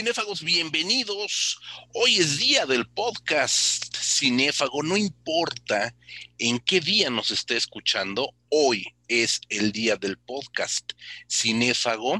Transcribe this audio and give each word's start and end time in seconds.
cinéfagos? 0.00 0.42
Bienvenidos. 0.42 1.60
Hoy 1.92 2.16
es 2.16 2.38
día 2.38 2.64
del 2.64 2.88
podcast 2.88 3.94
Cinéfago. 3.94 4.82
No 4.82 4.96
importa 4.96 5.94
en 6.38 6.58
qué 6.58 6.80
día 6.80 7.10
nos 7.10 7.30
esté 7.30 7.58
escuchando, 7.58 8.32
hoy 8.48 8.86
es 9.08 9.42
el 9.50 9.72
día 9.72 9.96
del 9.96 10.16
podcast 10.16 10.92
Cinéfago. 11.30 12.18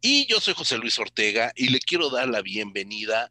Y 0.00 0.26
yo 0.28 0.40
soy 0.40 0.54
José 0.54 0.78
Luis 0.78 0.98
Ortega 0.98 1.52
y 1.54 1.68
le 1.68 1.80
quiero 1.80 2.08
dar 2.08 2.26
la 2.26 2.40
bienvenida 2.40 3.30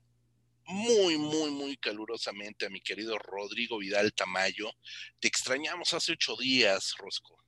muy, 0.68 1.18
muy, 1.18 1.50
muy 1.50 1.76
calurosamente 1.76 2.68
a 2.68 2.70
mi 2.70 2.82
querido 2.82 3.18
Rodrigo 3.18 3.80
Vidal 3.80 4.14
Tamayo. 4.14 4.70
Te 5.20 5.28
extrañamos 5.28 5.96
hace 5.96 6.12
ocho 6.12 6.36
días, 6.36 6.94
Rosco. 6.96 7.40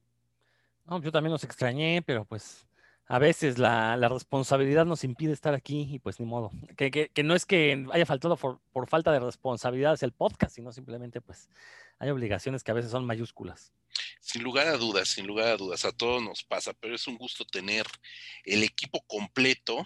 No, 0.85 0.99
yo 1.03 1.11
también 1.11 1.33
los 1.33 1.43
extrañé, 1.43 2.01
pero 2.01 2.25
pues 2.25 2.65
a 3.11 3.19
veces 3.19 3.57
la, 3.57 3.97
responsabilidad 4.07 4.85
nos 4.85 5.03
impide 5.03 5.33
estar 5.33 5.53
aquí 5.53 5.85
y 5.91 5.99
pues 5.99 6.21
ni 6.21 6.25
modo. 6.25 6.49
Que, 6.77 7.11
no 7.25 7.35
es 7.35 7.45
que 7.45 7.85
haya 7.91 8.05
faltado 8.05 8.37
por, 8.37 8.87
falta 8.87 9.11
de 9.11 9.19
responsabilidad 9.19 9.91
hacia 9.91 10.05
el 10.05 10.13
podcast, 10.13 10.55
sino 10.55 10.71
simplemente 10.71 11.19
pues 11.19 11.49
hay 11.99 12.09
obligaciones 12.09 12.63
que 12.63 12.71
a 12.71 12.73
veces 12.73 12.89
son 12.89 13.05
mayúsculas. 13.05 13.73
Sin 14.21 14.43
lugar 14.43 14.67
a 14.67 14.77
dudas, 14.77 15.09
sin 15.09 15.27
lugar 15.27 15.49
a 15.49 15.57
dudas, 15.57 15.83
a 15.83 15.91
todos 15.91 16.23
nos 16.23 16.45
pasa, 16.45 16.71
pero 16.71 16.95
es 16.95 17.05
un 17.05 17.17
gusto 17.17 17.43
tener 17.43 17.85
el 18.45 18.63
equipo 18.63 19.01
completo 19.07 19.85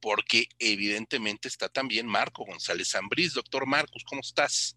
porque 0.00 0.48
evidentemente 0.60 1.48
está 1.48 1.68
también 1.68 2.06
Marco 2.06 2.44
González 2.44 2.90
Zambriz. 2.92 3.34
Doctor 3.34 3.66
Marcos, 3.66 4.04
¿cómo 4.04 4.20
estás? 4.20 4.76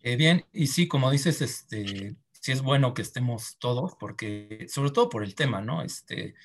Eh, 0.00 0.16
bien, 0.16 0.46
y 0.54 0.68
sí, 0.68 0.88
como 0.88 1.10
dices, 1.10 1.42
este, 1.42 2.16
sí 2.46 2.52
es 2.52 2.62
bueno 2.62 2.94
que 2.94 3.02
estemos 3.02 3.56
todos, 3.58 3.96
porque, 3.98 4.66
sobre 4.68 4.92
todo 4.92 5.08
por 5.08 5.24
el 5.24 5.34
tema, 5.34 5.62
¿no? 5.62 5.82
Este, 5.82 6.36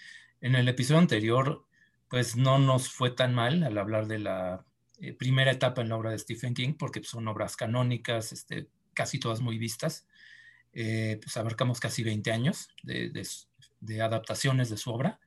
en 0.42 0.56
el 0.56 0.68
episodio 0.68 1.00
anterior, 1.00 1.64
pues 2.10 2.36
no 2.36 2.58
nos 2.58 2.90
fue 2.90 3.12
tan 3.12 3.36
mal 3.36 3.62
al 3.62 3.78
hablar 3.78 4.08
de 4.08 4.18
la 4.18 4.66
eh, 4.98 5.14
primera 5.14 5.52
etapa 5.52 5.84
en 5.84 5.90
la 5.90 5.98
obra 5.98 6.10
de 6.10 6.18
Stephen 6.18 6.56
King, 6.56 6.74
porque 6.74 7.04
son 7.04 7.28
obras 7.28 7.56
canónicas, 7.56 8.34
este, 8.34 8.68
casi 8.96 9.20
todas 9.20 9.42
muy 9.42 9.60
vistas. 9.60 10.08
Eh, 10.74 11.20
pues 11.22 11.38
abarcamos 11.38 11.80
casi 11.80 12.02
20 12.02 12.32
años 12.32 12.70
de, 12.82 14.02
adaptaciones 14.02 14.72
de 14.72 14.78
su 14.78 14.90
obra. 14.90 15.20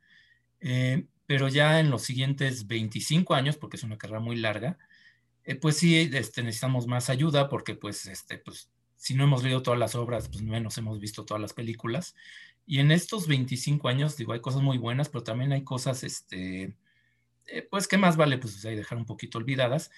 Eh, 0.59 1.07
pero 1.25 1.47
ya 1.47 1.79
en 1.79 1.89
los 1.89 2.03
siguientes 2.03 2.67
25 2.67 3.33
años, 3.33 3.57
porque 3.57 3.77
es 3.77 3.85
una 3.85 3.97
carrera 3.97 4.19
muy 4.19 4.35
larga, 4.35 4.77
pues 5.61 5.77
sí 5.77 6.11
este, 6.13 6.43
necesitamos 6.43 6.89
más 6.89 7.11
ayuda 7.11 7.49
porque 7.49 7.77
pues, 7.77 8.07
este, 8.07 8.39
pues 8.39 8.74
si 9.05 9.15
no 9.15 9.25
hemos 9.25 9.43
leído 9.43 9.63
todas 9.63 9.79
las 9.79 9.95
obras, 9.97 10.31
pues 10.31 10.43
menos 10.43 10.79
hemos 10.79 10.99
visto 10.99 11.27
todas 11.27 11.39
las 11.39 11.53
películas. 11.53 12.15
Y 12.65 12.79
en 12.79 12.91
estos 12.91 13.29
25 13.29 13.89
años, 13.89 14.17
digo, 14.17 14.33
hay 14.33 14.41
cosas 14.41 14.63
muy 14.63 14.79
buenas, 14.79 15.11
pero 15.11 15.23
también 15.23 15.53
hay 15.53 15.63
cosas, 15.63 16.05
este, 16.05 16.75
eh, 17.47 17.69
pues, 17.71 17.87
¿qué 17.87 17.99
más 17.99 18.17
vale? 18.17 18.39
Pues 18.39 18.65
ahí 18.65 18.75
dejar 18.75 18.97
un 18.97 19.05
poquito 19.05 19.37
olvidadas. 19.37 19.91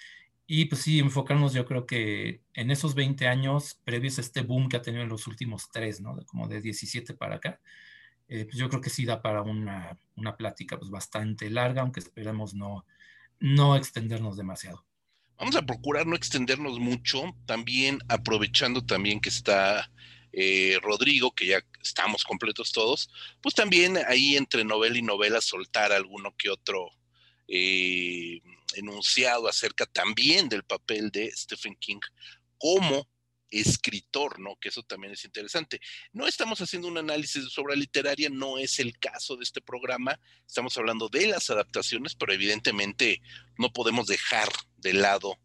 Y 0.45 0.65
pues 0.65 0.81
sí, 0.83 0.99
enfocarnos 0.99 1.53
yo 1.53 1.67
creo 1.67 1.87
que 1.87 2.43
en 2.53 2.73
esos 2.73 2.97
20 2.97 3.29
años 3.29 3.81
previos 3.85 4.19
a 4.19 4.23
este 4.23 4.43
boom 4.43 4.69
que 4.69 4.77
ha 4.77 4.83
tenido 4.83 5.05
en 5.05 5.09
los 5.09 5.29
últimos 5.29 5.71
tres, 5.71 6.01
¿no? 6.01 6.17
Como 6.27 6.49
de 6.49 6.61
17 6.61 7.15
para 7.15 7.37
acá, 7.37 7.61
eh, 8.27 8.45
pues 8.45 8.57
yo 8.57 8.69
creo 8.69 8.81
que 8.81 8.91
sí 8.91 9.05
da 9.05 9.23
para 9.23 9.43
una, 9.43 9.97
una 10.17 10.37
plática 10.37 10.79
pues 10.79 10.91
bastante 10.91 11.49
larga, 11.49 11.83
aunque 11.83 12.01
esperemos 12.01 12.55
no, 12.55 12.85
no 13.39 13.77
extendernos 13.77 14.37
demasiado. 14.37 14.85
Vamos 15.39 15.57
a 15.57 15.63
procurar 15.63 16.07
no 16.07 16.17
extendernos 16.17 16.79
mucho, 16.79 17.37
también 17.45 17.99
aprovechando 18.09 18.85
también 18.85 19.21
que 19.21 19.29
está 19.29 19.91
eh, 20.33 20.79
Rodrigo, 20.83 21.35
que 21.35 21.47
ya 21.47 21.61
estamos 21.83 22.25
completos 22.25 22.73
todos, 22.73 23.11
pues 23.41 23.55
también 23.55 23.99
ahí 24.09 24.37
entre 24.37 24.65
novela 24.65 24.97
y 24.97 25.03
novela 25.03 25.41
soltar 25.41 25.93
alguno 25.93 26.35
que 26.37 26.51
otro 26.51 26.91
eh, 27.49 28.41
enunciado 28.75 29.49
acerca 29.49 29.87
también 29.87 30.49
del 30.49 30.65
papel 30.65 31.11
de 31.11 31.31
Stephen 31.31 31.77
King 31.77 32.01
como 32.59 33.09
escritor, 33.51 34.39
¿no? 34.41 34.57
Que 34.57 34.69
eso 34.69 34.83
también 34.83 35.13
es 35.13 35.25
interesante. 35.25 35.81
No 36.13 36.27
estamos 36.27 36.61
haciendo 36.61 36.89
un 36.89 36.99
análisis 36.99 37.43
de 37.43 37.63
obra 37.63 37.77
literaria, 37.77 38.29
no 38.29 38.59
es 38.59 38.79
el 38.79 38.99
caso 38.99 39.37
de 39.37 39.45
este 39.45 39.61
programa, 39.61 40.19
estamos 40.47 40.77
hablando 40.77 41.09
de 41.09 41.29
las 41.29 41.49
adaptaciones, 41.51 42.15
pero 42.15 42.33
evidentemente 42.33 43.23
no 43.59 43.73
podemos 43.73 44.07
dejar 44.07 44.49
de 44.87 44.93
lado 44.93 45.37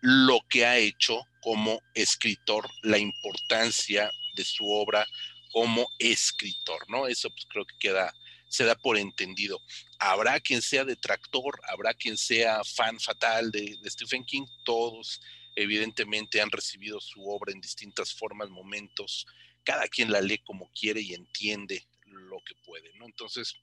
lo 0.00 0.38
que 0.48 0.64
ha 0.64 0.78
hecho 0.78 1.20
como 1.42 1.80
escritor, 1.92 2.70
la 2.82 2.98
importancia 2.98 4.08
de 4.34 4.44
su 4.44 4.64
obra 4.70 5.04
como 5.50 5.88
escritor, 5.98 6.88
¿no? 6.88 7.08
Eso 7.08 7.28
pues 7.30 7.46
creo 7.50 7.66
que 7.66 7.76
queda, 7.80 8.14
se 8.48 8.64
da 8.64 8.76
por 8.76 8.96
entendido. 8.96 9.60
Habrá 9.98 10.38
quien 10.38 10.62
sea 10.62 10.84
detractor, 10.84 11.60
habrá 11.68 11.94
quien 11.94 12.16
sea 12.16 12.62
fan 12.62 13.00
fatal 13.00 13.50
de, 13.50 13.76
de 13.82 13.90
Stephen 13.90 14.24
King, 14.24 14.46
todos 14.64 15.20
evidentemente 15.56 16.40
han 16.40 16.50
recibido 16.50 17.00
su 17.00 17.28
obra 17.28 17.52
en 17.52 17.60
distintas 17.60 18.14
formas, 18.14 18.48
momentos, 18.50 19.26
cada 19.64 19.88
quien 19.88 20.12
la 20.12 20.20
lee 20.20 20.38
como 20.38 20.70
quiere 20.72 21.00
y 21.00 21.12
entiende 21.12 21.84
lo 22.04 22.38
que 22.46 22.54
puede, 22.64 22.92
¿no? 22.94 23.06
Entonces, 23.06 23.56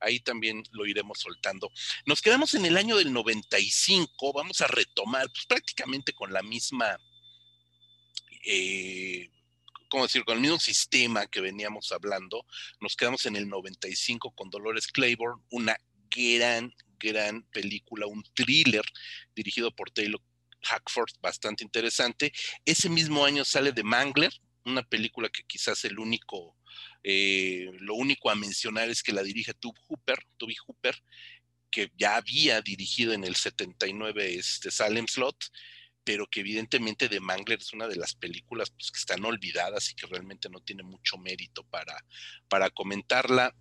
ahí 0.00 0.20
también 0.20 0.62
lo 0.72 0.86
iremos 0.86 1.20
soltando. 1.20 1.70
Nos 2.06 2.22
quedamos 2.22 2.54
en 2.54 2.64
el 2.66 2.76
año 2.76 2.96
del 2.96 3.12
95, 3.12 4.32
vamos 4.32 4.60
a 4.60 4.66
retomar 4.66 5.28
pues, 5.30 5.46
prácticamente 5.46 6.12
con 6.12 6.32
la 6.32 6.42
misma, 6.42 6.98
eh, 8.44 9.30
¿cómo 9.88 10.04
decir? 10.04 10.24
Con 10.24 10.36
el 10.36 10.42
mismo 10.42 10.58
sistema 10.58 11.26
que 11.26 11.40
veníamos 11.40 11.92
hablando. 11.92 12.44
Nos 12.80 12.96
quedamos 12.96 13.26
en 13.26 13.36
el 13.36 13.48
95 13.48 14.32
con 14.32 14.50
Dolores 14.50 14.86
Claiborne, 14.88 15.42
una 15.50 15.76
gran, 16.10 16.74
gran 16.98 17.42
película, 17.50 18.06
un 18.06 18.24
thriller 18.34 18.84
dirigido 19.34 19.70
por 19.74 19.90
Taylor 19.90 20.20
Hackford, 20.62 21.10
bastante 21.20 21.64
interesante. 21.64 22.32
Ese 22.64 22.88
mismo 22.88 23.24
año 23.24 23.44
sale 23.44 23.72
The 23.72 23.82
Mangler, 23.82 24.32
una 24.68 24.82
película 24.82 25.28
que 25.28 25.42
quizás 25.44 25.84
el 25.84 25.98
único, 25.98 26.56
eh, 27.02 27.70
lo 27.78 27.94
único 27.94 28.30
a 28.30 28.34
mencionar 28.34 28.88
es 28.88 29.02
que 29.02 29.12
la 29.12 29.22
dirige 29.22 29.54
Tube 29.54 29.78
Hooper, 29.88 30.18
Toby 30.36 30.56
Hooper, 30.66 30.96
que 31.70 31.90
ya 31.96 32.16
había 32.16 32.60
dirigido 32.60 33.12
en 33.12 33.24
el 33.24 33.36
79 33.36 34.34
este 34.34 34.70
Salem 34.70 35.06
Slot, 35.06 35.36
pero 36.04 36.26
que 36.26 36.40
evidentemente 36.40 37.08
The 37.08 37.20
Mangler 37.20 37.58
es 37.58 37.72
una 37.72 37.86
de 37.86 37.96
las 37.96 38.14
películas 38.14 38.70
pues, 38.70 38.90
que 38.90 38.98
están 38.98 39.24
olvidadas 39.24 39.90
y 39.90 39.94
que 39.94 40.06
realmente 40.06 40.48
no 40.48 40.60
tiene 40.60 40.82
mucho 40.82 41.18
mérito 41.18 41.64
para, 41.64 42.02
para 42.48 42.70
comentarla. 42.70 43.54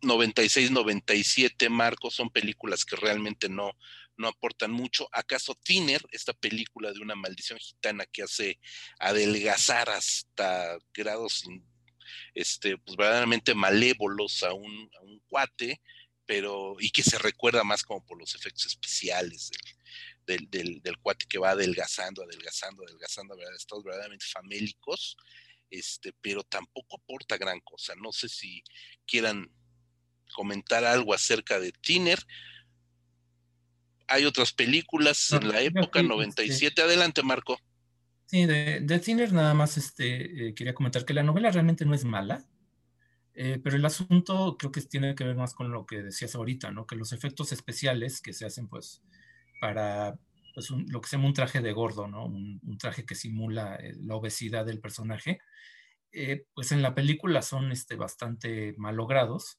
96, 0.00 0.70
97, 0.70 1.68
Marcos, 1.68 2.14
son 2.14 2.30
películas 2.30 2.84
que 2.84 2.96
realmente 2.96 3.48
no, 3.48 3.76
no 4.16 4.28
aportan 4.28 4.70
mucho. 4.70 5.08
¿Acaso 5.12 5.54
Thinner, 5.54 6.04
esta 6.12 6.32
película 6.32 6.92
de 6.92 7.00
una 7.00 7.14
maldición 7.14 7.58
gitana 7.58 8.06
que 8.06 8.22
hace 8.22 8.60
adelgazar 8.98 9.90
hasta 9.90 10.78
grados 10.92 11.44
este, 12.34 12.78
pues 12.78 12.96
verdaderamente 12.96 13.54
malévolos 13.54 14.42
a 14.42 14.52
un, 14.52 14.90
a 14.98 15.02
un 15.02 15.20
cuate, 15.28 15.80
pero 16.26 16.76
y 16.78 16.90
que 16.90 17.02
se 17.02 17.18
recuerda 17.18 17.64
más 17.64 17.82
como 17.82 18.04
por 18.04 18.18
los 18.18 18.34
efectos 18.34 18.66
especiales 18.66 19.50
del, 20.26 20.48
del, 20.50 20.80
del, 20.82 20.98
cuate 20.98 21.26
que 21.28 21.38
va 21.38 21.50
adelgazando, 21.50 22.22
adelgazando, 22.22 22.84
adelgazando, 22.84 23.36
¿verdad? 23.36 23.54
Estados 23.54 23.84
verdaderamente 23.84 24.26
famélicos, 24.26 25.16
este, 25.70 26.12
pero 26.20 26.42
tampoco 26.44 26.96
aporta 26.96 27.36
gran 27.36 27.60
cosa. 27.60 27.94
No 27.96 28.12
sé 28.12 28.28
si 28.28 28.62
quieran 29.06 29.50
comentar 30.34 30.84
algo 30.84 31.14
acerca 31.14 31.60
de 31.60 31.72
Tiner. 31.72 32.18
Hay 34.06 34.24
otras 34.24 34.52
películas 34.52 35.32
en 35.32 35.48
la 35.48 35.60
época, 35.60 36.02
97. 36.02 36.66
Este 36.66 36.82
Adelante, 36.82 37.22
Marco. 37.22 37.58
Sí, 38.26 38.46
de, 38.46 38.80
de 38.80 39.28
nada 39.32 39.54
más 39.54 39.76
este, 39.76 40.48
eh, 40.48 40.54
quería 40.54 40.74
comentar 40.74 41.04
que 41.04 41.14
la 41.14 41.22
novela 41.22 41.50
realmente 41.50 41.84
no 41.84 41.94
es 41.94 42.04
mala, 42.04 42.44
eh, 43.34 43.60
pero 43.62 43.76
el 43.76 43.84
asunto 43.84 44.56
creo 44.58 44.72
que 44.72 44.80
tiene 44.80 45.14
que 45.14 45.24
ver 45.24 45.36
más 45.36 45.54
con 45.54 45.70
lo 45.70 45.86
que 45.86 46.02
decías 46.02 46.34
ahorita, 46.34 46.70
¿no? 46.70 46.86
Que 46.86 46.96
los 46.96 47.12
efectos 47.12 47.52
especiales 47.52 48.20
que 48.20 48.32
se 48.32 48.46
hacen 48.46 48.68
pues 48.68 49.02
para 49.60 50.18
pues, 50.54 50.70
lo 50.70 51.00
que 51.00 51.08
se 51.08 51.16
llama 51.16 51.28
un 51.28 51.34
traje 51.34 51.60
de 51.60 51.72
gordo, 51.72 52.08
¿no? 52.08 52.26
Un, 52.26 52.78
traje 52.78 53.04
que 53.04 53.14
simula 53.14 53.76
eh, 53.76 53.94
la 54.00 54.16
obesidad 54.16 54.66
del 54.66 54.80
personaje, 54.80 55.38
pues 56.54 56.70
en 56.70 56.80
la 56.80 56.94
película 56.94 57.42
son 57.42 57.72
este, 57.72 57.96
bastante 57.96 58.74
malogrados 58.78 59.58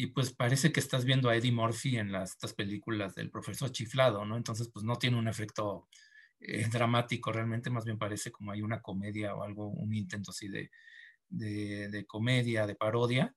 y 0.00 0.06
pues 0.06 0.32
parece 0.32 0.70
que 0.70 0.78
estás 0.78 1.04
viendo 1.04 1.28
a 1.28 1.34
Eddie 1.34 1.50
Murphy 1.50 1.96
en 1.98 2.12
las, 2.12 2.30
estas 2.30 2.54
películas 2.54 3.16
del 3.16 3.32
profesor 3.32 3.72
chiflado, 3.72 4.24
¿no? 4.24 4.36
Entonces 4.36 4.70
pues 4.72 4.84
no 4.84 4.96
tiene 4.96 5.18
un 5.18 5.26
efecto 5.26 5.88
eh, 6.38 6.68
dramático, 6.70 7.32
realmente 7.32 7.68
más 7.68 7.84
bien 7.84 7.98
parece 7.98 8.30
como 8.30 8.52
hay 8.52 8.62
una 8.62 8.80
comedia 8.80 9.34
o 9.34 9.42
algo, 9.42 9.66
un 9.66 9.92
intento 9.92 10.30
así 10.30 10.46
de, 10.48 10.70
de, 11.28 12.06
comedia, 12.06 12.64
de 12.68 12.76
parodia. 12.76 13.34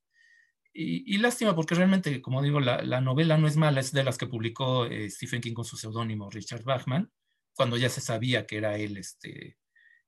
Y, 0.72 1.18
lástima 1.18 1.56
porque 1.56 1.76
realmente, 1.76 2.22
como 2.22 2.44
digo, 2.44 2.60
la, 2.60 2.84
la, 2.84 3.02
novela 3.02 3.38
no 3.38 3.48
es 3.48 3.58
mala, 3.58 3.82
es 3.82 3.92
de 3.92 4.04
las 4.04 4.18
que 4.20 4.28
publicó 4.28 4.86
eh, 4.86 5.10
Stephen 5.10 5.42
King 5.42 5.54
con 5.54 5.66
su 5.66 5.78
seudónimo 5.78 6.30
Richard 6.30 6.64
Bachman, 6.64 7.12
cuando 7.54 7.76
ya 7.76 7.90
se 7.90 8.02
sabía 8.02 8.46
que 8.46 8.58
era 8.58 8.78
él 8.78 8.98
este, 8.98 9.58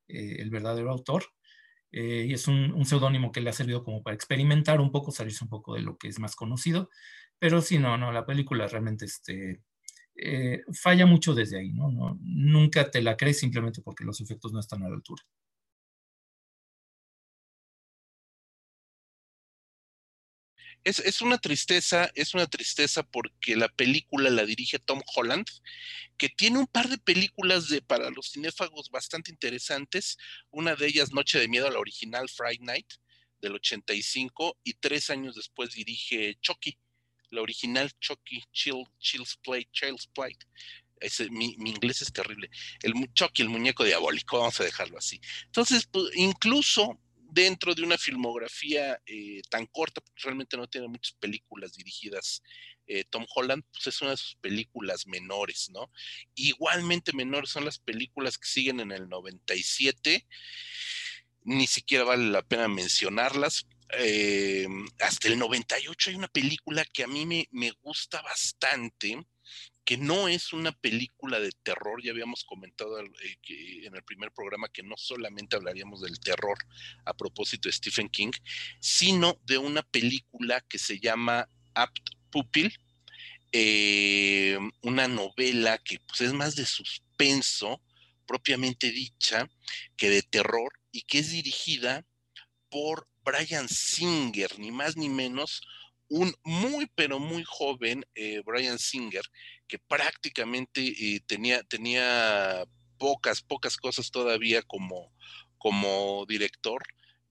eh, 0.07 0.35
el 0.39 0.51
verdadero 0.51 0.91
autor. 0.91 1.25
Eh, 1.93 2.25
y 2.27 2.33
es 2.33 2.47
un, 2.47 2.85
seudónimo 2.85 3.31
que 3.31 3.39
le 3.39 3.51
ha 3.51 3.53
servido 3.53 3.83
como 3.83 4.01
para 4.01 4.15
experimentar 4.15 4.81
un 4.81 4.91
poco, 4.91 5.11
salirse 5.11 5.43
un 5.43 5.49
poco 5.49 5.75
de 5.75 5.81
lo 5.81 5.97
que 5.97 6.07
es 6.07 6.19
más 6.19 6.35
conocido. 6.35 6.89
Pero 7.37 7.61
sí, 7.61 7.77
no, 7.77 7.97
no, 7.97 8.11
la 8.11 8.25
película 8.25 8.67
realmente 8.67 9.05
este, 9.05 9.61
eh, 10.15 10.63
falla 10.73 11.05
mucho 11.05 11.35
desde 11.35 11.59
ahí. 11.59 11.71
¿no? 11.71 12.17
Nunca 12.19 12.89
te 12.89 13.01
la 13.03 13.15
crees 13.15 13.39
simplemente 13.39 13.81
porque 13.83 14.05
los 14.05 14.19
efectos 14.21 14.51
no 14.51 14.59
están 14.59 14.83
a 14.83 14.89
la 14.89 14.95
altura. 14.95 15.23
Es, 20.83 21.21
una 21.21 21.37
tristeza, 21.37 22.11
es 22.13 22.33
una 22.33 22.45
tristeza 22.45 23.03
porque 23.03 23.55
la 23.55 23.69
película 23.69 24.29
la 24.29 24.45
dirige 24.45 24.79
Tom 24.79 25.01
Holland, 25.15 25.45
que 26.17 26.27
tiene 26.27 26.59
un 26.59 26.67
par 26.67 26.89
de 26.89 26.97
películas 26.97 27.69
de, 27.69 27.81
para 27.81 28.09
los 28.09 28.31
cinéfagos 28.31 28.89
bastante 28.89 29.31
interesantes. 29.31 30.17
Una 30.51 30.75
de 30.75 30.87
ellas, 30.87 31.13
Noche 31.13 31.39
de 31.39 31.47
Miedo, 31.47 31.69
la 31.69 31.79
original 31.79 32.27
Friday 32.27 32.59
Night, 32.59 32.87
del 33.41 33.55
85, 33.55 34.59
y 34.63 34.73
tres 34.73 35.09
años 35.09 35.35
después 35.35 35.73
dirige 35.73 36.37
Chucky, 36.41 36.77
la 37.29 37.41
original 37.41 37.91
Chucky, 37.99 38.43
Chill, 38.51 38.83
Chill's 38.99 39.37
Play, 39.43 39.67
Child's 39.71 40.07
Play. 40.07 40.35
mi, 41.29 41.55
inglés 41.57 42.01
es 42.01 42.11
terrible. 42.11 42.49
El 42.81 42.93
Chucky, 43.13 43.41
el 43.41 43.49
muñeco 43.49 43.83
diabólico, 43.83 44.39
vamos 44.39 44.59
a 44.59 44.63
dejarlo 44.65 44.97
así. 44.97 45.19
Entonces, 45.45 45.85
pues, 45.87 46.05
incluso 46.15 46.99
dentro 47.33 47.73
de 47.73 47.81
una 47.81 47.97
filmografía 47.97 49.01
eh, 49.05 49.41
tan 49.49 49.65
corta, 49.65 50.01
porque 50.01 50.21
realmente 50.23 50.55
no 50.55 50.67
tiene 50.67 50.87
muchas 50.87 51.13
películas 51.19 51.73
dirigidas 51.73 52.43
eh, 52.85 53.05
Tom 53.05 53.25
Holland, 53.33 53.63
pues 53.71 53.87
es 53.87 54.01
una 54.01 54.11
de 54.11 54.17
sus 54.17 54.35
películas 54.35 55.07
menores, 55.07 55.69
¿no? 55.71 55.91
Igualmente 56.35 57.13
menores 57.13 57.49
son 57.49 57.65
las 57.65 57.79
películas 57.79 58.37
que 58.37 58.47
siguen 58.47 58.79
en 58.81 58.91
el 58.91 59.09
97, 59.09 60.27
ni 61.43 61.65
siquiera 61.67 62.03
vale 62.03 62.29
la 62.29 62.41
pena 62.41 62.67
mencionarlas. 62.67 63.67
Eh, 63.97 64.67
hasta 64.99 65.27
el 65.27 65.39
98 65.39 66.09
hay 66.09 66.15
una 66.15 66.27
película 66.27 66.83
que 66.85 67.03
a 67.03 67.07
mí 67.07 67.25
me, 67.25 67.47
me 67.51 67.71
gusta 67.81 68.21
bastante, 68.21 69.23
que 69.85 69.97
no 69.97 70.27
es 70.27 70.53
una 70.53 70.71
película 70.71 71.39
de 71.39 71.51
terror, 71.63 72.01
ya 72.01 72.11
habíamos 72.11 72.43
comentado 72.45 72.99
eh, 72.99 73.07
en 73.83 73.95
el 73.95 74.03
primer 74.03 74.31
programa 74.31 74.69
que 74.69 74.83
no 74.83 74.95
solamente 74.97 75.55
hablaríamos 75.55 76.01
del 76.01 76.19
terror 76.19 76.57
a 77.05 77.13
propósito 77.13 77.67
de 77.67 77.73
Stephen 77.73 78.09
King, 78.09 78.31
sino 78.79 79.39
de 79.45 79.57
una 79.57 79.83
película 79.83 80.61
que 80.61 80.79
se 80.79 80.99
llama 80.99 81.49
Apt 81.73 82.11
Pupil, 82.31 82.73
eh, 83.51 84.57
una 84.81 85.07
novela 85.07 85.77
que 85.77 85.99
pues, 86.07 86.21
es 86.21 86.33
más 86.33 86.55
de 86.55 86.65
suspenso, 86.65 87.81
propiamente 88.25 88.89
dicha, 88.89 89.49
que 89.97 90.09
de 90.09 90.21
terror, 90.21 90.71
y 90.91 91.01
que 91.01 91.19
es 91.19 91.31
dirigida 91.31 92.05
por 92.69 93.07
Brian 93.23 93.67
Singer, 93.67 94.57
ni 94.59 94.71
más 94.71 94.95
ni 94.95 95.09
menos, 95.09 95.61
un 96.09 96.33
muy, 96.43 96.89
pero 96.95 97.19
muy 97.19 97.43
joven 97.45 98.05
eh, 98.15 98.41
Brian 98.45 98.79
Singer, 98.79 99.25
que 99.67 99.79
prácticamente 99.79 100.81
eh, 100.81 101.21
tenía, 101.25 101.63
tenía 101.63 102.65
pocas, 102.97 103.41
pocas 103.41 103.77
cosas 103.77 104.11
todavía 104.11 104.61
como, 104.61 105.11
como 105.57 106.25
director. 106.27 106.83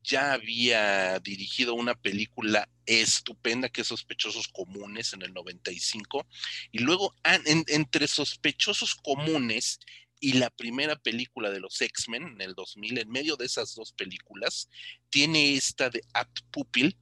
Ya 0.05 0.33
había 0.33 1.21
dirigido 1.21 1.75
una 1.75 1.95
película 1.95 2.69
estupenda 2.87 3.69
que 3.69 3.83
es 3.83 3.87
Sospechosos 3.87 4.49
Comunes 4.49 5.13
en 5.13 5.23
el 5.23 5.33
95. 5.33 6.27
Y 6.73 6.81
luego, 6.81 7.15
entre 7.25 8.09
Sospechosos 8.09 8.97
Comunes 8.97 9.79
y 10.23 10.35
la 10.35 10.51
primera 10.51 10.95
película 10.95 11.51
de 11.51 11.59
los 11.59 11.81
X-Men 11.81 12.23
en 12.29 12.41
el 12.41 12.55
2000, 12.55 12.99
en 12.99 13.11
medio 13.11 13.37
de 13.37 13.45
esas 13.45 13.75
dos 13.75 13.93
películas, 13.93 14.71
tiene 15.11 15.57
esta 15.57 15.91
de 15.91 16.01
Apt 16.15 16.43
Pupil, 16.53 16.97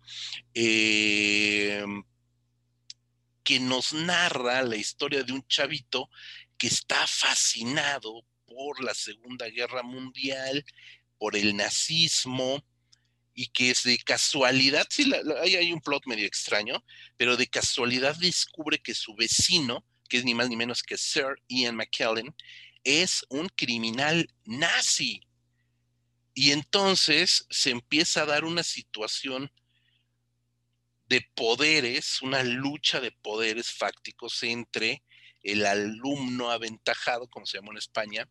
eh, 0.54 1.84
que 3.44 3.60
nos 3.60 3.92
narra 3.92 4.62
la 4.62 4.76
historia 4.76 5.22
de 5.22 5.34
un 5.34 5.46
chavito 5.46 6.08
que 6.56 6.68
está 6.68 7.06
fascinado 7.06 8.24
por 8.46 8.82
la 8.82 8.94
Segunda 8.94 9.50
Guerra 9.50 9.82
Mundial, 9.82 10.64
por 11.18 11.36
el 11.36 11.54
nazismo, 11.54 12.64
y 13.34 13.48
que 13.48 13.70
es 13.70 13.82
de 13.82 13.98
casualidad, 13.98 14.86
sí, 14.88 15.12
hay 15.42 15.72
un 15.74 15.82
plot 15.82 16.06
medio 16.06 16.26
extraño, 16.26 16.82
pero 17.18 17.36
de 17.36 17.46
casualidad 17.48 18.16
descubre 18.16 18.78
que 18.78 18.94
su 18.94 19.14
vecino, 19.14 19.84
que 20.08 20.16
es 20.16 20.24
ni 20.24 20.34
más 20.34 20.48
ni 20.48 20.56
menos 20.56 20.82
que 20.82 20.96
Sir 20.96 21.36
Ian 21.48 21.76
McKellen, 21.76 22.34
es 22.84 23.24
un 23.28 23.48
criminal 23.48 24.28
nazi. 24.44 25.20
Y 26.34 26.52
entonces 26.52 27.46
se 27.50 27.70
empieza 27.70 28.22
a 28.22 28.26
dar 28.26 28.44
una 28.44 28.62
situación 28.62 29.52
de 31.06 31.28
poderes, 31.34 32.22
una 32.22 32.42
lucha 32.44 33.00
de 33.00 33.10
poderes 33.10 33.72
fácticos 33.72 34.42
entre 34.44 35.02
el 35.42 35.66
alumno 35.66 36.50
aventajado, 36.50 37.28
como 37.28 37.46
se 37.46 37.58
llama 37.58 37.72
en 37.72 37.78
España, 37.78 38.28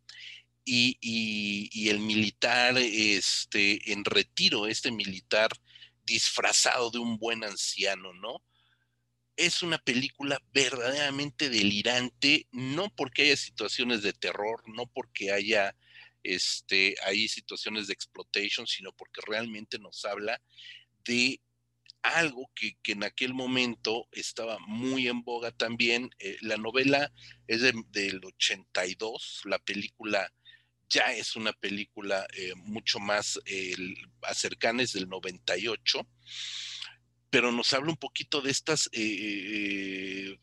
y, 0.64 1.90
el 1.90 2.00
militar 2.00 2.78
este, 2.78 3.92
en 3.92 4.06
retiro, 4.06 4.68
este 4.68 4.92
militar 4.92 5.50
disfrazado 6.04 6.92
de 6.92 7.00
un 7.00 7.18
buen 7.18 7.44
anciano, 7.44 8.14
¿no? 8.14 8.44
Es 9.40 9.64
una 9.64 9.78
película 9.78 10.38
verdaderamente 10.52 11.50
delirante, 11.50 12.46
no 12.52 12.90
porque 12.90 13.24
haya 13.24 13.38
situaciones 13.38 14.04
de 14.04 14.12
terror, 14.12 14.62
no 14.68 14.86
porque 14.88 15.32
haya 15.32 15.78
este, 16.24 16.96
hay 17.06 17.30
situaciones 17.30 17.88
de 17.88 17.94
exploitation, 17.94 18.68
sino 18.68 18.92
porque 18.92 19.22
realmente 19.26 19.80
nos 19.80 20.04
habla 20.04 20.42
de 21.06 21.40
algo 22.02 22.52
que, 22.54 22.76
en 22.92 23.06
aquel 23.06 23.34
momento 23.34 24.10
estaba 24.12 24.58
muy 24.60 25.08
en 25.08 25.24
boga 25.24 25.52
también. 25.52 26.10
Eh, 26.20 26.36
la 26.42 26.58
novela 26.58 27.14
es 27.48 27.62
del 27.62 28.22
82, 28.22 29.44
la 29.46 29.60
película 29.60 30.30
ya 30.90 31.14
es 31.14 31.38
una 31.38 31.54
película 31.54 32.28
eh, 32.34 32.56
mucho 32.56 33.00
más 33.00 33.40
eh, 33.46 33.74
cercana, 34.34 34.84
es 34.84 34.92
del 34.92 35.08
98 35.08 36.06
pero 37.30 37.52
nos 37.52 37.74
habla 37.74 37.92
un 37.92 37.98
poquito 37.98 38.42
de 38.42 38.52
estas 38.52 38.90
eh, 38.92 40.38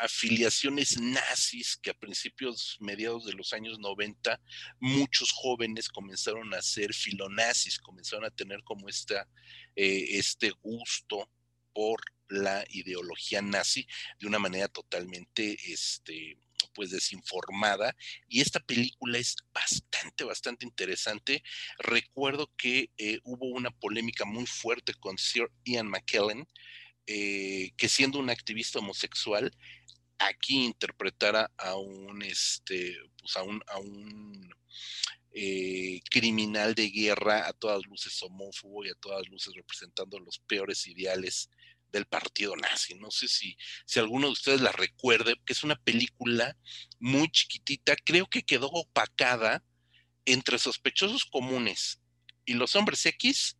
afiliaciones 0.00 1.00
nazis 1.00 1.76
que 1.76 1.90
a 1.90 1.94
principios, 1.94 2.78
mediados 2.80 3.26
de 3.26 3.34
los 3.34 3.52
años 3.52 3.78
90, 3.78 4.40
muchos 4.80 5.30
jóvenes 5.32 5.88
comenzaron 5.88 6.54
a 6.54 6.62
ser 6.62 6.94
filonazis, 6.94 7.78
comenzaron 7.78 8.24
a 8.24 8.30
tener 8.30 8.62
como 8.64 8.88
esta, 8.88 9.28
eh, 9.76 10.06
este 10.18 10.50
gusto 10.62 11.30
por 11.72 12.00
la 12.28 12.64
ideología 12.70 13.42
nazi 13.42 13.86
de 14.18 14.26
una 14.26 14.38
manera 14.38 14.68
totalmente 14.68 15.58
este, 15.72 16.38
pues 16.74 16.90
desinformada 16.90 17.96
y 18.28 18.40
esta 18.40 18.60
película 18.60 19.18
es 19.18 19.36
bastante, 19.52 20.24
bastante 20.24 20.64
interesante. 20.64 21.42
Recuerdo 21.78 22.50
que 22.56 22.90
eh, 22.98 23.20
hubo 23.24 23.46
una 23.46 23.70
polémica 23.70 24.24
muy 24.24 24.46
fuerte 24.46 24.94
con 24.94 25.18
Sir 25.18 25.50
Ian 25.64 25.88
McKellen, 25.88 26.46
eh, 27.06 27.72
que 27.76 27.88
siendo 27.88 28.18
un 28.18 28.30
activista 28.30 28.78
homosexual, 28.78 29.50
aquí 30.18 30.64
interpretara 30.64 31.50
a 31.56 31.76
un, 31.76 32.22
este, 32.22 32.96
pues 33.18 33.36
a 33.36 33.42
un, 33.42 33.62
a 33.66 33.78
un 33.78 34.54
eh, 35.32 36.00
criminal 36.10 36.74
de 36.74 36.90
guerra, 36.90 37.46
a 37.46 37.52
todas 37.52 37.86
luces 37.86 38.20
homófobo 38.22 38.84
y 38.84 38.90
a 38.90 38.94
todas 38.94 39.28
luces 39.28 39.54
representando 39.54 40.18
los 40.18 40.40
peores 40.40 40.86
ideales 40.86 41.50
del 41.92 42.06
partido 42.06 42.56
nazi. 42.56 42.94
No 42.94 43.10
sé 43.10 43.28
si, 43.28 43.56
si 43.84 43.98
alguno 43.98 44.26
de 44.26 44.32
ustedes 44.32 44.60
la 44.60 44.72
recuerde, 44.72 45.34
que 45.44 45.52
es 45.52 45.64
una 45.64 45.76
película 45.76 46.56
muy 46.98 47.28
chiquitita, 47.30 47.96
creo 48.04 48.26
que 48.26 48.42
quedó 48.42 48.68
opacada 48.68 49.64
entre 50.24 50.58
sospechosos 50.58 51.24
comunes 51.24 52.00
y 52.44 52.54
los 52.54 52.76
hombres 52.76 53.04
X, 53.06 53.58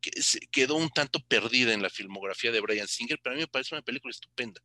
que 0.00 0.10
quedó 0.50 0.76
un 0.76 0.90
tanto 0.90 1.20
perdida 1.26 1.72
en 1.72 1.82
la 1.82 1.90
filmografía 1.90 2.50
de 2.50 2.60
Brian 2.60 2.88
Singer, 2.88 3.20
pero 3.22 3.34
a 3.34 3.36
mí 3.36 3.42
me 3.42 3.48
parece 3.48 3.74
una 3.74 3.82
película 3.82 4.10
estupenda. 4.10 4.60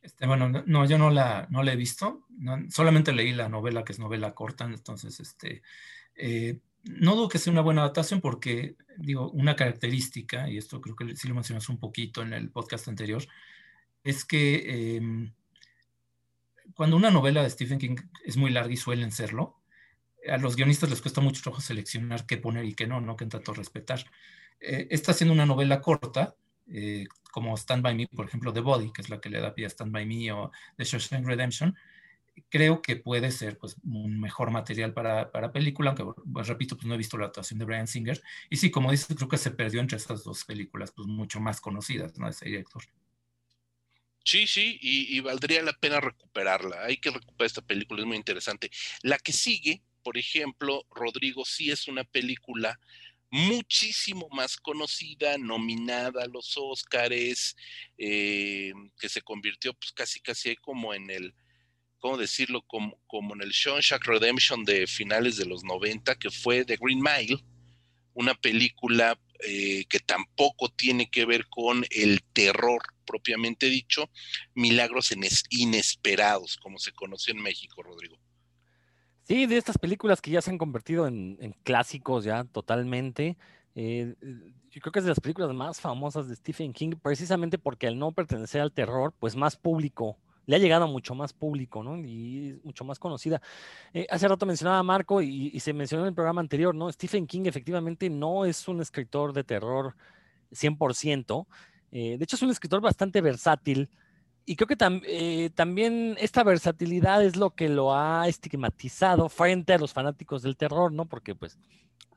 Este, 0.00 0.26
bueno, 0.26 0.48
no, 0.48 0.86
yo 0.86 0.96
no 0.96 1.10
la, 1.10 1.46
no 1.50 1.62
la 1.62 1.72
he 1.72 1.76
visto, 1.76 2.26
solamente 2.70 3.12
leí 3.12 3.32
la 3.32 3.48
novela, 3.48 3.84
que 3.84 3.92
es 3.92 3.98
novela 3.98 4.34
corta, 4.34 4.64
entonces, 4.64 5.20
este, 5.20 5.62
eh, 6.14 6.60
no 6.88 7.14
dudo 7.14 7.28
que 7.28 7.38
sea 7.38 7.52
una 7.52 7.60
buena 7.60 7.82
adaptación 7.82 8.20
porque, 8.20 8.76
digo, 8.96 9.30
una 9.30 9.54
característica, 9.54 10.48
y 10.48 10.56
esto 10.56 10.80
creo 10.80 10.96
que 10.96 11.14
sí 11.16 11.28
lo 11.28 11.34
mencionas 11.34 11.68
un 11.68 11.78
poquito 11.78 12.22
en 12.22 12.32
el 12.32 12.50
podcast 12.50 12.88
anterior, 12.88 13.22
es 14.04 14.24
que 14.24 14.96
em, 14.96 15.32
cuando 16.74 16.96
una 16.96 17.10
novela 17.10 17.42
de 17.42 17.50
Stephen 17.50 17.78
King 17.78 17.96
es 18.24 18.36
muy 18.36 18.50
larga 18.50 18.72
y 18.72 18.76
suelen 18.76 19.12
serlo, 19.12 19.60
a 20.26 20.38
los 20.38 20.56
guionistas 20.56 20.88
les 20.88 21.02
cuesta 21.02 21.20
mucho 21.20 21.42
trabajo 21.42 21.60
seleccionar 21.60 22.26
qué 22.26 22.38
poner 22.38 22.64
y 22.64 22.74
qué 22.74 22.86
no, 22.86 23.00
no 23.00 23.16
que 23.16 23.26
tanto 23.26 23.52
respetar. 23.52 24.04
Eh, 24.60 24.88
esta 24.90 25.12
siendo 25.12 25.34
una 25.34 25.46
novela 25.46 25.80
corta, 25.80 26.34
eh, 26.68 27.06
como 27.30 27.56
Stand 27.56 27.82
By 27.82 27.94
Me, 27.94 28.06
por 28.08 28.26
ejemplo, 28.26 28.52
The 28.52 28.60
Body, 28.60 28.92
que 28.92 29.02
es 29.02 29.10
la 29.10 29.20
que 29.20 29.28
le 29.28 29.40
da 29.40 29.54
pie 29.54 29.66
a 29.66 29.70
Stand 29.70 29.92
By 29.92 30.06
Me 30.06 30.32
o 30.32 30.50
The 30.76 30.84
Shawshank 30.84 31.26
Redemption, 31.26 31.76
creo 32.48 32.82
que 32.82 32.96
puede 32.96 33.30
ser 33.30 33.58
pues, 33.58 33.76
un 33.82 34.20
mejor 34.20 34.50
material 34.50 34.92
para, 34.92 35.30
para 35.30 35.52
película, 35.52 35.90
aunque 35.90 36.20
pues, 36.32 36.48
repito, 36.48 36.76
pues 36.76 36.86
no 36.86 36.94
he 36.94 36.98
visto 36.98 37.18
la 37.18 37.26
actuación 37.26 37.58
de 37.58 37.64
Brian 37.64 37.86
Singer. 37.86 38.22
Y 38.50 38.56
sí, 38.56 38.70
como 38.70 38.90
dices, 38.90 39.16
creo 39.16 39.28
que 39.28 39.38
se 39.38 39.50
perdió 39.50 39.80
entre 39.80 39.96
estas 39.96 40.24
dos 40.24 40.44
películas, 40.44 40.92
pues 40.92 41.08
mucho 41.08 41.40
más 41.40 41.60
conocidas, 41.60 42.18
¿no? 42.18 42.28
Ese 42.28 42.46
director. 42.46 42.82
Sí, 44.24 44.46
sí, 44.46 44.78
y, 44.82 45.16
y, 45.16 45.20
valdría 45.20 45.62
la 45.62 45.72
pena 45.72 46.00
recuperarla. 46.00 46.84
Hay 46.84 46.98
que 46.98 47.10
recuperar 47.10 47.46
esta 47.46 47.62
película, 47.62 48.00
es 48.00 48.06
muy 48.06 48.16
interesante. 48.16 48.70
La 49.02 49.18
que 49.18 49.32
sigue, 49.32 49.82
por 50.02 50.18
ejemplo, 50.18 50.84
Rodrigo, 50.90 51.44
sí 51.46 51.70
es 51.70 51.88
una 51.88 52.04
película 52.04 52.78
muchísimo 53.30 54.28
más 54.30 54.56
conocida, 54.56 55.36
nominada 55.38 56.22
a 56.22 56.28
los 56.28 56.56
Óscares, 56.56 57.56
eh, 57.96 58.72
que 58.98 59.08
se 59.08 59.22
convirtió 59.22 59.74
pues 59.74 59.92
casi 59.92 60.20
casi 60.20 60.56
como 60.56 60.94
en 60.94 61.10
el, 61.10 61.34
¿cómo 61.98 62.16
decirlo? 62.16 62.62
Como, 62.62 62.98
como 63.06 63.34
en 63.34 63.42
el 63.42 63.50
Shawshank 63.50 64.04
Redemption 64.04 64.64
de 64.64 64.86
finales 64.86 65.36
de 65.36 65.46
los 65.46 65.64
90, 65.64 66.14
que 66.16 66.30
fue 66.30 66.64
The 66.64 66.76
Green 66.80 67.00
Mile, 67.00 67.42
una 68.14 68.34
película 68.34 69.18
eh, 69.40 69.84
que 69.88 70.00
tampoco 70.00 70.68
tiene 70.68 71.08
que 71.08 71.24
ver 71.24 71.46
con 71.48 71.84
el 71.90 72.22
terror 72.32 72.82
propiamente 73.06 73.66
dicho, 73.66 74.10
milagros 74.54 75.14
inesperados, 75.50 76.56
como 76.56 76.78
se 76.78 76.92
conoció 76.92 77.32
en 77.32 77.40
México, 77.40 77.82
Rodrigo. 77.82 78.18
Sí, 79.22 79.46
de 79.46 79.56
estas 79.56 79.78
películas 79.78 80.20
que 80.20 80.30
ya 80.30 80.42
se 80.42 80.50
han 80.50 80.58
convertido 80.58 81.06
en, 81.06 81.54
clásicos 81.62 82.24
ya 82.24 82.44
totalmente. 82.44 83.36
Eh, 83.74 84.14
yo 84.70 84.80
creo 84.80 84.92
que 84.92 84.98
es 84.98 85.04
de 85.04 85.10
las 85.10 85.20
películas 85.20 85.52
más 85.54 85.80
famosas 85.80 86.28
de 86.28 86.36
Stephen 86.36 86.72
King, 86.72 86.92
precisamente 87.00 87.58
porque 87.58 87.86
al 87.86 87.98
no 87.98 88.12
pertenecer 88.12 88.60
al 88.60 88.72
terror, 88.72 89.14
pues 89.18 89.36
más 89.36 89.56
público, 89.56 90.18
le 90.48 90.56
ha 90.56 90.58
llegado 90.58 90.84
a 90.84 90.86
mucho 90.86 91.14
más 91.14 91.34
público, 91.34 91.82
¿no? 91.82 91.98
Y 91.98 92.58
mucho 92.64 92.82
más 92.82 92.98
conocida. 92.98 93.40
Eh, 93.92 94.06
hace 94.08 94.26
rato 94.26 94.46
mencionaba 94.46 94.78
a 94.78 94.82
Marco 94.82 95.20
y, 95.20 95.60
se 95.60 95.74
mencionó 95.74 96.04
en 96.04 96.08
el 96.08 96.14
programa 96.14 96.40
anterior, 96.40 96.74
¿no? 96.74 96.90
Stephen 96.90 97.26
King 97.26 97.42
efectivamente 97.44 98.08
no 98.08 98.46
es 98.46 98.66
un 98.66 98.80
escritor 98.80 99.34
de 99.34 99.44
terror 99.44 99.94
100%. 100.50 101.46
Eh, 101.92 102.16
de 102.16 102.24
hecho, 102.24 102.36
es 102.36 102.42
un 102.42 102.50
escritor 102.50 102.80
bastante 102.80 103.20
versátil 103.20 103.90
y 104.46 104.56
creo 104.56 104.66
que 104.66 104.78
eh, 105.06 105.50
también 105.54 106.16
esta 106.18 106.42
versatilidad 106.42 107.22
es 107.22 107.36
lo 107.36 107.50
que 107.50 107.68
lo 107.68 107.94
ha 107.94 108.26
estigmatizado 108.26 109.28
frente 109.28 109.74
a 109.74 109.78
los 109.78 109.92
fanáticos 109.92 110.40
del 110.40 110.56
terror, 110.56 110.90
¿no? 110.90 111.04
Porque 111.04 111.34
pues 111.34 111.58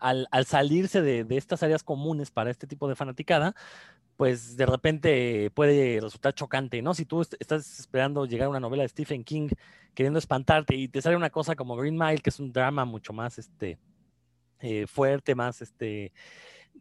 al, 0.02 0.46
salirse 0.46 1.02
de, 1.02 1.26
estas 1.38 1.64
áreas 1.64 1.84
comunes 1.84 2.32
para 2.32 2.52
este 2.52 2.68
tipo 2.68 2.88
de 2.88 2.96
fanaticada, 2.96 3.56
pues 4.18 4.58
de 4.58 4.66
repente 4.66 5.52
puede 5.52 6.00
resultar 6.02 6.34
chocante, 6.34 6.82
¿no? 6.82 6.94
Si 6.94 7.06
tú 7.06 7.22
estás 7.22 7.80
esperando 7.80 8.26
llegar 8.26 8.48
a 8.48 8.50
una 8.50 8.60
novela 8.60 8.84
de 8.84 8.90
Stephen 8.90 9.24
King 9.24 9.50
queriendo 9.94 10.20
espantarte 10.20 10.76
y 10.76 10.88
te 10.88 11.02
sale 11.02 11.16
una 11.16 11.30
cosa 11.30 11.56
como 11.56 11.76
Green 11.76 11.98
Mile, 11.98 12.20
que 12.20 12.30
es 12.30 12.40
un 12.40 12.52
drama 12.52 12.86
mucho 12.86 13.14
más 13.14 13.38
este, 13.38 13.80
eh, 14.60 14.86
fuerte, 14.88 15.36
más 15.36 15.62
este, 15.62 16.14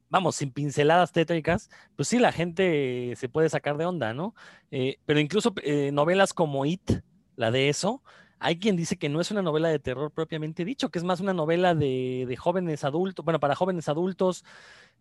vamos, 0.09 0.37
sin 0.37 0.51
pinceladas 0.51 1.13
tétricas, 1.13 1.71
pues 1.97 2.09
sí, 2.09 2.19
la 2.19 2.33
gente 2.33 3.15
se 3.17 3.29
puede 3.29 3.49
sacar 3.49 3.77
de 3.77 3.87
onda, 3.87 4.13
¿no? 4.13 4.35
Eh, 4.71 4.99
pero 5.07 5.21
incluso 5.21 5.55
eh, 5.63 5.91
novelas 5.93 6.35
como 6.35 6.67
It, 6.67 7.03
la 7.37 7.51
de 7.51 7.69
eso, 7.69 8.03
hay 8.41 8.59
quien 8.59 8.75
dice 8.77 8.97
que 8.97 9.09
no 9.09 9.21
es 9.21 9.31
una 9.31 9.43
novela 9.43 9.69
de 9.69 9.79
terror 9.79 10.11
propiamente 10.11 10.65
dicho, 10.65 10.89
que 10.89 10.99
es 10.99 11.05
más 11.05 11.21
una 11.21 11.35
novela 11.35 11.75
de, 11.75 12.35
jóvenes 12.39 12.85
adultos, 12.85 13.25
bueno, 13.25 13.39
para 13.39 13.55
jóvenes 13.55 13.89
adultos, 13.89 14.45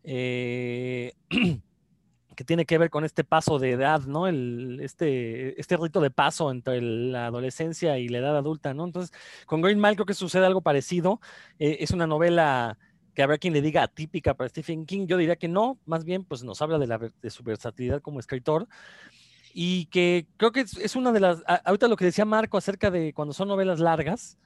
eh, 0.04 1.14
que 2.36 2.44
tiene 2.44 2.66
que 2.66 2.78
ver 2.78 2.90
con 2.90 3.06
este 3.06 3.24
paso 3.24 3.58
de 3.58 3.72
edad, 3.72 4.02
¿no? 4.02 4.28
El, 4.28 4.80
este, 4.82 5.60
este 5.60 5.78
rito 5.78 6.02
de 6.02 6.12
paso 6.12 6.52
entre 6.52 6.82
la 6.82 7.28
adolescencia 7.28 7.98
y 7.98 8.10
la 8.10 8.20
edad 8.20 8.38
adulta, 8.38 8.74
¿no? 8.74 8.86
Entonces, 8.86 9.18
con 9.46 9.62
Green 9.62 9.80
Mile 9.80 9.96
creo 9.96 10.06
que 10.06 10.14
sucede 10.14 10.46
algo 10.46 10.62
parecido. 10.62 11.22
es 11.58 11.92
una 11.92 12.08
novela 12.08 12.78
que 13.14 13.24
habrá 13.24 13.38
quien 13.38 13.54
le 13.54 13.62
diga 13.62 13.84
atípica 13.84 14.34
para 14.34 14.50
Stephen 14.50 14.86
King, 14.86 15.08
yo 15.08 15.18
diría 15.18 15.36
que 15.36 15.48
no, 15.48 15.80
más 15.86 16.06
bien 16.06 16.24
pues 16.24 16.44
nos 16.44 16.62
habla 16.62 16.78
de, 16.78 16.88
la, 16.88 16.98
de 16.98 17.30
su 17.30 17.44
versatilidad 17.44 18.02
como 18.02 18.20
escritor 18.20 18.68
y 19.54 19.86
que 19.88 20.28
creo 20.38 20.52
que 20.52 20.62
es, 20.62 20.96
una 20.96 21.12
de 21.12 21.20
las, 21.20 21.44
ahorita 21.66 21.88
lo 21.88 21.96
que 21.96 22.06
decía 22.06 22.26
Marco 22.26 22.58
acerca 22.58 22.92
de 22.92 23.14
cuando 23.14 23.34
son 23.34 23.48
novelas 23.48 23.80
largas, 23.80 24.38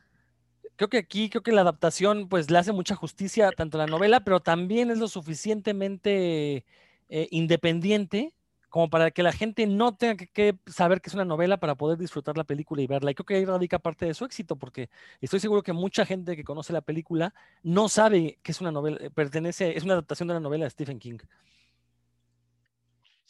creo 0.76 0.90
que 0.90 0.98
aquí, 0.98 1.30
creo 1.30 1.44
que 1.44 1.52
la 1.52 1.62
adaptación 1.62 2.28
pues 2.30 2.50
le 2.50 2.58
hace 2.58 2.72
mucha 2.72 2.96
justicia 2.96 3.52
tanto 3.52 3.78
a 3.78 3.86
la 3.86 3.88
novela, 3.88 4.24
pero 4.24 4.40
también 4.40 4.92
es 4.92 4.98
lo 5.00 5.08
suficientemente 5.08 6.66
eh, 7.10 7.28
independiente 7.32 8.34
como 8.74 8.90
para 8.90 9.12
que 9.12 9.22
la 9.22 9.32
gente 9.32 9.68
no 9.68 9.96
tenga 9.96 10.16
que, 10.16 10.58
saber 10.66 11.00
que 11.00 11.12
es 11.12 11.14
una 11.14 11.26
novela 11.26 11.58
para 11.58 11.76
poder 11.76 12.00
disfrutar 12.00 12.36
la 12.38 12.44
película 12.44 12.82
y 12.82 12.88
verla. 12.88 13.12
Y 13.12 13.14
creo 13.14 13.26
que 13.28 13.36
ahí 13.36 13.46
radica 13.46 13.78
parte 13.78 14.08
de 14.08 14.16
su 14.16 14.26
éxito, 14.26 14.56
porque 14.56 14.90
estoy 15.22 15.40
seguro 15.40 15.62
que 15.62 15.74
mucha 15.74 16.08
gente 16.08 16.36
que 16.36 16.44
conoce 16.44 16.74
la 16.74 16.82
película 16.82 17.36
no 17.62 17.88
sabe 17.88 18.40
que 18.42 18.52
es 18.52 18.62
una 18.62 18.72
novela, 18.72 18.98
eh, 19.00 19.12
pertenece, 19.12 19.78
es 19.78 19.84
una 19.84 19.94
adaptación 19.94 20.28
de 20.28 20.34
una 20.34 20.40
novela 20.40 20.66
de 20.66 20.72
Stephen 20.72 20.98
King. 20.98 21.20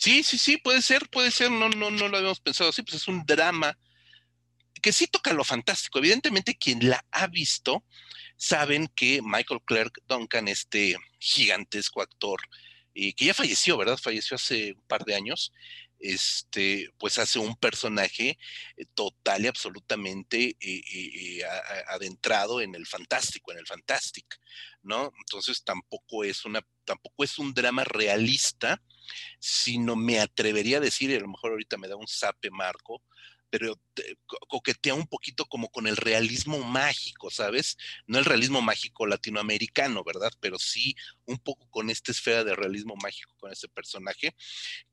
Sí, 0.04 0.22
sí, 0.22 0.38
sí, 0.38 0.58
puede 0.58 0.82
ser, 0.82 1.08
puede 1.10 1.32
ser, 1.32 1.50
no, 1.50 1.70
no, 1.70 1.90
no 1.90 2.10
lo 2.10 2.18
habíamos 2.18 2.42
pensado 2.42 2.72
así, 2.72 2.84
pues 2.84 2.96
es 2.96 3.08
un 3.08 3.26
drama 3.26 3.80
que 4.82 4.92
sí 4.92 5.08
toca 5.08 5.32
lo 5.32 5.46
fantástico. 5.46 5.98
Evidentemente, 5.98 6.58
quien 6.58 6.90
la 6.90 7.06
ha 7.10 7.28
visto 7.28 7.86
saben 8.36 8.90
que 8.90 9.22
Michael 9.24 9.62
Clark 9.64 10.02
Duncan, 10.06 10.50
este 10.50 10.98
gigantesco 11.20 12.02
actor, 12.02 12.42
y 12.94 13.14
que 13.14 13.24
ya 13.24 13.34
falleció, 13.34 13.78
¿verdad? 13.78 13.96
Falleció 13.98 14.36
hace 14.36 14.74
un 14.74 14.84
par 14.88 15.06
de 15.06 15.16
años, 15.16 15.54
este, 16.00 16.90
pues 16.98 17.18
hace 17.18 17.40
un 17.40 17.56
personaje 17.56 18.38
eh, 18.76 18.86
total 18.96 19.46
y 19.46 19.48
absolutamente 19.48 20.58
eh, 20.60 20.82
eh, 21.40 21.44
adentrado 21.88 22.60
en 22.60 22.76
el 22.76 22.86
fantástico, 22.88 23.54
en 23.54 23.60
el 23.60 23.68
fantastic, 23.68 24.26
¿no? 24.82 25.14
Entonces 25.18 25.64
tampoco 25.64 26.26
es 26.26 26.44
una, 26.44 26.60
tampoco 26.84 27.24
es 27.24 27.40
un 27.40 27.54
drama 27.54 27.86
realista, 27.86 28.82
sino 29.40 29.96
me 29.96 30.20
atrevería 30.20 30.78
a 30.78 30.82
decir, 30.82 31.10
y 31.10 31.16
a 31.16 31.20
lo 31.20 31.28
mejor 31.28 31.52
ahorita 31.52 31.78
me 31.78 31.88
da 31.88 31.96
un 31.96 32.08
sape 32.08 32.50
marco, 32.52 33.04
pero 33.54 33.80
coquetea 34.48 34.96
un 34.96 35.06
poquito 35.06 35.46
como 35.46 35.70
con 35.70 35.86
el 35.86 35.96
realismo 35.96 36.58
mágico, 36.64 37.30
¿sabes? 37.30 37.78
No 38.08 38.18
el 38.18 38.26
realismo 38.26 38.64
mágico 38.64 39.06
latinoamericano, 39.06 40.04
¿verdad? 40.04 40.32
Pero 40.40 40.58
sí 40.58 40.96
un 41.28 41.38
poco 41.38 41.70
con 41.70 41.92
esta 41.92 42.12
esfera 42.12 42.44
de 42.44 42.56
realismo 42.56 42.96
mágico 42.96 43.36
con 43.38 43.52
este 43.52 43.70
personaje, 43.70 44.36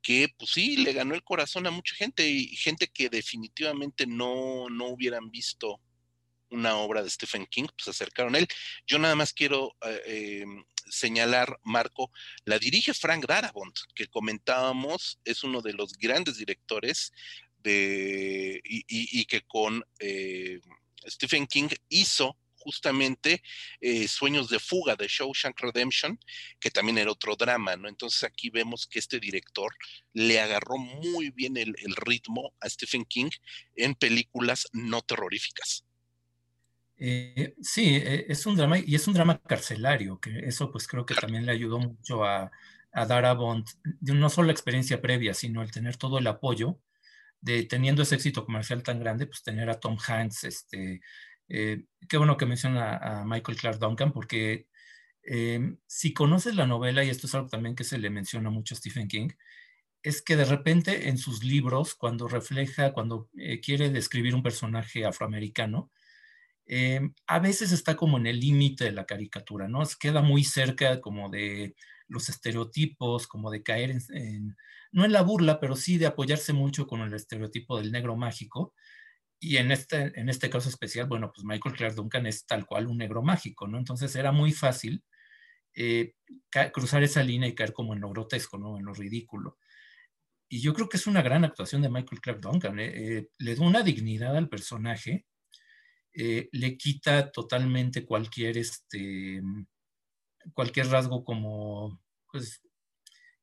que 0.03 0.29
pues 0.37 0.51
sí, 0.51 0.77
le 0.77 0.93
ganó 0.93 1.15
el 1.15 1.25
corazón 1.25 1.67
a 1.67 1.71
mucha 1.71 1.95
gente 1.95 2.29
y 2.29 2.55
gente 2.55 2.89
que 2.89 3.09
definitivamente 3.09 4.07
no, 4.07 4.69
no 4.69 4.89
hubieran 4.89 5.31
visto 5.31 5.81
una 6.51 6.77
obra 6.77 7.03
de 7.03 7.11
Stephen 7.11 7.47
King, 7.47 7.67
pues 7.67 7.85
se 7.85 7.91
acercaron 7.91 8.35
a 8.35 8.39
él. 8.39 8.49
Yo 8.87 8.99
nada 8.99 9.15
más 9.15 9.33
quiero 9.33 9.77
eh, 9.87 10.43
em, 10.43 10.65
señalar, 10.89 11.59
Marco, 11.63 12.11
la 12.45 12.59
dirige 12.59 12.95
Frank 12.95 13.27
Darabont, 13.27 13.77
que 13.95 14.09
comentábamos, 14.09 15.19
es 15.25 15.45
uno 15.45 15.63
de 15.63 15.73
los 15.73 15.93
grandes 15.95 16.37
directores 16.37 17.13
de, 17.59 18.61
y, 18.65 19.25
que 19.27 19.43
con 19.43 19.85
eh, 19.99 20.61
Stephen 21.07 21.47
King 21.47 21.69
hizo 21.89 22.37
justamente 22.61 23.43
eh, 23.81 24.07
Sueños 24.07 24.49
de 24.49 24.61
Fuga 24.61 24.95
de 24.95 25.09
Shawshank 25.09 25.59
Redemption, 25.61 26.19
que 26.61 26.71
también 26.71 26.99
era 26.99 27.11
otro 27.11 27.35
drama, 27.35 27.77
¿no? 27.77 27.89
Entonces 27.89 28.23
aquí 28.23 28.51
vemos 28.51 28.87
que 28.87 28.99
este 28.99 29.19
director 29.19 29.75
le 30.13 30.41
agarró 30.41 30.77
muy 30.77 31.31
bien 31.31 31.57
el, 31.57 31.75
ritmo 31.97 32.55
a 32.61 32.69
Stephen 32.69 33.05
King 33.05 33.31
en 33.75 33.95
películas 33.95 34.67
no 34.73 35.03
terroríficas. 35.03 35.85
Eh, 37.03 37.55
sí, 37.63 37.99
es 38.05 38.45
un 38.45 38.57
drama 38.57 38.79
y 38.79 38.95
es 38.95 39.09
un 39.09 39.15
drama 39.15 39.39
carcelario, 39.41 40.21
que 40.21 40.41
eso 40.41 40.71
pues 40.71 40.87
creo 40.87 41.07
que 41.07 41.15
también 41.15 41.47
le 41.47 41.53
ayudó 41.53 41.79
mucho 41.79 42.25
a, 42.25 42.51
a 42.93 43.07
dar 43.07 43.25
a 43.25 43.33
Bond, 43.33 43.67
no 44.03 44.29
solo 44.29 44.47
la 44.49 44.53
experiencia 44.53 45.01
previa, 45.01 45.33
sino 45.33 45.63
el 45.63 45.71
tener 45.71 45.97
todo 45.97 46.19
el 46.19 46.27
apoyo 46.27 46.79
de 47.41 47.65
teniendo 47.65 48.03
ese 48.03 48.17
éxito 48.17 48.45
comercial 48.47 48.83
tan 48.83 49.01
grande, 49.01 49.27
pues 49.27 49.43
tener 49.43 49.71
a 49.71 49.81
Tom 49.81 49.99
Hanks, 50.07 50.45
este, 50.45 51.03
eh, 51.49 51.85
qué 52.09 52.19
bueno 52.19 52.37
que 52.39 52.47
menciona 52.47 52.97
a 52.99 53.25
Michael 53.25 53.59
Clark 53.59 53.79
Duncan, 53.81 54.13
porque 54.13 54.67
em, 55.25 55.79
si 55.87 56.15
conoces 56.15 56.57
la 56.57 56.67
novela, 56.67 57.05
y 57.05 57.11
esto 57.11 57.27
es 57.29 57.35
algo 57.37 57.49
también 57.49 57.77
que 57.77 57.85
se 57.85 57.99
le 57.99 58.11
menciona 58.11 58.51
mucho 58.51 58.75
a 58.75 58.79
Stephen 58.79 59.09
King, 59.09 59.31
es 60.03 60.23
que 60.23 60.37
de 60.37 60.45
repente 60.45 61.09
en 61.09 61.19
sus 61.19 61.45
libros, 61.45 61.95
cuando 61.95 62.29
refleja, 62.29 62.93
cuando 62.93 63.29
eh, 63.37 63.61
quiere 63.61 63.91
describir 63.91 64.35
un 64.35 64.43
personaje 64.43 65.05
afroamericano, 65.05 65.91
em, 66.71 67.15
a 67.27 67.41
veces 67.41 67.73
está 67.73 67.97
como 67.97 68.17
en 68.19 68.27
el 68.27 68.39
límite 68.41 68.85
de 68.85 68.93
la 68.93 69.05
caricatura, 69.05 69.69
¿no? 69.69 69.83
Queda 69.99 70.23
muy 70.23 70.45
cerca 70.45 71.01
como 71.01 71.29
de 71.31 71.75
los 72.09 72.29
estereotipos, 72.29 73.27
como 73.27 73.51
de 73.51 73.63
caer 73.65 73.91
en, 73.91 74.57
no 74.93 75.05
en 75.05 75.13
la 75.13 75.23
burla, 75.23 75.61
pero 75.61 75.77
sí 75.77 75.99
de 75.99 76.07
apoyarse 76.07 76.53
mucho 76.53 76.87
con 76.87 77.01
el 77.01 77.13
estereotipo 77.15 77.79
del 77.79 77.93
negro 77.93 78.17
mágico. 78.17 78.75
Y 79.41 79.57
en 79.57 79.73
este, 79.73 80.13
en 80.21 80.29
este 80.29 80.51
caso 80.51 80.69
especial, 80.69 81.09
bueno, 81.09 81.33
pues 81.35 81.45
Michael 81.45 81.75
Clark 81.75 81.95
Duncan 81.97 82.27
es 82.27 82.47
tal 82.47 82.67
cual 82.67 82.87
un 82.87 82.99
negro 82.99 83.23
mágico, 83.23 83.67
¿no? 83.67 83.79
Entonces 83.79 84.15
era 84.17 84.33
muy 84.33 84.53
fácil 84.53 85.03
eh, 85.75 86.15
cruzar 86.73 87.03
esa 87.03 87.23
línea 87.23 87.49
y 87.49 87.55
caer 87.55 87.73
como 87.73 87.95
en 87.95 88.01
lo 88.01 88.11
grotesco, 88.11 88.59
¿no? 88.59 88.79
En 88.79 88.85
lo 88.85 88.95
ridículo. 88.95 89.59
Y 90.49 90.61
yo 90.61 90.75
creo 90.75 90.89
que 90.89 90.99
es 90.99 91.07
una 91.07 91.23
gran 91.23 91.45
actuación 91.45 91.83
de 91.83 91.89
Michael 91.89 92.21
Clark 92.21 92.41
Duncan. 92.41 92.79
¿eh? 92.81 93.19
Eh, 93.19 93.29
le 93.39 93.55
da 93.55 93.63
una 93.65 93.83
dignidad 93.83 94.37
al 94.37 94.49
personaje 94.49 95.27
eh, 96.13 96.49
le 96.53 96.77
quita 96.77 97.31
totalmente 97.31 98.05
cualquier, 98.05 98.59
este, 98.59 99.43
cualquier 100.55 100.89
rasgo 100.89 101.25
como 101.25 102.01
pues, 102.31 102.61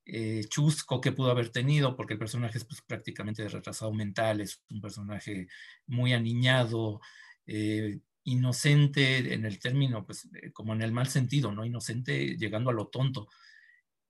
eh, 0.05 0.43
chusco 0.50 1.01
que 1.01 1.12
pudo 1.12 1.31
haber 1.31 1.50
tenido, 1.50 1.95
porque 1.95 2.13
el 2.13 2.19
personaje 2.19 2.57
es 2.57 2.65
pues, 2.65 2.81
prácticamente 2.81 3.43
de 3.43 3.50
retrasado 3.50 3.93
mental, 3.93 4.41
es 4.41 4.63
un 4.69 4.81
personaje 4.81 5.47
muy 5.86 6.13
aniñado, 6.13 7.01
eh, 7.45 8.00
inocente 8.24 9.33
en 9.33 9.45
el 9.45 9.59
término, 9.59 10.05
pues 10.05 10.27
como 10.53 10.74
en 10.74 10.81
el 10.81 10.91
mal 10.91 11.07
sentido, 11.07 11.51
¿no? 11.53 11.65
Inocente 11.65 12.38
llegando 12.38 12.69
a 12.69 12.74
lo 12.74 12.88
tonto. 12.88 13.29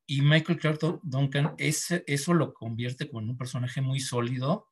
Y 0.08 0.22
Michael 0.22 0.60
Clark 0.60 1.02
Duncan, 1.04 1.54
eso 1.58 2.34
lo 2.34 2.54
convierte 2.54 3.08
como 3.08 3.22
en 3.22 3.30
un 3.30 3.38
personaje 3.38 3.82
muy 3.82 4.00
sólido, 4.00 4.70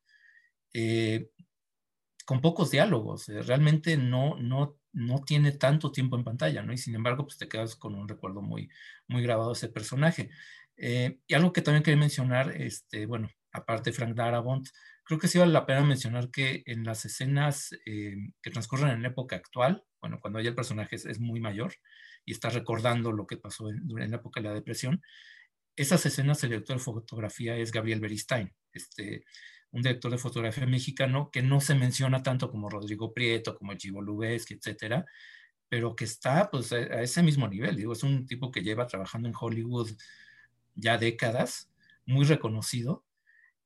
con 2.26 2.42
pocos 2.42 2.72
diálogos. 2.72 3.28
realmente 3.28 3.98
no, 3.98 4.36
no, 4.38 4.78
no 4.94 5.24
tiene 5.24 5.52
tanto 5.54 5.92
tiempo 5.92 6.18
en 6.18 6.24
pantalla, 6.24 6.64
¿no? 6.64 6.74
Y 6.74 6.78
sin 6.78 6.96
embargo, 6.96 7.26
pues 7.26 7.38
te 7.38 7.48
quedas 7.48 7.76
con 7.76 7.96
un 7.96 8.08
recuerdo 8.10 8.42
muy, 8.42 8.70
muy 9.08 9.22
grabado 9.22 9.50
de 9.50 9.54
ese 9.54 9.70
personaje. 9.70 10.30
Eh, 10.78 11.20
y 11.28 11.34
algo 11.34 11.54
que 11.54 11.62
también 11.62 11.84
quería 11.84 12.00
mencionar, 12.00 12.52
este, 12.60 13.06
bueno, 13.06 13.30
aparte 13.52 13.92
de 13.92 13.96
Frank 13.96 14.16
Darabont, 14.16 14.68
creo 15.04 15.20
que 15.20 15.28
sí 15.28 15.38
vale 15.38 15.54
la 15.54 15.66
pena 15.66 15.84
mencionar 15.84 16.32
que 16.32 16.64
en 16.66 16.84
las 16.84 17.06
escenas 17.06 17.72
eh, 17.86 18.16
que 18.42 18.52
transcurren 18.52 18.90
en 18.90 19.06
época 19.06 19.36
actual, 19.36 19.84
bueno, 20.02 20.20
cuando 20.20 20.40
ya 20.42 20.50
el 20.50 20.56
personaje 20.56 20.96
es, 20.96 21.20
muy 21.20 21.40
mayor 21.40 21.74
y 22.26 22.34
está 22.34 22.50
recordando 22.50 23.12
lo 23.12 23.28
que 23.28 23.38
pasó 23.38 23.70
en, 23.70 23.88
la 23.88 24.18
época 24.18 24.42
de 24.42 24.50
la 24.50 24.54
depresión, 24.54 25.02
esas 25.76 26.06
escenas 26.06 26.44
el 26.44 26.52
director 26.52 26.78
de 26.78 26.84
fotografía 26.84 27.58
es 27.58 27.72
Gabriel 27.72 28.00
Beristain, 28.00 28.54
este, 28.74 29.26
un 29.76 29.82
director 29.82 30.10
de 30.10 30.18
fotografía 30.18 30.66
mexicano 30.66 31.30
que 31.32 31.42
no 31.42 31.60
se 31.60 31.76
menciona 31.76 32.24
tanto 32.24 32.50
como 32.50 32.70
Rodrigo 32.70 33.14
Prieto, 33.14 33.58
como 33.58 33.74
Chivo 33.74 34.02
Lubeski, 34.02 34.54
etcétera, 34.54 35.06
pero 35.68 35.98
que 35.98 36.06
está 36.06 36.50
pues 36.50 36.72
a 36.72 37.02
ese 37.02 37.22
mismo 37.22 37.46
nivel. 37.50 37.76
Digo, 37.76 37.92
es 37.92 38.02
un 38.02 38.26
tipo 38.26 38.52
que 38.52 38.62
lleva 38.62 38.88
trabajando 38.88 39.28
en 39.28 39.36
Hollywood 39.38 39.92
ya 40.76 40.98
décadas, 40.98 41.70
muy 42.06 42.24
reconocido. 42.24 43.04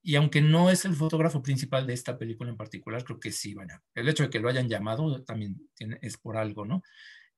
Y 0.02 0.16
aunque 0.16 0.42
no 0.42 0.72
es 0.72 0.84
el 0.84 0.96
fotógrafo 0.96 1.44
principal 1.44 1.86
de 1.86 1.94
esta 1.94 2.18
película 2.18 2.50
en 2.50 2.58
particular, 2.58 3.04
creo 3.04 3.20
que 3.20 3.32
sí, 3.32 3.54
bueno, 3.54 3.76
el 3.94 4.10
hecho 4.10 4.24
de 4.24 4.32
que 4.32 4.40
lo 4.40 4.50
hayan 4.50 4.68
llamado 4.68 5.24
también 5.24 5.62
tiene, 5.76 6.00
es 6.02 6.18
por 6.18 6.38
algo, 6.38 6.66
¿no? 6.66 6.82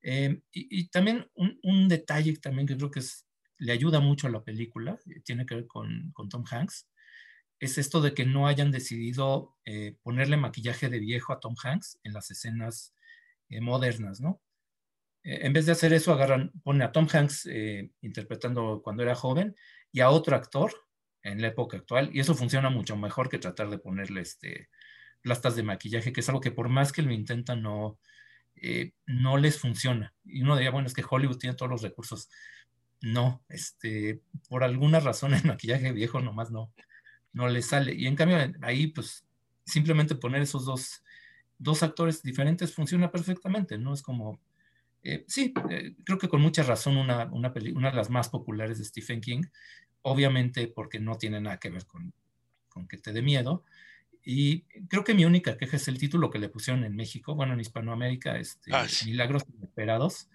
Eh, 0.00 0.40
y, 0.50 0.88
también 0.88 1.28
un, 1.34 1.60
un, 1.62 1.88
detalle 1.88 2.34
también 2.38 2.66
que 2.66 2.76
creo 2.76 2.90
que 2.90 3.00
es, 3.00 3.26
le 3.58 3.72
ayuda 3.72 4.00
mucho 4.00 4.28
a 4.28 4.30
la 4.30 4.42
película, 4.42 4.98
eh, 5.06 5.20
tiene 5.20 5.44
que 5.44 5.56
ver 5.56 5.66
con, 5.66 6.10
con 6.12 6.28
Tom 6.28 6.44
Hanks, 6.50 6.88
es 7.60 7.78
esto 7.78 8.00
de 8.00 8.14
que 8.14 8.26
no 8.26 8.46
hayan 8.46 8.72
decidido 8.72 9.56
eh, 9.64 9.96
ponerle 10.02 10.36
maquillaje 10.36 10.88
de 10.88 10.98
viejo 10.98 11.32
a 11.32 11.40
Tom 11.40 11.54
Hanks 11.62 12.00
en 12.02 12.12
las 12.12 12.30
escenas 12.30 12.94
eh, 13.48 13.60
modernas, 13.60 14.20
¿no? 14.20 14.42
Eh, 15.22 15.46
en 15.46 15.52
vez 15.52 15.66
de 15.66 15.72
hacer 15.72 15.92
eso, 15.92 16.12
agarran, 16.12 16.50
pone 16.64 16.82
a 16.84 16.90
Tom 16.90 17.06
Hanks 17.12 17.48
interpretando 18.00 18.82
cuando 18.82 19.04
era 19.04 19.14
joven 19.14 19.54
y 19.92 20.00
a 20.00 20.10
otro 20.10 20.34
actor 20.34 20.72
en 21.22 21.40
la 21.40 21.48
época 21.48 21.76
actual, 21.76 22.10
y 22.12 22.18
eso 22.18 22.34
funciona 22.34 22.68
mucho 22.68 22.96
mejor 22.96 23.28
que 23.28 23.38
tratar 23.38 23.70
de 23.70 23.78
ponerle 23.78 24.22
este, 24.22 24.68
plastas 25.20 25.54
de 25.54 25.62
maquillaje, 25.62 26.12
que 26.12 26.20
es 26.20 26.28
algo 26.28 26.40
que 26.40 26.50
por 26.50 26.68
más 26.68 26.90
que 26.90 27.02
lo 27.02 27.12
intentan, 27.12 27.62
no, 27.62 28.00
no 29.06 29.36
les 29.36 29.60
funciona. 29.60 30.12
Y 30.24 30.42
uno 30.42 30.56
diría, 30.56 30.72
bueno, 30.72 30.88
es 30.88 30.94
que 30.94 31.04
Hollywood 31.08 31.38
tiene 31.38 31.54
todos 31.54 31.70
los 31.70 31.82
recursos. 31.82 32.28
No, 33.02 33.44
este, 33.48 34.20
por 34.48 34.64
alguna 34.64 34.98
razón 34.98 35.34
el 35.34 35.44
maquillaje 35.44 35.92
viejo 35.92 36.20
nomás 36.20 36.50
no, 36.50 36.72
no 37.32 37.48
le 37.48 37.62
sale. 37.62 37.94
Y 37.94 38.06
en 38.06 38.16
cambio, 38.16 38.38
ahí, 38.62 38.88
pues, 38.88 39.24
simplemente 39.64 40.14
poner 40.14 40.42
esos 40.42 40.64
dos, 40.64 41.02
dos 41.58 41.82
actores 41.82 42.22
diferentes 42.22 42.74
funciona 42.74 43.10
perfectamente, 43.10 43.78
¿no? 43.78 43.94
Es 43.94 44.02
como, 44.02 44.40
eh, 45.02 45.24
sí, 45.26 45.52
eh, 45.70 45.94
creo 46.04 46.18
que 46.18 46.28
con 46.28 46.40
mucha 46.40 46.62
razón 46.62 46.96
una, 46.96 47.26
una, 47.32 47.52
una, 47.74 47.90
de 47.90 47.96
las 47.96 48.10
más 48.10 48.28
populares 48.28 48.78
de 48.78 48.84
Stephen 48.84 49.20
King, 49.20 49.42
obviamente 50.02 50.68
porque 50.68 51.00
no 51.00 51.16
tiene 51.16 51.40
nada 51.40 51.58
que 51.58 51.70
ver 51.70 51.86
con, 51.86 52.12
con 52.68 52.86
que 52.86 52.98
te 52.98 53.12
dé 53.12 53.22
miedo. 53.22 53.64
Y 54.24 54.62
creo 54.88 55.02
que 55.02 55.14
mi 55.14 55.24
única 55.24 55.56
queja 55.56 55.76
es 55.76 55.88
el 55.88 55.98
título 55.98 56.30
que 56.30 56.38
le 56.38 56.48
pusieron 56.48 56.84
en 56.84 56.94
México, 56.94 57.34
bueno, 57.34 57.54
en 57.54 57.60
Hispanoamérica, 57.60 58.38
este, 58.38 58.72
ah, 58.72 58.86
Milagros 59.04 59.42
Inesperados, 59.52 60.28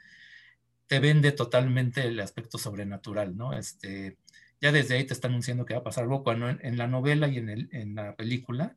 te 0.88 1.00
vende 1.00 1.32
totalmente 1.32 2.06
el 2.06 2.20
aspecto 2.20 2.58
sobrenatural, 2.58 3.38
¿no? 3.38 3.54
Este, 3.54 4.18
ya 4.62 4.72
desde 4.72 4.96
ahí 4.96 5.06
te 5.06 5.14
está 5.14 5.28
anunciando 5.28 5.66
que 5.66 5.74
va 5.74 5.82
a 5.82 5.84
pasar 5.84 6.04
algo, 6.04 6.24
cuando 6.24 6.50
en, 6.50 6.78
la 6.78 6.88
novela 6.88 7.28
y 7.28 7.38
en, 7.38 7.50
el, 7.50 7.70
en 7.72 7.96
la 7.96 8.16
película 8.16 8.76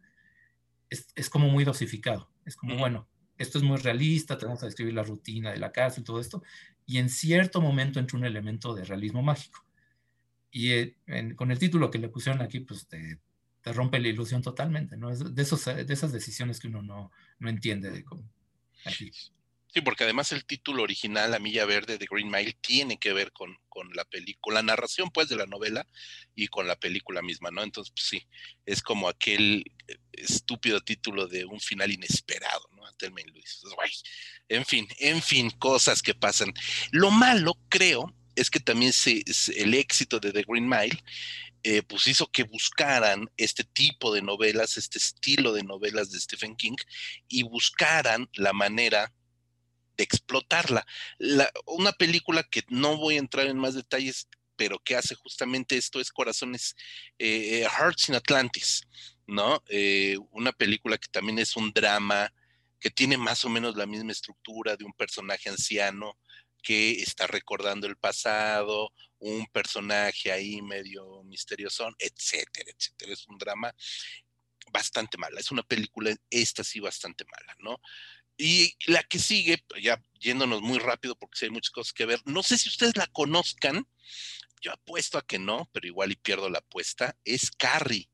es, 0.89 1.09
es, 1.15 1.31
como 1.31 1.49
muy 1.49 1.65
dosificado. 1.65 2.31
Es 2.45 2.57
como, 2.57 2.77
bueno, 2.77 3.09
esto 3.39 3.59
es 3.59 3.65
muy 3.65 3.79
realista, 3.79 4.37
te 4.37 4.47
vamos 4.47 4.63
a 4.63 4.67
describir 4.67 4.95
la 4.95 5.03
rutina 5.03 5.51
de 5.51 5.59
la 5.59 5.73
casa 5.73 6.01
y 6.01 6.05
todo 6.05 6.21
esto, 6.21 6.43
y 6.87 6.99
en 6.99 7.09
cierto 7.09 7.61
momento 7.61 7.99
entra 7.99 8.19
un 8.19 8.25
elemento 8.25 8.75
de 8.75 8.85
realismo 8.85 9.23
mágico. 9.23 9.65
Y 10.51 10.73
eh, 10.73 10.97
con 11.37 11.51
el 11.51 11.59
título 11.59 11.91
que 11.91 11.99
le 11.99 12.09
pusieron 12.09 12.43
aquí, 12.43 12.61
pues 12.61 12.89
te, 12.89 13.21
te 13.63 13.73
rompe 13.73 14.01
la 14.01 14.09
ilusión 14.09 14.43
totalmente, 14.43 14.97
¿no? 14.97 15.11
Es 15.11 15.35
de, 15.35 15.43
esos, 15.43 15.65
de 15.65 15.87
esas 15.89 16.13
decisiones 16.13 16.61
que 16.61 16.69
uno 16.69 16.83
no, 16.83 17.13
no 17.39 17.49
entiende 17.49 17.91
de 17.91 18.05
cómo, 18.05 18.29
aquí. 18.85 19.13
Sí, 19.73 19.81
porque 19.83 20.05
además 20.05 20.33
el 20.33 20.45
título 20.45 20.83
original, 20.83 21.31
La 21.31 21.39
Milla 21.39 21.65
Verde 21.65 21.97
de 21.97 22.07
Green 22.11 22.31
Mile, 22.31 22.57
tiene 22.61 22.99
que 22.99 23.13
ver 23.13 23.33
con, 23.33 23.57
la 23.95 24.05
película, 24.05 24.57
la 24.57 24.63
narración 24.63 25.11
pues 25.11 25.29
de 25.29 25.37
la 25.37 25.47
novela 25.47 25.87
y 26.35 26.49
con 26.49 26.67
la 26.67 26.77
película 26.77 27.23
misma, 27.23 27.51
¿no? 27.51 27.63
Entonces, 27.63 27.93
pues 27.97 28.07
sí, 28.07 28.27
es 28.67 28.83
como 28.83 29.09
aquel 29.09 29.65
eh, 29.89 29.97
estúpido 30.13 30.81
título 30.81 31.27
de 31.27 31.47
un 31.47 31.61
final 31.61 31.91
inesperado, 31.91 32.69
¿no? 32.73 32.83
Telma 32.99 33.21
Luis. 33.33 33.63
En 34.49 34.67
fin, 34.67 34.87
en 34.99 35.23
fin, 35.23 35.51
cosas 35.51 36.03
que 36.03 36.15
pasan. 36.15 36.53
Lo 36.91 37.11
malo, 37.11 37.57
creo, 37.71 38.15
es 38.37 38.51
que 38.51 38.61
también 38.61 38.93
se, 38.93 39.25
el 39.57 39.75
éxito 39.75 40.21
de 40.21 40.33
The 40.33 40.45
Green 40.47 40.69
Mile 40.69 41.03
eh, 41.63 41.83
pues 41.83 42.07
hizo 42.07 42.27
que 42.27 42.45
buscaran 42.45 43.31
este 43.37 43.65
tipo 43.65 44.15
de 44.15 44.23
novelas, 44.23 44.77
este 44.77 44.99
estilo 44.99 45.53
de 45.53 45.63
novelas 45.63 46.11
de 46.11 46.19
Stephen 46.19 46.57
King 46.57 46.77
y 47.29 47.43
buscaran 47.43 48.29
la 48.35 48.53
manera 48.53 49.13
explotarla. 50.03 50.87
una 51.67 51.93
película 51.93 52.43
que 52.43 52.65
no 52.69 52.97
voy 52.97 53.17
a 53.17 53.21
entrar 53.21 53.47
en 53.47 53.59
más 53.59 53.75
detalles, 53.75 54.29
pero 54.57 54.79
que 54.79 54.97
hace 54.97 55.15
justamente 55.15 55.77
esto 55.77 56.01
es 56.01 56.11
Corazones, 56.13 56.77
eh, 57.19 57.67
Hearts 57.79 58.09
in 58.09 58.15
Atlantis, 58.15 58.83
¿no? 59.27 59.63
Eh, 59.69 60.17
una 60.33 60.53
película 60.53 60.99
que 60.99 61.09
también 61.09 61.39
es 61.39 61.57
un 61.57 61.73
drama, 61.73 62.33
que 62.79 62.91
tiene 62.91 63.17
más 63.17 63.45
o 63.45 63.49
menos 63.49 63.77
la 63.77 63.87
misma 63.87 64.13
estructura 64.13 64.77
de 64.77 64.85
un 64.85 64.93
personaje 64.93 65.49
anciano 65.49 66.19
que 66.63 66.93
está 67.03 67.27
recordando 67.27 67.87
el 67.87 67.97
pasado, 67.97 68.93
un 69.19 69.47
personaje 69.47 70.33
ahí 70.33 70.61
medio 70.63 71.23
misterioso, 71.25 71.89
etcétera, 71.99 72.71
etcétera. 72.77 73.13
Es 73.13 73.27
un 73.29 73.39
drama 73.39 73.75
bastante 74.73 75.19
mala. 75.19 75.41
Es 75.41 75.51
una 75.51 75.63
película, 75.63 76.15
esta 76.31 76.65
sí, 76.65 76.81
bastante 76.81 77.25
mala, 77.25 77.57
¿no? 77.61 77.81
Y 78.43 78.75
la 78.87 79.03
que 79.03 79.19
sigue, 79.19 79.63
ya 79.83 80.03
yéndonos 80.19 80.63
muy 80.63 80.79
rápido 80.79 81.15
porque 81.15 81.39
sí 81.39 81.45
hay 81.45 81.51
muchas 81.51 81.73
cosas 81.73 81.93
que 81.93 82.07
ver, 82.07 82.23
no 82.25 82.43
sé 82.43 82.57
si 82.57 82.71
ustedes 82.71 82.97
la 82.97 83.07
conozcan, 83.09 83.87
yo 84.63 84.73
apuesto 84.73 85.19
a 85.19 85.27
que 85.27 85.39
no, 85.39 85.69
pero 85.75 85.87
igual 85.87 86.13
y 86.13 86.17
pierdo 86.17 86.49
la 86.49 86.61
apuesta, 86.61 87.19
es 87.27 87.51
Carrie, 87.51 88.09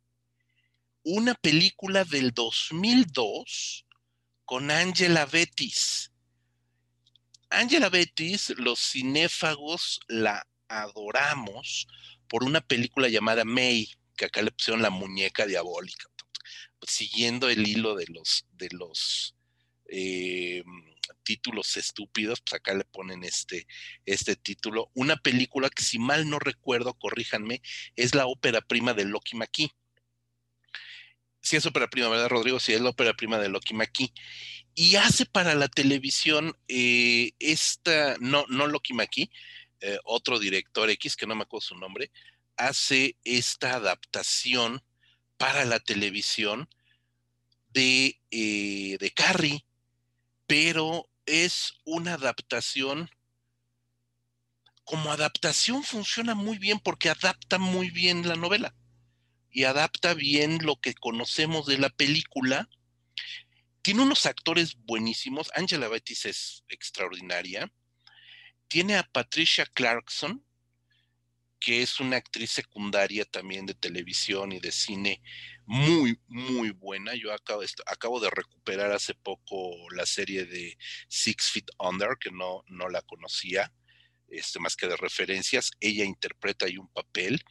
una 1.04 1.36
película 1.36 2.04
del 2.04 2.32
2002 2.32 3.86
con 4.44 4.72
Angela 4.72 5.26
Bettis. 5.26 6.10
Angela 7.48 7.88
Bettis, 7.88 8.50
los 8.58 8.80
cinéfagos 8.80 10.00
la 10.08 10.44
adoramos 10.66 11.86
por 12.26 12.42
una 12.42 12.60
película 12.60 13.08
llamada 13.08 13.44
May, 13.44 13.88
que 14.16 14.24
acá 14.24 14.42
le 14.42 14.50
pusieron 14.50 14.82
la 14.82 14.90
muñeca 14.90 15.46
diabólica, 15.46 16.08
siguiendo 16.84 17.48
el 17.48 17.68
hilo 17.68 17.94
de 17.94 18.06
los, 18.08 18.44
de 18.54 18.70
los 18.72 19.35
eh, 19.88 20.62
títulos 21.22 21.76
estúpidos, 21.76 22.40
pues 22.40 22.54
acá 22.54 22.74
le 22.74 22.84
ponen 22.84 23.24
este, 23.24 23.66
este 24.04 24.36
título. 24.36 24.90
Una 24.94 25.16
película 25.16 25.68
que 25.70 25.82
si 25.82 25.98
mal 25.98 26.28
no 26.28 26.38
recuerdo, 26.38 26.94
corríjanme, 26.94 27.62
es 27.96 28.14
la 28.14 28.26
ópera 28.26 28.60
prima 28.60 28.94
de 28.94 29.04
Loki 29.04 29.36
McKee. 29.36 29.70
Sí 31.40 31.56
es 31.56 31.66
ópera 31.66 31.88
prima, 31.88 32.08
¿verdad, 32.08 32.28
Rodrigo? 32.28 32.58
Sí, 32.58 32.72
es 32.72 32.80
la 32.80 32.90
ópera 32.90 33.14
prima 33.14 33.38
de 33.38 33.48
Loki 33.48 33.74
McKee. 33.74 34.12
Y 34.74 34.96
hace 34.96 35.26
para 35.26 35.54
la 35.54 35.68
televisión 35.68 36.56
eh, 36.68 37.32
esta, 37.38 38.16
no, 38.20 38.44
no 38.48 38.66
Loki 38.66 38.94
McKee, 38.94 39.30
eh, 39.80 39.98
otro 40.04 40.38
director 40.38 40.90
X, 40.90 41.16
que 41.16 41.26
no 41.26 41.34
me 41.34 41.42
acuerdo 41.42 41.66
su 41.66 41.76
nombre, 41.76 42.10
hace 42.56 43.16
esta 43.24 43.74
adaptación 43.74 44.82
para 45.36 45.64
la 45.64 45.78
televisión 45.80 46.68
de, 47.68 48.18
de 48.30 49.12
Carrie 49.14 49.65
pero 50.46 51.08
es 51.26 51.74
una 51.84 52.14
adaptación. 52.14 53.10
Como 54.84 55.10
adaptación 55.10 55.82
funciona 55.82 56.34
muy 56.34 56.58
bien 56.58 56.78
porque 56.78 57.10
adapta 57.10 57.58
muy 57.58 57.90
bien 57.90 58.28
la 58.28 58.36
novela 58.36 58.74
y 59.50 59.64
adapta 59.64 60.14
bien 60.14 60.58
lo 60.62 60.76
que 60.76 60.94
conocemos 60.94 61.66
de 61.66 61.78
la 61.78 61.90
película. 61.90 62.68
tiene 63.82 64.02
unos 64.02 64.26
actores 64.26 64.76
buenísimos. 64.84 65.50
Angela 65.54 65.88
Bettis 65.88 66.26
es 66.26 66.64
extraordinaria. 66.68 67.72
Tiene 68.68 68.96
a 68.96 69.04
Patricia 69.04 69.64
Clarkson, 69.66 70.44
que 71.58 71.82
es 71.82 72.00
una 72.00 72.16
actriz 72.16 72.50
secundaria 72.50 73.24
también 73.24 73.66
de 73.66 73.74
televisión 73.74 74.52
y 74.52 74.60
de 74.60 74.72
cine 74.72 75.22
muy, 75.64 76.18
muy 76.28 76.70
buena. 76.70 77.14
Yo 77.14 77.32
acabo 77.32 77.62
acabo 77.86 78.20
de 78.20 78.30
recuperar 78.30 78.92
hace 78.92 79.14
poco 79.14 79.74
la 79.90 80.06
serie 80.06 80.44
de 80.46 80.76
Six 81.08 81.50
Feet 81.50 81.70
Under, 81.78 82.16
que 82.20 82.30
no, 82.30 82.62
no 82.68 82.88
la 82.88 83.02
conocía 83.02 83.72
este, 84.28 84.58
más 84.58 84.76
que 84.76 84.86
de 84.86 84.96
referencias. 84.96 85.70
Ella 85.80 86.04
interpreta 86.04 86.66
ahí 86.66 86.76
un 86.76 86.88
papel 86.88 87.42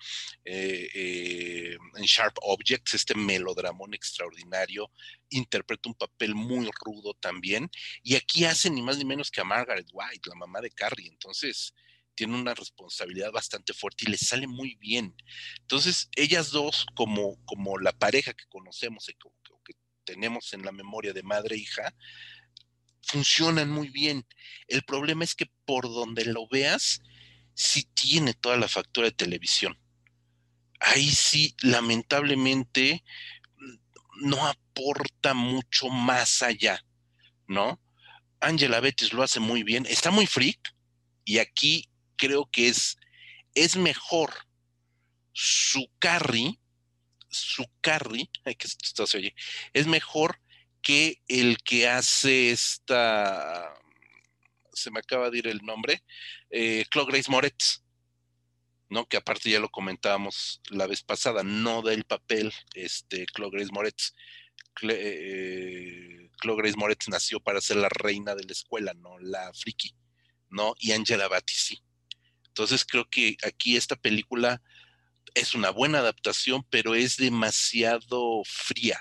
eh, 0.44 0.90
eh, 0.94 1.78
en 1.96 2.04
Sharp 2.04 2.36
Objects, 2.42 2.94
este 2.94 3.16
melodramón 3.16 3.94
extraordinario, 3.94 4.92
interpreta 5.30 5.90
un 5.90 5.96
papel 5.96 6.36
muy 6.36 6.70
rudo 6.84 7.14
también. 7.16 7.70
Y 8.04 8.16
aquí 8.16 8.46
hace 8.46 8.70
ni 8.70 8.82
más 8.82 8.98
ni 8.98 9.06
menos 9.06 9.32
que 9.32 9.42
a 9.42 9.46
Margaret 9.46 9.88
White, 9.92 10.30
la 10.30 10.36
mamá 10.36 10.62
de 10.62 10.72
Carrie. 10.72 11.10
Entonces, 11.10 11.74
tiene 12.16 12.36
una 12.36 12.54
responsabilidad 12.54 13.32
bastante 13.32 13.74
fuerte 13.74 14.06
y 14.08 14.12
le 14.12 14.18
sale 14.18 14.48
muy 14.48 14.76
bien. 14.76 15.16
Entonces, 15.60 16.10
ellas 16.16 16.52
dos, 16.52 16.86
como, 16.96 17.38
como 17.46 17.78
la 17.78 17.92
pareja 17.92 18.34
que 18.34 18.46
conocemos 18.50 19.10
y 19.10 19.14
que, 19.14 19.30
tenemos 20.06 20.54
en 20.54 20.62
la 20.62 20.72
memoria 20.72 21.14
de 21.14 21.24
madre 21.24 21.56
e 21.56 21.60
hija, 21.60 21.96
funcionan 23.02 23.72
muy 23.72 23.90
bien. 23.90 24.26
El 24.68 24.84
problema 24.84 25.24
es 25.24 25.34
que 25.34 25.50
por 25.66 25.86
donde 25.86 26.26
lo 26.26 26.48
veas, 26.48 27.02
sí 27.56 27.90
tiene 27.96 28.36
toda 28.36 28.56
la 28.58 28.68
factura 28.68 29.08
de 29.08 29.14
televisión. 29.14 29.80
Ahí 30.80 31.10
sí, 31.10 31.56
lamentablemente, 31.64 33.04
no 34.22 34.46
aporta 34.46 35.34
mucho 35.34 35.90
más 35.90 36.44
allá, 36.44 36.80
¿no? 37.48 37.82
Angela 38.40 38.80
Bettis 38.80 39.12
lo 39.12 39.24
hace 39.24 39.40
muy 39.40 39.64
bien, 39.64 39.86
está 39.88 40.12
muy 40.12 40.28
freak 40.28 40.76
y 41.24 41.40
aquí 41.40 41.90
creo 42.16 42.50
que 42.52 42.70
es, 42.70 42.98
es 43.54 43.76
mejor 43.76 44.32
su 45.34 45.90
carry, 46.00 46.60
su 47.30 47.66
carry, 47.82 48.30
ay, 48.46 48.56
que 48.56 48.68
esto 48.68 49.06
oye, 49.16 49.36
es 49.74 49.88
mejor 49.88 50.40
que 50.82 51.22
el 51.28 51.58
que 51.64 51.88
hace 51.88 52.52
esta, 52.52 53.74
se 54.72 54.92
me 54.92 55.00
acaba 55.00 55.30
de 55.30 55.40
ir 55.40 55.48
el 55.48 55.60
nombre, 55.64 56.04
eh, 56.50 56.86
Claude 56.90 57.12
Grace 57.12 57.32
Moretz, 57.32 57.82
¿no? 58.90 59.08
Que 59.08 59.18
aparte 59.18 59.50
ya 59.50 59.60
lo 59.60 59.70
comentábamos 59.70 60.62
la 60.70 60.88
vez 60.88 61.02
pasada, 61.02 61.44
no 61.44 61.82
da 61.82 61.94
el 61.94 62.06
papel, 62.06 62.54
este, 62.74 63.26
Claude 63.26 63.58
Grace 63.58 63.72
Moretz. 63.74 64.14
Eh, 64.84 66.30
Claude 66.38 66.62
Grace 66.62 66.78
Moretz 66.78 67.08
nació 67.08 67.40
para 67.40 67.62
ser 67.62 67.78
la 67.78 67.90
reina 67.90 68.36
de 68.36 68.44
la 68.44 68.52
escuela, 68.52 68.94
no 68.94 69.18
la 69.20 69.52
friki, 69.54 69.96
¿no? 70.50 70.76
Y 70.80 70.92
Angela 70.92 71.28
Batty 71.28 71.54
sí. 71.54 71.85
Entonces 72.56 72.86
creo 72.86 73.10
que 73.10 73.38
aquí 73.46 73.76
esta 73.76 73.96
película 73.96 74.62
es 75.34 75.54
una 75.54 75.72
buena 75.72 76.00
adaptación, 76.00 76.66
pero 76.70 76.96
es 76.96 77.18
demasiado 77.18 78.42
fría 78.46 79.00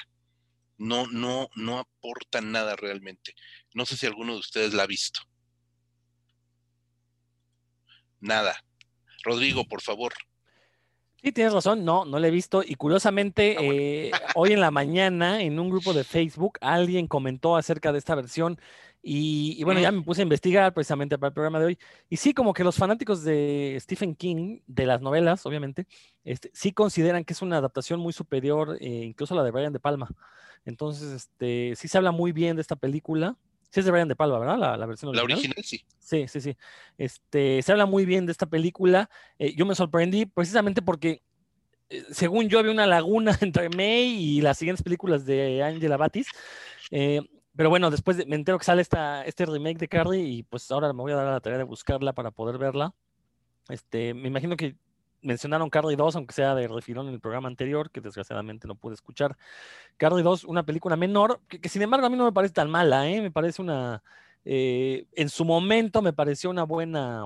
no, 0.78 1.06
no, 1.06 1.48
no 1.54 1.78
aporta 1.78 2.40
nada 2.40 2.76
realmente. 2.76 3.34
No 3.74 3.86
sé 3.86 3.96
si 3.96 4.06
alguno 4.06 4.34
de 4.34 4.40
ustedes 4.40 4.74
la 4.74 4.84
ha 4.84 4.86
visto. 4.86 5.20
Nada. 8.20 8.64
Rodrigo, 9.22 9.66
por 9.66 9.82
favor. 9.82 10.14
Sí, 11.24 11.32
tienes 11.32 11.54
razón, 11.54 11.86
no, 11.86 12.04
no 12.04 12.18
la 12.18 12.28
he 12.28 12.30
visto. 12.30 12.62
Y 12.62 12.74
curiosamente, 12.74 13.56
ah, 13.58 13.62
eh, 13.62 14.10
hoy 14.34 14.52
en 14.52 14.60
la 14.60 14.70
mañana, 14.70 15.40
en 15.40 15.58
un 15.58 15.70
grupo 15.70 15.94
de 15.94 16.04
Facebook, 16.04 16.58
alguien 16.60 17.06
comentó 17.06 17.56
acerca 17.56 17.92
de 17.92 17.98
esta 17.98 18.14
versión. 18.14 18.60
Y, 19.02 19.64
bueno, 19.64 19.80
ya 19.80 19.90
me 19.90 20.02
puse 20.02 20.20
a 20.20 20.24
investigar 20.24 20.74
precisamente 20.74 21.16
para 21.16 21.28
el 21.28 21.32
programa 21.32 21.58
de 21.60 21.64
hoy. 21.64 21.78
Y 22.10 22.18
sí, 22.18 22.34
como 22.34 22.52
que 22.52 22.62
los 22.62 22.76
fanáticos 22.76 23.24
de 23.24 23.78
Stephen 23.80 24.14
King, 24.14 24.60
de 24.66 24.84
las 24.84 25.00
novelas, 25.00 25.46
obviamente, 25.46 25.86
este, 26.24 26.50
sí 26.52 26.72
consideran 26.72 27.24
que 27.24 27.32
es 27.32 27.40
una 27.40 27.56
adaptación 27.56 28.00
muy 28.00 28.12
superior, 28.12 28.76
eh, 28.80 29.04
incluso 29.04 29.32
a 29.32 29.38
la 29.38 29.44
de 29.44 29.50
Brian 29.50 29.72
De 29.72 29.80
Palma. 29.80 30.08
Entonces, 30.66 31.10
este, 31.10 31.72
sí 31.76 31.88
se 31.88 31.96
habla 31.96 32.12
muy 32.12 32.32
bien 32.32 32.56
de 32.56 32.60
esta 32.62 32.76
película. 32.76 33.38
Sí 33.74 33.80
es 33.80 33.86
de 33.86 33.90
Brian 33.90 34.06
De 34.06 34.14
Palma, 34.14 34.38
¿verdad? 34.38 34.78
La, 34.78 34.86
versión 34.86 35.08
original. 35.08 35.28
La 35.28 35.34
original, 35.34 35.64
sí. 35.64 35.84
Sí, 35.98 36.28
sí, 36.28 36.40
sí. 36.40 36.56
Este, 36.96 37.60
se 37.60 37.72
habla 37.72 37.86
muy 37.86 38.04
bien 38.04 38.24
de 38.24 38.30
esta 38.30 38.46
película. 38.46 39.10
Eh, 39.36 39.52
yo 39.56 39.66
me 39.66 39.74
sorprendí 39.74 40.26
precisamente 40.26 40.80
porque, 40.80 41.22
eh, 41.90 42.04
según 42.12 42.48
yo, 42.48 42.60
había 42.60 42.70
una 42.70 42.86
laguna 42.86 43.36
entre 43.40 43.70
May 43.70 44.04
y 44.04 44.40
las 44.42 44.58
siguientes 44.58 44.84
películas 44.84 45.26
de 45.26 45.64
Angela 45.64 45.96
Batis. 45.96 46.28
Eh, 46.92 47.20
pero 47.56 47.68
bueno, 47.68 47.90
después 47.90 48.24
me 48.28 48.36
entero 48.36 48.60
que 48.60 48.64
sale 48.64 48.80
esta, 48.80 49.24
este 49.24 49.44
remake 49.44 49.78
de 49.78 49.88
Carrie 49.88 50.22
y 50.22 50.42
pues 50.44 50.70
ahora 50.70 50.92
me 50.92 51.02
voy 51.02 51.10
a 51.10 51.16
dar 51.16 51.26
a 51.26 51.32
la 51.32 51.40
tarea 51.40 51.58
de 51.58 51.64
buscarla 51.64 52.12
para 52.12 52.30
poder 52.30 52.58
verla. 52.58 52.94
Este, 53.68 54.14
me 54.14 54.28
imagino 54.28 54.56
que 54.56 54.76
mencionaron 55.24 55.70
Carly 55.70 55.96
2, 55.96 56.16
aunque 56.16 56.34
sea 56.34 56.54
de 56.54 56.68
refilón 56.68 57.08
en 57.08 57.14
el 57.14 57.20
programa 57.20 57.48
anterior, 57.48 57.90
que 57.90 58.00
desgraciadamente 58.00 58.68
no 58.68 58.76
pude 58.76 58.94
escuchar. 58.94 59.36
Carly 59.96 60.22
2, 60.22 60.44
una 60.44 60.64
película 60.64 60.96
menor, 60.96 61.40
que, 61.48 61.68
sin 61.68 61.82
embargo 61.82 62.06
a 62.06 62.10
mí 62.10 62.16
no 62.16 62.24
me 62.24 62.32
parece 62.32 62.54
tan 62.54 62.70
mala, 62.70 63.08
¿eh? 63.08 63.20
me 63.20 63.30
parece 63.30 63.62
una, 63.62 64.02
eh, 64.44 65.06
en 65.12 65.28
su 65.28 65.44
momento 65.44 66.02
me 66.02 66.12
pareció 66.12 66.50
una 66.50 66.64
buena 66.64 67.24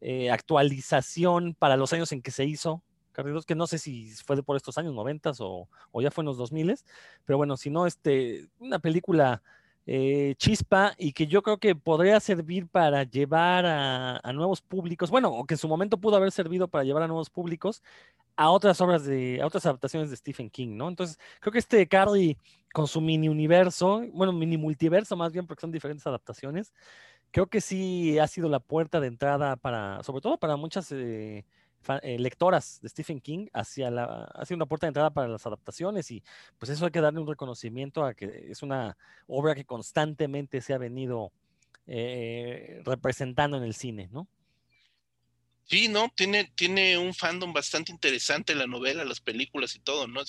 eh, 0.00 0.30
actualización 0.30 1.54
para 1.58 1.76
los 1.76 1.92
años 1.92 2.12
en 2.12 2.22
que 2.22 2.30
se 2.30 2.44
hizo. 2.44 2.82
Carly 3.12 3.32
2, 3.32 3.44
que 3.44 3.54
no 3.54 3.66
sé 3.66 3.78
si 3.78 4.10
fue 4.24 4.42
por 4.42 4.56
estos 4.56 4.78
años 4.78 4.94
90 4.94 5.32
o, 5.40 5.68
o 5.90 6.02
ya 6.02 6.10
fue 6.10 6.22
en 6.22 6.26
los 6.26 6.38
2000, 6.38 6.76
pero 7.24 7.36
bueno, 7.36 7.56
si 7.56 7.70
no, 7.70 7.86
este, 7.86 8.48
una 8.58 8.78
película 8.78 9.42
eh, 9.86 10.34
chispa 10.38 10.94
y 10.96 11.12
que 11.12 11.26
yo 11.26 11.42
creo 11.42 11.58
que 11.58 11.74
podría 11.74 12.20
servir 12.20 12.68
para 12.68 13.02
llevar 13.04 13.66
a, 13.66 14.32
nuevos 14.32 14.60
públicos, 14.62 15.10
bueno, 15.10 15.30
o 15.30 15.44
que 15.44 15.54
en 15.54 15.58
su 15.58 15.68
momento 15.68 15.98
pudo 15.98 16.16
haber 16.16 16.32
servido 16.32 16.68
para 16.68 16.84
llevar 16.84 17.02
a 17.02 17.08
nuevos 17.08 17.30
públicos 17.30 17.82
a 18.36 18.50
otras 18.50 18.80
obras 18.80 19.04
de, 19.04 19.40
a 19.42 19.46
otras 19.46 19.66
adaptaciones 19.66 20.10
de 20.10 20.16
Stephen 20.16 20.50
King, 20.50 20.76
¿no? 20.76 20.88
Entonces, 20.88 21.18
creo 21.40 21.52
que 21.52 21.58
este 21.58 21.86
Carly 21.88 22.36
con 22.72 22.86
su 22.86 23.00
mini 23.00 23.28
universo, 23.28 24.02
bueno, 24.12 24.32
mini 24.32 24.56
multiverso 24.56 25.16
más 25.16 25.32
bien, 25.32 25.46
porque 25.46 25.60
son 25.60 25.72
diferentes 25.72 26.06
adaptaciones, 26.06 26.72
creo 27.32 27.48
que 27.48 27.60
sí 27.60 28.18
ha 28.18 28.28
sido 28.28 28.48
la 28.48 28.60
puerta 28.60 29.00
de 29.00 29.08
entrada 29.08 29.56
para, 29.56 30.02
sobre 30.02 30.20
todo 30.22 30.38
para 30.38 30.56
muchas 30.56 30.92
eh, 30.92 31.44
eh, 32.02 32.18
lectoras 32.18 32.80
de 32.80 32.88
Stephen 32.88 33.20
King 33.20 33.46
hacia 33.52 33.90
la, 33.90 34.24
hacia 34.34 34.56
una 34.56 34.66
puerta 34.66 34.86
de 34.86 34.88
entrada 34.88 35.10
para 35.10 35.28
las 35.28 35.46
adaptaciones 35.46 36.10
y 36.10 36.22
pues 36.58 36.70
eso 36.70 36.84
hay 36.84 36.90
que 36.90 37.00
darle 37.00 37.20
un 37.20 37.28
reconocimiento 37.28 38.04
a 38.04 38.14
que 38.14 38.46
es 38.50 38.62
una 38.62 38.96
obra 39.26 39.54
que 39.54 39.64
constantemente 39.64 40.60
se 40.60 40.74
ha 40.74 40.78
venido 40.78 41.32
eh, 41.86 42.80
representando 42.84 43.56
en 43.56 43.64
el 43.64 43.74
cine, 43.74 44.08
¿no? 44.12 44.28
Sí, 45.64 45.88
no, 45.88 46.12
tiene, 46.14 46.52
tiene 46.54 46.98
un 46.98 47.14
fandom 47.14 47.52
bastante 47.52 47.92
interesante 47.92 48.54
la 48.54 48.66
novela, 48.66 49.04
las 49.04 49.20
películas 49.20 49.74
y 49.74 49.78
todo, 49.78 50.06
¿no? 50.06 50.20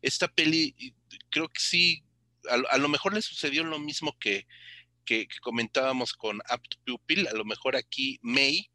esta 0.00 0.26
peli, 0.28 0.74
creo 1.30 1.48
que 1.48 1.60
sí, 1.60 2.02
a, 2.48 2.78
lo 2.78 2.88
mejor 2.88 3.14
le 3.14 3.22
sucedió 3.22 3.62
lo 3.62 3.78
mismo 3.78 4.18
que, 4.18 4.46
que, 5.04 5.28
que 5.28 5.38
comentábamos 5.40 6.12
con 6.14 6.40
Apt 6.48 6.74
Pupil, 6.84 7.28
a 7.28 7.34
lo 7.34 7.44
mejor 7.44 7.76
aquí 7.76 8.18
May 8.22 8.72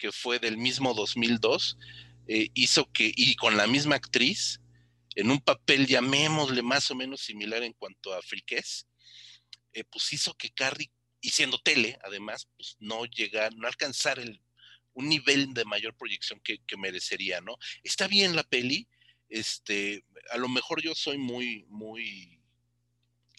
que 0.00 0.10
fue 0.10 0.38
del 0.38 0.56
mismo 0.56 0.94
2002, 0.94 1.76
eh, 2.26 2.48
hizo 2.54 2.90
que, 2.90 3.12
y 3.14 3.36
con 3.36 3.56
la 3.56 3.66
misma 3.66 3.96
actriz, 3.96 4.60
en 5.14 5.30
un 5.30 5.40
papel, 5.40 5.86
llamémosle 5.86 6.62
más 6.62 6.90
o 6.90 6.94
menos 6.94 7.20
similar 7.20 7.62
en 7.62 7.74
cuanto 7.74 8.14
a 8.14 8.22
friquez, 8.22 8.86
eh, 9.74 9.84
pues 9.84 10.12
hizo 10.12 10.34
que 10.34 10.50
Carrie, 10.50 10.90
y 11.20 11.30
siendo 11.30 11.58
tele, 11.58 11.98
además, 12.02 12.48
pues 12.56 12.76
no 12.80 13.04
llegar, 13.04 13.54
no 13.54 13.68
alcanzar 13.68 14.18
el, 14.18 14.40
un 14.94 15.08
nivel 15.08 15.52
de 15.52 15.66
mayor 15.66 15.94
proyección 15.94 16.40
que, 16.40 16.58
que, 16.66 16.78
merecería, 16.78 17.42
¿no? 17.42 17.56
Está 17.82 18.08
bien 18.08 18.34
la 18.34 18.42
peli, 18.42 18.88
este, 19.28 20.04
a 20.30 20.38
lo 20.38 20.48
mejor 20.48 20.82
yo 20.82 20.94
soy 20.94 21.18
muy, 21.18 21.66
muy 21.68 22.39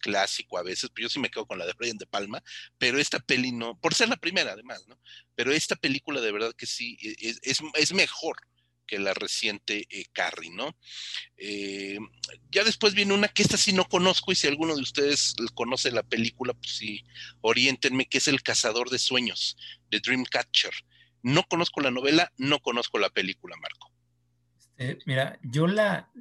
clásico 0.01 0.57
a 0.57 0.63
veces, 0.63 0.89
yo 0.95 1.09
sí 1.09 1.19
me 1.19 1.29
quedo 1.29 1.45
con 1.45 1.57
la 1.57 1.65
de 1.65 1.73
Brian 1.73 1.97
De 1.97 2.05
Palma, 2.05 2.43
pero 2.77 2.99
esta 2.99 3.19
peli 3.19 3.51
no, 3.51 3.79
por 3.79 3.93
ser 3.93 4.09
la 4.09 4.17
primera 4.17 4.51
además, 4.51 4.85
¿no? 4.87 4.99
Pero 5.35 5.53
esta 5.53 5.75
película 5.75 6.19
de 6.19 6.31
verdad 6.31 6.53
que 6.57 6.65
sí 6.65 6.97
e, 7.01 7.35
es, 7.43 7.61
es, 7.75 7.93
mejor 7.93 8.37
que 8.85 8.99
la 8.99 9.13
reciente 9.13 9.87
eh, 9.89 10.05
Carrie, 10.11 10.51
¿no? 10.51 10.77
Eh, 11.37 11.97
ya 12.49 12.63
después 12.63 12.93
viene 12.93 13.13
una 13.13 13.29
que 13.29 13.43
esta 13.43 13.55
sí 13.55 13.71
no 13.71 13.85
conozco 13.85 14.31
y 14.31 14.35
si 14.35 14.47
alguno 14.47 14.75
de 14.75 14.81
ustedes 14.81 15.35
conoce 15.53 15.91
la 15.91 16.03
película, 16.03 16.53
pues 16.53 16.75
sí, 16.75 17.05
orientenme, 17.39 18.07
que 18.07 18.17
es 18.17 18.27
El 18.27 18.43
Cazador 18.43 18.89
de 18.89 18.99
Sueños, 18.99 19.55
de 19.89 20.01
Dreamcatcher. 20.01 20.73
No 21.23 21.43
conozco 21.43 21.81
la 21.81 21.91
novela, 21.91 22.33
no 22.37 22.59
conozco 22.59 22.97
la 22.97 23.09
película, 23.09 23.55
Marco. 23.57 23.91
Este, 24.81 25.03
mira, 25.05 25.39
yo 25.43 25.67
la, 25.67 26.11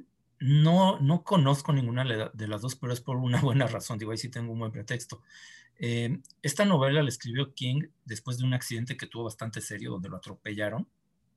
no, 0.41 0.99
no 0.99 1.23
conozco 1.23 1.71
ninguna 1.71 2.03
de 2.33 2.47
las 2.47 2.61
dos, 2.61 2.75
pero 2.75 2.91
es 2.91 2.99
por 2.99 3.17
una 3.17 3.39
buena 3.41 3.67
razón. 3.67 3.97
Digo, 3.97 4.11
ahí 4.11 4.17
sí 4.17 4.29
tengo 4.29 4.51
un 4.51 4.59
buen 4.59 4.71
pretexto. 4.71 5.21
Eh, 5.77 6.19
esta 6.41 6.65
novela 6.65 7.03
la 7.03 7.09
escribió 7.09 7.53
King 7.53 7.87
después 8.05 8.37
de 8.37 8.45
un 8.45 8.53
accidente 8.53 8.97
que 8.97 9.07
tuvo 9.07 9.25
bastante 9.25 9.61
serio, 9.61 9.91
donde 9.91 10.09
lo 10.09 10.17
atropellaron, 10.17 10.87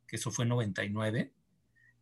que 0.07 0.17
eso 0.17 0.31
fue 0.31 0.45
en 0.45 0.51
99. 0.51 1.33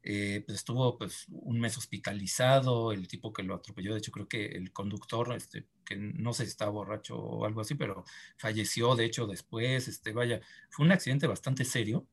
eh, 0.04 0.42
pues 0.46 0.58
estuvo 0.58 0.98
pues, 0.98 1.26
un 1.30 1.60
mes 1.60 1.76
hospitalizado, 1.78 2.92
el 2.92 3.06
tipo 3.08 3.32
que 3.32 3.44
lo 3.44 3.54
atropelló, 3.54 3.92
de 3.92 3.98
hecho 3.98 4.10
creo 4.12 4.28
que 4.28 4.46
el 4.46 4.72
conductor, 4.72 5.32
este, 5.34 5.66
que 5.84 5.96
no 5.96 6.32
sé 6.32 6.44
si 6.44 6.50
estaba 6.50 6.72
borracho 6.72 7.16
o 7.16 7.44
algo 7.46 7.60
así, 7.60 7.76
pero 7.76 8.04
falleció 8.36 8.96
de 8.96 9.04
hecho 9.04 9.26
después, 9.28 9.86
este, 9.88 10.12
vaya, 10.12 10.40
fue 10.70 10.86
un 10.86 10.92
accidente 10.92 11.26
bastante 11.28 11.64
serio. 11.64 12.06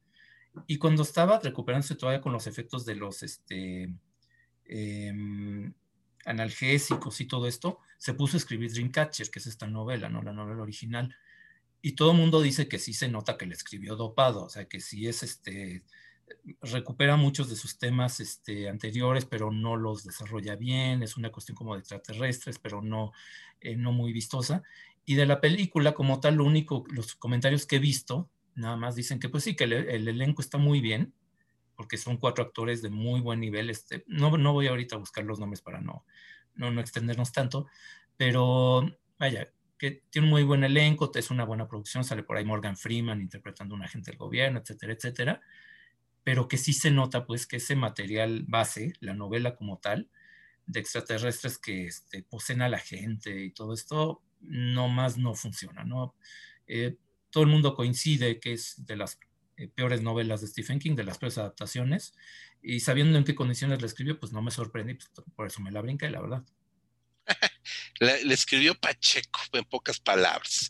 Y 0.68 0.78
cuando 0.78 1.04
estaba 1.04 1.40
recuperándose 1.40 1.96
todavía 1.96 2.22
con 2.22 2.34
los 2.34 2.48
efectos 2.48 2.86
de 2.86 2.96
los 2.96 3.24
este, 3.24 3.94
em, 4.70 5.74
analgésicos 6.26 7.20
y 7.22 7.26
todo 7.26 7.48
esto, 7.48 7.80
se 7.98 8.14
puso 8.14 8.38
a 8.38 8.40
escribir 8.40 8.72
Dreamcatcher, 8.72 9.30
que 9.30 9.40
es 9.40 9.48
esta 9.48 9.68
novela, 9.68 10.10
¿no? 10.10 10.22
La 10.22 10.32
novela 10.32 10.62
original. 10.62 11.16
Y 11.82 11.94
todo 11.94 12.12
el 12.12 12.18
mundo 12.18 12.42
dice 12.42 12.68
que 12.68 12.80
sí 12.80 12.94
se 12.94 13.10
nota 13.10 13.38
que 13.38 13.46
le 13.46 13.56
escribió 13.56 13.96
dopado, 13.96 14.46
o 14.46 14.50
sea, 14.50 14.66
que 14.66 14.80
sí 14.80 15.08
es 15.08 15.24
este, 15.24 15.84
recupera 16.62 17.16
muchos 17.16 17.50
de 17.50 17.56
sus 17.56 17.78
temas 17.78 18.20
este, 18.20 18.70
anteriores, 18.70 19.26
pero 19.26 19.52
no 19.52 19.76
los 19.76 20.04
desarrolla 20.04 20.56
bien, 20.56 21.04
es 21.04 21.18
una 21.18 21.32
cuestión 21.32 21.56
como 21.56 21.74
de 21.74 21.80
extraterrestres, 21.80 22.60
pero 22.60 22.82
no, 22.82 23.12
eh, 23.62 23.76
no 23.76 23.92
muy 23.92 24.14
vistosa. 24.14 24.64
Y 25.06 25.16
de 25.16 25.26
la 25.26 25.42
película 25.42 25.94
como 25.94 26.20
tal, 26.20 26.36
lo 26.36 26.46
único, 26.46 26.86
los 26.90 27.16
comentarios 27.16 27.66
que 27.66 27.78
he 27.78 27.80
visto, 27.80 28.30
nada 28.56 28.76
más 28.76 28.96
dicen 28.96 29.20
que 29.20 29.30
pues 29.30 29.44
sí, 29.44 29.56
que 29.56 29.64
el, 29.64 30.08
elenco 30.08 30.42
está 30.42 30.58
muy 30.58 30.82
bien, 30.82 31.14
porque 31.80 31.96
son 31.96 32.18
cuatro 32.18 32.44
actores 32.44 32.82
de 32.82 32.90
muy 32.90 33.22
buen 33.22 33.40
nivel. 33.40 33.70
Este, 33.70 34.04
no, 34.06 34.38
no 34.38 34.52
voy 34.52 34.68
ahorita 34.68 34.98
a 34.98 35.00
buscar 35.00 35.24
los 35.24 35.40
nombres 35.40 35.62
para 35.62 35.80
no, 35.80 36.04
no, 36.56 36.72
no 36.72 36.82
extendernos 36.82 37.32
tanto, 37.32 37.68
pero 38.18 38.86
vaya, 39.18 39.48
que 39.78 40.04
tiene 40.10 40.28
un 40.28 40.32
muy 40.32 40.44
buen 40.44 40.66
elenco, 40.66 41.10
es 41.16 41.32
una 41.32 41.46
buena 41.46 41.70
producción, 41.70 42.04
sale 42.04 42.24
por 42.24 42.36
ahí 42.36 42.44
Morgan 42.44 42.76
Freeman 42.76 43.22
interpretando 43.22 43.76
a 43.76 43.78
un 43.78 43.86
agente 43.86 44.12
del 44.12 44.18
gobierno, 44.18 44.60
etcétera, 44.60 44.92
etcétera 44.92 45.42
pero 46.26 46.50
que 46.50 46.58
sí 46.58 46.74
se 46.74 46.92
nota 46.92 47.26
pues 47.26 47.48
que 47.48 47.56
ese 47.56 47.78
material 47.78 48.44
base, 48.46 48.94
la 49.00 49.14
novela 49.14 49.56
como 49.56 49.80
tal, 49.80 50.10
de 50.66 50.80
extraterrestres 50.80 51.58
que 51.58 51.86
este, 51.88 52.24
poseen 52.24 52.62
a 52.62 52.70
la 52.70 52.78
gente 52.78 53.46
y 53.46 53.52
todo 53.52 53.74
esto, 53.74 54.22
no 54.42 54.90
más 54.90 55.18
no 55.18 55.34
funciona, 55.34 55.86
¿no? 55.86 56.14
Eh, 56.68 56.98
todo 57.32 57.46
el 57.46 57.50
mundo 57.50 57.74
coincide 57.74 58.40
que 58.40 58.54
es 58.54 58.86
de 58.86 58.98
las 58.98 59.20
peores 59.68 60.02
novelas 60.02 60.42
de 60.42 60.48
Stephen 60.48 60.80
King, 60.80 60.96
de 60.96 61.04
las 61.04 61.18
peores 61.18 61.38
adaptaciones, 61.38 62.14
y 62.62 62.80
sabiendo 62.80 63.18
en 63.18 63.24
qué 63.24 63.36
condiciones 63.36 63.82
la 63.82 63.88
escribió, 63.88 64.20
pues 64.20 64.32
no 64.32 64.42
me 64.42 64.52
sorprendí, 64.52 64.96
pues, 64.96 65.10
por 65.36 65.48
eso 65.48 65.62
me 65.62 65.72
la 65.72 65.82
brinqué, 65.82 66.10
la 66.10 66.22
verdad. 66.22 66.44
le 68.00 68.34
escribió 68.34 68.76
Pacheco, 68.76 69.40
en 69.54 69.66
pocas 69.66 70.00
palabras. 70.00 70.70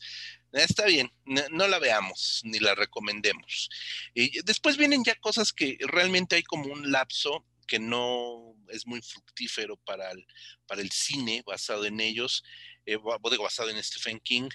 Está 0.51 0.85
bien, 0.85 1.11
no, 1.25 1.67
la 1.67 1.77
veamos 1.77 2.41
ni 2.43 2.59
la 2.59 2.73
recomendemos. 2.73 3.69
Y 4.13 4.41
después 4.41 4.77
vienen 4.77 5.03
ya 5.03 5.15
cosas 5.15 5.53
que 5.53 5.77
realmente 5.81 6.35
hay 6.35 6.43
como 6.43 6.71
un 6.73 6.91
lapso 6.91 7.45
que 7.67 7.77
no 7.77 8.55
es 8.69 8.87
muy 8.87 8.99
fructífero 9.01 9.77
para 9.77 10.09
el, 10.11 10.25
para 10.65 10.81
el 10.81 10.89
cine 10.89 11.43
basado 11.45 11.85
en 11.85 11.99
ellos, 11.99 12.43
eh, 12.87 12.97
basado 12.97 13.69
en 13.69 13.83
Stephen 13.83 14.19
King. 14.19 14.49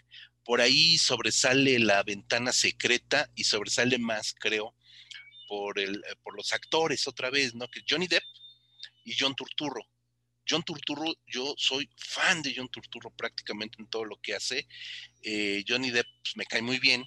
Por 0.44 0.61
ahí 0.61 0.98
sobresale 0.98 1.78
la 1.78 2.02
ventana 2.02 2.52
secreta 2.52 3.30
y 3.35 3.44
sobresale 3.44 3.98
más, 3.98 4.35
creo, 4.38 4.74
por, 5.48 5.78
el, 5.78 6.02
por 6.22 6.37
los 6.37 6.52
actores 6.52 7.07
otra 7.09 7.30
vez, 7.30 7.54
¿no? 7.54 7.68
Que 7.68 7.80
Johnny 7.88 8.07
Depp 8.07 8.24
y 9.04 9.14
John 9.18 9.35
Turturro. 9.35 9.83
John 10.48 10.62
Turturro, 10.62 11.14
yo 11.26 11.54
soy 11.57 11.88
fan 11.96 12.42
de 12.42 12.52
John 12.54 12.68
Turturro 12.68 13.11
prácticamente 13.11 13.78
en 13.80 13.88
todo 13.88 14.04
lo 14.04 14.20
que 14.20 14.35
hace. 14.35 14.68
Eh, 15.22 15.64
Johnny 15.66 15.90
Depp 15.90 16.07
pues, 16.22 16.37
me 16.37 16.44
cae 16.44 16.61
muy 16.61 16.78
bien, 16.78 17.04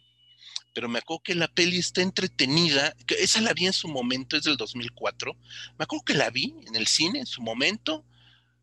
pero 0.73 0.89
me 0.89 0.99
acuerdo 0.99 1.23
que 1.23 1.35
la 1.35 1.47
peli 1.47 1.77
está 1.77 2.01
entretenida. 2.01 2.95
Que 3.05 3.15
esa 3.15 3.41
la 3.41 3.53
vi 3.53 3.67
en 3.67 3.73
su 3.73 3.87
momento, 3.87 4.37
es 4.37 4.43
del 4.43 4.57
2004. 4.57 5.33
Me 5.77 5.83
acuerdo 5.83 6.05
que 6.05 6.13
la 6.13 6.29
vi 6.29 6.55
en 6.67 6.75
el 6.75 6.87
cine 6.87 7.19
en 7.19 7.25
su 7.25 7.41
momento. 7.41 8.05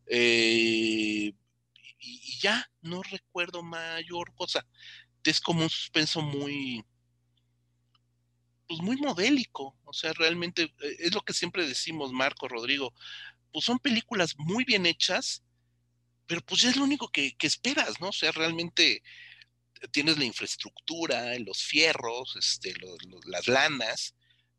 Eh, 0.07 1.33
y, 2.05 2.39
ya, 2.39 2.69
no 2.81 3.01
recuerdo 3.03 3.63
mayor 3.63 4.33
cosa. 4.35 4.65
Es 5.23 5.41
como 5.41 5.63
un 5.63 5.69
suspenso 5.69 6.21
muy, 6.21 6.85
pues 8.67 8.79
muy 8.81 8.97
modélico, 8.97 9.75
o 9.83 9.93
sea, 9.93 10.13
realmente 10.13 10.63
eh, 10.63 10.95
es 10.99 11.13
lo 11.13 11.21
que 11.21 11.33
siempre 11.33 11.67
decimos, 11.67 12.11
Marco, 12.11 12.47
Rodrigo, 12.47 12.93
pues 13.51 13.65
son 13.65 13.79
películas 13.79 14.35
muy 14.37 14.63
bien 14.63 14.85
hechas, 14.85 15.43
pero 16.27 16.41
pues 16.41 16.63
es 16.63 16.75
lo 16.75 16.83
único 16.83 17.09
que, 17.09 17.35
esperas, 17.41 17.99
¿no? 17.99 18.09
O 18.09 18.13
sea, 18.13 18.31
realmente 18.31 19.01
tienes 19.91 20.17
la 20.17 20.25
infraestructura, 20.25 21.37
los 21.39 21.63
fierros, 21.63 22.35
este, 22.37 22.73
las 23.25 23.47
lanas 23.47 24.15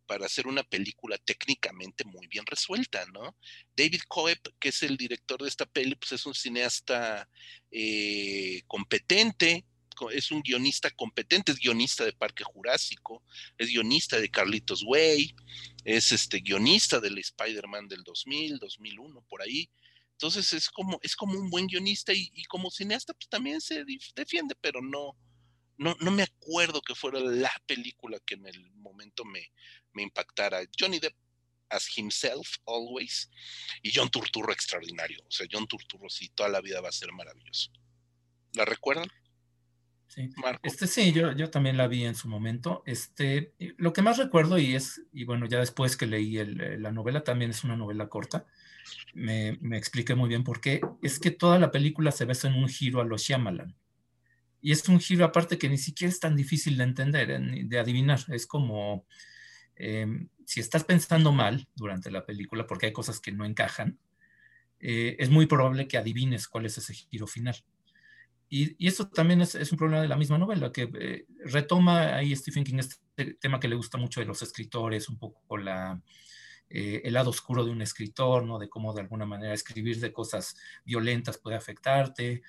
para 0.07 0.27
hacer 0.27 0.47
una 0.47 0.62
película 0.62 1.19
técnicamente 1.19 2.05
muy 2.05 2.27
bien 2.29 2.45
resuelta, 2.47 3.05
¿no? 3.12 3.37
David 3.77 4.03
Coeb, 4.09 4.38
que 4.59 4.71
es 4.71 4.83
el 4.83 4.97
director 4.97 5.42
de 5.42 5.49
esta 5.49 5.66
peli, 5.66 5.95
pues 5.95 6.12
es 6.12 6.27
un 6.27 6.35
cineasta 6.35 7.29
eh, 7.71 8.62
competente, 8.66 9.64
es 10.12 10.31
un 10.31 10.42
guionista 10.42 10.90
competente, 10.90 11.53
es 11.53 11.59
guionista 11.59 12.05
de 12.05 12.12
Parque 12.12 12.45
Jurásico, 12.45 13.23
es 13.57 13.69
guionista 13.69 14.21
de 14.21 14.31
Carlitos 14.31 14.83
Way, 14.85 15.35
es 15.85 16.12
este 16.12 16.40
guionista 16.40 17.01
del 17.01 17.19
Spider-Man 17.19 17.88
del 17.88 18.03
2000, 18.03 18.59
2001, 18.59 19.23
por 19.29 19.42
ahí. 19.42 19.71
Entonces 20.12 20.53
es 20.53 20.71
como, 20.71 20.99
es 21.03 21.14
como 21.14 21.38
un 21.38 21.51
buen 21.51 21.66
guionista 21.66 22.12
y, 22.12 22.31
como 22.45 22.71
cineasta 22.71 23.12
pues 23.12 23.29
también 23.29 23.61
se 23.61 23.85
defiende, 24.14 24.55
pero 24.61 24.81
no, 24.81 25.16
no, 25.77 25.95
no 26.01 26.11
me 26.11 26.23
acuerdo 26.23 26.81
que 26.81 26.95
fuera 26.95 27.21
la 27.21 27.53
película 27.66 28.19
que 28.25 28.35
en 28.35 28.47
el 28.47 28.71
momento 28.77 29.25
me, 29.25 29.51
me 29.96 30.02
impactara. 30.02 30.61
Johnny 30.78 31.00
Depp 31.00 31.14
as 31.70 31.88
himself 31.96 32.59
always 32.64 33.28
y 33.82 33.90
John 33.92 34.09
Turturro 34.11 34.52
extraordinario. 34.52 35.18
O 35.26 35.30
sea, 35.30 35.46
John 35.50 35.66
Turturro 35.66 36.09
sí, 36.09 36.28
toda 36.35 36.48
la 36.48 36.61
vida 36.61 36.80
va 36.80 36.90
a 36.90 36.92
ser 36.92 37.11
maravilloso. 37.12 37.72
¿La 38.52 38.64
recuerdan? 38.64 39.09
Sí. 40.06 40.30
Este 40.62 40.87
sí, 40.87 41.12
yo, 41.12 41.32
yo 41.32 41.50
también 41.50 41.76
la 41.76 41.88
vi 41.88 42.04
en 42.04 42.14
su 42.14 42.28
momento. 42.28 42.82
Este, 42.87 43.54
lo 43.76 43.92
que 43.92 44.02
más 44.02 44.18
recuerdo 44.18 44.59
y 44.59 44.76
es, 44.76 45.02
y 45.12 45.24
bueno, 45.24 45.46
ya 45.46 45.59
después 45.59 45.96
que 45.96 46.06
leí 46.06 46.38
el, 46.38 46.80
la 46.80 46.92
novela, 46.92 47.24
también 47.24 47.50
es 47.50 47.64
una 47.64 47.76
novela 47.76 48.09
corta, 48.09 48.46
me, 49.14 49.59
me, 49.61 49.76
expliqué 49.76 50.14
muy 50.14 50.28
bien 50.28 50.44
por 50.44 50.61
qué, 50.61 50.80
es 51.02 51.18
que 51.18 51.32
toda 51.32 51.59
la 51.59 51.72
película 51.72 52.12
se 52.12 52.24
basa 52.24 52.46
en 52.46 52.54
un 52.54 52.68
giro 52.68 53.00
a 53.00 53.04
los 53.04 53.22
Shyamalan. 53.22 53.74
Y 54.62 54.72
es 54.72 54.88
un 54.88 55.00
giro 55.00 55.24
aparte 55.24 55.59
que 55.59 55.68
ni 55.68 55.78
siquiera 55.78 56.12
es 56.12 56.20
tan 56.20 56.37
difícil 56.37 56.76
de 56.76 56.85
entender, 56.85 57.30
eh, 57.30 57.62
de 57.64 57.78
adivinar. 57.78 58.20
Es 58.28 58.46
como, 58.46 59.06
em, 59.77 60.29
si 60.45 60.61
estás 60.61 60.85
pensando 60.85 61.33
mal 61.33 61.69
durante 61.75 62.11
la 62.11 62.25
película, 62.25 62.67
porque 62.67 62.87
hay 62.87 62.93
cosas 62.93 63.21
que 63.21 63.33
no 63.33 63.45
encajan, 63.45 63.99
eh, 64.81 65.17
es 65.19 65.31
muy 65.31 65.47
probable 65.47 65.89
que 65.89 65.99
adivines 65.99 66.49
cuál 66.49 66.67
es 66.67 66.79
ese 66.79 66.95
giro 66.95 67.27
final. 67.27 67.57
Y, 68.49 68.77
y 68.79 68.93
también 69.12 69.41
es, 69.41 69.55
es, 69.55 69.73
un 69.73 69.79
problema 69.79 70.03
de 70.03 70.09
la 70.09 70.17
misma 70.17 70.39
novela, 70.39 70.71
que 70.71 70.89
eh, 71.01 71.27
retoma 71.45 72.15
ahí 72.15 72.35
Stephen 72.37 72.65
King 72.65 72.79
este 72.79 73.35
tema 73.41 73.59
que 73.59 73.69
le 73.69 73.75
gusta 73.75 73.99
mucho 73.99 74.21
de 74.21 74.27
los 74.27 74.41
escritores, 74.43 75.09
un 75.09 75.19
poco 75.19 75.57
la, 75.57 76.01
eh, 76.69 77.03
el 77.05 77.15
lado 77.15 77.31
oscuro 77.31 77.65
de 77.65 77.71
un 77.71 77.83
escritor, 77.83 78.45
¿no? 78.45 78.59
De 78.59 78.69
cómo 78.69 78.93
de 78.93 79.01
alguna 79.01 79.27
manera 79.27 79.55
escribir 79.55 80.01
de 80.01 80.12
cosas 80.12 80.57
violentas 80.85 81.39
puede 81.39 81.57
afectarte. 81.57 82.43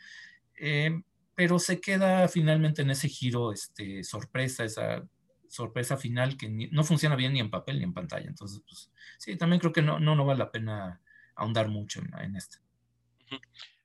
Eh, 0.56 1.02
pero 1.36 1.60
se 1.60 1.80
queda 1.80 2.28
finalmente 2.28 2.82
en 2.82 2.90
ese 2.90 3.10
giro 3.10 3.52
este, 3.52 4.04
sorpresa, 4.04 4.66
esa 4.66 5.08
sorpresa 5.50 5.98
final 5.98 6.38
que 6.38 6.50
no 6.50 6.84
funciona 6.84 7.16
bien 7.16 7.34
ni 7.34 7.40
en 7.40 7.50
papel 7.50 7.78
ni 7.78 7.84
en 7.84 7.94
pantalla. 7.94 8.28
Entonces, 8.28 8.62
pues, 8.68 8.92
sí, 9.18 9.36
también 9.36 9.60
creo 9.60 9.74
que 9.74 9.82
no, 9.82 10.00
no, 10.00 10.16
no 10.16 10.26
vale 10.26 10.40
la 10.40 10.52
pena 10.52 11.02
ahondar 11.36 11.68
mucho 11.68 12.00
en, 12.00 12.14
en 12.20 12.36
esto. 12.36 12.58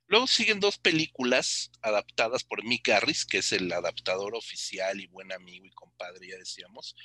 Luego 0.07 0.27
siguen 0.27 0.59
dos 0.59 0.77
películas 0.77 1.71
adaptadas 1.81 2.43
por 2.43 2.63
Mick 2.63 2.87
Garris, 2.87 3.25
que 3.25 3.39
es 3.39 3.51
el 3.51 3.71
adaptador 3.71 4.35
oficial 4.35 4.99
y 4.99 5.07
buen 5.07 5.31
amigo 5.31 5.65
y 5.65 5.71
compadre, 5.71 6.27
ya 6.27 6.37
decíamos. 6.37 6.95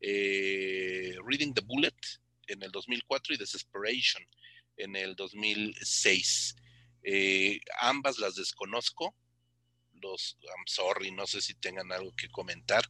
Eh, 0.00 1.16
Reading 1.24 1.52
the 1.54 1.60
Bullet 1.60 1.94
en 2.48 2.62
el 2.62 2.70
2004 2.72 3.34
y 3.34 3.38
Desesperation 3.38 4.26
en 4.76 4.96
el 4.96 5.14
2006. 5.14 6.56
Eh, 7.02 7.60
ambas 7.78 8.18
las 8.18 8.34
desconozco. 8.34 9.14
Los, 10.06 10.38
I'm 10.42 10.66
sorry, 10.66 11.10
no 11.10 11.26
sé 11.26 11.40
si 11.40 11.54
tengan 11.54 11.92
algo 11.92 12.14
que 12.16 12.28
comentar. 12.28 12.84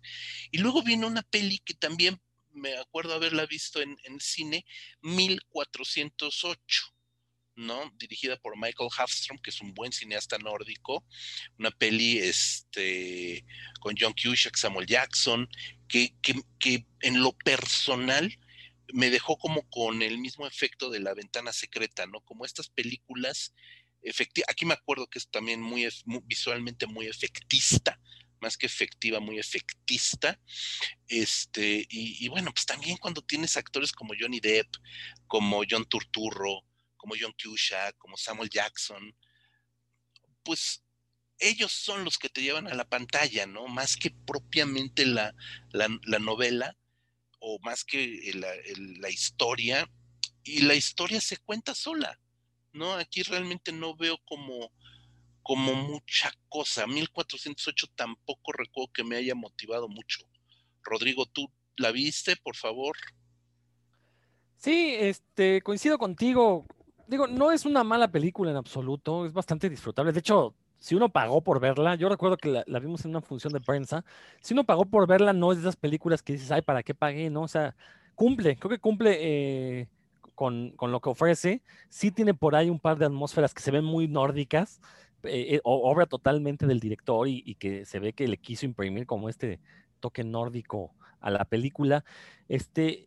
Y 0.50 0.58
luego 0.58 0.82
viene 0.82 1.06
una 1.06 1.22
peli 1.22 1.58
que 1.58 1.74
también 1.74 2.20
me 2.52 2.76
acuerdo 2.76 3.14
haberla 3.14 3.46
visto 3.46 3.80
en, 3.80 3.96
en 4.04 4.20
cine, 4.20 4.64
1408 5.02 6.96
¿no? 7.56 7.90
Dirigida 7.96 8.36
por 8.36 8.56
Michael 8.56 8.90
Hafstrom, 8.96 9.38
que 9.38 9.50
es 9.50 9.60
un 9.60 9.74
buen 9.74 9.92
cineasta 9.92 10.38
nórdico, 10.38 11.04
una 11.58 11.70
peli 11.70 12.18
este, 12.18 13.44
con 13.80 13.94
John 13.98 14.12
Cusack, 14.12 14.56
Samuel 14.56 14.86
Jackson, 14.86 15.48
que, 15.88 16.14
que, 16.20 16.86
en 17.00 17.20
lo 17.20 17.32
personal 17.32 18.38
me 18.92 19.10
dejó 19.10 19.36
como 19.38 19.68
con 19.68 20.02
el 20.02 20.18
mismo 20.18 20.46
efecto 20.46 20.90
de 20.90 21.00
la 21.00 21.14
ventana 21.14 21.52
secreta, 21.52 22.06
¿no? 22.06 22.20
Como 22.20 22.44
estas 22.44 22.68
películas, 22.68 23.54
aquí 24.48 24.64
me 24.64 24.74
acuerdo 24.74 25.06
que 25.06 25.18
es 25.18 25.28
también 25.28 25.60
muy, 25.60 25.88
visualmente 26.24 26.86
muy 26.86 27.06
efectista, 27.06 28.00
más 28.40 28.56
que 28.56 28.66
efectiva, 28.66 29.20
muy 29.20 29.38
efectista. 29.38 30.38
Este, 31.08 31.86
y, 31.88 32.28
bueno, 32.28 32.52
pues 32.52 32.66
también 32.66 32.96
cuando 32.98 33.22
tienes 33.22 33.56
actores 33.56 33.92
como 33.92 34.14
Johnny 34.18 34.40
Depp, 34.40 34.68
como 35.26 35.62
John 35.68 35.86
Turturro, 35.86 36.62
como 36.96 37.14
John 37.20 37.34
Cusack, 37.42 37.96
como 37.98 38.16
Samuel 38.16 38.50
Jackson, 38.50 39.14
pues 40.42 40.82
ellos 41.38 41.72
son 41.72 42.04
los 42.04 42.18
que 42.18 42.28
te 42.28 42.42
llevan 42.42 42.66
a 42.68 42.74
la 42.74 42.88
pantalla, 42.88 43.46
¿no? 43.46 43.66
Más 43.68 43.96
que 43.96 44.10
propiamente 44.10 45.04
la, 45.04 45.34
novela 46.20 46.76
o 47.40 47.58
más 47.60 47.84
que 47.84 48.32
la 48.98 49.10
historia. 49.10 49.90
Y 50.42 50.60
la 50.60 50.74
historia 50.74 51.20
se 51.20 51.38
cuenta 51.38 51.74
sola, 51.74 52.20
¿no? 52.76 52.92
Aquí 52.92 53.22
realmente 53.22 53.72
no 53.72 53.96
veo 53.96 54.18
como 54.24 54.70
como 55.46 55.74
mucha 55.74 56.32
cosa. 56.48 56.88
1408 56.88 57.86
tampoco 57.94 58.50
recuerdo 58.52 58.90
que 58.92 59.04
me 59.04 59.14
haya 59.14 59.36
motivado 59.36 59.88
mucho. 59.88 60.24
Rodrigo, 60.82 61.24
¿tú 61.26 61.48
la 61.76 61.92
viste, 61.92 62.34
por 62.34 62.56
favor? 62.56 62.96
Sí, 64.56 64.96
este, 64.98 65.62
coincido 65.62 65.98
contigo. 65.98 66.66
Digo, 67.06 67.28
no 67.28 67.52
es 67.52 67.64
una 67.64 67.84
mala 67.84 68.10
película 68.10 68.50
en 68.50 68.56
absoluto, 68.56 69.24
es 69.24 69.32
bastante 69.32 69.70
disfrutable. 69.70 70.10
De 70.10 70.18
hecho, 70.18 70.56
si 70.80 70.96
uno 70.96 71.10
pagó 71.10 71.40
por 71.40 71.60
verla, 71.60 71.94
yo 71.94 72.08
recuerdo 72.08 72.36
que 72.36 72.64
la, 72.66 72.78
vimos 72.80 73.04
en 73.04 73.12
una 73.12 73.20
función 73.20 73.52
de 73.52 73.60
prensa, 73.60 74.04
si 74.40 74.52
uno 74.52 74.64
pagó 74.64 74.84
por 74.84 75.06
verla, 75.06 75.32
no 75.32 75.52
es 75.52 75.58
de 75.58 75.62
esas 75.62 75.76
películas 75.76 76.24
que 76.24 76.32
dices, 76.32 76.50
ay, 76.50 76.62
¿para 76.62 76.82
qué 76.82 76.92
pagué? 76.92 77.30
No, 77.30 77.42
o 77.42 77.48
sea, 77.48 77.76
cumple, 78.16 78.56
creo 78.56 78.70
que 78.70 78.80
cumple 78.80 79.16
eh, 79.20 79.88
con, 80.36 80.70
con, 80.76 80.92
lo 80.92 81.00
que 81.00 81.08
ofrece. 81.08 81.62
Sí 81.88 82.12
tiene 82.12 82.34
por 82.34 82.54
ahí 82.54 82.70
un 82.70 82.78
par 82.78 82.98
de 82.98 83.06
atmósferas 83.06 83.52
que 83.52 83.62
se 83.62 83.72
ven 83.72 83.84
muy 83.84 84.06
nórdicas, 84.06 84.80
eh, 85.24 85.56
eh, 85.56 85.60
obra 85.64 86.06
totalmente 86.06 86.66
del 86.66 86.78
director 86.78 87.26
y, 87.26 87.54
que 87.56 87.84
se 87.84 87.98
ve 87.98 88.12
que 88.12 88.28
le 88.28 88.36
quiso 88.38 88.66
imprimir 88.66 89.06
como 89.06 89.28
este 89.28 89.60
toque 90.00 90.22
nórdico 90.24 90.94
a 91.20 91.30
la 91.30 91.44
película. 91.44 92.04
Este, 92.48 93.06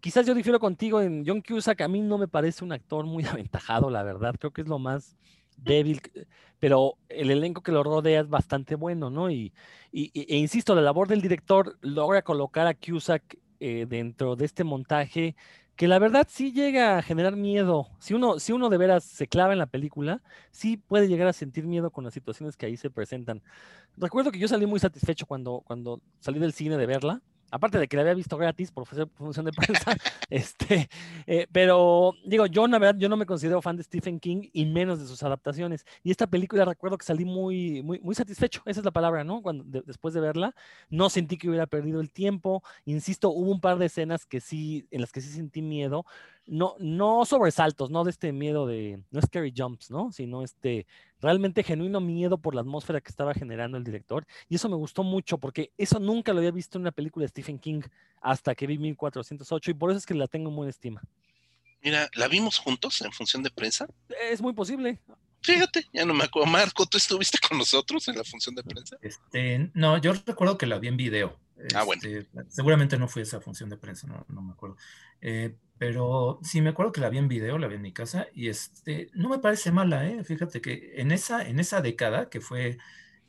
quizás 0.00 0.26
yo 0.26 0.34
difiero 0.34 0.58
contigo 0.58 1.00
en 1.00 1.24
John 1.26 1.42
Cusack, 1.42 1.82
a 1.82 1.88
mí 1.88 2.00
no 2.00 2.18
me 2.18 2.28
parece 2.28 2.64
un 2.64 2.72
actor 2.72 3.06
muy 3.06 3.24
aventajado, 3.26 3.90
la 3.90 4.02
verdad, 4.02 4.34
creo 4.38 4.52
que 4.52 4.62
es 4.62 4.68
lo 4.68 4.78
más 4.78 5.16
débil, 5.56 6.00
pero 6.58 6.96
el 7.08 7.30
elenco 7.30 7.62
que 7.62 7.72
lo 7.72 7.82
rodea 7.82 8.22
es 8.22 8.28
bastante 8.28 8.74
bueno, 8.74 9.10
¿no? 9.10 9.30
Y, 9.30 9.52
e 9.92 10.36
insisto, 10.38 10.74
la 10.74 10.80
labor 10.80 11.06
del 11.08 11.20
director 11.20 11.76
logra 11.82 12.22
colocar 12.22 12.66
a 12.66 12.74
Cusack 12.74 13.38
eh, 13.60 13.86
dentro 13.86 14.36
de 14.36 14.46
este 14.46 14.64
montaje 14.64 15.36
que 15.80 15.88
la 15.88 15.98
verdad 15.98 16.26
sí 16.28 16.52
llega 16.52 16.98
a 16.98 17.02
generar 17.02 17.36
miedo. 17.36 17.88
Si 18.00 18.12
uno, 18.12 18.38
si 18.38 18.52
uno 18.52 18.68
de 18.68 18.76
veras 18.76 19.02
se 19.02 19.26
clava 19.28 19.54
en 19.54 19.58
la 19.58 19.64
película, 19.64 20.20
sí 20.50 20.76
puede 20.76 21.08
llegar 21.08 21.26
a 21.26 21.32
sentir 21.32 21.64
miedo 21.64 21.90
con 21.90 22.04
las 22.04 22.12
situaciones 22.12 22.58
que 22.58 22.66
ahí 22.66 22.76
se 22.76 22.90
presentan. 22.90 23.40
Recuerdo 23.96 24.30
que 24.30 24.38
yo 24.38 24.46
salí 24.46 24.66
muy 24.66 24.78
satisfecho 24.78 25.24
cuando, 25.24 25.62
cuando 25.64 26.02
salí 26.18 26.38
del 26.38 26.52
cine 26.52 26.76
de 26.76 26.84
verla 26.84 27.22
aparte 27.50 27.78
de 27.78 27.88
que 27.88 27.96
la 27.96 28.02
había 28.02 28.14
visto 28.14 28.36
gratis 28.36 28.70
por 28.70 28.86
función 28.86 29.44
de 29.44 29.52
prensa, 29.52 29.96
este, 30.30 30.88
eh, 31.26 31.46
pero 31.52 32.14
digo, 32.24 32.46
yo 32.46 32.66
la 32.66 32.78
verdad, 32.78 32.98
yo 32.98 33.08
no 33.08 33.16
me 33.16 33.26
considero 33.26 33.62
fan 33.62 33.76
de 33.76 33.82
Stephen 33.82 34.20
King 34.20 34.48
y 34.52 34.66
menos 34.66 35.00
de 35.00 35.06
sus 35.06 35.22
adaptaciones. 35.22 35.84
Y 36.02 36.10
esta 36.10 36.26
película 36.26 36.64
recuerdo 36.64 36.98
que 36.98 37.04
salí 37.04 37.24
muy, 37.24 37.82
muy, 37.82 38.00
muy 38.00 38.14
satisfecho, 38.14 38.62
esa 38.66 38.80
es 38.80 38.84
la 38.84 38.90
palabra, 38.90 39.24
¿no? 39.24 39.42
Cuando, 39.42 39.82
después 39.82 40.14
de 40.14 40.20
verla, 40.20 40.54
no 40.88 41.10
sentí 41.10 41.36
que 41.36 41.48
hubiera 41.48 41.66
perdido 41.66 42.00
el 42.00 42.12
tiempo. 42.12 42.62
Insisto, 42.84 43.30
hubo 43.30 43.50
un 43.50 43.60
par 43.60 43.78
de 43.78 43.86
escenas 43.86 44.26
que 44.26 44.40
sí, 44.40 44.86
en 44.90 45.00
las 45.00 45.12
que 45.12 45.20
sí 45.20 45.28
sentí 45.30 45.62
miedo, 45.62 46.04
no, 46.50 46.74
no 46.80 47.24
sobresaltos, 47.24 47.90
no 47.90 48.02
de 48.02 48.10
este 48.10 48.32
miedo 48.32 48.66
de, 48.66 49.00
no 49.12 49.22
scary 49.22 49.54
jumps, 49.56 49.88
¿no? 49.88 50.10
Sino 50.10 50.42
este 50.42 50.84
realmente 51.20 51.62
genuino 51.62 52.00
miedo 52.00 52.38
por 52.38 52.56
la 52.56 52.62
atmósfera 52.62 53.00
que 53.00 53.08
estaba 53.08 53.34
generando 53.34 53.78
el 53.78 53.84
director. 53.84 54.26
Y 54.48 54.56
eso 54.56 54.68
me 54.68 54.74
gustó 54.74 55.04
mucho 55.04 55.38
porque 55.38 55.70
eso 55.78 56.00
nunca 56.00 56.32
lo 56.32 56.40
había 56.40 56.50
visto 56.50 56.76
en 56.76 56.82
una 56.82 56.90
película 56.90 57.22
de 57.22 57.28
Stephen 57.28 57.60
King 57.60 57.82
hasta 58.20 58.56
que 58.56 58.66
vi 58.66 58.78
1408 58.78 59.70
y 59.70 59.74
por 59.74 59.90
eso 59.90 59.98
es 59.98 60.06
que 60.06 60.14
la 60.14 60.26
tengo 60.26 60.50
muy 60.50 60.64
en 60.64 60.70
estima. 60.70 61.02
Mira, 61.82 62.10
¿la 62.14 62.26
vimos 62.26 62.58
juntos 62.58 63.00
en 63.02 63.12
función 63.12 63.44
de 63.44 63.50
prensa? 63.50 63.86
Es 64.28 64.42
muy 64.42 64.52
posible. 64.52 65.00
Fíjate, 65.42 65.86
ya 65.92 66.04
no 66.04 66.14
me 66.14 66.24
acuerdo. 66.24 66.50
Marco, 66.50 66.84
¿tú 66.84 66.98
estuviste 66.98 67.38
con 67.48 67.58
nosotros 67.58 68.08
en 68.08 68.16
la 68.16 68.24
función 68.24 68.56
de 68.56 68.64
prensa? 68.64 68.96
Este, 69.00 69.70
no, 69.72 69.98
yo 69.98 70.14
recuerdo 70.26 70.58
que 70.58 70.66
la 70.66 70.80
vi 70.80 70.88
en 70.88 70.96
video. 70.96 71.38
ah, 71.76 71.84
bueno. 71.84 72.02
Este, 72.04 72.28
seguramente 72.48 72.98
no 72.98 73.06
fue 73.06 73.22
esa 73.22 73.40
función 73.40 73.70
de 73.70 73.76
prensa, 73.76 74.08
no, 74.08 74.26
no 74.28 74.42
me 74.42 74.52
acuerdo. 74.52 74.76
Eh, 75.20 75.54
pero 75.80 76.38
sí 76.42 76.60
me 76.60 76.68
acuerdo 76.68 76.92
que 76.92 77.00
la 77.00 77.08
vi 77.08 77.16
en 77.16 77.26
video, 77.26 77.56
la 77.56 77.66
vi 77.66 77.76
en 77.76 77.80
mi 77.80 77.94
casa, 77.94 78.26
y 78.34 78.48
este, 78.48 79.08
no 79.14 79.30
me 79.30 79.38
parece 79.38 79.72
mala, 79.72 80.06
¿eh? 80.06 80.22
Fíjate 80.24 80.60
que 80.60 80.92
en 80.96 81.10
esa, 81.10 81.48
en 81.48 81.58
esa 81.58 81.80
década, 81.80 82.28
que 82.28 82.42
fue 82.42 82.76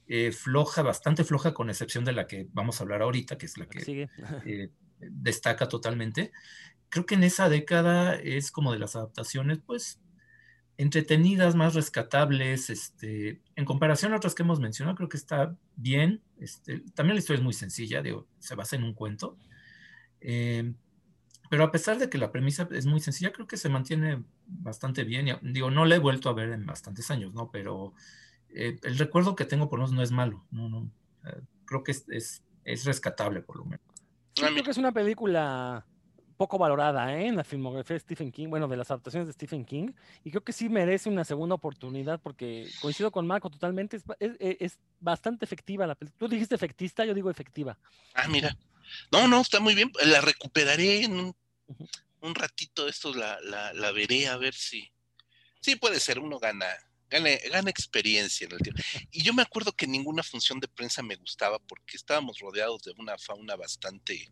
eh, 0.05 0.33
floja, 0.33 0.81
bastante 0.81 1.23
floja, 1.23 1.53
con 1.53 1.69
excepción 1.69 2.03
de 2.03 2.11
la 2.11 2.27
que 2.27 2.49
vamos 2.51 2.77
a 2.77 2.83
hablar 2.83 3.03
ahorita, 3.03 3.37
que 3.37 3.45
es 3.45 3.57
la 3.57 3.67
que 3.67 4.09
eh, 4.45 4.69
destaca 4.99 5.69
totalmente, 5.69 6.33
creo 6.89 7.05
que 7.05 7.15
en 7.15 7.23
esa 7.23 7.47
década 7.47 8.15
es 8.15 8.51
como 8.51 8.73
de 8.73 8.79
las 8.79 8.97
adaptaciones, 8.97 9.59
pues, 9.65 10.01
entretenidas, 10.75 11.55
más 11.55 11.73
rescatables, 11.73 12.69
este, 12.69 13.41
en 13.55 13.63
comparación 13.63 14.11
a 14.11 14.17
otras 14.17 14.35
que 14.35 14.43
hemos 14.43 14.59
mencionado, 14.59 14.97
creo 14.97 15.07
que 15.07 15.15
está 15.15 15.55
bien, 15.77 16.21
este, 16.37 16.81
también 16.95 17.15
la 17.15 17.19
historia 17.19 17.37
es 17.37 17.45
muy 17.45 17.53
sencilla, 17.53 18.01
digo, 18.01 18.27
se 18.39 18.55
basa 18.55 18.75
en 18.75 18.83
un 18.83 18.93
cuento, 18.93 19.37
eh, 20.19 20.73
pero 21.51 21.65
a 21.65 21.71
pesar 21.71 21.97
de 21.97 22.09
que 22.09 22.17
la 22.17 22.31
premisa 22.31 22.65
es 22.71 22.85
muy 22.85 23.01
sencilla, 23.01 23.33
creo 23.33 23.45
que 23.45 23.57
se 23.57 23.67
mantiene 23.67 24.23
bastante 24.47 25.03
bien. 25.03 25.37
digo, 25.41 25.69
no 25.69 25.83
la 25.83 25.97
he 25.97 25.99
vuelto 25.99 26.29
a 26.29 26.33
ver 26.33 26.51
en 26.51 26.65
bastantes 26.65 27.11
años, 27.11 27.33
¿no? 27.33 27.51
Pero 27.51 27.93
eh, 28.47 28.79
el 28.83 28.97
recuerdo 28.97 29.35
que 29.35 29.43
tengo 29.43 29.67
por 29.67 29.79
lo 29.79 29.83
menos 29.83 29.93
no 29.93 30.01
es 30.01 30.11
malo, 30.11 30.45
¿no? 30.49 30.69
no 30.69 30.89
eh, 31.25 31.41
creo 31.65 31.83
que 31.83 31.91
es, 31.91 32.41
es, 32.63 32.85
rescatable, 32.85 33.41
por 33.41 33.57
lo 33.57 33.65
menos. 33.65 33.81
creo 34.33 34.63
que 34.63 34.71
es 34.71 34.77
una 34.77 34.93
película 34.93 35.85
poco 36.37 36.57
valorada 36.57 37.13
¿eh? 37.17 37.27
en 37.27 37.35
la 37.35 37.43
filmografía 37.43 37.95
de 37.95 37.99
Stephen 37.99 38.31
King, 38.31 38.47
bueno, 38.47 38.69
de 38.69 38.77
las 38.77 38.89
adaptaciones 38.89 39.27
de 39.27 39.33
Stephen 39.33 39.65
King, 39.65 39.89
y 40.23 40.29
creo 40.29 40.45
que 40.45 40.53
sí 40.53 40.69
merece 40.69 41.09
una 41.09 41.25
segunda 41.25 41.55
oportunidad 41.55 42.21
porque 42.21 42.69
coincido 42.81 43.11
con 43.11 43.27
Marco 43.27 43.49
totalmente, 43.49 43.97
es, 43.97 44.05
es 44.39 44.79
bastante 45.01 45.43
efectiva 45.43 45.85
la 45.85 45.95
película. 45.95 46.17
Tú 46.17 46.29
dijiste 46.29 46.55
efectista, 46.55 47.03
yo 47.03 47.13
digo 47.13 47.29
efectiva. 47.29 47.77
Ah, 48.13 48.29
mira. 48.29 48.55
No, 49.11 49.27
no, 49.27 49.41
está 49.41 49.59
muy 49.59 49.75
bien. 49.75 49.91
La 50.03 50.21
recuperaré 50.21 51.03
en 51.03 51.13
un 51.13 51.35
un 52.21 52.35
ratito 52.35 52.87
esto 52.87 53.13
la, 53.13 53.39
la, 53.41 53.91
veré 53.91 54.27
a 54.27 54.37
ver 54.37 54.53
si. 54.53 54.91
Sí, 55.59 55.75
puede 55.75 55.99
ser, 55.99 56.19
uno 56.19 56.39
gana, 56.39 56.67
gana, 57.09 57.29
gana 57.51 57.69
experiencia 57.69 58.45
en 58.45 58.53
el 58.53 58.59
tiempo. 58.59 58.81
Y 59.11 59.23
yo 59.23 59.33
me 59.33 59.41
acuerdo 59.41 59.73
que 59.73 59.87
ninguna 59.87 60.23
función 60.23 60.59
de 60.59 60.67
prensa 60.67 61.01
me 61.03 61.15
gustaba 61.15 61.59
porque 61.59 61.97
estábamos 61.97 62.39
rodeados 62.39 62.83
de 62.83 62.93
una 62.97 63.17
fauna 63.17 63.55
bastante 63.55 64.31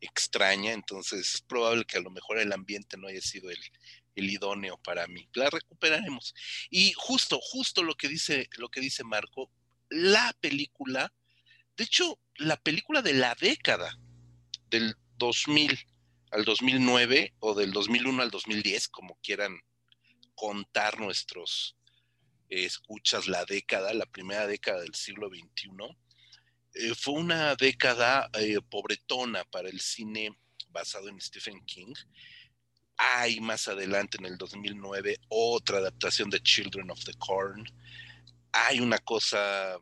extraña, 0.00 0.72
entonces 0.72 1.34
es 1.34 1.42
probable 1.42 1.84
que 1.84 1.98
a 1.98 2.00
lo 2.00 2.10
mejor 2.10 2.38
el 2.38 2.52
ambiente 2.52 2.96
no 2.96 3.08
haya 3.08 3.20
sido 3.20 3.50
el, 3.50 3.60
el 4.14 4.30
idóneo 4.30 4.78
para 4.78 5.06
mí. 5.06 5.28
La 5.34 5.50
recuperaremos. 5.50 6.34
Y 6.70 6.92
justo, 6.92 7.38
justo 7.40 7.82
lo 7.82 7.94
que 7.94 8.08
dice, 8.08 8.48
lo 8.56 8.70
que 8.70 8.80
dice 8.80 9.04
Marco, 9.04 9.50
la 9.90 10.34
película, 10.40 11.12
de 11.80 11.84
hecho, 11.84 12.20
la 12.36 12.58
película 12.58 13.00
de 13.00 13.14
la 13.14 13.34
década 13.40 13.98
del 14.68 14.94
2000 15.16 15.78
al 16.30 16.44
2009 16.44 17.32
o 17.38 17.54
del 17.54 17.72
2001 17.72 18.22
al 18.22 18.30
2010, 18.30 18.88
como 18.88 19.18
quieran 19.22 19.58
contar 20.34 21.00
nuestros 21.00 21.78
eh, 22.50 22.66
escuchas 22.66 23.28
la 23.28 23.46
década, 23.46 23.94
la 23.94 24.04
primera 24.04 24.46
década 24.46 24.82
del 24.82 24.94
siglo 24.94 25.30
XXI, 25.30 25.70
eh, 26.74 26.94
fue 26.94 27.14
una 27.14 27.56
década 27.56 28.28
eh, 28.34 28.58
pobretona 28.68 29.44
para 29.44 29.70
el 29.70 29.80
cine 29.80 30.38
basado 30.68 31.08
en 31.08 31.18
Stephen 31.18 31.64
King. 31.64 31.94
Hay 32.98 33.40
más 33.40 33.68
adelante 33.68 34.18
en 34.18 34.26
el 34.26 34.36
2009 34.36 35.16
otra 35.30 35.78
adaptación 35.78 36.28
de 36.28 36.42
Children 36.42 36.90
of 36.90 37.02
the 37.06 37.14
Corn. 37.14 37.64
Hay 38.52 38.80
una 38.80 38.98
cosa 38.98 39.78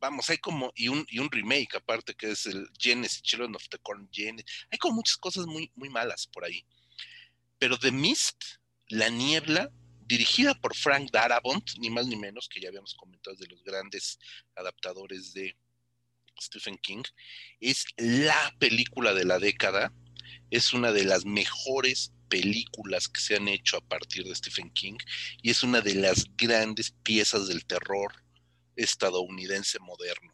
vamos, 0.00 0.28
hay 0.30 0.38
como, 0.38 0.72
y 0.74 0.88
un, 0.88 1.04
y 1.08 1.18
un 1.18 1.30
remake 1.30 1.76
aparte 1.76 2.14
que 2.14 2.30
es 2.30 2.46
el 2.46 2.68
Genesis, 2.78 3.22
Children 3.22 3.54
of 3.54 3.68
the 3.70 3.78
Corn 3.78 4.08
Genesis, 4.12 4.46
hay 4.70 4.78
como 4.78 4.96
muchas 4.96 5.16
cosas 5.16 5.46
muy, 5.46 5.70
muy 5.74 5.88
malas 5.88 6.26
por 6.26 6.44
ahí. 6.44 6.64
Pero 7.58 7.78
The 7.78 7.92
Mist, 7.92 8.42
La 8.88 9.08
Niebla, 9.08 9.70
dirigida 10.06 10.54
por 10.54 10.76
Frank 10.76 11.10
Darabont, 11.10 11.78
ni 11.78 11.90
más 11.90 12.06
ni 12.06 12.16
menos, 12.16 12.48
que 12.48 12.60
ya 12.60 12.68
habíamos 12.68 12.94
comentado, 12.94 13.36
de 13.36 13.46
los 13.46 13.62
grandes 13.62 14.18
adaptadores 14.54 15.32
de 15.32 15.56
Stephen 16.40 16.76
King, 16.78 17.02
es 17.60 17.86
la 17.96 18.54
película 18.58 19.14
de 19.14 19.24
la 19.24 19.38
década, 19.38 19.92
es 20.50 20.72
una 20.72 20.92
de 20.92 21.04
las 21.04 21.24
mejores 21.24 22.12
películas 22.28 23.08
que 23.08 23.20
se 23.20 23.36
han 23.36 23.48
hecho 23.48 23.76
a 23.76 23.80
partir 23.80 24.24
de 24.24 24.34
Stephen 24.34 24.70
King 24.70 24.96
y 25.42 25.50
es 25.50 25.62
una 25.62 25.80
de 25.80 25.94
las 25.94 26.24
grandes 26.36 26.92
piezas 27.02 27.46
del 27.48 27.64
terror 27.66 28.23
estadounidense 28.76 29.78
moderno. 29.80 30.32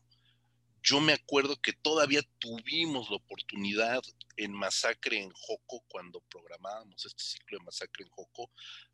yo 0.83 1.01
me 1.01 1.13
acuerdo 1.13 1.57
que 1.61 1.75
todavía 1.75 2.23
tuvimos 2.39 3.11
la 3.11 3.17
oportunidad 3.17 4.03
en 4.37 4.53
Masacre 4.53 5.19
en 5.19 5.31
Joco, 5.31 5.85
cuando 5.89 6.21
programábamos 6.31 7.05
este 7.05 7.23
ciclo 7.23 7.59
de 7.59 7.65
Masacre 7.65 8.05
en 8.05 8.11
Joco, 8.11 8.51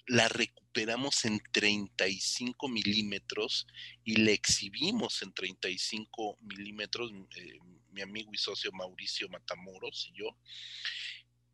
la 0.08 0.28
recuperamos 0.28 1.24
en 1.24 1.40
35 1.52 2.68
milímetros 2.68 3.66
y 4.04 4.16
la 4.16 4.32
exhibimos 4.32 5.22
en 5.22 5.32
35 5.32 6.38
milímetros, 6.40 7.12
eh, 7.36 7.58
mi 7.92 8.02
amigo 8.02 8.30
y 8.32 8.38
socio 8.38 8.72
Mauricio 8.72 9.28
Matamoros 9.28 10.08
y 10.10 10.18
yo. 10.18 10.36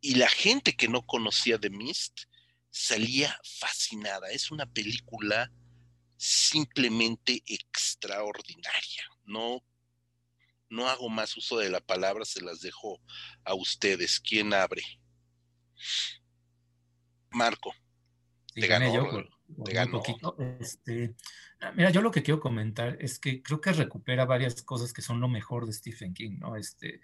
Y 0.01 0.15
la 0.17 0.29
gente 0.29 0.75
que 0.75 0.89
no 0.89 1.07
conocía 1.07 1.59
The 1.59 1.71
Mist 1.71 2.23
salía 2.71 3.39
fascinada. 3.61 4.31
Es 4.31 4.51
una 4.51 4.67
película 4.67 5.53
simplemente 6.23 7.43
extraordinaria. 7.47 9.03
No 9.25 9.65
no 10.71 10.89
hago 10.89 11.11
más 11.11 11.37
uso 11.37 11.59
de 11.59 11.69
la 11.69 11.81
palabra, 11.81 12.25
se 12.25 12.41
las 12.41 12.61
dejo 12.61 13.01
a 13.45 13.55
ustedes. 13.55 14.21
¿Quién 14.21 14.55
abre? 14.55 14.83
Marco. 17.31 17.75
te 18.55 18.67
gané 18.67 18.95
yo 18.95 19.07
te 19.65 19.87
poquito. 19.89 20.37
Este, 20.61 21.15
ah, 21.61 21.73
mira, 21.73 21.91
yo 21.91 22.01
lo 22.01 22.11
que 22.11 22.23
quiero 22.23 22.41
comentar 22.41 22.97
es 23.01 23.19
que 23.19 23.43
creo 23.43 23.61
que 23.61 23.73
recupera 23.73 24.25
varias 24.25 24.63
cosas 24.63 24.93
que 24.95 25.03
son 25.03 25.21
lo 25.21 25.29
mejor 25.29 25.67
de 25.67 25.75
Stephen 25.75 26.15
King, 26.15 26.39
¿no? 26.39 26.57
Este, 26.57 27.01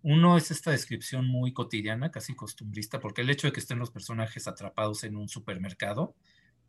uno 0.00 0.36
es 0.36 0.50
esta 0.50 0.72
descripción 0.72 1.28
muy 1.28 1.52
cotidiana, 1.52 2.10
casi 2.10 2.34
costumbrista, 2.34 2.98
porque 2.98 3.20
el 3.20 3.30
hecho 3.30 3.46
de 3.46 3.52
que 3.52 3.60
estén 3.60 3.78
los 3.78 3.92
personajes 3.92 4.48
atrapados 4.48 5.04
en 5.04 5.14
un 5.14 5.28
supermercado 5.28 6.16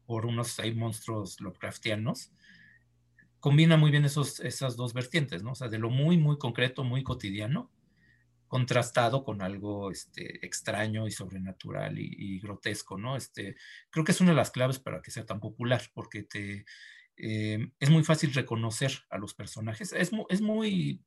por 0.05 0.25
unos 0.25 0.59
hay 0.59 0.73
monstruos 0.73 1.39
Lovecraftianos, 1.41 2.31
combina 3.39 3.77
muy 3.77 3.91
bien 3.91 4.05
esos, 4.05 4.39
esas 4.39 4.75
dos 4.75 4.93
vertientes, 4.93 5.43
¿no? 5.43 5.51
O 5.51 5.55
sea, 5.55 5.67
de 5.67 5.79
lo 5.79 5.89
muy, 5.89 6.17
muy 6.17 6.37
concreto, 6.37 6.83
muy 6.83 7.03
cotidiano, 7.03 7.71
contrastado 8.47 9.23
con 9.23 9.41
algo 9.41 9.91
este, 9.91 10.45
extraño 10.45 11.07
y 11.07 11.11
sobrenatural 11.11 11.97
y, 11.97 12.39
grotesco, 12.39 12.97
¿no? 12.97 13.17
Este, 13.17 13.55
creo 13.89 14.05
que 14.05 14.11
es 14.11 14.21
una 14.21 14.31
de 14.31 14.37
las 14.37 14.51
claves 14.51 14.79
para 14.79 15.01
que 15.01 15.11
sea 15.11 15.25
tan 15.25 15.39
popular, 15.39 15.81
porque 15.93 16.23
te, 16.23 16.65
eh, 17.17 17.71
es 17.79 17.89
muy 17.89 18.03
fácil 18.03 18.33
reconocer 18.33 18.91
a 19.09 19.17
los 19.17 19.33
personajes. 19.33 19.91
Es, 19.93 20.11
es 20.29 20.41
muy, 20.41 21.03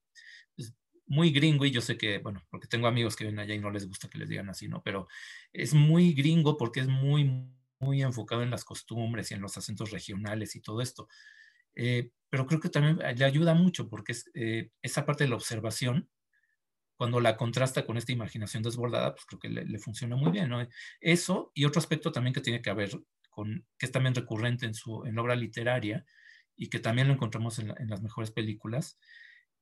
muy 1.07 1.31
gringo 1.31 1.65
y 1.65 1.71
yo 1.71 1.81
sé 1.81 1.97
que, 1.97 2.19
bueno, 2.19 2.43
porque 2.51 2.67
tengo 2.67 2.87
amigos 2.87 3.17
que 3.17 3.25
vienen 3.25 3.41
allá 3.41 3.55
y 3.55 3.59
no 3.59 3.71
les 3.71 3.87
gusta 3.87 4.09
que 4.09 4.19
les 4.19 4.29
digan 4.29 4.51
así, 4.51 4.69
¿no? 4.69 4.83
Pero 4.83 5.07
es 5.53 5.73
muy 5.73 6.13
gringo 6.13 6.57
porque 6.57 6.81
es 6.81 6.89
muy, 6.89 7.49
muy 7.79 8.03
enfocado 8.03 8.43
en 8.43 8.51
las 8.51 8.65
costumbres 8.65 9.31
y 9.31 9.35
en 9.35 9.43
los 9.43 9.57
acentos 9.57 9.91
regionales 9.91 10.57
y 10.57 10.61
todo 10.61 10.81
esto. 10.81 11.09
Eh, 11.75 12.11
pero 12.31 12.47
creo 12.47 12.61
que 12.61 12.71
también 12.71 12.99
le 12.99 13.25
ayuda 13.25 13.55
mucho 13.55 13.89
porque 13.89 14.13
es, 14.13 14.31
eh, 14.35 14.71
esa 14.83 15.07
parte 15.07 15.25
de 15.25 15.31
la 15.31 15.37
observación, 15.37 16.09
cuando 16.97 17.21
la 17.21 17.37
contrasta 17.37 17.85
con 17.85 17.99
esta 17.99 18.13
imaginación 18.13 18.63
desbordada, 18.63 19.15
pues 19.15 19.27
creo 19.27 19.39
que 19.39 19.49
le, 19.51 19.79
funciona 19.79 20.17
muy 20.17 20.33
bien, 20.33 20.49
¿no? 20.49 20.67
Eso 21.01 21.53
y 21.55 21.67
otro 21.67 21.79
aspecto 21.79 22.11
también 22.11 22.33
que 22.33 22.41
tiene 22.41 22.63
que 22.63 22.73
ver 22.73 22.91
con, 23.31 23.67
que 23.79 23.87
es 23.87 23.93
también 23.93 24.15
recurrente 24.15 24.67
en 24.67 24.75
su 24.75 25.05
en 25.05 25.15
la 25.15 25.23
obra 25.23 25.37
literaria 25.37 26.07
y 26.57 26.69
que 26.69 26.79
también 26.79 27.09
lo 27.09 27.15
encontramos 27.15 27.59
en, 27.59 27.69
las 27.89 28.03
mejores 28.03 28.31
películas, 28.31 28.99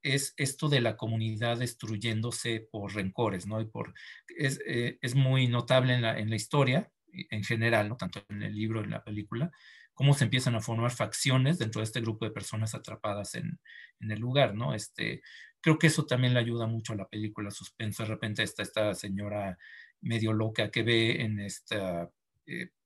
es 0.03 0.35
esto 0.37 0.69
de 0.69 0.81
la 0.81 0.97
comunidad 0.97 1.59
destruyéndose 1.59 2.69
por 2.71 2.95
rencores, 2.95 3.47
¿no? 3.47 3.61
Y 3.61 3.67
por, 3.67 3.95
es, 4.37 4.61
eh, 4.67 4.99
es 5.03 5.17
muy 5.17 5.49
notable 5.49 5.95
en 5.95 6.03
la, 6.03 6.19
en 6.19 6.31
la 6.31 6.37
historia, 6.37 6.93
en 7.31 7.45
general, 7.45 7.89
¿no? 7.89 7.97
Tanto 7.97 8.25
en 8.29 8.43
el 8.43 8.55
libro, 8.55 8.83
en 8.83 8.91
la 8.91 9.05
película, 9.05 9.51
cómo 9.95 10.15
se 10.15 10.25
empiezan 10.25 10.55
a 10.57 10.61
formar 10.61 10.91
facciones 10.91 11.59
dentro 11.59 11.81
de 11.81 11.85
este 11.85 12.01
grupo 12.01 12.25
de 12.25 12.33
personas 12.33 12.75
atrapadas 12.75 13.35
en, 13.35 13.61
el 14.01 14.19
lugar, 14.21 14.55
¿no? 14.55 14.75
Este, 14.75 15.23
creo 15.61 15.79
que 15.79 15.87
eso 15.87 16.05
también 16.05 16.35
le 16.35 16.41
ayuda 16.41 16.67
mucho 16.67 16.93
a 16.93 16.97
la 16.97 17.09
película 17.09 17.51
suspenso. 17.51 18.03
De 18.03 18.11
repente 18.11 18.43
está 18.43 18.63
esta 18.63 18.95
señora 18.95 19.59
medio 20.01 20.33
loca 20.33 20.71
que 20.71 20.83
ve 20.83 21.23
en 21.23 21.41
este 21.41 21.81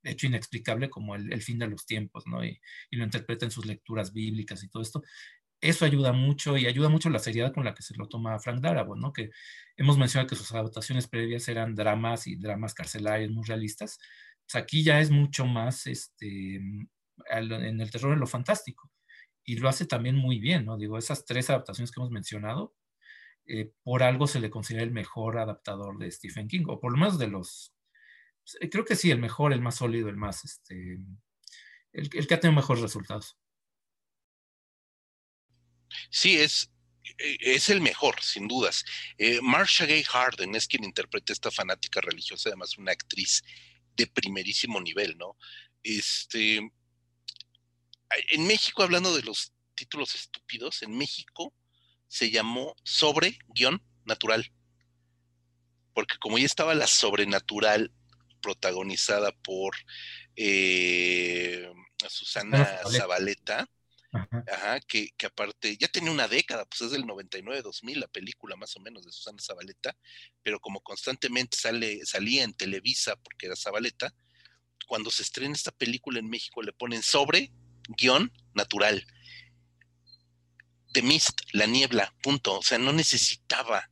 hecho 0.05 0.26
inexplicable 0.26 0.89
como 0.89 1.14
el, 1.14 1.43
fin 1.43 1.59
de 1.59 1.66
los 1.66 1.87
tiempos, 1.87 2.26
¿no? 2.26 2.45
Y, 2.45 2.61
lo 2.91 3.05
interpreta 3.05 3.45
en 3.45 3.51
sus 3.51 3.66
lecturas 3.66 4.12
bíblicas 4.12 4.62
y 4.62 4.68
todo 4.68 4.83
esto. 4.83 5.03
Eso 5.61 5.84
ayuda 5.84 6.12
mucho 6.12 6.56
y 6.56 6.66
ayuda 6.66 6.88
mucho 6.88 7.11
la 7.11 7.18
seriedad 7.18 7.52
con 7.52 7.64
la 7.64 7.74
que 7.74 7.82
se 7.82 7.94
lo 7.96 8.09
toma 8.09 8.38
Frank 8.38 8.61
Darabont, 8.61 9.00
¿no? 9.00 9.12
Que 9.12 9.30
hemos 9.76 9.98
mencionado 9.98 10.28
que 10.28 10.36
sus 10.36 10.52
adaptaciones 10.52 11.09
previas 11.09 11.48
eran 11.48 11.74
dramas 11.74 12.26
y 12.26 12.36
dramas 12.36 12.74
carcelarios 12.74 13.32
muy 13.32 13.44
realistas. 13.44 13.98
Pues 14.46 14.62
aquí 14.62 14.84
ya 14.84 15.00
es 15.00 15.11
mucho 15.11 15.46
más 15.46 15.86
este, 15.86 16.56
en 16.56 17.80
el 17.80 17.90
terror 17.90 18.12
en 18.12 18.20
lo 18.20 18.26
fantástico. 18.26 18.90
Y 19.44 19.56
lo 19.56 19.68
hace 19.68 19.86
también 19.86 20.16
muy 20.16 20.38
bien, 20.38 20.66
¿no? 20.66 20.76
Digo, 20.76 20.98
esas 20.98 21.24
tres 21.24 21.50
adaptaciones 21.50 21.90
que 21.90 22.00
hemos 22.00 22.11
mencionado, 22.11 22.74
eh, 23.46 23.72
por 23.82 24.02
algo 24.02 24.26
se 24.26 24.40
le 24.40 24.50
considera 24.50 24.84
el 24.84 24.90
mejor 24.92 25.38
adaptador 25.38 25.98
de 25.98 26.11
Stephen 26.11 26.48
King, 26.48 26.64
o 26.68 26.78
por 26.78 26.92
lo 26.92 26.98
menos 26.98 27.18
de 27.18 27.28
los, 27.28 27.74
pues, 28.42 28.70
creo 28.70 28.84
que 28.84 28.94
sí, 28.94 29.11
el 29.11 29.18
mejor, 29.20 29.52
el 29.54 29.62
más 29.62 29.76
sólido, 29.76 30.11
el 30.11 30.18
más, 30.18 30.44
este, 30.44 30.98
el, 31.92 32.11
que 32.11 32.34
ha 32.34 32.40
tenido 32.40 32.56
mejores 32.56 32.82
resultados. 32.82 33.38
Sí, 36.11 36.39
es, 36.39 36.70
e, 37.18 37.36
es 37.41 37.68
el 37.68 37.80
mejor, 37.80 38.20
sin 38.22 38.49
dudas. 38.49 38.84
Eh, 39.16 39.41
Marsha 39.43 39.86
Gay 39.86 40.03
Harden 40.03 40.55
es 40.55 40.66
quien 40.66 40.84
interpreta 40.84 41.32
esta 41.32 41.51
fanática 41.51 42.01
religiosa, 42.01 42.49
además 42.49 42.78
una 42.78 42.93
actriz 42.93 43.43
de 43.97 44.07
primerísimo 44.07 44.80
nivel, 44.80 45.16
¿no? 45.18 45.36
Este, 45.82 46.57
en 48.30 48.47
México, 48.47 48.82
hablando 48.82 49.14
de 49.14 49.22
los 49.22 49.53
títulos 49.74 50.14
estúpidos, 50.14 50.82
en 50.82 50.97
México 50.97 51.55
se 52.09 52.30
llamó 52.30 52.74
sobre 52.84 53.39
guion 53.49 53.82
natural. 54.05 54.53
Porque 55.95 56.16
como 56.18 56.39
ya 56.39 56.47
estaba 56.47 56.74
la 56.74 56.86
sobrenatural 56.86 57.93
protagonizada 58.41 59.32
por 59.32 59.74
eh, 60.36 61.70
Susana 62.09 62.80
Zabaleta, 62.91 63.68
que, 64.86 65.12
aparte 65.26 65.76
ya 65.76 65.88
tenía 65.88 66.11
una 66.11 66.28
década, 66.28 66.64
pues 66.64 66.80
es 66.82 66.90
del 66.90 67.04
99-2000 67.04 67.96
la 67.96 68.09
película 68.09 68.56
más 68.56 68.76
o 68.76 68.80
menos 68.80 69.04
de 69.04 69.12
Susana 69.12 69.38
Zabaleta, 69.40 69.96
pero 70.42 70.61
como 70.61 70.80
constantemente 70.80 71.56
sale, 71.56 72.04
salía 72.06 72.44
en 72.44 72.54
Televisa 72.54 73.16
porque 73.16 73.46
era 73.46 73.56
Zabaleta, 73.56 74.14
cuando 74.86 75.11
se 75.11 75.22
estrena 75.22 75.54
esta 75.54 75.72
película 75.72 76.18
en 76.18 76.30
México 76.30 76.62
le 76.62 76.72
ponen 76.72 77.02
sobre 77.02 77.52
guion 77.88 78.32
natural. 78.54 79.06
The 80.92 81.02
Mist, 81.02 81.42
la 81.52 81.66
niebla, 81.66 82.14
punto. 82.22 82.59
O 82.59 82.62
sea, 82.62 82.78
no 82.78 82.92
necesitaba 82.92 83.90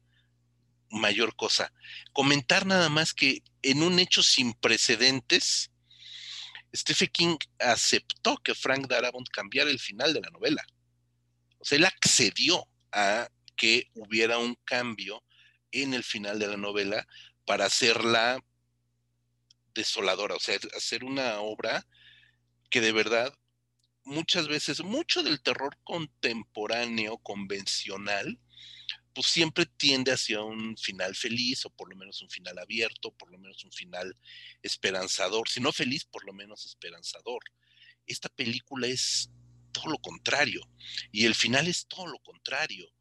mayor 0.91 1.37
cosa. 1.37 1.73
Comentar 2.13 2.67
nada 2.67 2.89
más 2.89 3.13
que 3.13 3.43
en 3.63 3.83
un 3.83 3.99
hecho 3.99 4.23
sin 4.23 4.55
precedentes, 4.55 5.71
Stephen 6.75 7.09
King 7.13 7.37
aceptó 7.59 8.37
que 8.39 8.55
Frank 8.55 8.87
Darabont 8.87 9.29
cambiara 9.29 9.71
el 9.71 9.79
final 9.79 10.13
de 10.13 10.21
la 10.21 10.31
novela. 10.31 10.65
O 11.59 11.65
sea, 11.65 11.79
él 11.79 11.85
accedió 11.85 12.69
a 12.93 13.29
que 13.57 13.91
hubiera 13.95 14.39
un 14.39 14.57
cambio 14.65 15.25
en 15.73 15.95
el 15.95 16.05
final 16.05 16.39
de 16.39 16.49
la 16.49 16.57
novela 16.57 17.07
para 17.45 17.67
hacerla 17.67 18.39
desoladora, 19.75 20.35
o 20.35 20.41
sea, 20.41 20.59
hacer 20.77 21.05
una 21.05 21.41
obra 21.41 21.87
que 22.71 22.81
de 22.81 22.93
verdad 22.93 23.33
muchas 24.05 24.49
veces, 24.49 24.83
mucho 24.83 25.23
del 25.23 25.43
terror 25.43 25.77
contemporáneo, 25.85 27.19
convencional, 27.19 28.39
pues 29.17 29.29
siempre 29.29 29.65
tiende 29.65 30.13
hacia 30.13 30.43
un 30.43 30.77
final 30.77 31.17
feliz 31.17 31.65
o 31.65 31.71
por 31.71 31.89
lo 31.89 31.97
menos 31.97 32.21
un 32.21 32.29
final 32.29 32.59
abierto, 32.59 33.11
por 33.13 33.31
lo 33.31 33.39
menos 33.39 33.65
un 33.65 33.73
final 33.73 34.15
esperanzador, 34.63 35.49
si 35.49 35.59
no 35.59 35.73
feliz, 35.73 36.05
por 36.05 36.27
lo 36.27 36.35
menos 36.35 36.67
esperanzador. 36.67 37.41
Esta 38.07 38.29
película 38.29 38.89
es 38.89 39.31
todo 39.73 39.87
lo 39.87 39.99
contrario 40.01 40.61
y 41.13 41.25
el 41.25 41.35
final 41.35 41.67
es 41.67 41.87
todo 41.87 42.07
lo 42.07 42.19
contrario. 42.19 42.93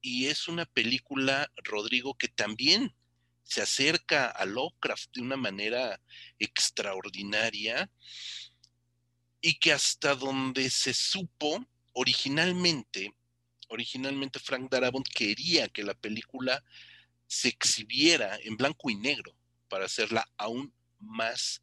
Y 0.00 0.26
es 0.26 0.48
una 0.48 0.66
película, 0.66 1.48
Rodrigo, 1.62 2.14
que 2.18 2.26
también 2.26 2.92
se 3.44 3.62
acerca 3.62 4.30
a 4.30 4.44
Lovecraft 4.44 5.12
de 5.14 5.20
una 5.20 5.36
manera 5.36 6.02
extraordinaria 6.40 7.88
y 9.40 9.60
que 9.60 9.72
hasta 9.72 10.16
donde 10.16 10.70
se 10.70 10.92
supo 10.92 11.64
originalmente, 11.92 13.14
originalmente 13.72 14.38
Frank 14.38 14.70
Darabont 14.70 15.06
quería 15.08 15.68
que 15.68 15.82
la 15.82 15.94
película 15.94 16.64
se 17.26 17.48
exhibiera 17.48 18.38
en 18.42 18.56
blanco 18.56 18.90
y 18.90 18.96
negro 18.96 19.34
para 19.68 19.86
hacerla 19.86 20.28
aún 20.36 20.74
más 20.98 21.62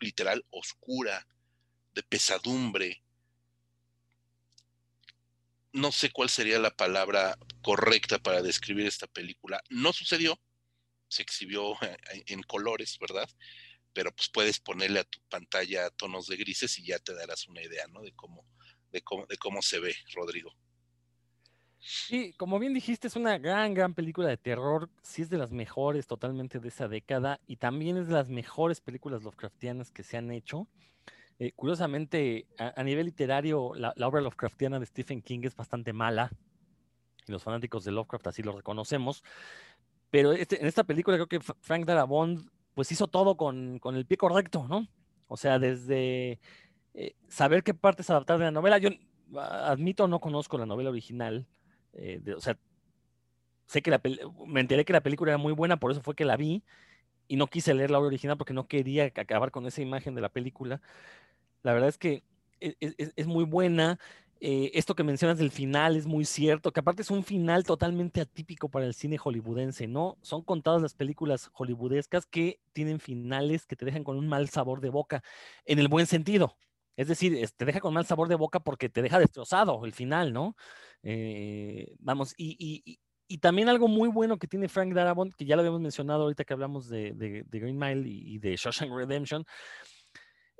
literal 0.00 0.44
oscura, 0.50 1.26
de 1.92 2.02
pesadumbre. 2.04 3.02
No 5.72 5.90
sé 5.90 6.10
cuál 6.10 6.30
sería 6.30 6.60
la 6.60 6.70
palabra 6.70 7.36
correcta 7.60 8.20
para 8.20 8.40
describir 8.40 8.86
esta 8.86 9.08
película. 9.08 9.60
No 9.68 9.92
sucedió, 9.92 10.40
se 11.08 11.22
exhibió 11.22 11.76
en 12.26 12.42
colores, 12.44 12.98
¿verdad? 13.00 13.28
pero 13.98 14.14
pues 14.14 14.28
puedes 14.28 14.60
ponerle 14.60 15.00
a 15.00 15.04
tu 15.04 15.18
pantalla 15.28 15.90
tonos 15.90 16.28
de 16.28 16.36
grises 16.36 16.78
y 16.78 16.86
ya 16.86 17.00
te 17.00 17.14
darás 17.14 17.48
una 17.48 17.62
idea, 17.62 17.84
¿no? 17.88 18.00
De 18.00 18.12
cómo, 18.12 18.46
de 18.92 19.02
cómo, 19.02 19.26
de 19.26 19.36
cómo 19.38 19.60
se 19.60 19.80
ve, 19.80 19.92
Rodrigo. 20.14 20.54
Sí, 21.90 22.34
como 22.36 22.58
bien 22.58 22.74
dijiste, 22.74 23.08
es 23.08 23.16
una 23.16 23.38
gran, 23.38 23.72
gran 23.72 23.94
película 23.94 24.28
de 24.28 24.36
terror. 24.36 24.90
Sí 25.00 25.22
es 25.22 25.30
de 25.30 25.38
las 25.38 25.52
mejores 25.52 26.06
totalmente 26.06 26.60
de 26.60 26.68
esa 26.68 26.86
década 26.86 27.40
y 27.46 27.56
también 27.56 27.96
es 27.96 28.08
de 28.08 28.12
las 28.12 28.28
mejores 28.28 28.82
películas 28.82 29.22
Lovecraftianas 29.22 29.90
que 29.90 30.02
se 30.02 30.18
han 30.18 30.30
hecho. 30.30 30.68
Eh, 31.38 31.52
curiosamente, 31.56 32.46
a, 32.58 32.82
nivel 32.82 33.06
literario, 33.06 33.72
la, 33.74 33.94
obra 34.06 34.20
Lovecraftiana 34.20 34.78
de 34.78 34.84
Stephen 34.84 35.22
King 35.22 35.40
es 35.44 35.56
bastante 35.56 35.94
mala. 35.94 36.30
Y 37.26 37.32
los 37.32 37.42
fanáticos 37.42 37.84
de 37.84 37.92
Lovecraft 37.92 38.26
así 38.26 38.42
lo 38.42 38.52
reconocemos. 38.52 39.24
Pero 40.10 40.32
este, 40.32 40.60
en 40.60 40.66
esta 40.66 40.84
película 40.84 41.16
creo 41.16 41.26
que 41.28 41.40
Frank 41.40 41.86
Darabont 41.86 42.50
pues 42.74 42.92
hizo 42.92 43.06
todo 43.06 43.38
con, 43.38 43.78
con 43.78 43.96
el 43.96 44.04
pie 44.04 44.18
correcto, 44.18 44.66
¿no? 44.68 44.86
O 45.26 45.38
sea, 45.38 45.58
desde 45.58 46.38
eh, 46.92 47.14
saber 47.28 47.62
qué 47.62 47.72
partes 47.72 48.10
adaptar 48.10 48.38
de 48.38 48.44
la 48.44 48.50
novela. 48.50 48.76
Yo 48.76 48.90
admito, 49.38 50.06
no 50.06 50.20
conozco 50.20 50.58
la 50.58 50.66
novela 50.66 50.90
original. 50.90 51.46
Eh, 51.94 52.20
o 52.36 52.40
sea, 52.40 52.58
sé 53.66 53.82
que 53.82 53.90
la 53.90 54.00
me 54.46 54.60
enteré 54.60 54.84
que 54.84 54.92
la 54.92 55.02
película 55.02 55.32
era 55.32 55.38
muy 55.38 55.52
buena, 55.52 55.78
por 55.78 55.92
eso 55.92 56.02
fue 56.02 56.14
que 56.14 56.24
la 56.24 56.36
vi. 56.36 56.64
Y 57.28 57.36
no 57.36 57.46
quise 57.48 57.74
leer 57.74 57.90
la 57.90 57.98
obra 57.98 58.08
original 58.08 58.38
porque 58.38 58.54
no 58.54 58.68
quería 58.68 59.04
acabar 59.04 59.50
con 59.50 59.66
esa 59.66 59.82
imagen 59.82 60.14
de 60.14 60.22
la 60.22 60.30
película. 60.30 60.80
La 61.62 61.72
verdad 61.74 61.88
es 61.90 61.98
que 61.98 62.24
e, 62.60 62.76
e, 62.80 63.12
es, 63.16 63.26
muy 63.26 63.44
buena. 63.44 63.98
Eh, 64.40 64.70
esto 64.74 64.94
que 64.94 65.02
mencionas 65.04 65.38
del 65.38 65.50
final 65.50 65.96
es 65.96 66.06
muy 66.06 66.24
cierto, 66.24 66.72
que 66.72 66.80
aparte 66.80 67.02
es 67.02 67.10
un 67.10 67.24
final 67.24 67.64
totalmente 67.64 68.20
atípico 68.20 68.68
para 68.68 68.86
el 68.86 68.94
cine 68.94 69.18
hollywoodense, 69.18 69.88
¿no? 69.88 70.16
Son 70.22 70.42
contadas 70.42 70.80
las 70.80 70.94
películas 70.94 71.50
hollywoodescas 71.52 72.24
que 72.26 72.60
tienen 72.72 73.00
finales 73.00 73.66
que 73.66 73.76
te 73.76 73.84
dejan 73.84 74.04
con 74.04 74.16
un 74.16 74.28
mal 74.28 74.48
sabor 74.48 74.80
de 74.80 74.90
boca, 74.90 75.22
en 75.64 75.80
el 75.80 75.88
buen 75.88 76.06
sentido. 76.06 76.56
Es 76.98 77.06
decir, 77.06 77.48
te 77.56 77.64
deja 77.64 77.78
con 77.78 77.94
mal 77.94 78.06
sabor 78.06 78.26
de 78.26 78.34
boca 78.34 78.58
porque 78.58 78.88
te 78.88 79.02
deja 79.02 79.20
destrozado 79.20 79.84
el 79.84 79.92
final, 79.92 80.32
¿no? 80.32 80.56
Eh, 81.04 81.94
vamos, 82.00 82.34
y, 82.36 82.98
también 83.40 83.68
algo 83.68 83.86
muy 83.86 84.08
bueno 84.08 84.36
que 84.36 84.48
tiene 84.48 84.68
Frank 84.68 84.92
Darabont, 84.92 85.32
que 85.36 85.44
ya 85.44 85.54
lo 85.54 85.60
habíamos 85.60 85.80
mencionado 85.80 86.22
ahorita 86.22 86.44
que 86.44 86.54
hablamos 86.54 86.88
de, 86.88 87.44
Green 87.48 87.78
Mile 87.78 88.02
y, 88.04 88.38
de 88.38 88.56
Shawshank 88.56 88.90
Redemption, 88.90 89.44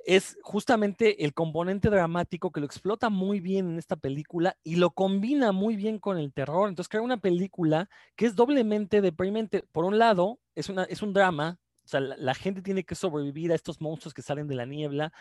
es 0.05 0.37
justamente 0.41 1.25
el 1.25 1.33
componente 1.33 1.89
dramático 1.89 2.53
que 2.53 2.61
lo 2.61 2.65
explota 2.65 3.09
muy 3.09 3.41
bien 3.41 3.71
en 3.71 3.77
esta 3.77 3.97
película 3.97 4.55
y 4.63 4.77
lo 4.77 4.91
combina 4.91 5.51
muy 5.51 5.75
bien 5.75 5.99
con 5.99 6.17
el 6.17 6.31
terror. 6.31 6.69
Entonces 6.69 6.87
crea 6.87 7.01
una 7.01 7.17
película 7.17 7.89
que 8.15 8.27
es 8.27 8.35
doblemente 8.35 9.01
deprimente. 9.01 9.65
Por 9.73 9.83
un 9.83 9.99
lado, 9.99 10.39
es, 10.55 10.69
una, 10.69 10.85
es 10.85 11.01
un 11.01 11.11
drama, 11.11 11.59
o 11.83 11.87
sea, 11.89 11.99
la, 11.99 12.33
gente 12.33 12.61
tiene 12.61 12.85
que 12.85 12.95
sobrevivir 12.95 13.51
a 13.51 13.55
estos 13.55 13.81
monstruos 13.81 14.13
que 14.13 14.21
salen 14.21 14.47
de 14.47 14.55
la 14.55 14.65
niebla. 14.65 15.11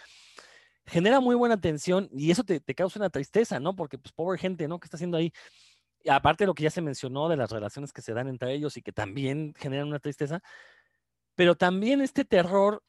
Genera 0.89 1.21
muy 1.21 1.35
buena 1.35 1.61
tensión 1.61 2.09
y 2.13 2.31
eso 2.31 2.45
te, 2.45 2.61
causa 2.75 2.99
una 2.99 3.11
tristeza, 3.11 3.61
¿no? 3.61 3.77
Porque, 3.77 3.99
pues, 3.99 4.13
pobre 4.13 4.39
gente, 4.39 4.67
¿no? 4.69 4.81
¿Qué 4.81 4.87
está 4.87 4.97
haciendo 4.97 5.17
ahí? 5.17 5.33
Aparte 6.09 6.45
de 6.45 6.47
lo 6.47 6.55
que 6.55 6.65
ya 6.65 6.71
se 6.71 6.81
mencionó 6.81 7.29
de 7.29 7.37
las 7.37 7.51
relaciones 7.51 7.93
que 7.93 8.03
se 8.03 8.15
dan 8.15 8.29
entre 8.29 8.55
ellos 8.55 8.77
y 8.77 8.83
que 8.83 8.93
también 8.93 9.55
generan 9.57 9.89
una 9.89 9.99
tristeza, 9.99 10.41
pero 11.35 11.57
también 11.57 12.01
este 12.01 12.25
terror 12.25 12.83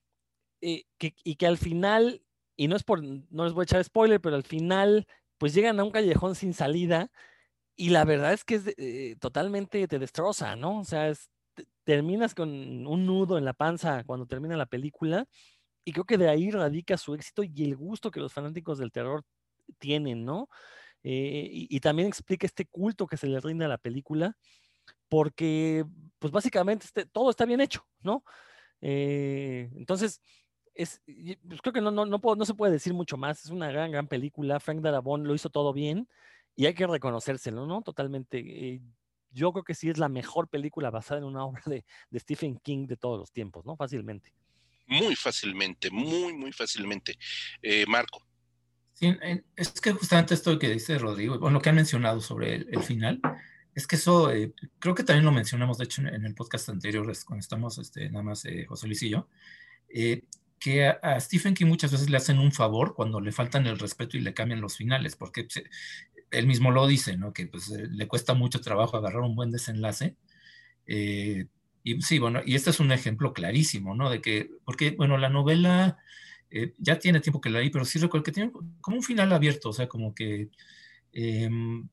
eh, 0.61 0.83
y 0.99 1.35
que 1.35 1.47
al 1.47 1.57
final, 1.57 2.23
y 2.55 2.67
no 2.67 2.75
es 2.75 2.83
por, 2.83 3.03
no 3.03 3.43
les 3.45 3.53
voy 3.53 3.63
a 3.63 3.65
echar 3.65 3.83
spoiler, 3.83 4.21
pero 4.21 4.35
al 4.35 4.43
final, 4.43 5.07
pues 5.37 5.53
llegan 5.53 5.79
a 5.79 5.83
un 5.83 5.91
callejón 5.91 6.35
sin 6.35 6.53
salida 6.53 7.11
y 7.75 7.89
la 7.89 8.05
verdad 8.05 8.33
es 8.33 8.43
que 8.43 8.55
es 8.55 8.63
eh, 8.77 9.15
totalmente 9.19 9.87
te 9.87 9.99
destroza, 9.99 10.55
¿no? 10.55 10.79
O 10.79 10.83
sea, 10.85 11.13
terminas 11.85 12.35
con 12.35 12.49
un 12.87 13.05
nudo 13.05 13.37
en 13.37 13.45
la 13.45 13.53
panza 13.53 14.03
cuando 14.03 14.25
termina 14.25 14.57
la 14.57 14.65
película 14.65 15.27
y 15.89 15.91
creo 15.91 16.05
que 16.05 16.19
de 16.19 16.29
ahí 16.29 16.51
radica 16.51 16.97
su 16.97 17.15
éxito 17.15 17.41
y 17.43 17.63
el 17.63 17.75
gusto 17.75 18.11
que 18.11 18.19
los 18.19 18.31
fanáticos 18.31 18.77
del 18.77 18.91
terror 18.91 19.23
tienen, 19.79 20.23
¿no? 20.23 20.47
Eh, 21.01 21.49
y, 21.51 21.79
también 21.79 22.07
explica 22.07 22.45
este 22.45 22.65
culto 22.65 23.07
que 23.07 23.17
se 23.17 23.25
le 23.25 23.39
rinde 23.39 23.65
a 23.65 23.69
la 23.69 23.79
película, 23.79 24.37
porque 25.07 25.83
pues 26.19 26.31
básicamente 26.31 26.85
este, 26.85 27.05
todo 27.05 27.31
está 27.31 27.45
bien 27.45 27.61
hecho, 27.61 27.85
¿no? 28.01 28.23
entonces, 28.81 30.21
pues 30.75 31.61
creo 31.61 31.73
que 31.73 31.81
no, 31.81 31.91
no, 31.91 32.05
no, 32.05 32.21
no 32.23 32.45
se 32.45 32.53
puede 32.53 32.71
decir 32.71 32.93
mucho 32.93 33.17
más. 33.17 33.43
Es 33.43 33.51
una 33.51 33.69
gran, 33.71 33.91
gran 33.91 34.07
película. 34.07 34.59
Frank 34.61 34.79
Darabont 34.79 35.25
lo 35.25 35.35
hizo 35.35 35.49
todo 35.49 35.73
bien 35.73 36.07
y 36.55 36.65
hay 36.65 36.73
que 36.73 36.87
reconocérselo, 36.87 37.65
¿no? 37.65 37.81
Totalmente. 37.81 38.39
Eh, 38.39 38.81
yo 39.31 39.51
creo 39.51 39.63
que 39.65 39.73
sí 39.73 39.89
es 39.89 39.97
la 39.97 40.07
mejor 40.07 40.47
película 40.47 40.91
basada 40.91 41.19
en 41.19 41.25
una 41.25 41.43
obra 41.43 41.63
de, 41.65 41.83
Stephen 42.19 42.57
King 42.59 42.87
de 42.87 42.95
todos 42.95 43.19
los 43.19 43.31
tiempos, 43.31 43.65
¿no? 43.65 43.75
Fácilmente. 43.75 44.31
Muy 44.89 45.15
fácilmente, 45.15 45.89
muy, 45.89 46.33
muy 46.33 46.51
fácilmente. 46.51 47.17
Eh, 47.61 47.85
Marco. 47.87 48.25
Sí, 48.93 49.15
es 49.55 49.71
que 49.79 49.93
justamente 49.93 50.33
esto 50.33 50.59
que 50.59 50.69
dice 50.69 50.97
Rodrigo, 50.97 51.39
bueno, 51.39 51.53
lo 51.53 51.61
que 51.61 51.69
han 51.69 51.75
mencionado 51.75 52.19
sobre 52.19 52.55
el, 52.55 52.83
final, 52.83 53.21
es 53.73 53.87
que 53.87 53.95
eso, 53.95 54.29
eh, 54.29 54.53
creo 54.77 54.93
que 54.93 55.03
también 55.03 55.23
lo 55.23 55.31
mencionamos, 55.31 55.77
de 55.77 55.85
hecho, 55.85 56.01
en, 56.01 56.25
el 56.25 56.35
podcast 56.35 56.67
anterior, 56.67 57.09
cuando 57.25 57.39
estamos 57.39 57.77
este, 57.77 58.09
nada 58.09 58.23
más 58.23 58.43
José 58.67 58.87
Luis 58.87 59.01
y 59.03 59.09
yo, 59.09 59.29
que 60.59 60.87
a, 60.87 61.19
Stephen 61.19 61.53
King 61.53 61.67
muchas 61.67 61.91
veces 61.91 62.09
le 62.09 62.17
hacen 62.17 62.39
un 62.39 62.51
favor 62.51 62.93
cuando 62.93 63.21
le 63.21 63.31
faltan 63.31 63.65
el 63.67 63.79
respeto 63.79 64.17
y 64.17 64.21
le 64.21 64.33
cambian 64.33 64.61
los 64.61 64.75
finales, 64.75 65.15
porque 65.15 65.45
pues, 65.45 65.63
él 66.31 66.47
mismo 66.47 66.71
lo 66.71 66.87
dice, 66.87 67.17
¿no? 67.17 67.33
Que 67.33 67.47
pues, 67.47 67.71
eh, 67.71 67.87
le 67.89 68.07
cuesta 68.07 68.33
mucho 68.33 68.61
trabajo 68.61 68.97
agarrar 68.97 69.21
un 69.21 69.35
buen 69.35 69.51
desenlace. 69.51 70.15
Eh, 71.84 71.95
y 71.97 72.01
sí, 72.01 72.19
bueno, 72.19 72.41
y 72.45 72.55
este 72.55 72.69
es 72.71 72.80
un 72.80 72.91
ejemplo 72.91 73.34
clarísimo, 73.34 73.95
¿no? 73.95 74.09
De 74.09 74.21
que, 74.21 74.49
porque, 74.65 74.91
bueno, 74.91 75.17
la 75.17 75.30
novela 75.30 75.97
eh, 76.51 76.73
ya 76.77 76.99
tiene 76.99 77.19
tiempo 77.19 77.41
que 77.41 77.49
la 77.49 77.59
leí, 77.59 77.69
pero 77.69 77.86
sí 77.86 77.99
recuerdo 77.99 78.23
que 78.23 78.32
tiene 78.32 78.51
como 78.82 78.97
un 78.97 79.03
final 79.03 79.32
abierto, 79.34 79.69
o 79.69 79.73
sea, 79.73 79.88
como 79.88 80.13
que 80.15 80.49
em, 81.13 81.88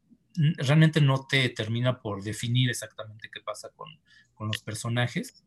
realmente 0.59 1.01
no 1.01 1.27
te 1.27 1.49
termina 1.51 2.01
por 2.01 2.23
definir 2.23 2.71
exactamente 2.71 3.31
qué 3.33 3.41
pasa 3.41 3.71
con, 3.77 3.89
con 4.35 4.49
los 4.49 4.63
personajes, 4.63 5.45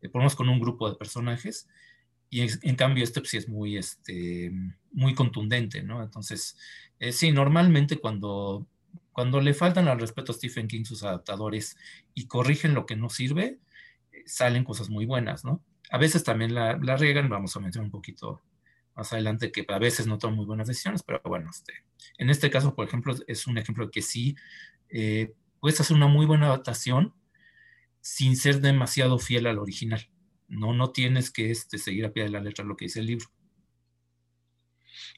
lo 0.00 0.10
menos 0.20 0.36
con 0.36 0.48
un 0.48 0.60
grupo 0.60 0.88
de 0.88 0.96
personajes, 0.96 1.68
y 2.28 2.40
en 2.40 2.76
cambio 2.76 3.04
este 3.04 3.20
pues, 3.20 3.30
sí 3.30 3.36
es 3.36 3.48
muy, 3.48 3.76
este, 3.76 4.52
muy 4.92 5.14
contundente, 5.14 5.82
¿no? 5.82 6.02
Entonces, 6.02 6.56
eh, 6.98 7.12
sí, 7.12 7.30
normalmente 7.30 7.98
cuando, 7.98 8.66
cuando 9.12 9.40
le 9.40 9.54
faltan 9.54 9.88
al 9.88 10.00
respeto 10.00 10.32
a 10.32 10.34
Stephen 10.34 10.66
King 10.66 10.84
sus 10.84 11.02
adaptadores 11.04 11.76
y 12.14 12.26
corrigen 12.26 12.74
lo 12.74 12.84
que 12.84 12.96
no 12.96 13.08
sirve, 13.10 13.46
eh, 13.46 13.58
salen 14.26 14.64
cosas 14.64 14.90
muy 14.90 15.06
buenas, 15.06 15.44
¿no? 15.44 15.64
A 15.90 15.98
veces 15.98 16.24
también 16.24 16.54
la, 16.54 16.76
la 16.76 16.96
riegan, 16.96 17.28
vamos 17.28 17.56
a 17.56 17.60
mencionar 17.60 17.86
un 17.86 17.92
poquito 17.92 18.42
más 18.96 19.12
adelante 19.12 19.52
que 19.52 19.64
a 19.68 19.78
veces 19.78 20.06
no 20.06 20.18
toman 20.18 20.36
muy 20.36 20.46
buenas 20.46 20.66
decisiones, 20.66 21.02
pero 21.02 21.20
bueno, 21.24 21.50
este, 21.50 21.74
en 22.18 22.30
este 22.30 22.50
caso, 22.50 22.74
por 22.74 22.86
ejemplo, 22.86 23.14
es 23.26 23.46
un 23.46 23.58
ejemplo 23.58 23.90
que 23.90 24.02
sí 24.02 24.34
eh, 24.88 25.34
puedes 25.60 25.80
hacer 25.80 25.96
una 25.96 26.08
muy 26.08 26.26
buena 26.26 26.46
adaptación 26.46 27.14
sin 28.00 28.36
ser 28.36 28.60
demasiado 28.60 29.18
fiel 29.18 29.46
al 29.46 29.58
original. 29.58 30.08
No, 30.48 30.72
no 30.72 30.92
tienes 30.92 31.30
que 31.30 31.50
este, 31.50 31.76
seguir 31.76 32.06
a 32.06 32.12
pie 32.12 32.24
de 32.24 32.30
la 32.30 32.40
letra 32.40 32.64
lo 32.64 32.76
que 32.76 32.86
dice 32.86 33.00
el 33.00 33.06
libro. 33.06 33.26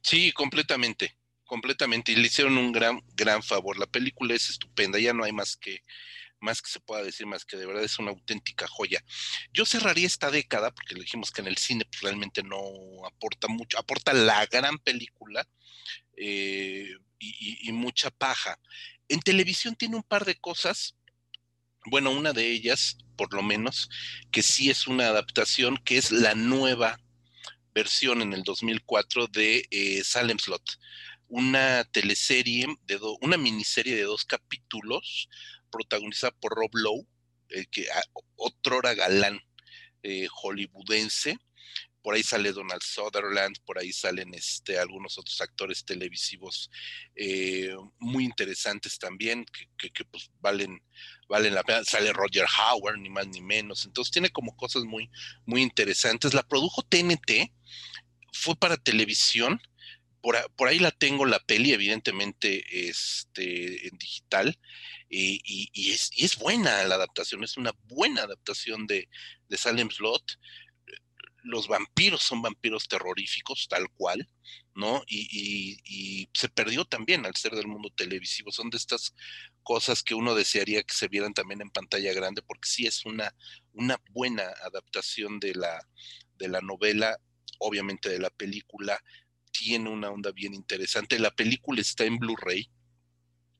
Sí, 0.03 0.33
completamente, 0.33 1.17
completamente. 1.45 2.13
Y 2.13 2.17
le 2.17 2.27
hicieron 2.27 2.57
un 2.57 2.73
gran, 2.73 3.01
gran 3.15 3.43
favor. 3.43 3.79
La 3.79 3.87
película 3.87 4.35
es 4.35 4.51
estupenda, 4.51 4.99
ya 4.99 5.13
no 5.13 5.25
hay 5.25 5.33
más 5.33 5.57
que, 5.57 5.85
más 6.41 6.63
que 6.63 6.71
se 6.71 6.81
pueda 6.81 7.03
decir, 7.03 7.27
más 7.27 7.45
que 7.45 7.57
de 7.57 7.67
verdad 7.67 7.85
es 7.85 7.99
una 7.99 8.11
auténtica 8.11 8.67
joya. 8.67 9.03
Yo 9.53 9.65
cerraría 9.65 10.07
esta 10.07 10.31
década, 10.31 10.73
porque 10.73 10.95
le 10.95 11.03
dijimos 11.03 11.31
que 11.31 11.41
en 11.41 11.49
el 11.49 11.57
cine 11.57 11.85
pues, 11.85 12.03
realmente 12.03 12.43
no 12.43 12.61
aporta 13.07 13.49
mucho, 13.49 13.79
aporta 13.79 14.13
la 14.13 14.47
gran 14.47 14.79
película 14.79 15.47
eh, 16.17 16.91
y, 17.19 17.73
mucha 17.73 18.11
paja. 18.11 18.59
En 19.09 19.21
televisión 19.21 19.75
tiene 19.75 19.97
un 19.97 20.03
par 20.03 20.25
de 20.25 20.37
cosas 20.37 20.95
bueno, 21.91 22.11
una 22.11 22.33
de 22.33 22.51
ellas, 22.51 22.99
por 23.17 23.33
lo 23.33 23.43
menos, 23.43 23.89
que 24.31 24.43
sí 24.43 24.69
es 24.69 24.87
una 24.87 25.09
adaptación, 25.09 25.79
que 25.79 25.97
es 25.97 26.11
la 26.11 26.35
nueva 26.35 27.01
versión 27.73 28.21
en 28.21 28.33
el 28.33 28.43
2004 28.43 29.29
de 29.29 29.67
eh, 29.71 30.03
Salem 30.05 30.39
Slot, 30.39 30.79
una 31.29 31.85
teleserie, 31.85 32.67
de 32.85 32.99
una 33.21 33.37
miniserie 33.37 33.95
de 33.95 34.03
dos 34.03 34.25
capítulos 34.25 35.29
protagonizada 35.71 36.33
por 36.41 36.55
Rob 36.55 36.71
Lowe, 36.73 37.07
el 37.51 37.69
que 37.69 37.91
ah, 37.91 38.03
otrora 38.37 38.95
galán 38.95 39.41
eh, 40.03 40.27
hollywoodense, 40.31 41.39
por 42.03 42.15
ahí 42.15 42.23
sale 42.23 42.53
Donald 42.53 42.83
Sutherland, 42.83 43.57
por 43.67 43.79
ahí 43.79 43.93
salen 43.93 44.33
este, 44.33 44.79
algunos 44.79 45.19
otros 45.19 45.41
actores 45.41 45.85
televisivos 45.85 46.71
eh, 47.15 47.75
muy 47.99 48.25
interesantes 48.25 48.99
también, 48.99 49.45
que, 49.77 50.05
pues 50.07 50.31
valen, 50.41 50.83
valen 51.29 51.55
la 51.55 51.63
pena. 51.65 51.85
Sale 51.85 52.13
Roger 52.13 52.47
Howard, 52.47 52.99
ni 52.99 53.11
más 53.11 53.27
ni 53.29 53.43
menos. 53.43 53.85
Entonces 53.85 54.11
tiene 54.13 54.31
como 54.31 54.57
cosas 54.57 54.85
muy, 54.85 55.11
muy 55.45 55.61
interesantes. 55.61 56.35
La 56.35 56.45
produjo 56.45 56.83
TNT, 56.83 57.53
fue 58.33 58.57
para 58.57 58.77
televisión. 58.77 59.61
Por, 60.57 60.69
ahí 60.69 60.79
la 60.79 60.91
tengo 60.91 61.27
la 61.27 61.39
peli, 61.41 61.73
evidentemente, 61.73 62.89
este, 62.89 63.89
en 63.89 63.99
digital, 63.99 64.59
y, 65.09 65.41
y, 65.73 65.93
es, 65.93 66.11
y, 66.15 66.25
es, 66.25 66.37
buena 66.37 66.85
la 66.85 66.97
adaptación, 66.97 67.43
es 67.45 67.57
una 67.57 67.73
buena 67.85 68.23
adaptación 68.23 68.87
de, 68.87 69.09
de 69.49 69.57
Salem 69.57 69.91
Slot 69.91 70.39
los 71.49 71.69
vampiros 71.69 72.23
son 72.23 72.43
vampiros 72.43 72.89
terroríficos, 72.89 73.69
tal 73.69 73.89
cual, 73.91 74.29
¿no? 74.75 75.03
Y, 75.07 76.29
se 76.35 76.49
perdió 76.49 76.85
también 76.85 77.27
al 77.27 77.35
ser 77.35 77.53
del 77.55 77.67
mundo 77.67 77.91
televisivo. 77.97 78.53
Son 78.53 78.71
de 78.71 78.77
estas 78.77 79.15
cosas 79.63 80.03
que 80.03 80.15
uno 80.15 80.35
desearía 80.35 80.83
que 80.83 80.95
se 80.95 81.09
vieran 81.09 81.35
también 81.35 81.63
en 81.63 81.71
pantalla 81.71 82.13
grande, 82.13 82.43
porque 82.43 82.69
sí 82.69 82.87
es 82.87 83.05
una, 83.05 83.35
una 83.73 84.01
buena 84.11 84.45
adaptación 84.63 85.41
de 85.41 85.55
la, 85.55 85.81
de 86.37 86.49
la 86.49 86.61
novela, 86.61 87.19
obviamente 87.59 88.09
de 88.09 88.21
la 88.21 88.31
película, 88.31 89.03
tiene 89.59 89.91
una 89.91 90.11
onda 90.11 90.31
bien 90.31 90.55
interesante. 90.55 91.19
La 91.19 91.33
película 91.33 91.81
está 91.81 92.05
en 92.05 92.19
Blu-ray, 92.19 92.71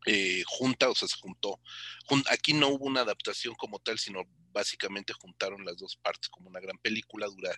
eh, 0.07 0.43
junta, 0.47 0.89
o 0.89 0.95
sea, 0.95 1.09
se 1.09 1.17
juntó. 1.17 1.61
aquí 2.31 2.53
no 2.53 2.69
hubo 2.69 2.87
una 2.87 3.01
adaptación 3.01 3.55
como 3.57 3.81
tal, 3.81 3.99
sino 3.99 4.23
básicamente 4.53 5.13
juntaron 5.13 5.65
las 5.65 5.77
dos 5.77 5.97
partes 5.97 6.29
como 6.29 6.49
una 6.49 6.61
gran 6.61 6.79
película, 6.79 7.27
dura 7.27 7.51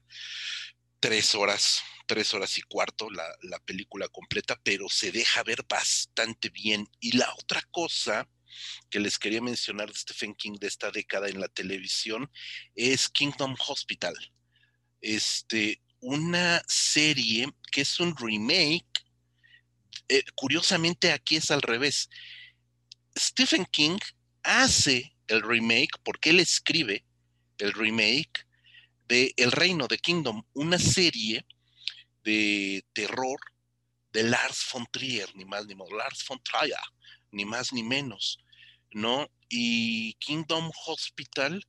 tres 1.01 1.35
horas, 1.35 1.83
tres 2.07 2.33
horas 2.35 2.57
y 2.59 2.63
cuarto 2.63 3.11
la, 3.11 3.25
la 3.43 3.59
película 3.61 4.09
completa, 4.09 4.59
pero 4.63 4.89
se 4.89 5.13
deja 5.13 5.43
ver 5.43 5.65
bastante 5.69 6.49
bien. 6.49 6.89
Y 6.99 7.17
la 7.17 7.33
otra 7.35 7.63
cosa 7.71 8.27
que 8.89 9.01
les 9.01 9.19
quería 9.19 9.43
mencionar 9.43 9.93
de 9.93 9.99
Stephen 9.99 10.35
King 10.35 10.57
de 10.59 10.67
esta 10.67 10.91
década 10.91 11.29
en 11.29 11.41
la 11.41 11.49
televisión 11.49 12.31
es 12.75 13.09
Kingdom 13.09 13.55
Hospital. 13.69 14.15
Este, 15.01 15.81
una 16.01 16.63
serie 16.67 17.49
que 17.71 17.83
es 17.83 18.01
un 18.01 18.17
remake. 18.17 19.05
Eh, 20.09 20.23
curiosamente 20.35 21.13
aquí 21.13 21.37
es 21.37 21.51
al 21.51 21.63
revés. 21.63 22.09
Stephen 23.17 23.67
King 23.67 23.99
hace 24.43 25.15
el 25.29 25.43
remake 25.43 25.99
porque 26.03 26.31
él 26.31 26.41
escribe 26.41 27.05
el 27.59 27.73
remake 27.73 28.47
de 29.09 29.35
El 29.37 29.53
Reino 29.53 29.87
de 29.89 29.99
Kingdom, 29.99 30.45
una 30.55 30.79
serie 30.79 31.45
de 32.23 32.85
terror 32.93 33.39
de 34.13 34.23
Lars 34.25 34.67
von 34.73 34.87
Trier, 34.91 35.29
ni 35.35 35.45
más 35.45 35.67
ni 35.67 35.75
menos, 35.75 35.93
Lars 35.93 36.25
von 36.29 36.41
Trier, 36.43 36.79
ni 37.33 37.45
más 37.45 37.73
ni 37.73 37.83
menos, 37.83 38.39
¿no? 38.93 39.29
Y 39.49 40.15
Kingdom 40.15 40.71
Hospital 40.87 41.67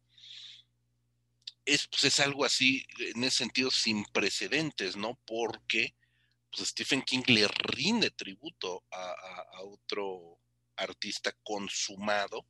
es, 1.66 1.88
pues, 1.88 2.05
es 2.05 2.20
algo 2.20 2.45
así, 2.45 2.86
en 2.99 3.24
ese 3.24 3.38
sentido, 3.38 3.72
sin 3.72 4.05
precedentes, 4.05 4.95
¿no? 4.95 5.20
Porque 5.26 5.95
pues, 6.51 6.70
Stephen 6.70 7.01
King 7.01 7.24
le 7.28 7.47
rinde 7.47 8.12
tributo 8.12 8.84
a 8.91 9.62
otro 9.64 10.39
artista 10.76 11.32
consumado, 11.43 12.45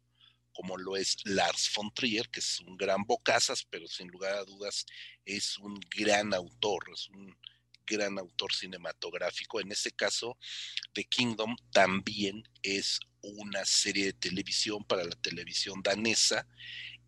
como 0.54 0.78
lo 0.78 0.98
es 0.98 1.18
Lars 1.26 1.72
von 1.76 1.94
Trier, 1.94 2.30
que 2.30 2.40
es 2.40 2.60
un 2.62 2.78
gran 2.78 3.04
bocazas, 3.04 3.66
pero 3.70 3.88
sin 3.88 4.08
lugar 4.08 4.34
a 4.34 4.44
dudas 4.44 4.86
es 5.26 5.58
un 5.58 5.80
gran 5.96 6.34
autor, 6.34 6.84
es 6.94 7.08
un 7.10 7.36
gran 7.86 8.18
autor 8.20 8.54
cinematográfico. 8.54 9.60
En 9.60 9.72
ese 9.72 9.92
caso, 9.92 10.38
The 10.94 11.06
Kingdom 11.06 11.56
también 11.72 12.44
es 12.64 13.00
una 13.22 13.66
serie 13.66 14.06
de 14.06 14.14
televisión 14.14 14.84
para 14.84 15.04
la 15.04 15.16
televisión 15.16 15.82
danesa 15.84 16.48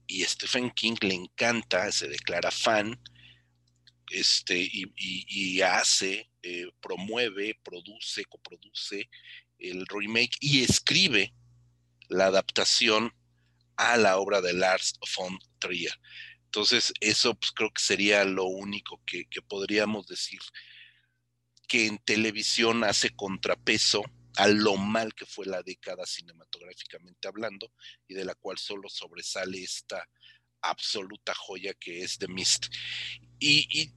y 0.07 0.23
Stephen 0.23 0.71
King 0.71 0.95
le 1.01 1.15
encanta, 1.15 1.91
se 1.91 2.07
declara 2.07 2.51
fan, 2.51 2.99
este, 4.09 4.57
y, 4.57 5.61
hace, 5.61 6.29
eh, 6.41 6.67
promueve, 6.81 7.59
produce, 7.63 8.25
coproduce 8.25 9.09
el 9.57 9.85
remake 9.87 10.37
y 10.39 10.63
escribe 10.63 11.33
la 12.09 12.25
adaptación 12.25 13.13
a 13.75 13.97
la 13.97 14.17
obra 14.17 14.41
de 14.41 14.53
Lars 14.53 14.99
von 15.17 15.39
Trier. 15.59 15.93
Entonces, 16.45 16.93
eso 16.99 17.33
pues, 17.33 17.51
creo 17.51 17.71
que 17.71 17.81
sería 17.81 18.23
lo 18.25 18.45
único 18.45 19.01
que, 19.05 19.25
podríamos 19.47 20.07
decir 20.07 20.39
que 21.67 21.87
en 21.87 21.97
televisión 21.97 22.83
hace 22.83 23.09
contrapeso 23.09 24.03
a 24.37 24.47
lo 24.47 24.77
mal 24.77 25.13
que 25.13 25.25
fue 25.25 25.45
la 25.45 25.61
década 25.61 26.05
cinematográficamente 26.05 27.27
hablando 27.27 27.71
y 28.07 28.13
de 28.13 28.25
la 28.25 28.35
cual 28.35 28.57
solo 28.57 28.89
sobresale 28.89 29.61
esta 29.61 30.07
absoluta 30.61 31.33
joya 31.35 31.73
que 31.73 32.03
es 32.03 32.17
The 32.17 32.27
Mist. 32.27 32.67
Y, 33.39 33.93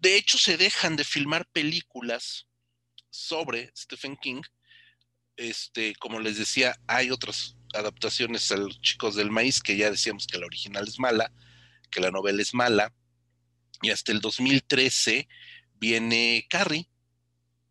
de 0.00 0.16
hecho 0.16 0.38
se 0.38 0.56
dejan 0.56 0.94
de 0.94 1.02
filmar 1.02 1.46
películas 1.50 2.46
sobre 3.10 3.72
Stephen 3.76 4.16
King. 4.16 4.42
Este, 5.36 5.94
como 5.96 6.20
les 6.20 6.38
decía, 6.38 6.76
hay 6.86 7.10
otras 7.10 7.56
adaptaciones 7.74 8.50
a 8.52 8.56
los 8.56 8.80
chicos 8.80 9.16
del 9.16 9.30
maíz, 9.30 9.60
que 9.60 9.76
ya 9.76 9.90
decíamos 9.90 10.26
que 10.26 10.38
la 10.38 10.46
original 10.46 10.86
es 10.86 10.98
mala, 10.98 11.32
que 11.90 12.00
la 12.00 12.10
novela 12.10 12.42
es 12.42 12.54
mala, 12.54 12.94
y 13.82 13.90
hasta 13.90 14.12
el 14.12 14.20
2013 14.20 15.28
viene 15.74 16.46
Carrie, 16.48 16.88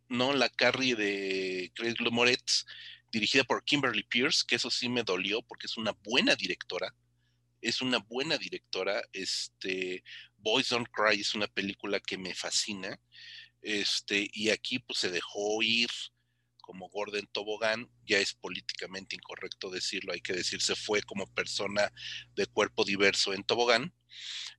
¿no? 0.10 0.34
La 0.34 0.50
Carrie 0.50 0.96
de 0.96 1.72
Craig 1.76 1.96
Moretz, 2.12 2.66
dirigida 3.12 3.44
por 3.44 3.64
Kimberly 3.64 4.04
Pierce, 4.04 4.44
que 4.48 4.56
eso 4.56 4.70
sí 4.70 4.90
me 4.90 5.04
dolió 5.04 5.42
porque 5.42 5.68
es 5.68 5.78
una 5.78 5.92
buena 6.04 6.36
directora, 6.36 6.94
es 7.62 7.82
una 7.82 8.00
buena 8.00 8.38
directora, 8.38 9.02
este, 9.14 10.04
Boys 10.38 10.70
Don't 10.70 10.88
Cry 10.92 11.22
es 11.22 11.34
una 11.36 11.48
película 11.48 12.00
que 12.00 12.18
me 12.18 12.36
fascina, 12.36 13.00
este, 13.62 14.30
y 14.32 14.50
aquí 14.50 14.80
pues 14.80 15.00
se 15.00 15.10
dejó 15.10 15.62
ir, 15.64 15.90
como 16.62 16.90
Gordon 16.90 17.28
Tobogán, 17.32 17.90
ya 18.06 18.20
es 18.20 18.34
políticamente 18.34 19.16
incorrecto 19.16 19.70
decirlo, 19.70 20.12
hay 20.12 20.20
que 20.20 20.34
decir 20.34 20.62
se 20.62 20.76
fue 20.76 21.02
como 21.02 21.26
persona 21.34 21.94
de 22.36 22.46
cuerpo 22.46 22.84
diverso 22.84 23.34
en 23.34 23.46
Tobogán. 23.46 23.94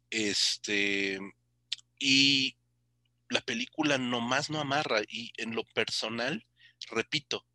Este, 0.09 1.21
y 1.99 2.57
la 3.31 3.41
película 3.41 3.99
nomás 3.99 4.51
no 4.51 4.61
amarra 4.61 5.03
y 5.09 5.33
en 5.37 5.55
lo 5.55 5.65
personal, 5.65 6.47
repito, 6.91 7.47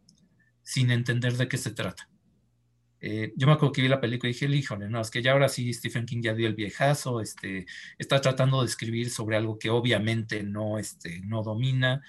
sin 0.62 0.91
entender 0.91 1.34
de 1.37 1.49
qué 1.49 1.59
se 1.59 1.72
trata. 1.72 2.11
eh, 3.01 3.32
yo 3.37 3.47
me 3.47 3.53
acuerdo 3.53 3.72
que 3.72 3.82
vi 3.82 3.89
la 3.89 4.01
película 4.01 4.30
y 4.30 4.32
dije, 4.32 4.47
híjole, 4.47 4.89
no, 4.89 5.01
es 5.01 5.11
que 5.11 5.22
ya 5.22 5.32
ahora 5.32 5.49
sí 5.49 5.72
Stephen 5.72 6.07
King 6.07 6.22
ya 6.22 6.34
dio 6.34 6.49
el 6.49 6.55
viejazo, 6.55 7.20
este, 7.20 7.66
está 7.99 8.20
tratando 8.20 8.61
de 8.62 8.66
escribir 8.66 9.11
sobre 9.11 9.37
algo 9.37 9.59
que 9.59 9.70
obviamente 9.70 10.43
no, 10.43 10.78
este, 10.78 11.20
no 11.20 11.43
domina. 11.43 12.03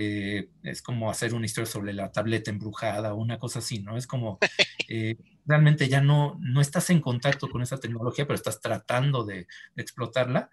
Eh, 0.00 0.48
es 0.62 0.80
como 0.80 1.10
hacer 1.10 1.34
una 1.34 1.46
historia 1.46 1.68
sobre 1.68 1.92
la 1.92 2.12
tableta 2.12 2.52
embrujada 2.52 3.14
o 3.14 3.16
una 3.16 3.36
cosa 3.36 3.58
así, 3.58 3.80
¿no? 3.80 3.96
Es 3.96 4.06
como 4.06 4.38
eh, 4.88 5.16
realmente 5.44 5.88
ya 5.88 6.00
no, 6.00 6.38
no 6.40 6.60
estás 6.60 6.90
en 6.90 7.00
contacto 7.00 7.50
con 7.50 7.62
esa 7.62 7.78
tecnología, 7.78 8.24
pero 8.24 8.36
estás 8.36 8.60
tratando 8.60 9.24
de, 9.24 9.48
explotarla. 9.74 10.50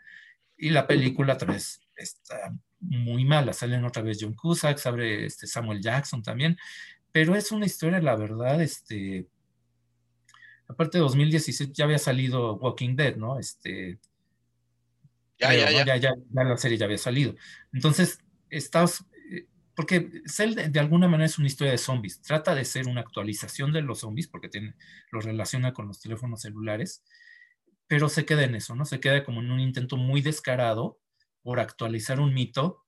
Y 0.58 0.72
la 0.72 0.88
película 0.88 1.34
otra 1.36 1.54
vez 1.54 1.80
está 1.96 2.56
muy 2.80 3.24
mala. 3.24 3.54
Salen 3.54 3.86
otra 3.86 4.02
vez 4.02 4.18
John 4.20 4.34
Cusack, 4.34 4.84
abre 4.88 5.28
este 5.28 5.46
Samuel 5.46 5.80
Jackson 5.80 6.24
también, 6.24 6.58
pero 7.12 7.36
es 7.36 7.52
una 7.52 7.68
historia, 7.68 8.02
la 8.02 8.16
verdad, 8.16 8.60
este, 8.64 9.28
aparte 10.68 10.98
de 10.98 11.04
2016 11.04 11.72
ya 11.72 11.86
había 11.86 12.00
salido 12.00 12.56
Walking 12.56 12.96
Dead, 12.96 13.16
¿no? 13.16 13.38
Este, 13.38 14.00
ya, 15.38 15.54
ya, 15.54 15.70
ya. 15.70 15.86
ya, 15.86 15.98
ya, 15.98 16.14
la 16.32 16.58
serie 16.58 16.80
ya 16.80 16.86
había 16.86 16.98
salido. 16.98 17.36
Entonces, 17.74 18.18
estás, 18.50 19.06
porque 19.76 20.24
Cell 20.26 20.56
de, 20.56 20.80
alguna 20.80 21.08
manera 21.08 21.26
es 21.26 21.38
una 21.38 21.48
historia 21.48 21.72
de 21.72 21.78
zombies, 21.78 22.22
trata 22.22 22.56
de 22.56 22.66
ser 22.66 22.88
una 22.88 23.02
actualización 23.02 23.74
de 23.74 23.82
los 23.82 24.00
zombies, 24.00 24.28
porque 24.28 24.50
tiene, 24.50 24.76
lo 25.12 25.20
relaciona 25.20 25.74
con 25.74 25.88
los 25.88 26.00
teléfonos 26.00 26.42
celulares, 26.42 27.04
pero 27.88 28.10
se 28.10 28.26
queda 28.26 28.44
en 28.44 28.56
eso, 28.56 28.76
¿no? 28.76 28.86
Se 28.86 29.00
queda 29.00 29.24
como 29.24 29.42
en 29.42 29.52
un 29.52 29.60
intento 29.60 29.98
muy 29.98 30.22
descarado 30.22 31.00
por 31.42 31.60
actualizar 31.60 32.20
un 32.20 32.34
mito 32.34 32.86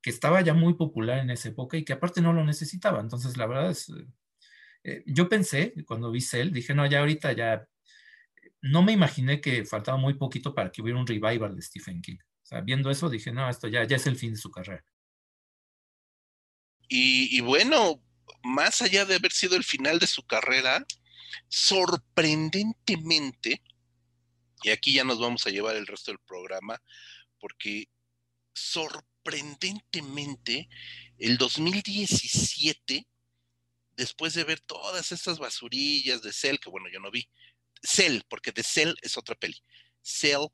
que 0.00 0.10
estaba 0.10 0.40
ya 0.40 0.54
muy 0.54 0.74
popular 0.74 1.18
en 1.18 1.30
esa 1.30 1.50
época 1.50 1.76
y 1.76 1.84
que 1.84 1.92
aparte 1.92 2.20
no 2.20 2.32
lo 2.32 2.44
necesitaba. 2.44 3.00
Entonces, 3.00 3.36
la 3.36 3.46
verdad 3.46 3.70
es, 3.70 3.92
eh, 4.84 5.04
yo 5.06 5.28
pensé, 5.28 5.74
cuando 5.86 6.10
vi 6.10 6.20
Cell, 6.20 6.52
dije, 6.52 6.74
no, 6.74 6.86
ya 6.86 7.00
ahorita 7.00 7.32
ya, 7.32 7.68
no 8.62 8.82
me 8.82 8.92
imaginé 8.92 9.40
que 9.40 9.64
faltaba 9.64 9.98
muy 9.98 10.14
poquito 10.14 10.54
para 10.54 10.70
que 10.70 10.82
hubiera 10.82 10.98
un 10.98 11.06
revival 11.06 11.54
de 11.54 11.62
Stephen 11.62 12.00
King. 12.00 12.16
O 12.42 12.46
sea, 12.46 12.60
viendo 12.60 12.90
eso 12.90 13.08
dije, 13.10 13.32
no, 13.32 13.48
esto 13.48 13.68
ya, 13.68 13.84
ya 13.84 13.96
es 13.96 14.06
el 14.06 14.16
fin 14.16 14.32
de 14.32 14.38
su 14.38 14.50
carrera. 14.50 14.84
Y, 16.88 17.40
bueno, 17.40 18.02
más 18.42 18.82
allá 18.82 19.04
de 19.04 19.14
haber 19.14 19.30
sido 19.32 19.56
el 19.56 19.64
final 19.64 19.98
de 19.98 20.06
su 20.06 20.22
carrera, 20.24 20.86
sorprendentemente, 21.48 23.62
y 24.62 24.70
aquí 24.70 24.92
ya 24.92 25.04
nos 25.04 25.18
vamos 25.18 25.46
a 25.46 25.50
llevar 25.50 25.76
el 25.76 25.86
resto 25.86 26.10
del 26.10 26.20
programa, 26.20 26.82
porque 27.38 27.88
sorprendentemente, 28.52 30.68
el 31.18 31.38
2017 31.38 33.06
después 33.96 34.34
de 34.34 34.44
ver 34.44 34.60
todas 34.60 35.12
estas 35.12 35.38
basurillas 35.38 36.22
de 36.22 36.32
Cell, 36.32 36.58
que 36.58 36.70
bueno, 36.70 36.88
yo 36.92 37.00
no 37.00 37.10
vi, 37.10 37.28
Cell, 37.82 38.20
porque 38.28 38.52
de 38.52 38.62
Cell 38.62 38.94
es 39.02 39.16
otra 39.16 39.34
peli, 39.34 39.56
Cell, 40.02 40.46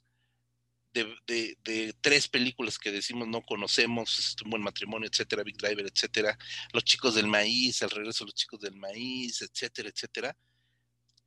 de, 1.26 1.94
tres 2.00 2.28
películas 2.28 2.78
que 2.78 2.90
decimos 2.90 3.28
no 3.28 3.42
conocemos, 3.42 4.36
un 4.44 4.50
buen 4.50 4.62
matrimonio, 4.62 5.08
etcétera, 5.10 5.42
Big 5.42 5.56
Driver, 5.56 5.86
etcétera, 5.86 6.38
Los 6.72 6.84
chicos 6.84 7.14
del 7.14 7.26
maíz, 7.26 7.82
el 7.82 7.90
regreso 7.90 8.24
de 8.24 8.28
los 8.28 8.34
chicos 8.34 8.60
del 8.60 8.76
maíz, 8.76 9.42
etcétera, 9.42 9.88
etcétera, 9.88 10.36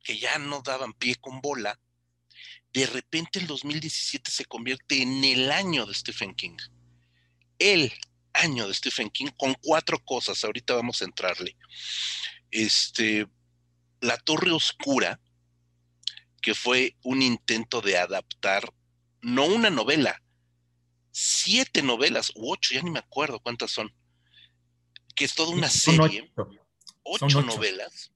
que 0.02 0.18
ya 0.18 0.38
no 0.38 0.62
daban 0.62 0.92
pie 0.94 1.16
con 1.16 1.40
bola, 1.40 1.78
de 2.72 2.86
repente 2.86 3.38
el 3.38 3.46
2017 3.46 4.30
se 4.30 4.44
convierte 4.46 5.02
en 5.02 5.22
el 5.24 5.50
año 5.50 5.86
de 5.86 5.94
Stephen 5.94 6.34
King. 6.34 6.56
Él 7.58 7.92
año 8.34 8.66
de 8.66 8.74
Stephen 8.74 9.10
King 9.10 9.30
con 9.36 9.54
cuatro 9.54 9.98
cosas. 10.04 10.42
Ahorita 10.44 10.74
vamos 10.74 11.02
a 11.02 11.04
entrarle. 11.04 11.56
Este, 12.50 13.26
La 14.00 14.16
Torre 14.18 14.50
Oscura, 14.50 15.20
que 16.40 16.54
fue 16.54 16.96
un 17.02 17.22
intento 17.22 17.80
de 17.80 17.98
adaptar, 17.98 18.72
no 19.22 19.46
una 19.46 19.70
novela, 19.70 20.20
siete 21.10 21.82
novelas, 21.82 22.32
u 22.34 22.52
ocho, 22.52 22.74
ya 22.74 22.82
ni 22.82 22.90
me 22.90 22.98
acuerdo 22.98 23.40
cuántas 23.40 23.70
son, 23.70 23.92
que 25.14 25.24
es 25.24 25.34
toda 25.34 25.50
una 25.50 25.68
serie, 25.68 26.30
ocho, 27.04 27.42
novelas, 27.42 28.12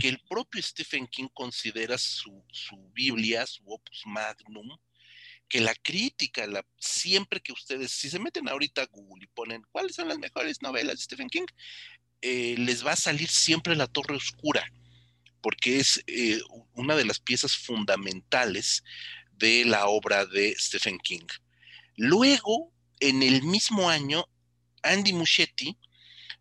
que 0.00 0.08
el 0.08 0.18
propio 0.28 0.62
Stephen 0.62 1.06
King 1.06 1.28
considera 1.32 1.96
su, 1.98 2.44
su 2.50 2.76
Biblia, 2.92 3.46
su 3.46 3.62
opus 3.66 4.02
magnum, 4.06 4.76
que 5.48 5.60
la 5.60 5.74
crítica, 5.74 6.46
la, 6.46 6.64
siempre 6.78 7.40
que 7.40 7.52
ustedes, 7.52 7.90
si 7.90 8.08
se 8.08 8.18
meten 8.18 8.48
ahorita 8.48 8.82
a 8.82 8.86
Google 8.86 9.24
y 9.24 9.26
ponen 9.26 9.66
cuáles 9.72 9.96
son 9.96 10.08
las 10.08 10.18
mejores 10.18 10.62
novelas 10.62 10.96
de 10.96 11.02
Stephen 11.02 11.28
King, 11.28 11.46
eh, 12.22 12.54
les 12.58 12.86
va 12.86 12.92
a 12.92 12.96
salir 12.96 13.28
siempre 13.28 13.74
La 13.74 13.88
Torre 13.88 14.14
Oscura, 14.14 14.64
porque 15.42 15.80
es 15.80 16.02
eh, 16.06 16.40
una 16.74 16.94
de 16.94 17.04
las 17.04 17.18
piezas 17.18 17.56
fundamentales 17.56 18.84
de 19.40 19.64
la 19.64 19.86
obra 19.86 20.26
de 20.26 20.54
Stephen 20.56 20.98
King. 20.98 21.26
Luego, 21.96 22.72
en 23.00 23.22
el 23.22 23.42
mismo 23.42 23.88
año, 23.88 24.26
Andy 24.82 25.12
Muschietti 25.12 25.78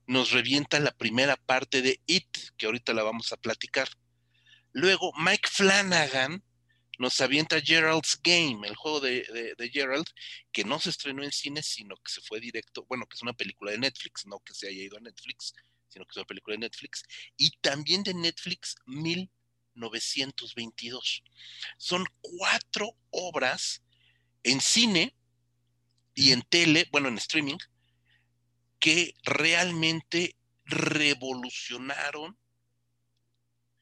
nos 0.05 0.31
revienta 0.31 0.79
la 0.79 0.91
primera 0.91 1.37
parte 1.37 1.81
de 1.81 2.01
It, 2.05 2.37
que 2.57 2.65
ahorita 2.65 2.93
la 2.93 3.03
vamos 3.03 3.31
a 3.31 3.37
platicar. 3.37 3.89
Luego, 4.73 5.13
Mike 5.17 5.49
Flanagan 5.49 6.43
nos 6.99 7.21
avienta 7.21 7.61
Gerald's 7.61 8.19
Game, 8.21 8.67
el 8.67 8.75
juego 8.75 8.99
de, 8.99 9.25
Gerald, 9.71 10.05
que 10.51 10.65
no 10.65 10.79
se 10.79 10.89
estrenó 10.89 11.23
en 11.23 11.31
cine, 11.31 11.63
sino 11.63 11.95
que 11.95 12.11
se 12.11 12.21
fue 12.21 12.41
directo, 12.41 12.85
bueno, 12.89 13.05
que 13.07 13.15
es 13.15 13.21
una 13.21 13.33
película 13.33 13.71
de 13.71 13.77
Netflix, 13.77 14.25
no 14.25 14.39
que 14.41 14.53
se 14.53 14.67
haya 14.67 14.83
ido 14.83 14.97
a 14.97 15.01
Netflix, 15.01 15.53
sino 15.87 16.05
que 16.05 16.11
es 16.11 16.17
una 16.17 16.25
película 16.25 16.55
de 16.55 16.59
Netflix, 16.59 17.03
y 17.37 17.51
también 17.61 18.03
de 18.03 18.13
Netflix 18.13 18.75
1922. 19.79 21.23
Son 21.77 22.05
cuatro 22.21 22.95
obras 23.09 23.83
en 24.43 24.61
cine 24.61 25.15
y 26.13 26.31
en 26.31 26.41
tele, 26.41 26.87
bueno, 26.91 27.07
en 27.07 27.17
streaming, 27.17 27.57
que 28.79 29.13
realmente 29.23 30.35
revolucionaron 30.65 32.37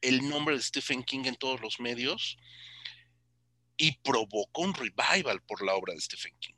el 0.00 0.28
nombre 0.28 0.56
de 0.56 0.62
Stephen 0.62 1.02
King 1.02 1.24
en 1.24 1.36
todos 1.36 1.60
los 1.60 1.80
medios 1.80 2.36
y 3.76 3.98
provocó 3.98 4.62
un 4.62 4.74
revival 4.74 5.42
por 5.42 5.64
la 5.64 5.74
obra 5.74 5.94
de 5.94 6.00
Stephen 6.00 6.36
King. 6.38 6.54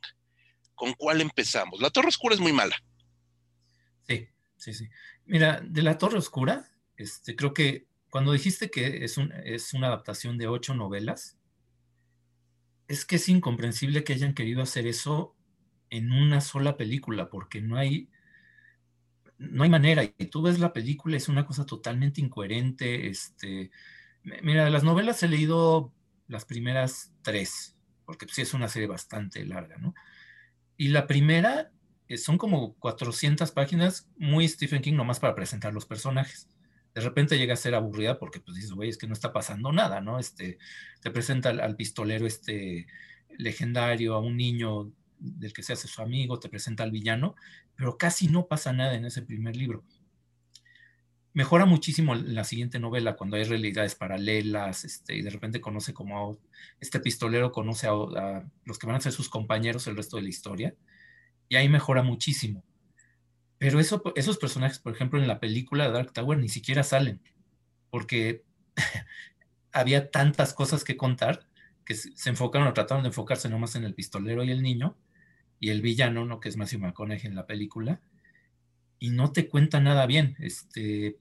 ¿Con 0.74 0.94
cuál 0.94 1.20
empezamos? 1.20 1.80
La 1.80 1.90
Torre 1.90 2.08
Oscura 2.08 2.34
es 2.34 2.40
muy 2.40 2.52
mala. 2.52 2.76
Sí, 4.06 4.28
sí, 4.56 4.72
sí. 4.72 4.88
Mira, 5.26 5.60
de 5.62 5.82
La 5.82 5.98
Torre 5.98 6.18
Oscura, 6.18 6.70
este, 6.96 7.36
creo 7.36 7.52
que 7.52 7.86
cuando 8.10 8.32
dijiste 8.32 8.70
que 8.70 9.04
es, 9.04 9.16
un, 9.16 9.32
es 9.44 9.72
una 9.72 9.86
adaptación 9.86 10.36
de 10.36 10.48
ocho 10.48 10.74
novelas, 10.74 11.38
es 12.88 13.04
que 13.04 13.16
es 13.16 13.28
incomprensible 13.28 14.02
que 14.02 14.12
hayan 14.12 14.34
querido 14.34 14.62
hacer 14.62 14.86
eso 14.86 15.36
en 15.90 16.12
una 16.12 16.40
sola 16.40 16.76
película, 16.76 17.30
porque 17.30 17.60
no 17.60 17.76
hay, 17.76 18.10
no 19.38 19.62
hay 19.62 19.70
manera. 19.70 20.02
Y 20.02 20.26
tú 20.26 20.42
ves 20.42 20.58
la 20.58 20.72
película, 20.72 21.16
es 21.16 21.28
una 21.28 21.46
cosa 21.46 21.64
totalmente 21.66 22.20
incoherente. 22.20 23.08
Este, 23.08 23.70
mira, 24.42 24.68
las 24.70 24.82
novelas 24.82 25.22
he 25.22 25.28
leído 25.28 25.92
las 26.26 26.44
primeras 26.44 27.12
tres, 27.22 27.76
porque 28.04 28.26
sí 28.28 28.42
es 28.42 28.54
una 28.54 28.68
serie 28.68 28.88
bastante 28.88 29.44
larga, 29.44 29.78
¿no? 29.78 29.94
Y 30.76 30.88
la 30.88 31.06
primera 31.06 31.70
eh, 32.08 32.18
son 32.18 32.38
como 32.38 32.74
400 32.74 33.52
páginas, 33.52 34.08
muy 34.16 34.48
Stephen 34.48 34.82
King 34.82 34.94
nomás 34.94 35.20
para 35.20 35.36
presentar 35.36 35.72
los 35.72 35.86
personajes. 35.86 36.48
De 36.94 37.00
repente 37.00 37.38
llega 37.38 37.54
a 37.54 37.56
ser 37.56 37.74
aburrida 37.74 38.18
porque 38.18 38.40
pues 38.40 38.56
dices, 38.56 38.72
güey, 38.72 38.88
es 38.88 38.98
que 38.98 39.06
no 39.06 39.12
está 39.12 39.32
pasando 39.32 39.72
nada, 39.72 40.00
¿no? 40.00 40.18
Este, 40.18 40.58
te 41.00 41.10
presenta 41.10 41.50
al, 41.50 41.76
pistolero 41.76 42.26
este 42.26 42.86
legendario, 43.38 44.14
a 44.14 44.20
un 44.20 44.36
niño 44.36 44.92
del 45.18 45.52
que 45.52 45.62
se 45.62 45.72
hace 45.72 45.88
su 45.88 46.02
amigo, 46.02 46.40
te 46.40 46.48
presenta 46.48 46.82
al 46.82 46.90
villano, 46.90 47.36
pero 47.76 47.96
casi 47.96 48.28
no 48.28 48.46
pasa 48.46 48.72
nada 48.72 48.94
en 48.94 49.04
ese 49.04 49.22
primer 49.22 49.56
libro 49.56 49.84
mejora 51.32 51.64
muchísimo 51.64 52.14
la 52.14 52.44
siguiente 52.44 52.78
novela 52.78 53.16
cuando 53.16 53.36
hay 53.36 53.44
realidades 53.44 53.94
paralelas 53.94 54.84
este, 54.84 55.16
y 55.16 55.22
de 55.22 55.30
repente 55.30 55.60
conoce 55.60 55.94
como 55.94 56.38
este 56.80 57.00
pistolero 57.00 57.52
conoce 57.52 57.86
a, 57.86 58.44
los 58.64 58.78
que 58.78 58.86
van 58.86 58.96
a 58.96 59.00
ser 59.00 59.12
sus 59.12 59.28
compañeros 59.28 59.86
el 59.86 59.96
resto 59.96 60.16
de 60.16 60.24
la 60.24 60.28
historia 60.28 60.74
y 61.48 61.56
ahí 61.56 61.68
mejora 61.68 62.02
muchísimo. 62.02 62.64
Pero 63.60 63.78
eso, 63.78 64.02
esos 64.16 64.38
personajes, 64.38 64.80
por 64.80 64.94
ejemplo, 64.94 65.20
en 65.20 65.28
la 65.28 65.38
película 65.38 65.84
de 65.84 65.92
Dark 65.92 66.12
Tower 66.12 66.38
ni 66.38 66.48
siquiera 66.48 66.82
salen 66.82 67.20
porque 67.90 68.44
había 69.72 70.10
tantas 70.10 70.54
cosas 70.54 70.82
que 70.82 70.96
contar 70.96 71.46
que 71.84 71.94
se 71.94 72.30
enfocaron 72.30 72.68
o 72.68 72.72
trataron 72.72 73.02
de 73.02 73.08
enfocarse 73.08 73.48
nomás 73.48 73.74
en 73.74 73.84
el 73.84 73.94
pistolero 73.94 74.44
y 74.44 74.50
el 74.50 74.62
niño 74.62 74.96
y 75.58 75.70
el 75.70 75.82
villano, 75.82 76.24
¿no? 76.24 76.40
que 76.40 76.48
es 76.48 76.56
Matthew 76.56 76.80
McConaughey 76.80 77.26
en 77.26 77.34
la 77.34 77.46
película 77.46 78.00
y 78.98 79.10
no 79.10 79.32
te 79.32 79.48
cuenta 79.48 79.80
nada 79.80 80.06
bien. 80.06 80.36
Este, 80.38 81.18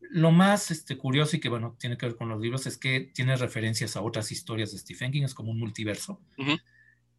lo 0.00 0.32
más 0.32 0.70
este, 0.70 0.96
curioso 0.96 1.36
y 1.36 1.40
que, 1.40 1.48
bueno, 1.48 1.76
tiene 1.78 1.96
que 1.98 2.06
ver 2.06 2.16
con 2.16 2.28
los 2.28 2.40
libros 2.40 2.66
es 2.66 2.78
que 2.78 3.00
tiene 3.00 3.36
referencias 3.36 3.96
a 3.96 4.02
otras 4.02 4.32
historias 4.32 4.72
de 4.72 4.78
Stephen 4.78 5.12
King, 5.12 5.24
es 5.24 5.34
como 5.34 5.50
un 5.50 5.58
multiverso. 5.58 6.20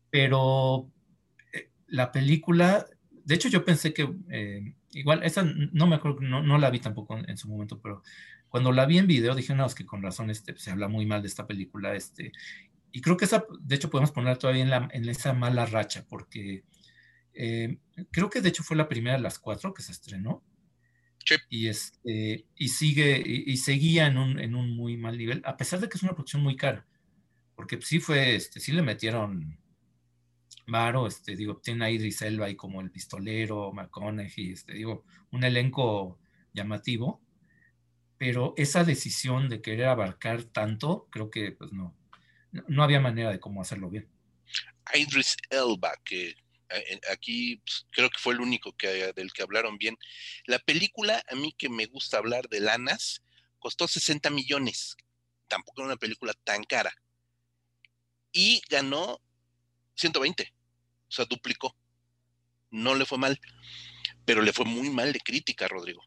Pero 0.09 0.89
eh, 1.53 1.69
la 1.87 2.11
película, 2.11 2.87
de 3.27 3.35
hecho 3.35 3.49
yo 3.49 3.65
pensé 3.65 3.93
que, 3.93 4.09
eh, 4.29 4.73
igual, 4.93 5.21
esa 5.23 5.43
no 5.43 5.85
me 5.85 5.97
acuerdo, 5.97 6.21
no, 6.21 6.41
no 6.41 6.57
la 6.57 6.69
vi 6.69 6.79
tampoco 6.79 7.17
en, 7.17 7.37
su 7.37 7.49
momento, 7.49 7.81
pero 7.81 8.01
cuando 8.47 8.71
la 8.71 8.85
vi 8.85 8.99
en 8.99 9.05
video 9.05 9.35
dije, 9.35 9.53
no, 9.53 9.65
es 9.65 9.75
que 9.75 9.85
con 9.85 10.01
razón 10.01 10.29
este, 10.29 10.57
se 10.57 10.71
habla 10.71 10.87
muy 10.87 11.05
mal 11.05 11.21
de 11.21 11.27
esta 11.27 11.45
película, 11.45 11.93
este, 11.93 12.31
y 12.93 13.01
creo 13.01 13.17
que 13.17 13.25
esa, 13.25 13.43
de 13.59 13.75
hecho 13.75 13.89
podemos 13.89 14.11
poner 14.11 14.37
todavía 14.37 14.63
en, 14.63 14.69
la, 14.69 14.87
en 14.93 15.09
esa 15.09 15.33
mala 15.33 15.65
racha, 15.65 16.05
porque 16.07 16.63
eh, 17.33 17.79
creo 18.11 18.29
que 18.29 18.39
de 18.39 18.47
hecho 18.47 18.63
fue 18.63 18.77
la 18.77 18.87
primera 18.87 19.17
de 19.17 19.21
las 19.21 19.39
cuatro 19.39 19.73
que 19.73 19.83
se 19.83 19.91
estrenó. 19.91 20.41
Y, 21.49 21.67
este, 21.67 22.45
y 22.55 22.69
sigue, 22.69 23.21
y, 23.21 23.57
seguía 23.57 24.07
en 24.07 24.17
un, 24.17 24.39
en 24.39 24.55
un 24.55 24.73
muy 24.77 24.95
mal 24.95 25.17
nivel, 25.17 25.41
a 25.43 25.57
pesar 25.57 25.81
de 25.81 25.89
que 25.89 25.97
es 25.97 26.03
una 26.03 26.13
producción 26.13 26.41
muy 26.41 26.55
cara, 26.55 26.87
porque 27.53 27.81
sí 27.81 27.99
fue, 27.99 28.35
este, 28.35 28.61
sí 28.61 28.71
le 28.71 28.81
metieron 28.81 29.59
varo, 30.67 31.07
este, 31.07 31.35
digo, 31.35 31.57
tiene 31.57 31.85
a 31.85 31.89
Idris 31.89 32.21
Elba 32.21 32.47
ahí 32.47 32.55
como 32.55 32.81
el 32.81 32.91
pistolero, 32.91 33.71
McConaughey, 33.71 34.51
este, 34.51 34.73
digo, 34.73 35.05
un 35.31 35.43
elenco 35.43 36.19
llamativo, 36.53 37.21
pero 38.17 38.53
esa 38.57 38.83
decisión 38.83 39.49
de 39.49 39.61
querer 39.61 39.87
abarcar 39.87 40.43
tanto, 40.43 41.07
creo 41.09 41.29
que 41.29 41.51
pues 41.51 41.71
no, 41.71 41.95
no 42.67 42.83
había 42.83 42.99
manera 42.99 43.31
de 43.31 43.39
cómo 43.39 43.61
hacerlo 43.61 43.89
bien. 43.89 44.09
Idris 44.93 45.37
Elba, 45.49 45.93
que 46.03 46.35
eh, 46.69 46.99
aquí 47.11 47.57
pues, 47.57 47.85
creo 47.91 48.09
que 48.09 48.19
fue 48.19 48.33
el 48.33 48.41
único 48.41 48.75
que, 48.75 49.13
del 49.13 49.31
que 49.33 49.43
hablaron 49.43 49.77
bien. 49.77 49.97
La 50.45 50.59
película, 50.59 51.23
a 51.29 51.35
mí 51.35 51.53
que 51.57 51.69
me 51.69 51.85
gusta 51.85 52.17
hablar 52.17 52.49
de 52.49 52.59
lanas, 52.59 53.23
costó 53.59 53.87
60 53.87 54.29
millones. 54.29 54.95
Tampoco 55.47 55.81
era 55.81 55.87
una 55.87 55.97
película 55.97 56.33
tan 56.43 56.63
cara. 56.63 56.93
Y 58.31 58.61
ganó 58.69 59.21
120. 59.95 60.53
O 61.07 61.11
sea, 61.11 61.25
duplicó. 61.25 61.75
No 62.69 62.95
le 62.95 63.05
fue 63.05 63.17
mal. 63.17 63.39
Pero 64.25 64.41
le 64.41 64.53
fue 64.53 64.65
muy 64.65 64.89
mal 64.89 65.13
de 65.13 65.19
crítica, 65.19 65.67
Rodrigo. 65.67 66.01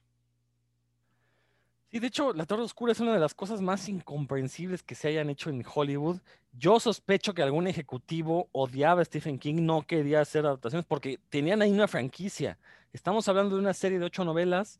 Sí, 1.91 1.99
de 1.99 2.07
hecho, 2.07 2.33
La 2.33 2.47
Torre 2.47 2.63
Oscura 2.63 2.93
es 2.93 3.01
una 3.01 3.13
de 3.15 3.19
las 3.19 3.35
cosas 3.35 3.61
más 3.61 3.89
incomprensibles 3.89 4.85
que 4.85 4.95
se 4.95 5.09
hayan 5.09 5.29
hecho 5.29 5.51
en 5.51 5.65
Hollywood. 5.67 6.21
Yo 6.53 6.79
sospecho 6.79 7.35
que 7.35 7.43
algún 7.43 7.67
ejecutivo 7.67 8.49
odiaba 8.53 9.03
a 9.03 9.05
Stephen 9.05 9.41
King, 9.41 9.63
no 9.63 9.83
quería 9.83 10.21
hacer 10.21 10.47
adaptaciones 10.47 10.87
porque 10.87 11.19
tenían 11.31 11.63
ahí 11.63 11.73
una 11.73 11.89
franquicia. 11.89 12.59
Estamos 12.93 13.27
hablando 13.27 13.57
de 13.57 13.63
una 13.63 13.75
serie 13.75 13.99
de 13.99 14.05
ocho 14.05 14.25
novelas, 14.25 14.79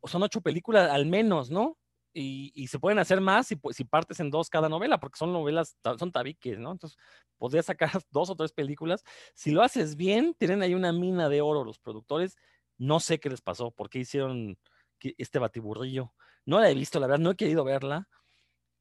o 0.00 0.08
son 0.08 0.24
ocho 0.24 0.40
películas 0.40 0.90
al 0.90 1.06
menos, 1.06 1.48
¿no? 1.50 1.76
Y, 2.14 2.66
se 2.66 2.78
pueden 2.78 2.98
hacer 2.98 3.20
más 3.20 3.46
si, 3.46 3.58
si, 3.70 3.84
partes 3.84 4.20
en 4.20 4.30
dos 4.30 4.50
cada 4.50 4.68
novela, 4.68 5.00
porque 5.00 5.16
son 5.16 5.32
novelas, 5.32 5.76
son 5.98 6.12
tabiques, 6.12 6.58
¿no? 6.58 6.72
Entonces, 6.72 6.98
podrías 7.38 7.66
sacar 7.66 7.90
dos 8.10 8.30
o 8.30 8.36
tres 8.36 8.52
películas. 8.52 9.02
Si 9.34 9.50
lo 9.50 9.62
haces 9.62 9.96
bien, 9.96 10.34
tienen 10.34 10.62
ahí 10.62 10.74
una 10.74 10.92
mina 10.92 11.28
de 11.28 11.40
oro 11.40 11.64
los 11.64 11.78
productores. 11.78 12.36
No 12.76 13.00
sé 13.00 13.18
qué 13.18 13.30
les 13.30 13.40
pasó, 13.40 13.70
por 13.70 13.88
qué 13.88 14.00
hicieron 14.00 14.58
este 15.00 15.38
batiburrillo. 15.38 16.12
No 16.44 16.60
la 16.60 16.70
he 16.70 16.74
visto, 16.74 17.00
la 17.00 17.06
verdad, 17.06 17.22
no 17.22 17.30
he 17.30 17.36
querido 17.36 17.64
verla. 17.64 18.08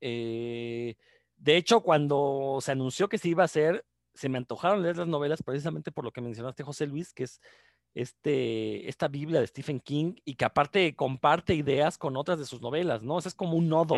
Eh, 0.02 0.96
de 1.38 1.58
hecho, 1.58 1.82
cuando 1.82 2.60
se 2.62 2.72
anunció 2.72 3.10
que 3.10 3.18
se 3.18 3.30
iba 3.30 3.44
a 3.44 3.46
hacer, 3.46 3.86
se 4.14 4.30
me 4.30 4.38
antojaron 4.38 4.84
leer 4.84 4.98
las 4.98 5.08
novelas 5.08 5.42
precisamente 5.44 5.92
por 5.92 6.04
lo 6.04 6.12
que 6.12 6.22
mencionaste, 6.22 6.64
José 6.64 6.86
Luis, 6.88 7.14
que 7.14 7.24
es 7.24 7.40
este, 7.94 8.88
esta 8.88 9.08
Biblia 9.08 9.40
de 9.40 9.48
Stephen 9.48 9.80
King 9.80 10.16
y 10.26 10.36
que 10.36 10.46
aparte 10.46 10.96
comparte 10.96 11.54
ideas 11.56 11.98
con 11.98 12.16
otras 12.18 12.40
de 12.40 12.46
sus 12.46 12.62
novelas, 12.62 13.02
¿no? 13.04 13.16
O 13.16 13.20
es 13.20 13.36
como 13.36 13.58
un 13.58 13.70
nodo. 13.70 13.96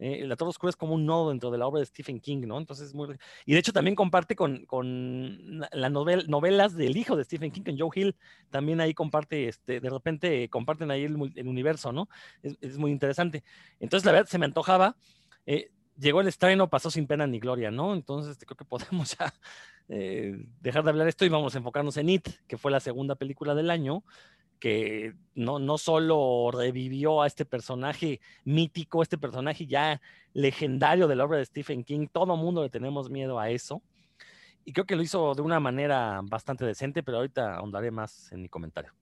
Eh, 0.00 0.26
la 0.26 0.34
Torre 0.36 0.50
Oscura 0.50 0.70
es 0.70 0.76
como 0.76 0.94
un 0.94 1.06
nodo 1.06 1.30
dentro 1.30 1.50
de 1.50 1.58
la 1.58 1.66
obra 1.66 1.80
de 1.80 1.86
Stephen 1.86 2.20
King, 2.20 2.42
¿no? 2.46 2.58
Entonces, 2.58 2.94
muy... 2.94 3.16
Y 3.46 3.52
de 3.52 3.58
hecho 3.58 3.72
también 3.72 3.94
comparte 3.94 4.34
con, 4.34 4.66
con 4.66 5.60
las 5.72 5.90
novelas 5.90 6.74
del 6.74 6.96
hijo 6.96 7.16
de 7.16 7.24
Stephen 7.24 7.50
King, 7.50 7.62
con 7.62 7.78
Joe 7.78 7.90
Hill, 7.94 8.16
también 8.50 8.80
ahí 8.80 8.92
comparte, 8.92 9.48
este, 9.48 9.80
de 9.80 9.90
repente 9.90 10.48
comparten 10.48 10.90
ahí 10.90 11.04
el, 11.04 11.14
universo, 11.14 11.92
¿no? 11.92 12.08
Es, 12.42 12.76
muy 12.76 12.90
interesante. 12.90 13.44
Entonces, 13.78 14.04
la 14.04 14.12
verdad, 14.12 14.28
se 14.28 14.38
me 14.38 14.46
antojaba. 14.46 14.96
Eh, 15.46 15.70
llegó 15.96 16.20
el 16.20 16.28
estreno, 16.28 16.68
pasó 16.68 16.90
sin 16.90 17.06
pena 17.06 17.26
ni 17.26 17.38
gloria, 17.38 17.70
¿no? 17.70 17.94
Entonces, 17.94 18.36
creo 18.44 18.56
que 18.56 18.64
podemos 18.64 19.16
ya 19.18 19.32
eh, 19.88 20.46
dejar 20.60 20.84
de 20.84 20.90
hablar 20.90 21.08
esto 21.08 21.24
y 21.24 21.28
vamos 21.28 21.54
a 21.54 21.58
enfocarnos 21.58 21.96
en 21.96 22.08
It, 22.08 22.28
que 22.46 22.58
fue 22.58 22.70
la 22.70 22.80
segunda 22.80 23.14
película 23.14 23.54
del 23.54 23.70
año 23.70 24.04
que 24.64 25.12
no, 25.34 25.58
no 25.58 25.76
solo 25.76 26.50
revivió 26.50 27.20
a 27.20 27.26
este 27.26 27.44
personaje 27.44 28.22
mítico, 28.44 29.02
este 29.02 29.18
personaje 29.18 29.66
ya 29.66 30.00
legendario 30.32 31.06
de 31.06 31.16
la 31.16 31.24
obra 31.26 31.36
de 31.36 31.44
Stephen 31.44 31.84
King, 31.84 32.06
todo 32.10 32.34
mundo 32.36 32.62
le 32.62 32.70
tenemos 32.70 33.10
miedo 33.10 33.38
a 33.38 33.50
eso. 33.50 33.82
Y 34.64 34.72
creo 34.72 34.86
que 34.86 34.96
lo 34.96 35.02
hizo 35.02 35.34
de 35.34 35.42
una 35.42 35.60
manera 35.60 36.20
bastante 36.24 36.64
decente, 36.64 37.02
pero 37.02 37.18
ahorita 37.18 37.56
ahondaré 37.56 37.90
más 37.90 38.32
en 38.32 38.40
mi 38.40 38.48
comentario. 38.48 38.94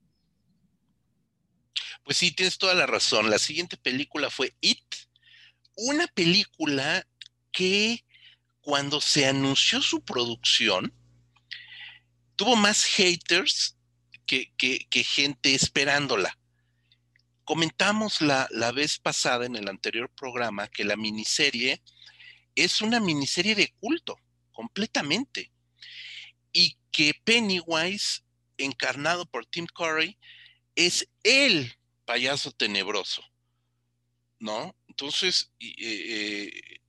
Pues 2.03 2.17
sí, 2.17 2.35
tienes 2.35 2.57
toda 2.57 2.73
la 2.73 2.85
razón. 2.85 3.29
La 3.29 3.39
siguiente 3.39 3.77
película 3.77 4.29
fue 4.29 4.53
It, 4.59 4.83
una 5.77 6.07
película 6.07 7.07
que 7.53 8.03
cuando 8.63 9.01
se 9.01 9.27
anunció 9.27 9.81
su 9.81 10.03
producción, 10.03 10.93
tuvo 12.37 12.55
más 12.55 12.85
haters 12.85 13.77
que, 14.25 14.49
gente 15.03 15.53
esperándola. 15.53 16.39
Comentamos 17.43 18.21
la, 18.21 18.47
la 18.51 18.71
vez 18.71 18.97
pasada 18.99 19.45
en 19.45 19.57
el 19.57 19.67
anterior 19.67 20.09
programa 20.09 20.69
que 20.69 20.85
la 20.85 20.95
miniserie 20.95 21.83
es 22.55 22.81
una 22.81 23.01
miniserie 23.01 23.53
de 23.53 23.73
culto, 23.79 24.17
completamente. 24.53 25.51
Y 26.53 26.77
que 26.91 27.13
Pennywise, 27.25 28.23
encarnado 28.57 29.25
por 29.25 29.45
Tim 29.45 29.67
Curry, 29.67 30.17
es 30.75 31.09
el 31.23 31.75
payaso 32.05 32.51
tenebroso. 32.51 33.23
¿No? 34.39 34.73
Entonces, 34.87 35.51
eh, 35.59 36.79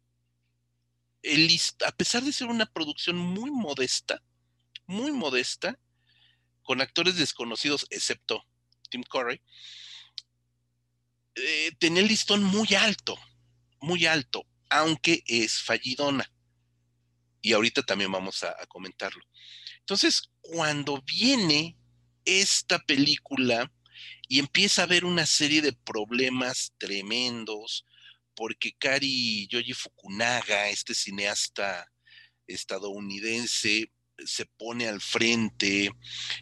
el, 1.25 1.51
a 1.87 1.93
pesar 1.93 2.23
de 2.23 2.33
ser 2.33 2.49
una 2.49 2.67
producción 2.67 3.17
muy 3.17 3.51
modesta, 3.51 4.23
muy 4.87 5.11
modesta, 5.13 5.79
con 6.63 6.81
actores 6.81 7.17
desconocidos, 7.17 7.87
excepto 7.91 8.45
Tim 8.91 9.03
Curry, 9.03 9.41
eh, 11.37 11.73
tenía 11.79 12.03
el 12.03 12.09
listón 12.09 12.45
muy 12.45 12.75
alto, 12.75 13.19
muy 13.81 14.07
alto, 14.07 14.47
aunque 14.71 15.23
es 15.27 15.63
fallidona. 15.63 16.31
Y 17.41 17.53
ahorita 17.53 17.83
también 17.83 18.13
vamos 18.13 18.43
a, 18.43 18.55
comentarlo. 18.69 19.23
Entonces, 19.81 20.31
cuando 20.41 21.03
viene 21.03 21.77
esta 22.25 22.79
película 22.79 23.71
y 24.29 24.39
empieza 24.39 24.83
a 24.83 24.85
haber 24.85 25.05
una 25.05 25.27
serie 25.27 25.61
de 25.61 25.75
problemas 25.75 26.73
tremendos, 26.79 27.85
porque 28.35 28.73
Kari 28.79 29.47
Yoji 29.49 29.73
Fukunaga, 29.73 30.69
este 30.69 30.95
cineasta 30.95 31.91
estadounidense, 32.47 33.91
se 34.25 34.47
pone 34.47 34.89
al 34.89 35.01
frente, 35.01 35.91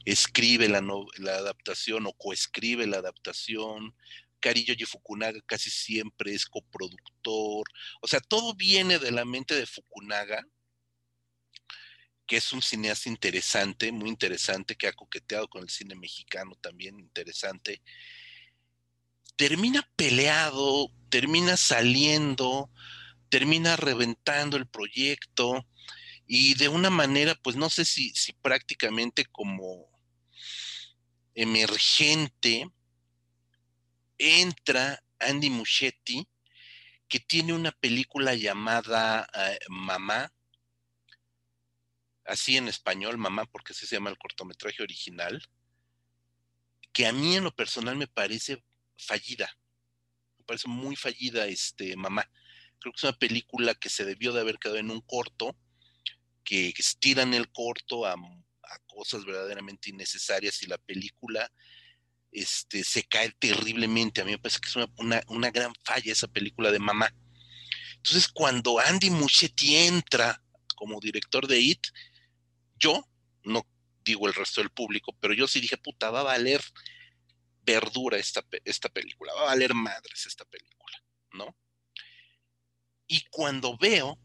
escribe 0.05 0.69
la, 0.69 0.79
adaptación 0.79 2.07
o 2.07 2.13
coescribe 2.13 2.87
la 2.87 2.99
adaptación. 2.99 3.95
Karillo 4.41 4.75
Fukunaga 4.87 5.41
casi 5.47 5.71
siempre 5.71 6.35
es 6.35 6.47
coproductor. 6.47 7.65
O 8.01 8.09
sea, 8.09 8.21
todo 8.21 8.55
viene 8.55 8.99
de 8.99 9.13
la 9.13 9.25
mente 9.25 9.55
de 9.55 9.67
Fukunaga, 9.67 10.45
que 12.27 12.37
es 12.37 12.53
un 12.53 12.63
cineasta 12.63 13.09
interesante, 13.09 13.93
muy 13.93 14.09
interesante, 14.09 14.75
que 14.75 14.89
ha 14.89 14.93
coqueteado 14.93 15.49
con 15.49 15.63
el 15.63 15.71
cine 15.71 15.95
mexicano 15.95 16.57
también, 16.61 16.99
interesante. 16.99 17.83
Termina 19.37 19.89
peleado, 19.97 20.91
termina 21.09 21.57
saliendo, 21.57 22.71
termina 23.29 23.77
reventando 23.77 24.57
el 24.57 24.67
proyecto 24.67 25.67
y 26.27 26.55
de 26.55 26.69
una 26.69 26.91
manera, 26.91 27.35
pues 27.35 27.57
no 27.57 27.69
sé 27.69 27.85
si, 27.85 28.11
si 28.11 28.33
prácticamente 28.33 29.25
como 29.27 29.91
emergente, 31.35 32.71
entra 34.19 35.03
Andy 35.19 35.51
Muschietti, 35.51 36.29
que 37.09 37.21
tiene 37.21 37.53
una 37.53 37.73
película 37.73 38.35
llamada 38.35 39.29
eh, 39.35 39.59
Mamá, 39.69 40.33
así 42.25 42.57
en 42.57 42.69
español, 42.69 43.19
Mamá, 43.19 43.45
porque 43.47 43.73
así 43.73 43.87
se 43.87 43.97
llama 43.97 44.11
el 44.11 44.19
cortometraje 44.19 44.83
original, 44.83 45.43
que 46.93 47.07
a 47.07 47.13
mí 47.13 47.37
en 47.37 47.45
lo 47.45 47.55
personal 47.55 47.97
me 47.97 48.07
parece 48.07 48.63
fallida, 48.97 49.51
me 50.39 50.45
parece 50.45 50.69
muy 50.69 50.97
fallida 50.97 51.47
este 51.47 51.97
Mamá. 51.97 52.29
Creo 52.79 52.93
que 52.93 52.97
es 52.97 53.05
una 53.05 53.19
película 53.19 53.75
que 53.75 53.89
se 53.89 54.05
debió 54.05 54.33
de 54.33 54.41
haber 54.41 54.59
quedado 54.59 54.79
en 54.79 54.91
un 54.91 55.01
corto, 55.03 55.57
que 56.43 56.75
estiran 56.77 57.33
el 57.33 57.51
corto 57.51 58.05
a, 58.05 58.17
cosas 58.87 59.25
verdaderamente 59.25 59.91
innecesarias 59.91 60.63
y 60.63 60.67
la 60.67 60.79
película 60.79 61.51
este, 62.31 62.83
se 62.85 63.05
cae 63.05 63.31
terriblemente. 63.39 64.21
A 64.21 64.25
mí 64.25 64.33
me 64.33 64.39
parece 64.39 64.61
que 64.61 64.69
es 64.69 64.89
una, 64.97 65.51
gran 65.51 65.73
falla 65.85 66.11
esa 66.11 66.27
película 66.27 66.71
de 66.71 66.79
mamá. 66.79 67.15
Entonces, 67.97 68.29
cuando 68.29 68.79
Andy 68.79 69.11
Muschietti 69.11 69.77
entra 69.77 70.43
como 70.75 71.01
director 71.01 71.47
de 71.47 71.61
IT, 71.61 71.87
yo, 72.77 73.07
no 73.45 73.67
digo 74.05 74.27
el 74.27 74.35
resto 74.35 74.61
del 74.61 74.71
público, 74.71 75.17
pero 75.21 75.35
yo 75.35 75.47
sí 75.47 75.61
dije, 75.61 75.77
puta, 75.77 76.11
va 76.11 76.21
a 76.21 76.25
valer 76.25 76.63
verdura 77.63 78.19
esta, 78.19 78.45
esta 78.65 78.89
película, 78.89 79.33
va 79.35 79.43
a 79.43 79.47
valer 79.47 79.75
madres 79.75 80.27
esta 80.27 80.45
película. 80.45 81.03
¿no? 81.33 81.57
Y 83.07 83.21
cuando 83.31 83.77
veo 83.77 84.19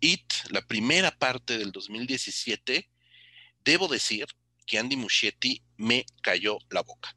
It, 0.00 0.32
la 0.48 0.62
primera 0.62 1.10
parte 1.10 1.58
del 1.58 1.72
2017, 1.72 2.90
debo 3.64 3.86
decir 3.86 4.26
que 4.66 4.78
Andy 4.78 4.96
Muschietti 4.96 5.62
me 5.76 6.06
cayó 6.22 6.58
la 6.70 6.82
boca. 6.82 7.16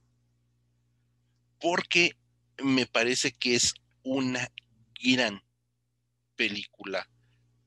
Porque 1.59 2.17
me 2.61 2.85
parece 2.85 3.31
que 3.31 3.55
es 3.55 3.73
una 4.03 4.51
gran 5.01 5.41
película 6.35 7.09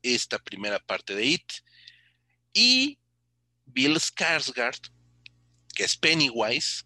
esta 0.02 0.38
primera 0.38 0.78
parte 0.78 1.14
de 1.14 1.24
It. 1.24 1.52
Y 2.52 2.98
Bill 3.64 3.96
Skarsgård, 3.96 4.90
que 5.74 5.84
es 5.84 5.96
Pennywise, 5.96 6.84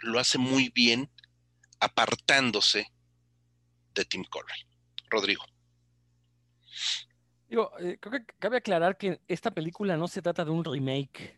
lo 0.00 0.18
hace 0.18 0.38
muy 0.38 0.70
bien 0.70 1.10
apartándose 1.80 2.92
de 3.94 4.04
Tim 4.04 4.24
Curry. 4.24 4.66
Rodrigo. 5.08 5.44
Digo, 7.48 7.72
eh, 7.80 7.98
creo 8.00 8.12
que 8.12 8.32
cabe 8.38 8.58
aclarar 8.58 8.96
que 8.96 9.20
esta 9.26 9.50
película 9.50 9.96
no 9.96 10.06
se 10.06 10.22
trata 10.22 10.44
de 10.44 10.52
un 10.52 10.64
remake 10.64 11.36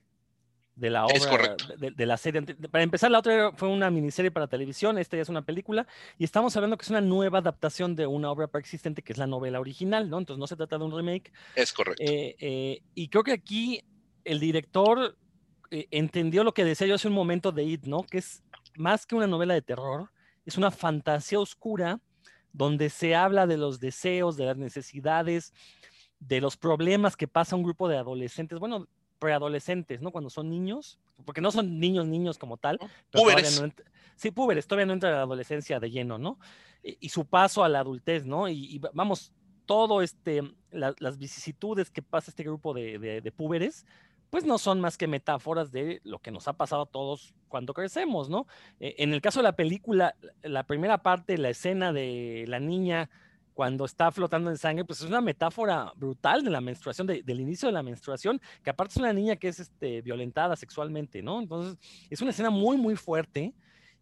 de 0.77 0.91
la 0.91 1.07
obra, 1.07 1.57
de, 1.79 2.07
la 2.07 2.17
serie. 2.17 2.43
Para 2.43 2.85
empezar, 2.85 3.11
la 3.11 3.19
otra 3.19 3.53
fue 3.53 3.69
una 3.69 3.91
miniserie 3.91 4.31
para 4.31 4.47
televisión, 4.47 4.99
esta 4.99 5.17
ya 5.17 5.23
es 5.23 5.29
una 5.29 5.43
película, 5.43 5.87
y 6.19 6.25
estamos 6.25 6.55
hablando 6.57 6.77
que 6.77 6.83
es 6.83 6.91
una 6.91 7.01
nueva 7.01 7.39
adaptación 7.39 7.95
de 7.95 8.07
una 8.07 8.31
obra 8.31 8.47
preexistente 8.49 9.03
que 9.03 9.13
es 9.13 9.19
la 9.19 9.27
novela 9.27 9.61
original, 9.61 10.09
¿no? 10.09 10.19
Entonces 10.19 10.39
no 10.39 10.47
se 10.47 10.57
trata 10.57 10.79
de 10.79 10.85
un 10.85 10.95
remake. 10.95 11.33
Es 11.55 11.73
correcto. 11.73 12.03
Eh, 12.03 12.37
eh, 12.39 12.83
y 12.95 13.09
creo 13.09 13.23
que 13.23 13.33
aquí 13.33 13.83
el 14.25 14.39
director 14.41 15.17
entendió 15.71 16.45
lo 16.45 16.53
que 16.53 16.65
decía 16.65 16.87
yo 16.87 16.97
hace 16.97 17.09
un 17.09 17.15
momento 17.15 17.53
de 17.53 17.65
It, 17.65 17.85
¿no? 17.85 18.03
Que 18.03 18.19
es 18.19 18.43
más 18.77 19.07
que 19.07 19.15
una 19.15 19.27
novela 19.27 19.55
de 19.55 19.63
terror, 19.63 20.11
es 20.45 20.57
una 20.57 20.71
fantasía 20.71 21.39
oscura 21.39 22.01
donde 22.53 22.91
se 22.91 23.15
habla 23.15 23.47
de 23.47 23.57
los 23.57 23.81
deseos, 23.81 24.37
de 24.37 24.47
las 24.47 24.57
necesidades, 24.57 25.53
de 26.21 26.41
los 26.41 26.57
problemas 26.57 27.17
que 27.17 27.29
pasa 27.29 27.57
un 27.57 27.63
grupo 27.63 27.89
de 27.89 27.97
adolescentes, 27.97 28.59
bueno, 28.59 28.87
preadolescentes, 29.19 30.01
¿no? 30.01 30.11
Cuando 30.11 30.31
son 30.31 30.51
niños, 30.51 30.99
porque 31.25 31.41
no 31.41 31.51
son 31.51 31.79
niños, 31.79 32.07
niños 32.07 32.39
como 32.39 32.57
tal. 32.57 32.79
Púberes. 33.11 33.63
sí, 34.17 34.31
púberes, 34.31 34.67
todavía 34.67 34.87
no 34.87 34.93
entra 34.93 35.13
la 35.13 35.23
adolescencia 35.23 35.81
de 35.81 35.91
lleno, 35.91 36.19
¿no? 36.19 36.39
Y, 36.83 37.09
su 37.09 37.25
paso 37.25 37.63
a 37.63 37.69
la 37.69 37.79
adultez, 37.81 38.25
¿no? 38.25 38.49
Y, 38.49 38.81
vamos, 38.93 39.33
todo 39.65 40.03
este, 40.03 40.43
las 40.73 41.19
vicisitudes 41.19 41.91
que 41.91 42.03
pasa 42.03 42.33
este 42.33 42.43
grupo 42.43 42.75
de, 42.75 42.99
de, 42.99 43.21
de 43.21 43.33
púberes, 43.33 43.87
pues 44.33 44.47
no 44.47 44.57
son 44.57 44.81
más 44.81 44.97
que 44.97 45.07
metáforas 45.07 45.71
de 45.73 46.01
lo 46.05 46.19
que 46.19 46.31
nos 46.31 46.49
ha 46.49 46.55
pasado 46.55 46.85
a 46.85 46.87
todos 46.87 47.35
cuando 47.49 47.75
crecemos, 47.75 48.31
¿no? 48.31 48.47
E, 48.81 48.95
en 48.97 49.13
el 49.13 49.21
caso 49.21 49.41
de 49.41 49.43
la 49.43 49.53
película, 49.53 50.17
la 50.41 50.63
primera 50.63 51.03
parte, 51.03 51.37
la 51.37 51.51
escena 51.51 51.93
de 51.93 52.47
la 52.49 52.59
niña 52.59 53.11
cuando 53.53 53.85
está 53.85 54.11
flotando 54.11 54.49
en 54.49 54.57
sangre, 54.57 54.87
pues 54.87 55.03
es 55.03 55.07
una 55.07 55.21
metáfora 55.21 55.93
brutal 55.97 56.43
de 56.43 56.49
la 56.49 56.63
menstruación, 56.63 57.07
del 57.07 57.41
inicio 57.41 57.69
de 57.69 57.75
la 57.75 57.83
menstruación, 57.83 58.41
que 58.65 58.71
aparte 58.71 58.93
es 58.93 58.97
una 58.97 59.13
niña 59.13 59.37
que 59.37 59.49
es 59.49 59.61
este, 59.61 60.01
violentada 60.01 60.57
sexualmente, 60.57 61.21
¿no? 61.21 61.39
Entonces, 61.39 61.77
es 62.09 62.23
una 62.23 62.31
escena 62.31 62.49
muy, 62.49 62.79
muy 62.79 62.97
fuerte. 62.97 63.53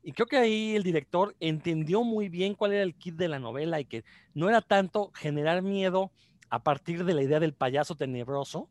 Y 0.05 0.13
creo 0.13 0.29
que 0.29 0.37
ahí 0.37 0.77
el 0.77 0.85
director 0.85 1.35
entendió 1.41 2.05
muy 2.05 2.29
bien 2.29 2.55
cuál 2.55 2.75
era 2.75 2.85
el 2.85 2.95
kit 2.95 3.17
de 3.17 3.27
la 3.27 3.41
novela 3.41 3.81
y 3.81 3.85
que 3.85 4.05
no 4.33 4.49
era 4.49 4.61
tanto 4.61 5.11
generar 5.13 5.61
miedo 5.61 6.13
a 6.51 6.63
partir 6.63 7.05
de 7.05 7.15
la 7.15 7.23
idea 7.25 7.41
del 7.41 7.53
payaso 7.53 7.97
tenebroso, 7.97 8.69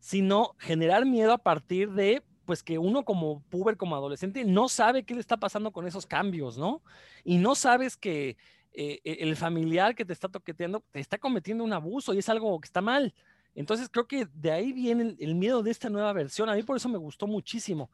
sino 0.00 0.54
generar 0.58 1.06
miedo 1.06 1.32
a 1.32 1.38
partir 1.38 1.92
de 1.92 2.22
pues 2.44 2.62
que 2.62 2.78
uno 2.78 3.04
como 3.04 3.42
puber, 3.50 3.76
como 3.76 3.94
adolescente, 3.94 4.42
no 4.42 4.70
sabe 4.70 5.02
qué 5.02 5.12
le 5.12 5.20
está 5.20 5.36
pasando 5.36 5.70
con 5.70 5.86
esos 5.86 6.06
cambios, 6.06 6.56
¿no? 6.56 6.82
Y 7.22 7.36
no 7.36 7.54
sabes 7.54 7.98
que 7.98 8.38
eh, 8.72 9.00
e, 9.04 9.18
el 9.20 9.36
familiar 9.36 9.94
que 9.94 10.06
te 10.06 10.14
está 10.14 10.28
toqueteando 10.28 10.82
te 10.90 11.00
está 11.00 11.18
cometiendo 11.18 11.62
un 11.62 11.74
abuso 11.74 12.14
y 12.14 12.18
es 12.18 12.28
algo 12.30 12.58
que 12.60 12.66
está 12.66 12.80
mal. 12.80 13.14
Entonces 13.54 13.88
creo 13.90 14.06
que 14.06 14.26
de 14.32 14.50
ahí 14.50 14.72
viene 14.72 15.16
el, 15.18 15.34
miedo 15.34 15.62
de 15.62 15.70
esta 15.70 15.90
nueva 15.90 16.12
versión. 16.12 16.48
A 16.48 16.54
mí 16.54 16.62
por 16.62 16.76
eso 16.76 16.88
me 16.88 16.96
gustó 16.96 17.26
muchísimo, 17.26 17.90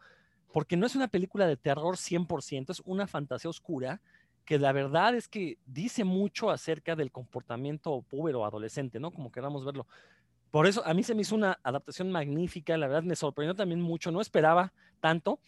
porque 0.52 0.76
no 0.76 0.86
es 0.86 0.94
una 0.94 1.08
película 1.08 1.46
de 1.46 1.56
terror 1.56 1.96
100%, 1.96 2.70
es 2.70 2.82
una 2.84 3.06
fantasía 3.06 3.50
oscura 3.50 4.00
que 4.44 4.58
la 4.58 4.72
verdad 4.72 5.14
es 5.14 5.26
que 5.26 5.58
dice 5.64 6.04
mucho 6.04 6.50
acerca 6.50 6.94
del 6.94 7.10
comportamiento 7.10 8.02
puber 8.02 8.36
o 8.36 8.44
adolescente, 8.44 9.00
¿no? 9.00 9.10
Como 9.10 9.32
queramos 9.32 9.64
verlo. 9.64 9.86
Por 10.54 10.68
eso 10.68 10.86
a 10.86 10.94
mí 10.94 11.02
se 11.02 11.16
me 11.16 11.22
hizo 11.22 11.34
una 11.34 11.58
adaptación 11.64 12.12
magnífica, 12.12 12.76
la 12.76 12.86
verdad 12.86 13.02
me 13.02 13.16
sorprendió 13.16 13.56
también 13.56 13.80
mucho, 13.80 14.12
no 14.12 14.20
esperaba 14.20 14.72
tanto. 15.00 15.40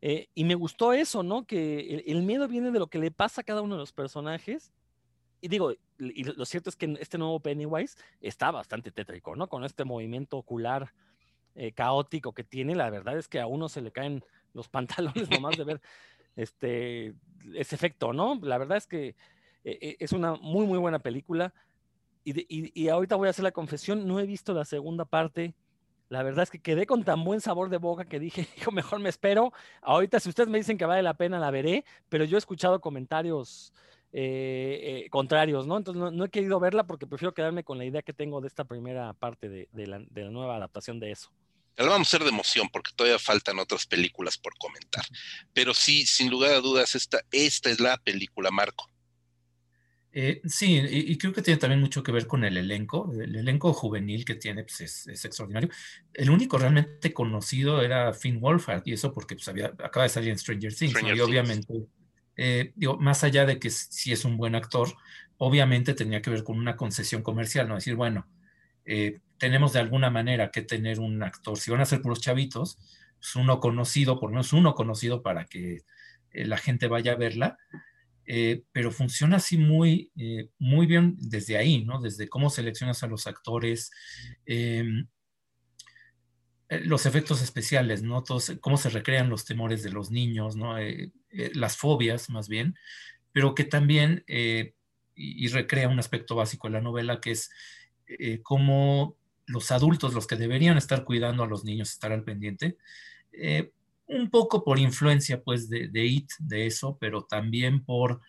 Eh, 0.00 0.28
y 0.34 0.44
me 0.44 0.54
gustó 0.54 0.94
eso, 0.94 1.22
¿no? 1.22 1.44
Que 1.44 2.02
el, 2.06 2.22
miedo 2.22 2.48
viene 2.48 2.70
de 2.70 2.78
lo 2.78 2.86
que 2.86 2.98
le 2.98 3.10
pasa 3.10 3.42
a 3.42 3.44
cada 3.44 3.60
uno 3.60 3.74
de 3.74 3.80
los 3.80 3.92
personajes. 3.92 4.72
Y 5.42 5.48
digo, 5.48 5.74
y 5.98 6.24
lo 6.24 6.46
cierto 6.46 6.70
es 6.70 6.76
que 6.76 6.96
este 7.00 7.18
nuevo 7.18 7.38
Pennywise 7.40 7.98
está 8.22 8.50
bastante 8.50 8.90
tétrico, 8.90 9.36
¿no? 9.36 9.46
Con 9.46 9.62
este 9.62 9.84
movimiento 9.84 10.38
ocular 10.38 10.94
eh, 11.54 11.72
caótico 11.72 12.32
que 12.32 12.42
tiene, 12.42 12.74
la 12.74 12.88
verdad 12.88 13.18
es 13.18 13.28
que 13.28 13.40
a 13.40 13.46
uno 13.46 13.68
se 13.68 13.82
le 13.82 13.92
caen 13.92 14.24
los 14.54 14.68
pantalones 14.70 15.28
nomás 15.28 15.58
de 15.58 15.64
ver 15.64 15.82
este, 16.36 17.14
ese 17.52 17.74
efecto, 17.74 18.14
¿no? 18.14 18.40
La 18.42 18.56
verdad 18.56 18.78
es 18.78 18.86
que 18.86 19.16
eh, 19.64 19.98
es 20.00 20.12
una 20.12 20.36
muy, 20.36 20.64
muy 20.64 20.78
buena 20.78 21.00
película. 21.00 21.52
Y, 22.24 22.88
ahorita 22.88 23.16
voy 23.16 23.28
a 23.28 23.30
hacer 23.30 23.44
la 23.44 23.52
confesión, 23.52 24.06
no 24.06 24.20
he 24.20 24.26
visto 24.26 24.52
la 24.52 24.64
segunda 24.64 25.04
parte. 25.04 25.54
La 26.08 26.22
verdad 26.22 26.42
es 26.42 26.50
que 26.50 26.60
quedé 26.60 26.86
con 26.86 27.04
tan 27.04 27.24
buen 27.24 27.40
sabor 27.40 27.70
de 27.70 27.78
boca 27.78 28.04
que 28.04 28.18
dije, 28.18 28.46
hijo, 28.58 28.72
mejor 28.72 29.00
me 29.00 29.08
espero. 29.08 29.52
Ahorita, 29.80 30.20
si 30.20 30.28
ustedes 30.28 30.48
me 30.48 30.58
dicen 30.58 30.76
que 30.76 30.84
vale 30.84 31.02
la 31.02 31.14
pena, 31.14 31.38
la 31.38 31.50
veré, 31.50 31.84
pero 32.08 32.24
yo 32.24 32.36
he 32.36 32.38
escuchado 32.38 32.80
comentarios 32.80 33.72
eh, 34.12 35.04
eh, 35.04 35.10
contrarios, 35.10 35.66
¿no? 35.66 35.76
Entonces 35.76 36.12
no, 36.12 36.24
he 36.24 36.30
querido 36.30 36.58
verla 36.58 36.84
porque 36.84 37.06
prefiero 37.06 37.32
quedarme 37.32 37.64
con 37.64 37.78
la 37.78 37.84
idea 37.84 38.02
que 38.02 38.12
tengo 38.12 38.40
de 38.40 38.48
esta 38.48 38.64
primera 38.64 39.12
parte 39.12 39.48
de, 39.48 39.86
la, 39.86 40.00
de 40.00 40.24
nueva 40.30 40.56
adaptación 40.56 40.98
de 40.98 41.12
eso. 41.12 41.30
La 41.76 41.86
vamos 41.86 42.08
a 42.08 42.16
hacer 42.16 42.24
de 42.24 42.30
emoción 42.30 42.68
porque 42.70 42.90
todavía 42.94 43.18
faltan 43.18 43.58
otras 43.58 43.86
películas 43.86 44.36
por 44.36 44.52
comentar. 44.58 45.04
Pero 45.54 45.72
sí, 45.72 46.04
sin 46.04 46.28
lugar 46.28 46.52
a 46.52 46.60
dudas, 46.60 46.94
esta 46.94 47.70
es 47.70 47.80
la 47.80 47.96
película, 47.98 48.50
Marco. 48.50 48.90
Eh, 50.12 50.40
sí, 50.44 50.76
y, 50.90 51.16
creo 51.18 51.32
que 51.32 51.42
tiene 51.42 51.60
también 51.60 51.80
mucho 51.80 52.02
que 52.02 52.10
ver 52.10 52.26
con 52.26 52.42
el 52.44 52.56
elenco. 52.56 53.12
El 53.12 53.36
elenco 53.36 53.72
juvenil 53.72 54.24
que 54.24 54.34
tiene 54.34 54.64
pues, 54.64 54.80
es, 54.80 55.24
extraordinario. 55.24 55.70
El 56.12 56.30
único 56.30 56.58
realmente 56.58 57.12
conocido 57.12 57.80
era 57.80 58.12
Finn 58.12 58.40
Wolfhard, 58.40 58.82
y 58.86 58.92
eso 58.92 59.12
porque 59.12 59.36
pues, 59.36 59.46
había, 59.48 59.66
acaba 59.66 60.04
de 60.04 60.08
salir 60.08 60.30
en 60.30 60.38
Stranger 60.38 60.74
Things. 60.74 60.94
y 61.02 61.20
obviamente, 61.20 61.86
eh, 62.36 62.72
digo, 62.74 62.98
más 62.98 63.22
allá 63.22 63.46
de 63.46 63.60
que 63.60 63.70
si 63.70 64.12
es 64.12 64.24
un 64.24 64.36
buen 64.36 64.56
actor, 64.56 64.88
obviamente 65.38 65.94
tenía 65.94 66.20
que 66.20 66.30
ver 66.30 66.42
con 66.42 66.58
una 66.58 66.76
concesión 66.76 67.22
comercial, 67.22 67.68
¿no? 67.68 67.76
Decir, 67.76 67.94
bueno, 67.94 68.26
eh, 68.84 69.20
tenemos 69.38 69.72
de 69.72 69.80
alguna 69.80 70.10
manera 70.10 70.50
que 70.50 70.62
tener 70.62 70.98
un 70.98 71.22
actor. 71.22 71.56
Si 71.56 71.70
van 71.70 71.82
a 71.82 71.86
ser 71.86 72.02
puros 72.02 72.20
chavitos, 72.20 72.78
pues 73.20 73.36
uno 73.36 73.60
conocido, 73.60 74.18
por 74.18 74.30
lo 74.30 74.34
menos 74.34 74.52
uno 74.52 74.74
conocido 74.74 75.22
para 75.22 75.44
que 75.44 75.82
la 76.32 76.56
gente 76.56 76.88
vaya 76.88 77.12
a 77.12 77.16
verla 77.16 77.58
eh, 78.26 78.62
pero 78.72 78.92
funciona 78.92 79.36
así 79.36 79.58
muy, 79.58 80.12
eh, 80.16 80.50
muy 80.58 80.86
bien 80.86 81.16
desde 81.18 81.56
ahí, 81.56 81.84
¿no? 81.84 82.00
Desde 82.00 82.28
cómo 82.28 82.50
seleccionas 82.50 83.02
a 83.02 83.06
los 83.06 83.26
actores, 83.26 83.90
em, 84.46 85.08
eh, 86.68 86.80
los 86.84 87.06
efectos 87.06 87.42
especiales, 87.42 88.02
¿no? 88.02 88.22
cómo 88.60 88.76
se 88.76 88.90
recrean 88.90 89.28
los 89.28 89.44
temores 89.44 89.82
de 89.82 89.90
los 89.90 90.10
niños, 90.10 90.54
¿no? 90.56 90.76
las 91.54 91.76
fobias, 91.76 92.30
más 92.30 92.48
bien, 92.48 92.76
pero 93.32 93.54
que 93.54 93.64
también, 93.64 94.24
y, 94.28 95.48
recrea 95.48 95.88
un 95.88 95.98
aspecto 95.98 96.36
básico 96.36 96.68
de 96.68 96.74
la 96.74 96.80
novela, 96.80 97.20
que 97.20 97.32
es 97.32 97.50
cómo 98.42 99.16
los 99.46 99.70
adultos, 99.72 100.14
los 100.14 100.26
que 100.26 100.36
deberían 100.36 100.78
estar 100.78 101.04
cuidando 101.04 101.42
a 101.42 101.46
los 101.48 101.64
niños, 101.64 101.90
estar 101.90 102.12
al 102.12 102.24
pendiente, 102.24 102.76
un 104.10 104.28
poco 104.28 104.64
por 104.64 104.78
influencia 104.78 105.42
pues 105.42 105.68
de, 105.68 105.88
de, 105.88 106.04
IT, 106.04 106.30
de 106.40 106.66
eso, 106.66 106.98
pero 107.00 107.22
también 107.22 107.84
por, 107.84 108.20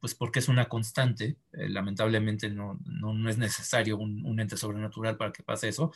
pues 0.00 0.14
porque 0.14 0.38
es 0.38 0.48
una 0.48 0.68
constante, 0.68 1.36
eh, 1.52 1.68
lamentablemente 1.68 2.48
no, 2.48 2.78
no, 2.84 3.28
es 3.28 3.38
necesario 3.38 3.98
un, 3.98 4.40
ente 4.40 4.56
sobrenatural 4.56 5.16
para 5.16 5.32
que 5.32 5.42
pase 5.42 5.68
eso, 5.68 5.92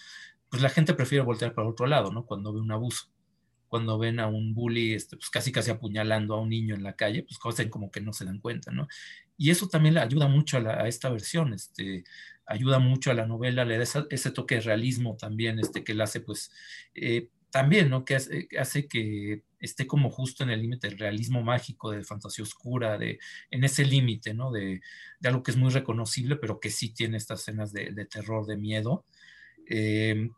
pues 0.49 0.63
la 0.63 0.69
gente 0.69 0.95
prefiere 0.95 1.25
voltear 1.25 1.55
para 1.55 1.69
otro 1.69 1.87
lado, 1.87 2.13
¿no? 2.13 2.27
Cuando 2.27 2.53
ve 2.53 2.61
un 2.61 2.73
abuso, 2.73 3.09
cuando 3.69 3.99
ven 3.99 4.21
a 4.21 4.27
un 4.27 4.55
bully 4.55 4.95
este, 4.95 5.17
pues 5.17 5.31
casi 5.31 5.53
casi 5.53 5.71
apuñalando 5.71 6.35
a 6.35 6.41
un 6.41 6.51
niño 6.51 6.75
en 6.75 6.83
la 6.83 6.97
calle, 6.97 7.23
pues 7.23 7.39
cosas 7.39 7.67
como 7.67 7.91
que 7.91 8.01
no 8.01 8.13
se 8.13 8.25
dan 8.25 8.41
cuenta, 8.41 8.71
¿no? 8.73 8.89
Y 9.39 9.51
eso 9.51 9.69
también 9.69 9.95
le 9.95 10.01
ayuda 10.01 10.29
mucho 10.29 10.59
a, 10.59 10.87
esta 10.87 11.09
versión, 11.09 11.55
este, 11.55 12.05
ayuda 12.45 12.79
mucho 12.79 13.11
a 13.11 13.15
la 13.15 13.27
novela, 13.27 13.65
le 13.65 13.79
da 13.79 13.85
ese, 14.11 14.31
toque 14.33 14.57
de 14.57 14.61
realismo 14.63 15.17
también, 15.17 15.59
este, 15.59 15.83
que 15.83 15.95
le 15.95 16.03
hace 16.03 16.21
pues... 16.21 16.51
Eh, 16.95 17.31
también, 17.51 17.91
¿no? 17.91 18.05
Que 18.05 18.17
hace, 18.17 18.89
que 18.89 19.43
esté 19.59 19.87
como 19.87 20.11
justo 20.11 20.45
en 20.45 20.51
el 20.51 20.63
límite 20.63 20.89
del 20.89 20.99
realismo 20.99 21.43
mágico, 21.43 21.91
de 21.91 22.05
fantasía 22.05 22.45
oscura, 22.45 22.97
de, 22.99 23.19
en 23.51 23.65
ese 23.65 23.85
límite, 23.85 24.35
¿no? 24.35 24.51
De, 24.51 24.81
algo 25.25 25.43
que 25.43 25.51
es 25.51 25.57
muy 25.57 25.71
reconocible, 25.71 26.37
pero 26.37 26.61
que 26.61 26.71
sí 26.71 26.91
tiene 26.95 27.17
estas 27.17 27.41
escenas 27.41 27.73
de, 27.73 28.07
terror, 28.07 28.47
de 28.47 28.57
miedo. 28.57 29.05
Eh, 29.69 30.31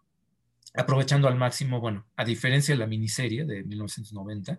aprovechando 0.75 1.29
al 1.29 1.37
máximo, 1.37 1.81
bueno, 1.81 2.07
a 2.17 2.25
diferencia 2.25 2.75
de 2.75 2.79
la 2.79 2.87
miniserie 2.87 3.45
de 3.45 3.63
1990, 3.63 4.59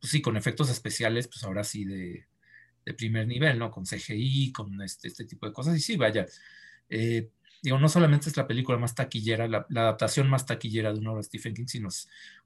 pues 0.00 0.10
sí, 0.10 0.20
con 0.20 0.36
efectos 0.36 0.70
especiales, 0.70 1.28
pues 1.28 1.42
ahora 1.44 1.64
sí 1.64 1.84
de, 1.84 2.26
de 2.84 2.94
primer 2.94 3.26
nivel, 3.26 3.58
¿no? 3.58 3.70
Con 3.70 3.84
CGI, 3.84 4.52
con 4.52 4.80
este, 4.82 5.08
este 5.08 5.24
tipo 5.24 5.46
de 5.46 5.52
cosas. 5.52 5.76
Y 5.76 5.80
sí, 5.80 5.96
vaya, 5.96 6.26
eh, 6.88 7.30
digo, 7.66 7.80
no 7.80 7.88
solamente 7.88 8.28
es 8.28 8.36
la 8.36 8.46
película 8.46 8.78
más 8.78 8.94
taquillera, 8.94 9.48
la, 9.48 9.66
adaptación 9.70 10.30
más 10.30 10.46
taquillera 10.46 10.92
de 10.92 11.00
una 11.00 11.10
obra 11.10 11.18
de 11.18 11.24
Stephen 11.24 11.52
King, 11.52 11.66
sino 11.66 11.88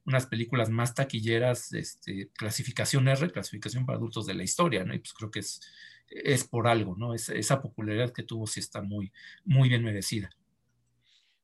unas 0.07 0.27
películas 0.27 0.71
más 0.71 0.95
taquilleras, 0.95 1.75
este, 1.75 2.31
clasificación 2.35 3.07
R, 3.07 3.31
clasificación 3.31 3.85
para 3.85 3.99
adultos 3.99 4.25
de 4.25 4.33
la 4.33 4.45
historia, 4.45 4.83
¿no? 4.85 4.95
Y 4.95 4.99
pues 4.99 5.13
creo 5.13 5.31
que 5.31 5.41
es, 5.41 5.61
es 6.09 6.45
por 6.45 6.67
algo, 6.67 6.97
¿no? 6.97 7.15
esa 7.15 7.61
popularidad 7.61 8.15
que 8.15 8.23
tuvo 8.23 8.47
sí 8.47 8.61
está 8.61 8.81
muy, 8.81 9.13
muy 9.45 9.69
bien 9.69 9.85
merecida. 9.85 10.31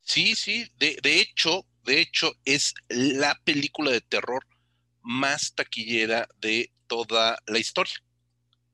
Sí, 0.01 0.35
sí, 0.37 0.73
de, 0.79 0.99
de 1.03 1.21
hecho, 1.21 1.67
de 1.85 2.01
hecho, 2.01 2.33
es 2.47 2.73
la 2.89 3.39
película 3.45 3.91
de 3.91 4.01
terror 4.01 4.47
más 5.03 5.55
taquillera 5.55 6.27
de 6.41 6.73
toda 6.87 7.39
la 7.47 7.59
historia. 7.59 7.95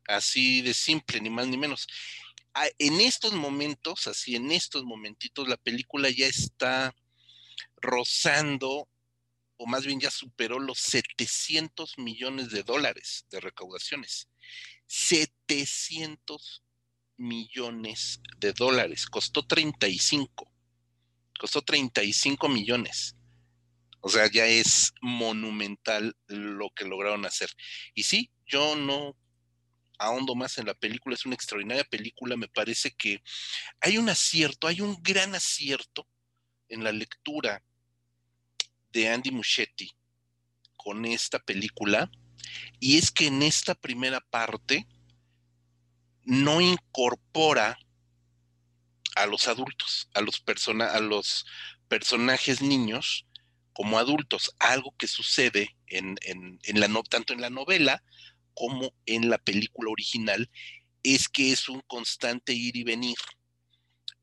Así 0.06 0.62
de 0.62 0.74
simple, 0.74 1.20
ni 1.20 1.28
más 1.28 1.48
ni 1.48 1.56
menos. 1.56 1.88
En 2.78 3.00
estos 3.00 3.32
momentos, 3.32 4.06
así 4.06 4.36
en 4.36 4.52
estos 4.52 4.84
momentitos, 4.84 5.48
la 5.48 5.56
película 5.56 6.10
ya 6.10 6.26
está 6.26 6.94
rozando, 7.76 8.88
o 9.56 9.66
más 9.66 9.86
bien 9.86 10.00
ya 10.00 10.10
superó 10.10 10.58
los 10.58 10.78
700 10.80 11.98
millones 11.98 12.50
de 12.50 12.62
dólares 12.62 13.26
de 13.30 13.40
recaudaciones. 13.40 14.28
700 14.86 16.62
millones 17.16 18.20
de 18.38 18.52
dólares. 18.52 19.06
Costó 19.06 19.46
35. 19.46 20.50
Costó 21.38 21.62
35 21.62 22.48
millones. 22.48 23.16
O 24.00 24.08
sea, 24.08 24.30
ya 24.30 24.46
es 24.46 24.92
monumental 25.00 26.16
lo 26.26 26.70
que 26.70 26.84
lograron 26.84 27.24
hacer. 27.24 27.50
Y 27.94 28.02
sí, 28.02 28.30
yo 28.46 28.74
no 28.74 29.16
ahondo 30.02 30.34
más 30.34 30.58
en 30.58 30.66
la 30.66 30.74
película, 30.74 31.14
es 31.14 31.24
una 31.24 31.34
extraordinaria 31.34 31.84
película, 31.84 32.36
me 32.36 32.48
parece 32.48 32.90
que 32.90 33.22
hay 33.80 33.98
un 33.98 34.08
acierto, 34.08 34.66
hay 34.66 34.80
un 34.80 35.00
gran 35.02 35.34
acierto 35.34 36.06
en 36.68 36.82
la 36.82 36.92
lectura 36.92 37.62
de 38.90 39.08
Andy 39.08 39.30
Muschietti 39.30 39.90
con 40.76 41.04
esta 41.04 41.38
película, 41.38 42.10
y 42.80 42.98
es 42.98 43.10
que 43.10 43.28
en 43.28 43.42
esta 43.42 43.74
primera 43.74 44.20
parte 44.20 44.86
no 46.24 46.60
incorpora 46.60 47.78
a 49.14 49.26
los 49.26 49.46
adultos, 49.46 50.08
a 50.14 50.20
los, 50.20 50.42
a 50.80 51.00
los 51.00 51.46
personajes 51.88 52.60
niños 52.60 53.26
como 53.72 53.98
adultos, 53.98 54.54
algo 54.58 54.94
que 54.96 55.06
sucede 55.06 55.76
en, 55.86 56.18
la 56.74 56.88
no, 56.88 57.02
tanto 57.02 57.32
en 57.32 57.40
la 57.40 57.50
novela 57.50 58.02
como 58.54 58.94
en 59.06 59.30
la 59.30 59.38
película 59.38 59.90
original, 59.90 60.50
es 61.02 61.28
que 61.28 61.52
es 61.52 61.68
un 61.68 61.80
constante 61.86 62.52
ir 62.52 62.76
y 62.76 62.84
venir 62.84 63.16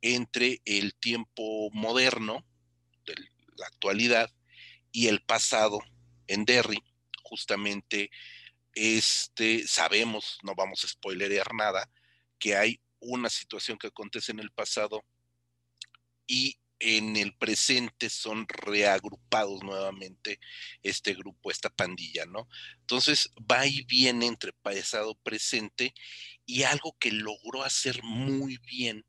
entre 0.02 0.62
el 0.66 0.96
tiempo 0.96 1.70
moderno, 1.72 2.46
de 3.06 3.16
la 3.58 3.68
actualidad, 3.68 4.32
y 4.92 5.08
el 5.08 5.22
pasado 5.22 5.80
en 6.28 6.46
Derry. 6.46 6.82
Justamente, 7.24 8.10
este, 8.74 9.68
sabemos, 9.68 10.40
no 10.44 10.56
vamos 10.56 10.84
a 10.84 10.88
spoilerear 10.88 11.54
nada, 11.54 11.92
que 12.40 12.56
hay 12.56 12.80
una 13.00 13.30
situación 13.30 13.78
que 13.78 13.88
acontece 13.88 14.32
en 14.32 14.40
el 14.40 14.52
pasado 14.52 15.04
y 16.28 16.58
en 16.80 17.18
el 17.18 17.36
presente 17.36 18.10
son 18.10 18.48
reagrupados 18.48 19.64
nuevamente 19.64 20.40
este 20.82 21.14
grupo, 21.14 21.52
esta 21.52 21.70
pandilla, 21.70 22.26
¿no? 22.26 22.48
Entonces 22.80 23.30
va 23.40 23.66
y 23.68 23.84
viene 23.84 24.28
entre 24.28 24.54
pasado, 24.54 25.16
presente 25.16 25.94
y 26.46 26.64
algo 26.64 26.96
que 27.00 27.12
logró 27.12 27.64
hacer 27.64 28.02
muy 28.04 28.58
bien 28.58 29.06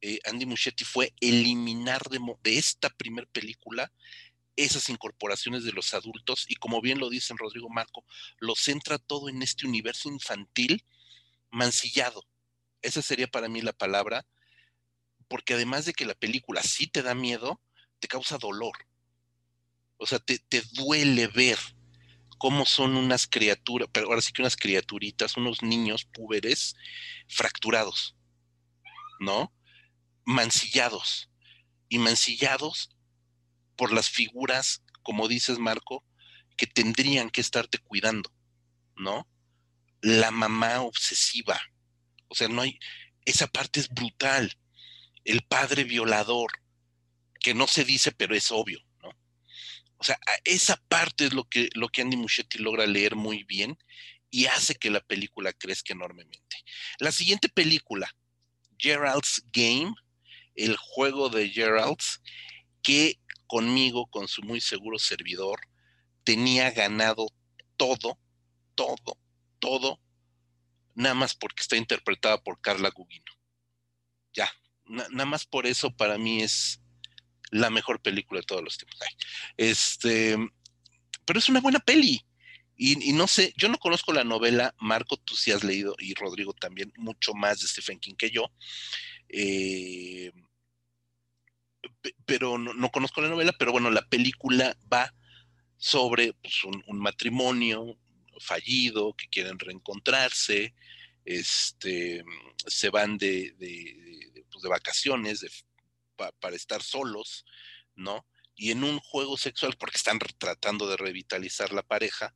eh, 0.00 0.20
Andy 0.24 0.46
Muschietti 0.46 0.84
fue 0.84 1.12
eliminar 1.20 2.02
de, 2.08 2.20
de 2.42 2.58
esta 2.58 2.88
primer 2.90 3.26
película 3.26 3.92
esas 4.54 4.88
incorporaciones 4.88 5.64
de 5.64 5.72
los 5.72 5.94
adultos 5.94 6.44
y 6.48 6.56
como 6.56 6.80
bien 6.80 6.98
lo 6.98 7.08
dicen 7.08 7.38
Rodrigo 7.38 7.68
Marco, 7.68 8.04
lo 8.38 8.54
centra 8.56 8.98
todo 8.98 9.28
en 9.28 9.42
este 9.42 9.66
universo 9.66 10.08
infantil 10.08 10.84
mancillado. 11.50 12.24
Esa 12.82 13.02
sería 13.02 13.28
para 13.28 13.48
mí 13.48 13.60
la 13.60 13.72
palabra 13.72 14.26
porque 15.28 15.54
además 15.54 15.84
de 15.84 15.92
que 15.92 16.06
la 16.06 16.14
película 16.14 16.62
sí 16.62 16.86
te 16.86 17.02
da 17.02 17.14
miedo, 17.14 17.60
te 18.00 18.08
causa 18.08 18.38
dolor. 18.38 18.86
O 19.98 20.06
sea, 20.06 20.18
te, 20.18 20.40
duele 20.72 21.26
ver 21.26 21.58
cómo 22.38 22.64
son 22.64 22.96
unas 22.96 23.26
criaturas, 23.26 23.88
pero 23.92 24.06
ahora 24.06 24.22
sí 24.22 24.32
que 24.32 24.42
unas 24.42 24.56
criaturitas, 24.56 25.36
unos 25.36 25.62
niños 25.62 26.04
púberes 26.04 26.76
fracturados, 27.28 28.16
¿no? 29.20 29.52
Mancillados. 30.24 31.30
Y 31.88 31.98
mancillados 31.98 32.90
por 33.76 33.92
las 33.92 34.08
figuras, 34.10 34.82
como 35.02 35.26
dices, 35.26 35.58
Marco, 35.58 36.04
que 36.56 36.66
tendrían 36.66 37.30
que 37.30 37.40
estarte 37.40 37.78
cuidando, 37.78 38.30
¿no? 38.96 39.26
La 40.00 40.30
mamá 40.30 40.82
obsesiva. 40.82 41.60
O 42.28 42.34
sea, 42.34 42.48
no 42.48 42.62
hay. 42.62 42.78
Esa 43.24 43.46
parte 43.46 43.80
es 43.80 43.88
brutal 43.88 44.56
el 45.28 45.42
padre 45.42 45.84
violador, 45.84 46.50
que 47.38 47.52
no 47.52 47.66
se 47.66 47.84
dice, 47.84 48.12
pero 48.12 48.34
es 48.34 48.50
obvio, 48.50 48.82
¿no? 49.02 49.10
O 49.98 50.04
sea, 50.04 50.18
esa 50.44 50.82
parte 50.88 51.26
es 51.26 51.34
lo 51.34 51.44
que, 51.44 51.68
lo 51.74 51.90
que 51.90 52.00
Andy 52.00 52.16
Muschietti 52.16 52.58
logra 52.58 52.86
leer 52.86 53.14
muy 53.14 53.44
bien 53.44 53.76
y 54.30 54.46
hace 54.46 54.74
que 54.74 54.90
la 54.90 55.00
película 55.00 55.52
crezca 55.52 55.92
enormemente. 55.92 56.56
La 56.98 57.12
siguiente 57.12 57.50
película, 57.50 58.10
Gerald's 58.78 59.44
Game, 59.52 59.94
el 60.54 60.76
juego 60.76 61.28
de 61.28 61.50
Gerald's, 61.50 62.22
que 62.82 63.20
conmigo, 63.46 64.06
con 64.06 64.28
su 64.28 64.40
muy 64.42 64.62
seguro 64.62 64.98
servidor, 64.98 65.60
tenía 66.24 66.70
ganado 66.70 67.28
todo, 67.76 68.18
todo, 68.74 69.18
todo, 69.58 70.00
nada 70.94 71.14
más 71.14 71.34
porque 71.34 71.60
está 71.60 71.76
interpretada 71.76 72.42
por 72.42 72.62
Carla 72.62 72.88
Gugino. 72.88 73.32
Ya, 74.32 74.50
nada 74.88 75.24
más 75.24 75.46
por 75.46 75.66
eso 75.66 75.90
para 75.94 76.18
mí 76.18 76.42
es 76.42 76.80
la 77.50 77.70
mejor 77.70 78.00
película 78.00 78.40
de 78.40 78.46
todos 78.46 78.62
los 78.62 78.76
tiempos. 78.78 79.00
Este, 79.56 80.36
pero 81.24 81.38
es 81.38 81.48
una 81.48 81.60
buena 81.60 81.80
peli. 81.80 82.24
Y, 82.80 83.12
no 83.12 83.26
sé, 83.26 83.52
yo 83.56 83.68
no 83.68 83.76
conozco 83.76 84.12
la 84.12 84.22
novela, 84.22 84.72
Marco, 84.78 85.16
tú 85.16 85.34
sí 85.34 85.50
has 85.50 85.64
leído, 85.64 85.96
y 85.98 86.14
Rodrigo 86.14 86.52
también, 86.52 86.92
mucho 86.96 87.34
más 87.34 87.60
de 87.60 87.66
Stephen 87.66 87.98
King 87.98 88.14
que 88.16 88.30
yo. 88.30 88.52
Eh, 89.28 90.30
pero 92.24 92.56
no, 92.56 92.90
conozco 92.90 93.20
la 93.20 93.28
novela, 93.28 93.52
pero 93.58 93.72
bueno, 93.72 93.90
la 93.90 94.08
película 94.08 94.78
va 94.92 95.12
sobre 95.76 96.34
pues, 96.34 96.62
un, 96.64 97.00
matrimonio 97.00 97.98
fallido 98.38 99.12
que 99.14 99.28
quieren 99.28 99.58
reencontrarse, 99.58 100.72
este, 101.24 102.24
se 102.64 102.90
van 102.90 103.18
de, 103.18 104.27
pues, 104.58 104.62
de 104.64 104.68
vacaciones, 104.70 105.64
para 106.40 106.56
estar 106.56 106.82
solos, 106.82 107.44
¿no? 107.94 108.26
Y 108.56 108.72
en 108.72 108.82
un 108.82 108.98
juego 108.98 109.36
sexual, 109.36 109.76
porque 109.78 109.98
están 109.98 110.18
tratando 110.18 110.88
de 110.88 110.96
revitalizar 110.96 111.72
la 111.72 111.84
pareja, 111.84 112.34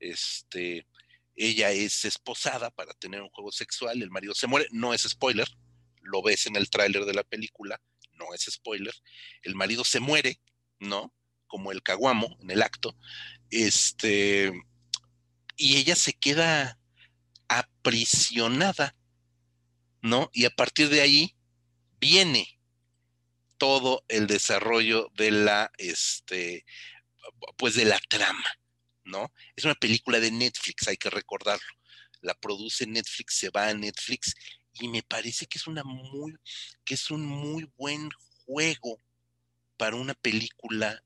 este, 0.00 0.88
ella 1.36 1.70
es 1.70 2.04
esposada 2.04 2.70
para 2.70 2.92
tener 2.94 3.22
un 3.22 3.30
juego 3.30 3.52
sexual, 3.52 4.02
el 4.02 4.10
marido 4.10 4.34
se 4.34 4.48
muere, 4.48 4.66
no 4.72 4.92
es 4.94 5.02
spoiler, 5.02 5.46
lo 6.02 6.22
ves 6.22 6.46
en 6.46 6.56
el 6.56 6.70
tráiler 6.70 7.04
de 7.04 7.14
la 7.14 7.22
película, 7.22 7.80
no 8.14 8.34
es 8.34 8.48
spoiler, 8.50 8.94
el 9.42 9.54
marido 9.54 9.84
se 9.84 10.00
muere, 10.00 10.40
¿no? 10.80 11.14
Como 11.46 11.70
el 11.70 11.84
caguamo 11.84 12.36
en 12.40 12.50
el 12.50 12.62
acto, 12.62 12.96
este, 13.50 14.52
y 15.56 15.76
ella 15.76 15.94
se 15.94 16.14
queda 16.14 16.80
aprisionada, 17.46 18.96
¿no? 20.02 20.30
Y 20.32 20.46
a 20.46 20.50
partir 20.50 20.88
de 20.88 21.02
ahí 21.02 21.36
viene 22.00 22.58
todo 23.58 24.04
el 24.08 24.26
desarrollo 24.26 25.10
de 25.16 25.30
la, 25.30 25.70
este, 25.76 26.64
pues 27.56 27.74
de 27.74 27.84
la 27.84 28.00
trama, 28.08 28.46
¿no? 29.04 29.32
Es 29.54 29.64
una 29.64 29.74
película 29.74 30.18
de 30.18 30.30
Netflix, 30.30 30.88
hay 30.88 30.96
que 30.96 31.10
recordarlo. 31.10 31.66
La 32.22 32.34
produce 32.34 32.86
Netflix, 32.86 33.34
se 33.34 33.50
va 33.50 33.68
a 33.68 33.74
Netflix 33.74 34.34
y 34.74 34.88
me 34.88 35.02
parece 35.02 35.46
que 35.46 35.58
es 35.58 35.66
una 35.66 35.84
muy, 35.84 36.34
que 36.84 36.94
es 36.94 37.10
un 37.10 37.24
muy 37.26 37.70
buen 37.76 38.08
juego 38.46 38.98
para 39.76 39.96
una 39.96 40.14
película 40.14 41.02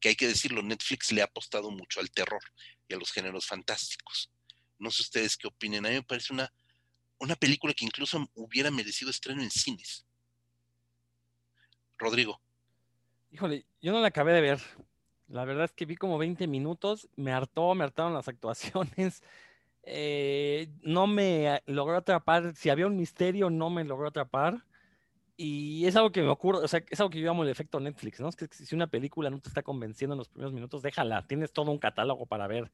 que 0.00 0.10
hay 0.10 0.16
que 0.16 0.26
decirlo, 0.26 0.62
Netflix 0.62 1.12
le 1.12 1.22
ha 1.22 1.26
apostado 1.26 1.70
mucho 1.70 2.00
al 2.00 2.10
terror 2.10 2.42
y 2.88 2.94
a 2.94 2.98
los 2.98 3.12
géneros 3.12 3.46
fantásticos. 3.46 4.30
No 4.78 4.90
sé 4.90 5.02
ustedes 5.02 5.36
qué 5.36 5.46
opinen. 5.46 5.86
A 5.86 5.90
mí 5.90 5.94
me 5.94 6.02
parece 6.02 6.32
una, 6.32 6.52
una 7.22 7.36
película 7.36 7.72
que 7.72 7.84
incluso 7.84 8.28
hubiera 8.34 8.70
merecido 8.70 9.10
estreno 9.10 9.42
en 9.42 9.50
cines. 9.50 10.04
Rodrigo. 11.96 12.40
Híjole, 13.30 13.64
yo 13.80 13.92
no 13.92 14.00
la 14.00 14.08
acabé 14.08 14.32
de 14.32 14.40
ver. 14.40 14.60
La 15.28 15.44
verdad 15.44 15.64
es 15.64 15.72
que 15.72 15.86
vi 15.86 15.94
como 15.96 16.18
20 16.18 16.48
minutos, 16.48 17.08
me 17.16 17.32
hartó, 17.32 17.74
me 17.74 17.84
hartaron 17.84 18.12
las 18.12 18.28
actuaciones. 18.28 19.22
eh, 19.84 20.68
no 20.82 21.06
me 21.06 21.62
logró 21.66 21.96
atrapar. 21.96 22.54
Si 22.56 22.70
había 22.70 22.88
un 22.88 22.96
misterio, 22.96 23.50
no 23.50 23.70
me 23.70 23.84
logró 23.84 24.08
atrapar. 24.08 24.64
Y 25.36 25.86
es 25.86 25.96
algo 25.96 26.12
que 26.12 26.22
me 26.22 26.28
ocurre, 26.28 26.58
o 26.58 26.68
sea, 26.68 26.82
es 26.88 27.00
algo 27.00 27.10
que 27.10 27.18
yo 27.18 27.26
llamo 27.26 27.42
el 27.42 27.48
efecto 27.48 27.80
Netflix, 27.80 28.20
¿no? 28.20 28.28
Es 28.28 28.36
que 28.36 28.46
si 28.50 28.74
una 28.74 28.86
película 28.86 29.30
no 29.30 29.40
te 29.40 29.48
está 29.48 29.62
convenciendo 29.62 30.14
en 30.14 30.18
los 30.18 30.28
primeros 30.28 30.52
minutos, 30.52 30.82
déjala, 30.82 31.26
tienes 31.26 31.52
todo 31.52 31.70
un 31.70 31.78
catálogo 31.78 32.26
para 32.26 32.46
ver. 32.46 32.70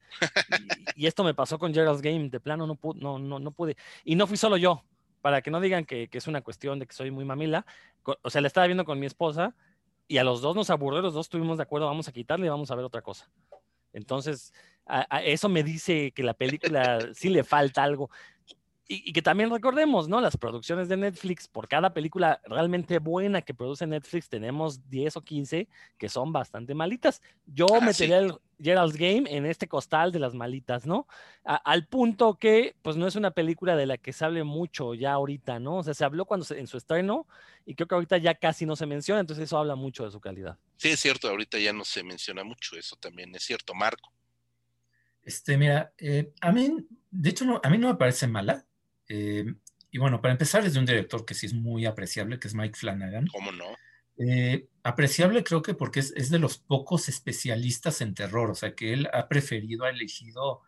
Y, 0.95 1.07
esto 1.07 1.23
me 1.23 1.33
pasó 1.33 1.57
con 1.57 1.73
Gerald's 1.73 2.01
Game, 2.01 2.29
de 2.29 2.39
plano 2.39 2.67
no, 2.67 2.75
pude, 2.75 2.99
no, 2.99 3.17
no, 3.17 3.39
no 3.39 3.51
pude. 3.51 3.77
Y 4.03 4.15
no 4.15 4.27
fui 4.27 4.35
solo 4.35 4.57
yo, 4.57 4.83
para 5.21 5.41
que 5.41 5.49
no 5.49 5.61
digan 5.61 5.85
que, 5.85 6.09
que, 6.09 6.17
es 6.17 6.27
una 6.27 6.41
cuestión 6.41 6.79
de 6.79 6.87
que 6.87 6.93
soy 6.93 7.11
muy 7.11 7.23
mamila. 7.23 7.65
O 8.21 8.29
sea, 8.29 8.41
la 8.41 8.47
estaba 8.47 8.67
viendo 8.67 8.83
con 8.83 8.99
mi 8.99 9.05
esposa 9.05 9.55
y 10.07 10.17
a 10.17 10.23
los 10.23 10.41
dos 10.41 10.55
nos 10.55 10.69
aburrió, 10.69 11.01
los 11.01 11.13
dos 11.13 11.27
estuvimos 11.27 11.57
de 11.57 11.63
acuerdo, 11.63 11.87
vamos 11.87 12.07
a 12.07 12.11
quitarle 12.11 12.47
y 12.47 12.49
vamos 12.49 12.71
a 12.71 12.75
ver 12.75 12.83
otra 12.83 13.01
cosa. 13.01 13.29
Entonces, 13.93 14.53
eso 15.23 15.49
me 15.49 15.63
dice 15.63 16.11
que 16.11 16.23
la 16.23 16.33
película 16.33 16.99
sí 17.13 17.29
le 17.29 17.43
falta 17.43 17.83
algo. 17.83 18.09
Y, 18.91 19.13
que 19.13 19.21
también 19.21 19.51
recordemos, 19.51 20.09
¿no? 20.09 20.19
Las 20.19 20.35
producciones 20.35 20.89
de 20.89 20.97
Netflix, 20.97 21.47
por 21.47 21.67
cada 21.67 21.93
película 21.93 22.41
realmente 22.45 22.97
buena 22.97 23.43
que 23.43 23.53
produce 23.53 23.85
Netflix, 23.85 24.29
tenemos 24.29 24.89
10 24.89 25.17
o 25.17 25.21
15 25.21 25.67
que 25.99 26.09
son 26.09 26.33
bastante 26.33 26.73
malitas. 26.73 27.21
Yo 27.45 27.67
ah, 27.71 27.81
metería 27.81 28.17
el 28.17 28.33
Gerald's 28.59 28.97
Game 28.97 29.25
en 29.27 29.45
este 29.45 29.67
costal 29.67 30.11
de 30.11 30.17
las 30.17 30.33
malitas, 30.33 30.87
¿no? 30.87 31.07
al 31.43 31.85
punto 31.85 32.39
que, 32.39 32.75
pues, 32.81 32.97
no 32.97 33.05
es 33.05 33.15
una 33.15 33.29
película 33.29 33.75
de 33.75 33.85
la 33.85 33.97
que 33.99 34.11
se 34.11 34.25
hable 34.25 34.43
mucho 34.43 34.95
ya 34.95 35.13
ahorita, 35.13 35.59
¿no? 35.59 35.77
O 35.77 35.83
sea, 35.83 35.93
se 35.93 36.03
habló 36.03 36.25
cuando 36.25 36.45
en 36.55 36.65
su 36.65 36.77
estreno 36.77 37.27
y 37.65 37.75
creo 37.75 37.87
que 37.87 37.95
ahorita 37.95 38.17
ya 38.17 38.33
casi 38.33 38.65
no 38.65 38.75
se 38.75 38.87
menciona, 38.87 39.21
entonces 39.21 39.45
eso 39.45 39.57
habla 39.59 39.75
mucho 39.75 40.03
de 40.03 40.11
su 40.11 40.19
calidad. 40.19 40.57
Sí, 40.77 40.89
es 40.89 40.99
cierto, 40.99 41.29
ahorita 41.29 41.59
ya 41.59 41.73
no 41.73 41.85
se 41.85 42.03
menciona 42.03 42.43
mucho, 42.43 42.75
eso 42.75 42.95
también 42.95 43.35
es 43.35 43.43
cierto, 43.43 43.75
Marco. 43.75 44.11
Este, 45.21 45.57
mira, 45.57 45.93
eh, 45.99 46.33
a 46.41 46.51
mí, 46.51 46.87
de 47.11 47.29
hecho, 47.29 47.45
no, 47.45 47.61
a 47.63 47.69
mí 47.69 47.77
no 47.77 47.87
me 47.87 47.95
parece 47.95 48.27
mala. 48.27 48.65
Eh, 49.09 49.45
y 49.91 49.97
bueno, 49.97 50.21
para 50.21 50.33
empezar, 50.33 50.65
es 50.65 50.73
de 50.73 50.79
un 50.79 50.85
director 50.85 51.25
que 51.25 51.33
sí 51.33 51.47
es 51.47 51.53
muy 51.53 51.85
apreciable, 51.85 52.39
que 52.39 52.47
es 52.47 52.55
Mike 52.55 52.77
Flanagan. 52.77 53.27
¿Cómo 53.27 53.51
no? 53.51 53.65
Eh, 54.17 54.67
apreciable 54.83 55.43
creo 55.43 55.61
que 55.61 55.73
porque 55.73 56.01
es, 56.01 56.29
de 56.29 56.39
los 56.39 56.57
pocos 56.57 57.09
especialistas 57.09 58.01
en 58.01 58.13
terror, 58.13 58.51
o 58.51 58.55
sea, 58.55 58.75
que 58.75 58.93
él 58.93 59.09
ha 59.13 59.27
preferido, 59.27 59.85
ha 59.85 59.89
elegido 59.89 60.61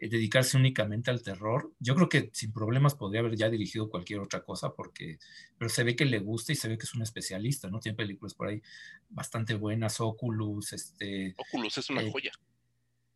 dedicarse 0.00 0.56
únicamente 0.56 1.10
al 1.10 1.22
terror. 1.22 1.72
Yo 1.78 1.94
creo 1.94 2.08
que 2.08 2.30
sin 2.32 2.52
problemas 2.52 2.94
podría 2.94 3.20
haber 3.20 3.36
ya 3.36 3.50
dirigido 3.50 3.88
cualquier 3.88 4.20
otra 4.20 4.42
cosa, 4.42 4.72
porque, 4.72 5.18
pero 5.58 5.68
se 5.68 5.84
ve 5.84 5.94
que 5.94 6.04
le 6.04 6.18
gusta 6.18 6.52
y 6.52 6.56
se 6.56 6.68
ve 6.68 6.78
que 6.78 6.84
es 6.84 6.94
un 6.94 7.02
especialista, 7.02 7.68
¿no? 7.68 7.78
Tiene 7.78 7.96
películas 7.96 8.34
por 8.34 8.48
ahí 8.48 8.62
bastante 9.08 9.54
buenas, 9.54 10.00
Oculus, 10.00 10.72
este... 10.72 11.34
Oculus 11.36 11.78
es 11.78 11.90
una 11.90 12.02
joya 12.10 12.32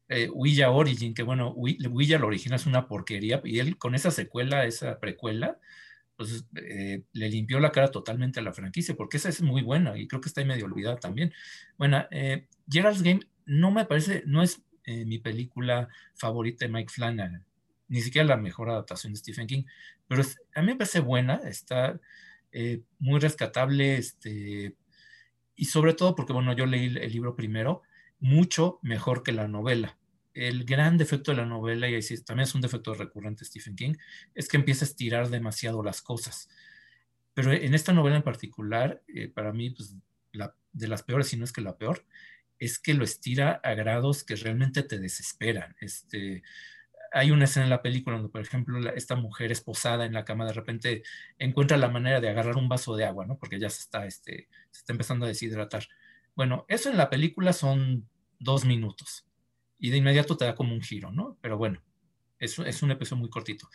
eh, 0.08 0.28
Ouija 0.32 0.70
Origin, 0.70 1.14
que 1.14 1.22
bueno, 1.22 1.48
Ouija 1.48 2.18
la 2.18 2.26
original 2.26 2.58
es 2.58 2.66
una 2.66 2.86
porquería, 2.88 3.40
y 3.44 3.58
él 3.58 3.76
con 3.78 3.94
esa 3.94 4.10
secuela, 4.10 4.64
esa 4.64 5.00
precuela, 5.00 5.58
pues 6.16 6.46
eh, 6.56 7.02
le 7.12 7.28
limpió 7.28 7.60
la 7.60 7.72
cara 7.72 7.90
totalmente 7.90 8.40
a 8.40 8.42
la 8.42 8.52
franquicia, 8.52 8.94
porque 8.96 9.18
esa 9.18 9.28
es 9.28 9.42
muy 9.42 9.62
buena 9.62 9.96
y 9.98 10.08
creo 10.08 10.20
que 10.20 10.28
está 10.28 10.40
ahí 10.40 10.46
medio 10.46 10.64
olvidada 10.64 10.96
también. 10.96 11.32
Bueno, 11.76 12.06
eh, 12.10 12.46
Gerald's 12.68 13.02
Game 13.02 13.20
no 13.44 13.70
me 13.70 13.84
parece, 13.84 14.22
no 14.26 14.42
es 14.42 14.62
eh, 14.84 15.04
mi 15.04 15.18
película 15.18 15.88
favorita 16.14 16.64
de 16.64 16.72
Mike 16.72 16.92
Flanagan, 16.92 17.44
ni 17.88 18.00
siquiera 18.00 18.26
la 18.26 18.36
mejor 18.36 18.70
adaptación 18.70 19.12
de 19.12 19.18
Stephen 19.18 19.46
King, 19.46 19.64
pero 20.08 20.22
a 20.54 20.62
mí 20.62 20.68
me 20.68 20.76
parece 20.76 21.00
buena, 21.00 21.40
está 21.44 22.00
muy 22.98 23.20
rescatable, 23.20 23.98
este, 23.98 24.74
y 25.54 25.64
sobre 25.66 25.92
todo 25.92 26.14
porque, 26.14 26.32
bueno, 26.32 26.54
yo 26.54 26.64
leí 26.64 26.86
el 26.86 27.12
libro 27.12 27.36
primero, 27.36 27.82
mucho 28.18 28.78
mejor 28.82 29.22
que 29.22 29.32
la 29.32 29.48
novela. 29.48 29.98
El 30.34 30.64
gran 30.64 30.98
defecto 30.98 31.30
de 31.30 31.38
la 31.38 31.46
novela, 31.46 31.88
y 31.88 32.00
también 32.24 32.46
es 32.46 32.54
un 32.54 32.60
defecto 32.60 32.94
recurrente 32.94 33.40
de 33.40 33.46
Stephen 33.46 33.76
King, 33.76 33.94
es 34.34 34.48
que 34.48 34.56
empieza 34.56 34.84
a 34.84 34.88
estirar 34.88 35.28
demasiado 35.30 35.82
las 35.82 36.02
cosas. 36.02 36.48
Pero 37.34 37.52
en 37.52 37.74
esta 37.74 37.92
novela 37.92 38.16
en 38.16 38.22
particular, 38.22 39.02
eh, 39.08 39.28
para 39.28 39.52
mí, 39.52 39.70
pues, 39.70 39.94
de 40.72 40.88
las 40.88 41.02
peores, 41.02 41.28
si 41.28 41.36
no 41.36 41.44
es 41.44 41.52
que 41.52 41.62
la 41.62 41.78
peor, 41.78 42.04
es 42.58 42.78
que 42.78 42.94
lo 42.94 43.04
estira 43.04 43.60
a 43.62 43.74
grados 43.74 44.24
que 44.24 44.36
realmente 44.36 44.82
te 44.82 44.98
desesperan. 44.98 45.74
Este, 45.80 46.42
hay 47.12 47.30
una 47.30 47.44
escena 47.44 47.64
en 47.64 47.70
la 47.70 47.82
película 47.82 48.16
donde, 48.16 48.30
por 48.30 48.40
ejemplo, 48.40 48.78
esta 48.94 49.16
mujer 49.16 49.52
esposada 49.52 50.04
en 50.04 50.12
la 50.12 50.24
cama 50.24 50.46
de 50.46 50.52
repente 50.52 51.02
encuentra 51.38 51.76
la 51.76 51.88
manera 51.88 52.20
de 52.20 52.28
agarrar 52.28 52.56
un 52.56 52.68
vaso 52.68 52.96
de 52.96 53.04
agua, 53.04 53.26
¿no? 53.26 53.38
Porque 53.38 53.58
ya 53.58 53.70
se 53.70 53.80
está, 53.80 54.06
este, 54.06 54.48
se 54.70 54.80
está 54.80 54.92
empezando 54.92 55.24
a 55.24 55.28
deshidratar. 55.28 55.86
Bueno, 56.36 56.66
eso 56.68 56.90
en 56.90 56.98
la 56.98 57.08
película 57.08 57.54
son 57.54 58.08
dos 58.38 58.66
minutos 58.66 59.26
y 59.78 59.90
de 59.90 59.96
inmediato 59.96 60.36
te 60.36 60.44
da 60.44 60.54
como 60.54 60.74
un 60.74 60.82
giro, 60.82 61.10
¿no? 61.10 61.38
Pero 61.40 61.56
bueno, 61.56 61.82
es, 62.38 62.58
es 62.58 62.82
un 62.82 62.90
episodio 62.90 63.20
muy 63.20 63.30
cortito. 63.30 63.68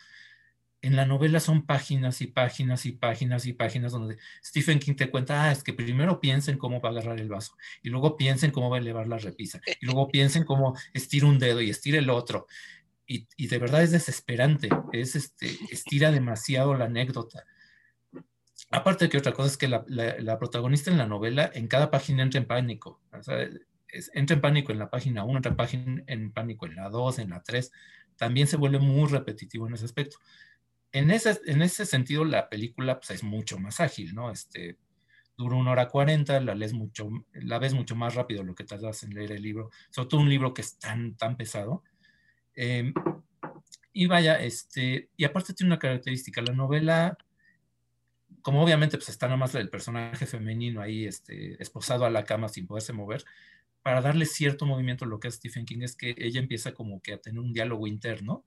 En 0.80 0.94
la 0.96 1.04
novela 1.04 1.40
son 1.40 1.66
páginas 1.66 2.20
y 2.22 2.28
páginas 2.28 2.86
y 2.86 2.92
páginas 2.92 3.46
y 3.46 3.52
páginas 3.52 3.92
donde 3.92 4.16
Stephen 4.44 4.78
King 4.78 4.94
te 4.94 5.10
cuenta, 5.10 5.44
ah, 5.44 5.52
es 5.52 5.62
que 5.62 5.72
primero 5.72 6.20
piensen 6.20 6.56
cómo 6.56 6.80
va 6.80 6.88
a 6.88 6.92
agarrar 6.92 7.20
el 7.20 7.28
vaso, 7.28 7.56
y 7.82 7.90
luego 7.90 8.16
piensen 8.16 8.52
cómo 8.52 8.70
va 8.70 8.76
a 8.76 8.80
elevar 8.80 9.06
la 9.08 9.18
repisa, 9.18 9.60
y 9.80 9.86
luego 9.86 10.08
piensen 10.08 10.44
cómo 10.44 10.76
estira 10.92 11.26
un 11.26 11.38
dedo 11.38 11.60
y 11.60 11.70
estira 11.70 11.98
el 11.98 12.10
otro. 12.10 12.46
Y, 13.06 13.28
y 13.36 13.48
de 13.48 13.58
verdad 13.58 13.82
es 13.82 13.90
desesperante, 13.90 14.68
es 14.92 15.16
este, 15.16 15.58
estira 15.70 16.12
demasiado 16.12 16.74
la 16.74 16.86
anécdota. 16.86 17.44
Aparte 18.72 19.04
de 19.04 19.10
que 19.10 19.18
otra 19.18 19.32
cosa 19.32 19.48
es 19.48 19.58
que 19.58 19.68
la, 19.68 20.38
protagonista 20.38 20.90
en 20.90 20.96
la 20.96 21.06
novela 21.06 21.50
en 21.52 21.68
cada 21.68 21.90
página 21.90 22.22
entra 22.22 22.40
en 22.40 22.46
pánico. 22.46 23.02
entra 24.14 24.34
en 24.34 24.40
pánico 24.40 24.72
en 24.72 24.78
la 24.78 24.88
página 24.88 25.24
1, 25.24 25.36
entra 25.36 25.50
en, 25.50 25.56
página, 25.56 26.02
en 26.06 26.32
pánico 26.32 26.66
en 26.66 26.76
la 26.76 26.88
2, 26.88 27.18
en 27.18 27.30
la 27.30 27.42
3. 27.42 27.70
También 28.16 28.46
se 28.46 28.56
vuelve 28.56 28.78
muy 28.78 29.10
repetitivo 29.10 29.68
en 29.68 29.74
ese 29.74 29.84
aspecto. 29.84 30.16
En 30.90 31.10
ese, 31.10 31.38
en 31.46 31.60
ese 31.60 31.84
sentido, 31.84 32.24
la 32.24 32.48
película 32.48 32.98
pues, 32.98 33.10
es 33.10 33.22
mucho 33.22 33.58
más 33.58 33.78
ágil, 33.80 34.14
¿no? 34.14 34.30
Este, 34.30 34.78
dura 35.36 35.56
una 35.56 35.72
hora 35.72 35.88
cuarenta, 35.88 36.40
la, 36.40 36.54
lees 36.54 36.72
mucho, 36.72 37.10
la 37.34 37.58
ves 37.58 37.74
mucho 37.74 37.94
más 37.94 38.14
rápido 38.14 38.42
lo 38.42 38.54
que 38.54 38.64
tardas 38.64 39.02
en 39.02 39.14
leer 39.14 39.32
el 39.32 39.42
libro, 39.42 39.70
sobre 39.90 40.08
todo 40.08 40.20
un 40.22 40.30
libro 40.30 40.54
que 40.54 40.62
es 40.62 40.78
tan, 40.78 41.14
tan 41.16 41.36
pesado. 41.36 41.82
Em, 42.54 42.94
y 43.92 44.06
vaya, 44.06 44.40
este, 44.40 45.10
y 45.16 45.24
aparte 45.24 45.52
tiene 45.52 45.68
una 45.68 45.78
característica, 45.78 46.40
la 46.40 46.54
novela 46.54 47.18
como 48.42 48.62
obviamente 48.62 48.96
pues 48.98 49.08
está 49.08 49.26
nada 49.26 49.36
más 49.36 49.54
el 49.54 49.70
personaje 49.70 50.26
femenino 50.26 50.80
ahí 50.80 51.06
este, 51.06 51.60
esposado 51.62 52.04
a 52.04 52.10
la 52.10 52.24
cama 52.24 52.48
sin 52.48 52.66
poderse 52.66 52.92
mover, 52.92 53.24
para 53.82 54.00
darle 54.00 54.26
cierto 54.26 54.66
movimiento 54.66 55.06
lo 55.06 55.18
que 55.18 55.28
es 55.28 55.34
Stephen 55.34 55.64
King 55.64 55.82
es 55.82 55.96
que 55.96 56.14
ella 56.18 56.40
empieza 56.40 56.72
como 56.72 57.00
que 57.00 57.14
a 57.14 57.18
tener 57.20 57.40
un 57.40 57.52
diálogo 57.52 57.86
interno 57.86 58.44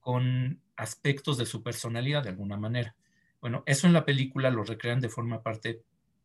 con 0.00 0.60
aspectos 0.76 1.36
de 1.38 1.46
su 1.46 1.62
personalidad 1.62 2.22
de 2.22 2.30
alguna 2.30 2.56
manera. 2.56 2.96
Bueno, 3.40 3.62
eso 3.66 3.86
en 3.86 3.92
la 3.92 4.04
película 4.04 4.50
lo 4.50 4.64
recrean 4.64 5.00
de 5.00 5.08
forma 5.08 5.42
parte, 5.42 5.82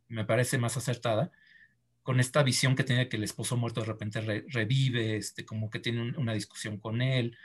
me 0.07 0.25
parece 0.25 0.57
más 0.57 0.77
acertada, 0.77 1.31
con 2.01 2.19
esta 2.19 2.43
visión 2.43 2.75
que 2.75 2.83
tiene 2.83 3.09
que 3.09 3.17
el 3.17 3.23
esposo 3.23 3.57
muerto 3.57 3.81
de 3.81 3.87
repente 3.87 4.21
revive, 4.21 5.17
este, 5.17 5.45
como 5.45 5.69
que 5.69 5.79
tiene 5.79 6.17
una 6.17 6.33
discusión 6.33 6.77
con 6.77 7.01
él. 7.01 7.37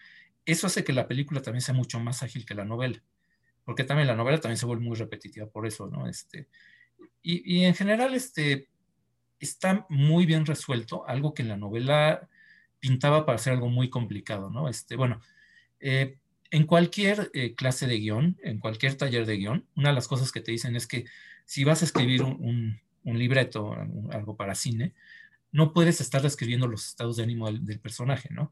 Eso 0.44 0.66
hace 0.66 0.85
que 0.85 0.93
la 0.93 1.06
película 1.06 1.43
también 1.43 1.62
sea 1.62 1.74
mucho 1.74 2.01
más 2.01 2.23
ágil 2.23 2.44
que 2.44 2.55
la 2.55 2.65
novela 2.65 3.02
porque 3.69 3.85
también 3.85 4.09
la 4.09 4.16
novela 4.16 4.40
también 4.40 4.57
se 4.57 4.65
vuelve 4.65 4.82
muy 4.82 4.97
repetitiva 4.97 5.47
por 5.47 5.66
eso, 5.66 5.89
¿no? 5.89 6.09
Este, 6.09 6.49
y, 7.20 7.65
en 7.65 7.74
general, 7.74 8.15
este, 8.15 8.66
está 9.40 9.85
muy 9.90 10.24
bien 10.24 10.47
resuelto, 10.47 11.07
algo 11.07 11.35
que 11.35 11.43
en 11.43 11.49
la 11.49 11.59
novela 11.59 12.31
pintaba 12.81 13.27
para 13.27 13.36
ser 13.36 13.53
algo 13.53 13.69
muy 13.69 13.90
complicado, 13.90 14.49
¿no? 14.49 14.70
Este, 14.70 14.97
bueno, 14.97 15.20
eh, 15.81 16.16
en 16.51 16.65
cualquier 16.65 17.31
eh, 17.35 17.55
clase 17.55 17.86
de 17.86 17.99
guion, 17.99 18.39
en 18.43 18.59
cualquier 18.59 18.95
taller 18.95 19.27
de 19.27 19.36
guion, 19.36 19.66
una 19.77 19.90
de 19.90 19.95
las 19.97 20.09
cosas 20.09 20.32
que 20.32 20.40
te 20.40 20.51
dicen 20.51 20.74
es 20.74 20.86
que 20.86 21.05
si 21.45 21.65
vas 21.65 21.82
a 21.82 21.85
escribir 21.85 22.23
un, 22.23 22.81
libreto, 23.05 23.77
algo 24.12 24.35
para 24.35 24.55
cine, 24.55 24.95
no 25.53 25.74
puedes 25.74 26.01
estar 26.01 26.23
describiendo 26.23 26.69
los 26.69 26.86
estados 26.86 27.19
de 27.19 27.24
ánimo 27.24 27.53
del 27.53 27.81
personaje, 27.81 28.31
¿no? 28.32 28.51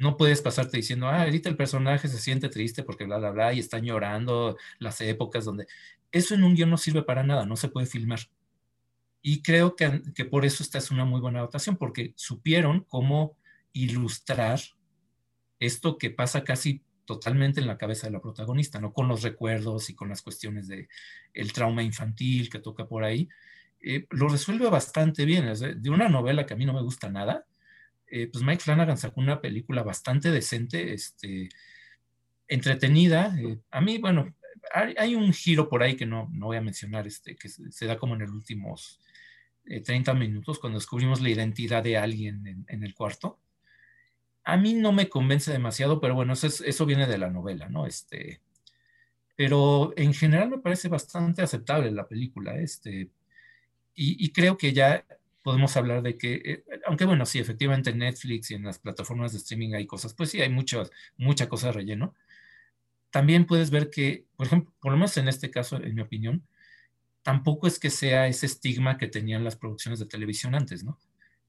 No 0.00 0.16
puedes 0.16 0.40
pasarte 0.40 0.78
diciendo, 0.78 1.08
ah, 1.08 1.22
ahorita 1.22 1.50
el 1.50 1.56
personaje 1.56 2.08
se 2.08 2.18
siente 2.18 2.48
triste 2.48 2.82
porque 2.82 3.04
bla, 3.04 3.18
bla, 3.18 3.30
bla, 3.30 3.52
y 3.52 3.58
están 3.58 3.84
llorando 3.84 4.56
las 4.78 5.00
épocas 5.02 5.44
donde... 5.44 5.66
Eso 6.10 6.34
en 6.34 6.42
un 6.42 6.54
guion 6.54 6.70
no 6.70 6.78
sirve 6.78 7.02
para 7.02 7.22
nada, 7.22 7.44
no 7.44 7.54
se 7.56 7.68
puede 7.68 7.86
filmar. 7.86 8.20
Y 9.20 9.42
creo 9.42 9.76
que, 9.76 10.02
que 10.14 10.24
por 10.24 10.46
eso 10.46 10.62
esta 10.62 10.78
es 10.78 10.90
una 10.90 11.04
muy 11.04 11.20
buena 11.20 11.40
adaptación, 11.40 11.76
porque 11.76 12.14
supieron 12.16 12.80
cómo 12.88 13.36
ilustrar 13.74 14.58
esto 15.58 15.98
que 15.98 16.10
pasa 16.10 16.44
casi 16.44 16.82
totalmente 17.04 17.60
en 17.60 17.66
la 17.66 17.76
cabeza 17.76 18.06
de 18.06 18.14
la 18.14 18.22
protagonista, 18.22 18.80
¿no? 18.80 18.94
Con 18.94 19.06
los 19.06 19.22
recuerdos 19.22 19.90
y 19.90 19.94
con 19.94 20.08
las 20.08 20.22
cuestiones 20.22 20.66
de 20.66 20.88
el 21.34 21.52
trauma 21.52 21.82
infantil 21.82 22.48
que 22.48 22.58
toca 22.58 22.86
por 22.88 23.04
ahí. 23.04 23.28
Eh, 23.82 24.06
lo 24.10 24.28
resuelve 24.28 24.70
bastante 24.70 25.26
bien. 25.26 25.52
de 25.54 25.90
una 25.90 26.08
novela 26.08 26.46
que 26.46 26.54
a 26.54 26.56
mí 26.56 26.64
no 26.64 26.72
me 26.72 26.82
gusta 26.82 27.10
nada, 27.10 27.44
eh, 28.10 28.28
pues 28.32 28.44
Mike 28.44 28.62
Flanagan 28.62 28.98
sacó 28.98 29.20
una 29.20 29.40
película 29.40 29.82
bastante 29.82 30.30
decente, 30.30 30.92
este, 30.92 31.48
entretenida. 32.48 33.34
Eh, 33.38 33.58
a 33.70 33.80
mí, 33.80 33.98
bueno, 33.98 34.34
hay, 34.72 35.14
un 35.14 35.32
giro 35.32 35.68
por 35.68 35.82
ahí 35.82 35.96
que 35.96 36.06
no, 36.06 36.28
no 36.32 36.46
voy 36.46 36.56
a 36.56 36.62
mencionar, 36.62 37.06
este, 37.06 37.36
que 37.36 37.48
se, 37.48 37.86
da 37.86 37.96
como 37.98 38.14
en 38.14 38.22
los 38.22 38.30
últimos 38.30 39.00
30 39.64 40.10
eh, 40.10 40.14
minutos, 40.14 40.58
cuando 40.58 40.78
descubrimos 40.78 41.20
la 41.20 41.30
identidad 41.30 41.82
de 41.82 41.96
alguien 41.96 42.64
en, 42.66 42.82
el 42.82 42.94
cuarto. 42.94 43.38
a 44.44 44.56
mí 44.56 44.74
no 44.74 44.92
me 44.92 45.08
convence 45.08 45.52
demasiado, 45.52 46.00
pero 46.00 46.14
bueno, 46.14 46.32
eso, 46.32 46.46
eso 46.46 46.86
viene 46.86 47.06
de 47.06 47.18
la 47.18 47.30
novela, 47.30 47.68
¿no? 47.68 47.86
Este, 47.86 48.40
pero 49.36 49.92
en 49.96 50.12
general 50.12 50.50
me 50.50 50.58
parece 50.58 50.88
bastante 50.88 51.42
aceptable 51.42 51.90
la 51.92 52.08
película, 52.08 52.58
este, 52.58 53.10
y, 53.94 54.32
creo 54.32 54.56
que 54.56 54.72
ya 54.72 55.04
podemos 55.42 55.76
hablar 55.76 56.02
de 56.02 56.16
que, 56.18 56.34
eh, 56.44 56.64
aunque 56.86 57.04
bueno, 57.04 57.26
sí, 57.26 57.38
efectivamente 57.38 57.90
en 57.90 57.98
Netflix 57.98 58.50
y 58.50 58.54
en 58.54 58.64
las 58.64 58.78
plataformas 58.78 59.32
de 59.32 59.38
streaming 59.38 59.74
hay 59.74 59.86
cosas, 59.86 60.14
pues 60.14 60.30
sí, 60.30 60.40
hay 60.40 60.50
muchas, 60.50 60.90
mucha 61.16 61.48
cosa 61.48 61.68
de 61.68 61.72
relleno. 61.74 62.14
También 63.10 63.46
puedes 63.46 63.70
ver 63.70 63.90
que, 63.90 64.26
por 64.36 64.46
ejemplo, 64.46 64.72
por 64.80 64.92
lo 64.92 64.98
menos 64.98 65.16
en 65.16 65.28
este 65.28 65.50
caso, 65.50 65.76
en 65.76 65.94
mi 65.94 66.02
opinión, 66.02 66.46
tampoco 67.22 67.66
es 67.66 67.78
que 67.78 67.90
sea 67.90 68.28
ese 68.28 68.46
estigma 68.46 68.98
que 68.98 69.08
tenían 69.08 69.44
las 69.44 69.56
producciones 69.56 69.98
de 69.98 70.06
televisión 70.06 70.54
antes, 70.54 70.84
¿no? 70.84 70.98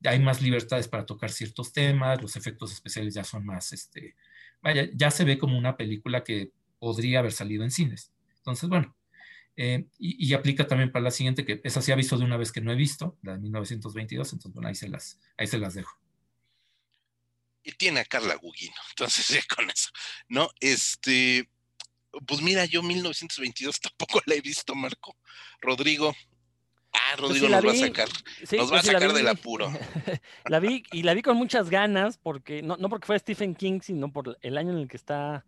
Hay 0.03 0.19
más 0.19 0.41
libertades 0.41 0.87
para 0.87 1.05
tocar 1.05 1.31
ciertos 1.31 1.73
temas, 1.73 2.21
los 2.21 2.35
efectos 2.35 2.71
especiales 2.71 3.13
ya 3.13 3.23
son 3.23 3.45
más, 3.45 3.71
este, 3.71 4.15
vaya, 4.61 4.89
ya 4.93 5.11
se 5.11 5.23
ve 5.25 5.37
como 5.37 5.57
una 5.57 5.77
película 5.77 6.23
que 6.23 6.51
podría 6.79 7.19
haber 7.19 7.31
salido 7.31 7.63
en 7.63 7.71
cines. 7.71 8.11
Entonces, 8.37 8.67
bueno, 8.67 8.95
eh, 9.57 9.85
y, 9.99 10.33
aplica 10.33 10.65
también 10.65 10.91
para 10.91 11.03
la 11.03 11.11
siguiente, 11.11 11.45
que 11.45 11.59
esa 11.63 11.81
sí 11.81 11.91
ha 11.91 11.95
visto 11.95 12.17
de 12.17 12.23
una 12.23 12.37
vez 12.37 12.51
que 12.51 12.61
no 12.61 12.71
he 12.71 12.75
visto, 12.75 13.17
la 13.21 13.33
de 13.33 13.39
1922, 13.39 14.33
entonces 14.33 14.53
bueno, 14.53 14.69
ahí 14.69 14.75
se 14.75 14.87
las, 14.87 15.19
ahí 15.37 15.47
se 15.47 15.57
las 15.57 15.73
dejo. 15.73 15.97
Y 17.63 17.73
tiene 17.73 17.99
a 17.99 18.05
Carla 18.05 18.35
Gugino, 18.35 18.75
entonces 18.91 19.27
ya 19.27 19.41
con 19.53 19.69
eso, 19.69 19.89
¿no? 20.29 20.49
Este, 20.59 21.49
pues 22.25 22.41
mira, 22.41 22.65
yo 22.65 22.81
1922 22.81 23.79
tampoco 23.81 24.21
la 24.25 24.35
he 24.35 24.41
visto, 24.41 24.73
Marco. 24.73 25.15
Rodrigo. 25.59 26.15
Ah, 26.93 27.15
Rodrigo 27.17 27.47
nos 27.47 27.65
va 27.65 27.71
a 27.71 27.75
sacar. 27.75 28.09
nos 28.57 28.71
va 28.71 28.79
a 28.79 28.83
sacar 28.83 29.13
del 29.13 29.27
apuro. 29.27 29.71
la 30.45 30.59
vi 30.59 30.83
y 30.91 31.03
la 31.03 31.13
vi 31.13 31.21
con 31.21 31.37
muchas 31.37 31.69
ganas, 31.69 32.17
porque 32.17 32.61
no, 32.61 32.77
no 32.77 32.89
porque 32.89 33.05
fue 33.05 33.19
Stephen 33.19 33.55
King, 33.55 33.79
sino 33.81 34.11
por 34.11 34.37
el 34.41 34.57
año 34.57 34.71
en 34.71 34.79
el 34.79 34.87
que 34.87 34.97
está 34.97 35.45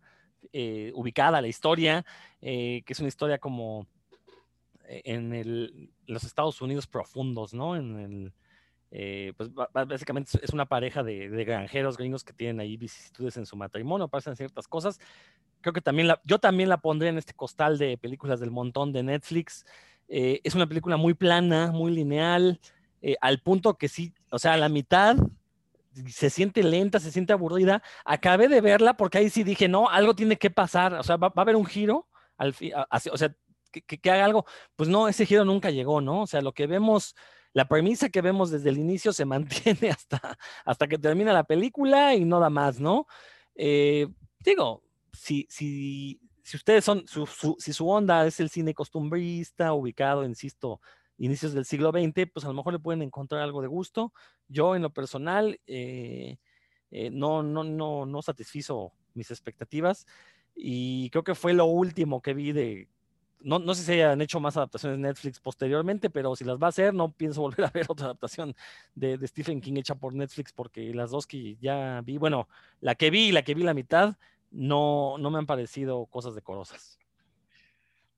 eh, 0.52 0.92
ubicada 0.94 1.40
la 1.40 1.48
historia, 1.48 2.04
eh, 2.40 2.82
que 2.84 2.92
es 2.92 2.98
una 2.98 3.08
historia 3.08 3.38
como 3.38 3.86
eh, 4.96 5.02
en 5.04 5.90
los 6.06 6.24
Estados 6.24 6.60
Unidos 6.60 6.86
profundos, 6.86 7.54
¿no? 7.54 7.76
En 7.76 7.98
el, 7.98 9.34
pues 9.36 9.50
básicamente 9.72 10.38
es 10.40 10.50
una 10.50 10.66
pareja 10.66 11.02
de, 11.02 11.28
granjeros 11.44 11.96
gringos 11.96 12.22
que 12.22 12.32
tienen 12.32 12.60
ahí 12.60 12.76
vicisitudes 12.76 13.36
en 13.36 13.46
su 13.46 13.56
matrimonio, 13.56 14.06
pasan 14.06 14.36
ciertas 14.36 14.68
cosas 14.68 15.00
creo 15.64 15.72
que 15.72 15.80
también 15.80 16.08
la, 16.08 16.20
yo 16.24 16.38
también 16.38 16.68
la 16.68 16.76
pondré 16.76 17.08
en 17.08 17.16
este 17.16 17.32
costal 17.32 17.78
de 17.78 17.96
películas 17.96 18.38
del 18.38 18.50
montón 18.50 18.92
de 18.92 19.02
Netflix. 19.02 19.64
Eh, 20.08 20.40
es 20.44 20.54
una 20.54 20.66
película 20.66 20.98
muy 20.98 21.14
plana, 21.14 21.72
muy 21.72 21.90
lineal, 21.90 22.60
eh, 23.00 23.16
al 23.22 23.40
punto 23.40 23.78
que 23.78 23.88
sí, 23.88 24.12
o 24.30 24.38
sea, 24.38 24.52
a 24.52 24.56
la 24.58 24.68
mitad 24.68 25.16
se 26.06 26.28
siente 26.28 26.62
lenta, 26.62 27.00
se 27.00 27.10
siente 27.10 27.32
aburrida. 27.32 27.82
Acabé 28.04 28.48
de 28.48 28.60
verla 28.60 28.94
porque 28.96 29.18
ahí 29.18 29.30
sí 29.30 29.42
dije, 29.42 29.66
no, 29.66 29.88
algo 29.88 30.14
tiene 30.14 30.36
que 30.36 30.50
pasar, 30.50 30.92
o 30.94 31.02
sea, 31.02 31.16
va, 31.16 31.32
a 31.34 31.40
haber 31.40 31.56
un 31.56 31.64
giro, 31.64 32.06
al 32.36 32.54
o 33.10 33.16
sea, 33.16 33.34
que, 33.82 34.10
haga 34.10 34.24
algo. 34.24 34.44
Pues 34.76 34.88
no, 34.88 35.08
ese 35.08 35.26
giro 35.26 35.44
nunca 35.44 35.70
llegó, 35.70 36.00
¿no? 36.00 36.22
O 36.22 36.26
sea, 36.26 36.40
lo 36.40 36.52
que 36.52 36.66
vemos, 36.66 37.14
la 37.52 37.68
premisa 37.68 38.08
que 38.08 38.22
vemos 38.22 38.50
desde 38.50 38.70
el 38.70 38.78
inicio 38.78 39.12
se 39.12 39.24
mantiene 39.24 39.90
hasta, 39.90 40.38
hasta 40.64 40.86
que 40.88 40.98
termina 40.98 41.32
la 41.32 41.44
película 41.44 42.14
y 42.14 42.24
no 42.24 42.40
da 42.40 42.50
más, 42.50 42.80
¿no? 42.80 43.06
Eh, 43.54 44.08
digo, 44.40 44.82
si, 45.12 45.46
si, 45.48 46.20
si 46.42 46.56
ustedes 46.56 46.84
son, 46.84 47.04
si 47.58 47.72
su 47.72 47.88
onda 47.88 48.26
es 48.26 48.40
el 48.40 48.50
cine 48.50 48.74
costumbrista, 48.74 49.72
ubicado, 49.72 50.24
insisto, 50.24 50.80
inicios 51.18 51.52
del 51.54 51.64
siglo 51.64 51.90
XX, 51.90 52.30
pues 52.32 52.44
a 52.44 52.48
lo 52.48 52.54
mejor 52.54 52.72
le 52.72 52.78
pueden 52.78 53.02
encontrar 53.02 53.42
algo 53.42 53.62
de 53.62 53.68
gusto. 53.68 54.12
Yo 54.48 54.74
en 54.76 54.82
lo 54.82 54.90
personal 54.92 55.60
eh, 55.66 56.38
eh, 56.90 57.10
no, 57.10 57.42
no, 57.42 57.64
no, 57.64 58.06
no 58.06 58.22
satisfizo 58.22 58.92
mis 59.14 59.30
expectativas 59.30 60.06
y 60.54 61.10
creo 61.10 61.24
que 61.24 61.34
fue 61.34 61.52
lo 61.52 61.66
último 61.66 62.22
que 62.22 62.34
vi 62.34 62.52
de... 62.52 62.88
No, 63.44 63.58
no 63.58 63.74
sé 63.74 63.84
si 63.84 63.92
hayan 63.92 64.22
hecho 64.22 64.40
más 64.40 64.56
adaptaciones 64.56 64.98
de 64.98 65.02
Netflix 65.06 65.38
posteriormente, 65.38 66.08
pero 66.08 66.34
si 66.34 66.44
las 66.44 66.56
va 66.56 66.66
a 66.66 66.70
hacer, 66.70 66.94
no 66.94 67.12
pienso 67.12 67.40
volver 67.42 67.66
a 67.66 67.70
ver 67.70 67.84
otra 67.88 68.06
adaptación 68.06 68.56
de, 68.94 69.18
Stephen 69.28 69.60
King 69.60 69.76
hecha 69.76 69.94
por 69.94 70.14
Netflix, 70.14 70.52
porque 70.52 70.94
las 70.94 71.10
dos 71.10 71.26
que 71.26 71.56
ya 71.60 72.00
vi, 72.02 72.16
bueno, 72.16 72.48
la 72.80 72.94
que 72.94 73.10
vi 73.10 73.26
y 73.26 73.32
la 73.32 73.42
que 73.44 73.54
vi 73.54 73.62
la 73.62 73.74
mitad, 73.74 74.16
no, 74.50 75.16
no 75.18 75.30
me 75.30 75.38
han 75.38 75.46
parecido 75.46 76.06
cosas 76.06 76.34
decorosas. 76.34 76.98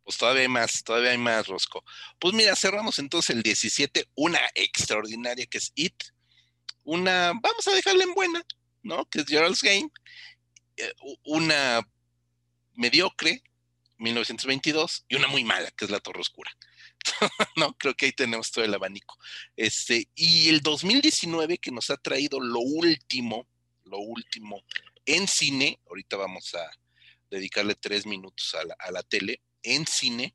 Pues 0.05 0.17
todavía 0.17 0.43
hay 0.43 0.49
más, 0.49 0.85
todavía 0.85 1.11
hay 1.11 1.19
más, 1.19 1.49
Rosco. 1.49 1.83
Pues 2.21 2.33
mira, 2.33 2.55
cerramos 2.55 3.01
entonces 3.01 3.35
el 3.35 3.43
17, 3.43 4.09
una 4.15 4.39
extraordinaria 4.55 5.47
que 5.47 5.59
es 5.59 5.73
It, 5.75 6.05
una, 6.85 7.33
vamos 7.43 7.67
a 7.67 7.73
dejarla 7.73 8.05
en 8.05 8.15
buena, 8.15 8.47
¿no? 8.85 9.05
Que 9.07 9.21
es 9.21 9.27
Gerald's 9.27 9.63
Game, 9.63 9.91
eh, 10.77 10.93
una 11.25 11.81
mediocre, 12.75 13.43
1922, 13.99 15.05
y 15.09 15.17
una 15.17 15.29
muy 15.29 15.45
mala, 15.45 15.71
que 15.71 15.85
es 15.85 15.91
La 15.91 16.01
Torre 16.01 16.21
Oscura. 16.21 16.51
no, 17.57 17.73
creo 17.79 17.95
que 17.95 18.07
ahí 18.07 18.13
tenemos 18.13 18.51
todo 18.51 18.65
el 18.65 18.75
abanico. 18.75 19.19
Este, 19.57 20.09
y 20.15 20.49
el 20.49 20.61
2019 20.61 21.59
que 21.59 21.71
nos 21.71 21.91
ha 21.91 21.97
traído 21.97 22.41
lo 22.41 22.61
último, 22.61 23.47
lo 23.85 23.99
último 23.99 24.63
en 25.07 25.29
cine, 25.29 25.81
ahorita 25.89 26.17
vamos 26.17 26.55
a 26.55 26.71
dedicarle 27.31 27.75
tres 27.77 28.07
minutos 28.07 28.55
a 28.55 28.91
la, 28.91 29.03
tele, 29.05 29.41
en 29.63 29.87
cine 29.87 30.35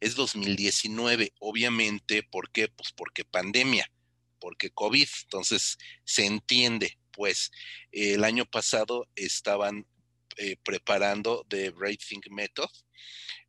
es 0.00 0.14
2019, 0.14 1.32
obviamente, 1.38 2.22
¿por 2.22 2.50
qué? 2.50 2.68
Pues 2.68 2.92
porque 2.92 3.24
pandemia, 3.24 3.90
porque 4.38 4.70
COVID, 4.70 5.08
entonces 5.22 5.78
se 6.04 6.26
entiende, 6.26 6.98
pues 7.12 7.50
el 7.92 8.24
año 8.24 8.44
pasado 8.44 9.08
estaban 9.14 9.86
eh, 10.36 10.56
preparando 10.62 11.44
The 11.48 11.72
Rating 11.76 12.20
Method, 12.30 12.70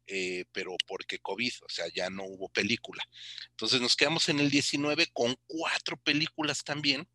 eh, 0.08 0.46
pero 0.52 0.76
porque 0.88 1.20
COVID, 1.20 1.54
o 1.64 1.70
sea, 1.70 1.86
ya 1.94 2.10
no 2.10 2.24
hubo 2.26 2.50
película. 2.50 3.04
Entonces 3.52 3.82
nos 3.82 3.96
quedamos 3.96 4.30
en 4.30 4.40
el 4.40 4.52
19 4.52 5.08
con 5.14 5.36
cuatro 5.48 5.98
películas 5.98 6.64
también, 6.64 7.08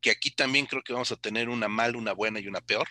que 0.00 0.10
aquí 0.10 0.30
también 0.30 0.66
creo 0.66 0.82
que 0.82 0.92
vamos 0.92 1.12
a 1.12 1.16
tener 1.16 1.48
una 1.48 1.68
mala, 1.68 1.98
una 1.98 2.12
buena 2.12 2.40
y 2.40 2.48
una 2.48 2.60
peor. 2.60 2.88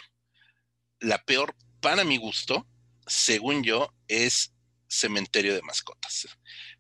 La 1.00 1.24
peor, 1.24 1.56
para 1.82 2.04
mi 2.04 2.18
gusto, 2.18 2.68
según 3.08 3.64
yo, 3.64 3.94
es 4.08 4.54
Cementerio 4.88 5.56
de 5.56 5.62
Mascotas. 5.62 6.28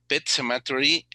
Pet 0.08 0.28
Cemetery, 0.28 1.08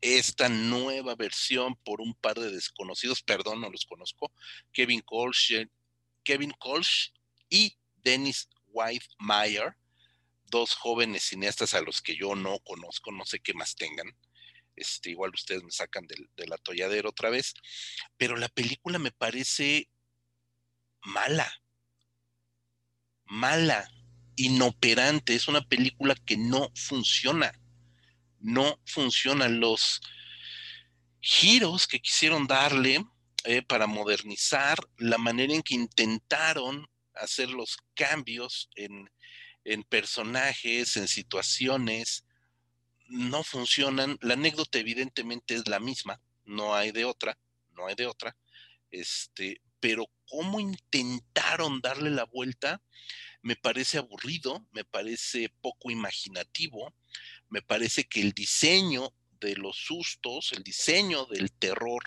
esta 0.00 0.48
nueva 0.48 1.14
versión 1.14 1.76
por 1.76 2.00
un 2.00 2.14
par 2.14 2.38
de 2.38 2.50
desconocidos, 2.50 3.22
perdón, 3.22 3.60
no 3.60 3.70
los 3.70 3.84
conozco, 3.86 4.32
Kevin 4.72 5.00
Colch, 5.00 5.68
Kevin 6.22 6.52
Colch 6.58 7.12
y 7.48 7.76
Dennis 7.96 8.48
White 8.66 9.06
Meyer, 9.18 9.76
dos 10.46 10.74
jóvenes 10.74 11.24
cineastas 11.24 11.74
a 11.74 11.80
los 11.80 12.02
que 12.02 12.16
yo 12.16 12.34
no 12.34 12.58
conozco, 12.60 13.12
no 13.12 13.24
sé 13.24 13.40
qué 13.40 13.54
más 13.54 13.74
tengan. 13.74 14.06
Este, 14.74 15.10
igual 15.10 15.32
ustedes 15.34 15.62
me 15.62 15.70
sacan 15.70 16.06
del, 16.06 16.30
del 16.36 16.52
atolladero 16.52 17.10
otra 17.10 17.30
vez, 17.30 17.54
pero 18.16 18.36
la 18.36 18.48
película 18.48 18.98
me 18.98 19.12
parece 19.12 19.88
mala, 21.02 21.52
mala, 23.24 23.90
inoperante, 24.36 25.34
es 25.34 25.48
una 25.48 25.66
película 25.66 26.14
que 26.14 26.36
no 26.36 26.70
funciona, 26.74 27.52
no 28.38 28.80
funcionan 28.86 29.60
los 29.60 30.00
giros 31.20 31.86
que 31.86 32.00
quisieron 32.00 32.46
darle 32.46 33.04
eh, 33.44 33.62
para 33.62 33.86
modernizar, 33.86 34.78
la 34.98 35.18
manera 35.18 35.54
en 35.54 35.62
que 35.62 35.74
intentaron 35.74 36.88
hacer 37.14 37.50
los 37.50 37.76
cambios 37.94 38.70
en, 38.76 39.10
en 39.64 39.82
personajes, 39.84 40.96
en 40.96 41.08
situaciones, 41.08 42.24
no 43.08 43.42
funcionan. 43.42 44.18
La 44.20 44.34
anécdota 44.34 44.78
evidentemente 44.78 45.54
es 45.54 45.68
la 45.68 45.80
misma, 45.80 46.20
no 46.44 46.74
hay 46.74 46.92
de 46.92 47.04
otra, 47.04 47.38
no 47.72 47.86
hay 47.86 47.94
de 47.94 48.06
otra. 48.06 48.36
Este, 48.90 49.60
pero 49.80 50.06
cómo 50.26 50.60
intentaron 50.60 51.80
darle 51.80 52.10
la 52.10 52.24
vuelta 52.24 52.82
me 53.42 53.56
parece 53.56 53.98
aburrido, 53.98 54.66
me 54.70 54.84
parece 54.84 55.52
poco 55.60 55.90
imaginativo, 55.90 56.94
me 57.48 57.60
parece 57.60 58.04
que 58.04 58.20
el 58.20 58.32
diseño 58.32 59.12
de 59.40 59.56
los 59.56 59.76
sustos, 59.76 60.52
el 60.52 60.62
diseño 60.62 61.26
del 61.26 61.50
terror 61.52 62.02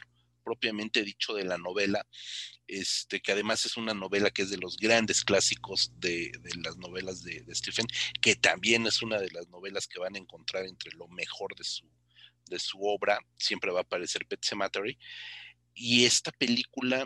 propiamente 0.46 1.04
dicho 1.04 1.34
de 1.34 1.44
la 1.44 1.58
novela, 1.58 2.08
este, 2.68 3.20
que 3.20 3.32
además 3.32 3.66
es 3.66 3.76
una 3.78 3.94
novela 3.94 4.30
que 4.30 4.44
es 4.44 4.50
de 4.50 4.58
los 4.58 4.78
grandes 4.78 5.26
clásicos 5.26 5.92
de, 5.98 6.32
las 6.64 6.78
novelas 6.78 7.24
de, 7.24 7.44
Stephen, 7.54 7.88
que 8.22 8.36
también 8.36 8.86
es 8.86 9.02
una 9.02 9.20
de 9.20 9.32
las 9.32 9.50
novelas 9.50 9.88
que 9.88 10.00
van 10.00 10.16
a 10.16 10.20
encontrar 10.20 10.66
entre 10.66 10.92
lo 10.92 11.08
mejor 11.10 11.56
de 11.56 11.64
su, 11.64 11.90
de 12.46 12.60
su 12.60 12.80
obra, 12.82 13.20
siempre 13.38 13.72
va 13.72 13.80
a 13.80 13.84
aparecer 13.84 14.26
Pet 14.26 14.46
Cemetery, 14.46 14.98
y 15.74 16.06
esta 16.06 16.32
película 16.32 17.06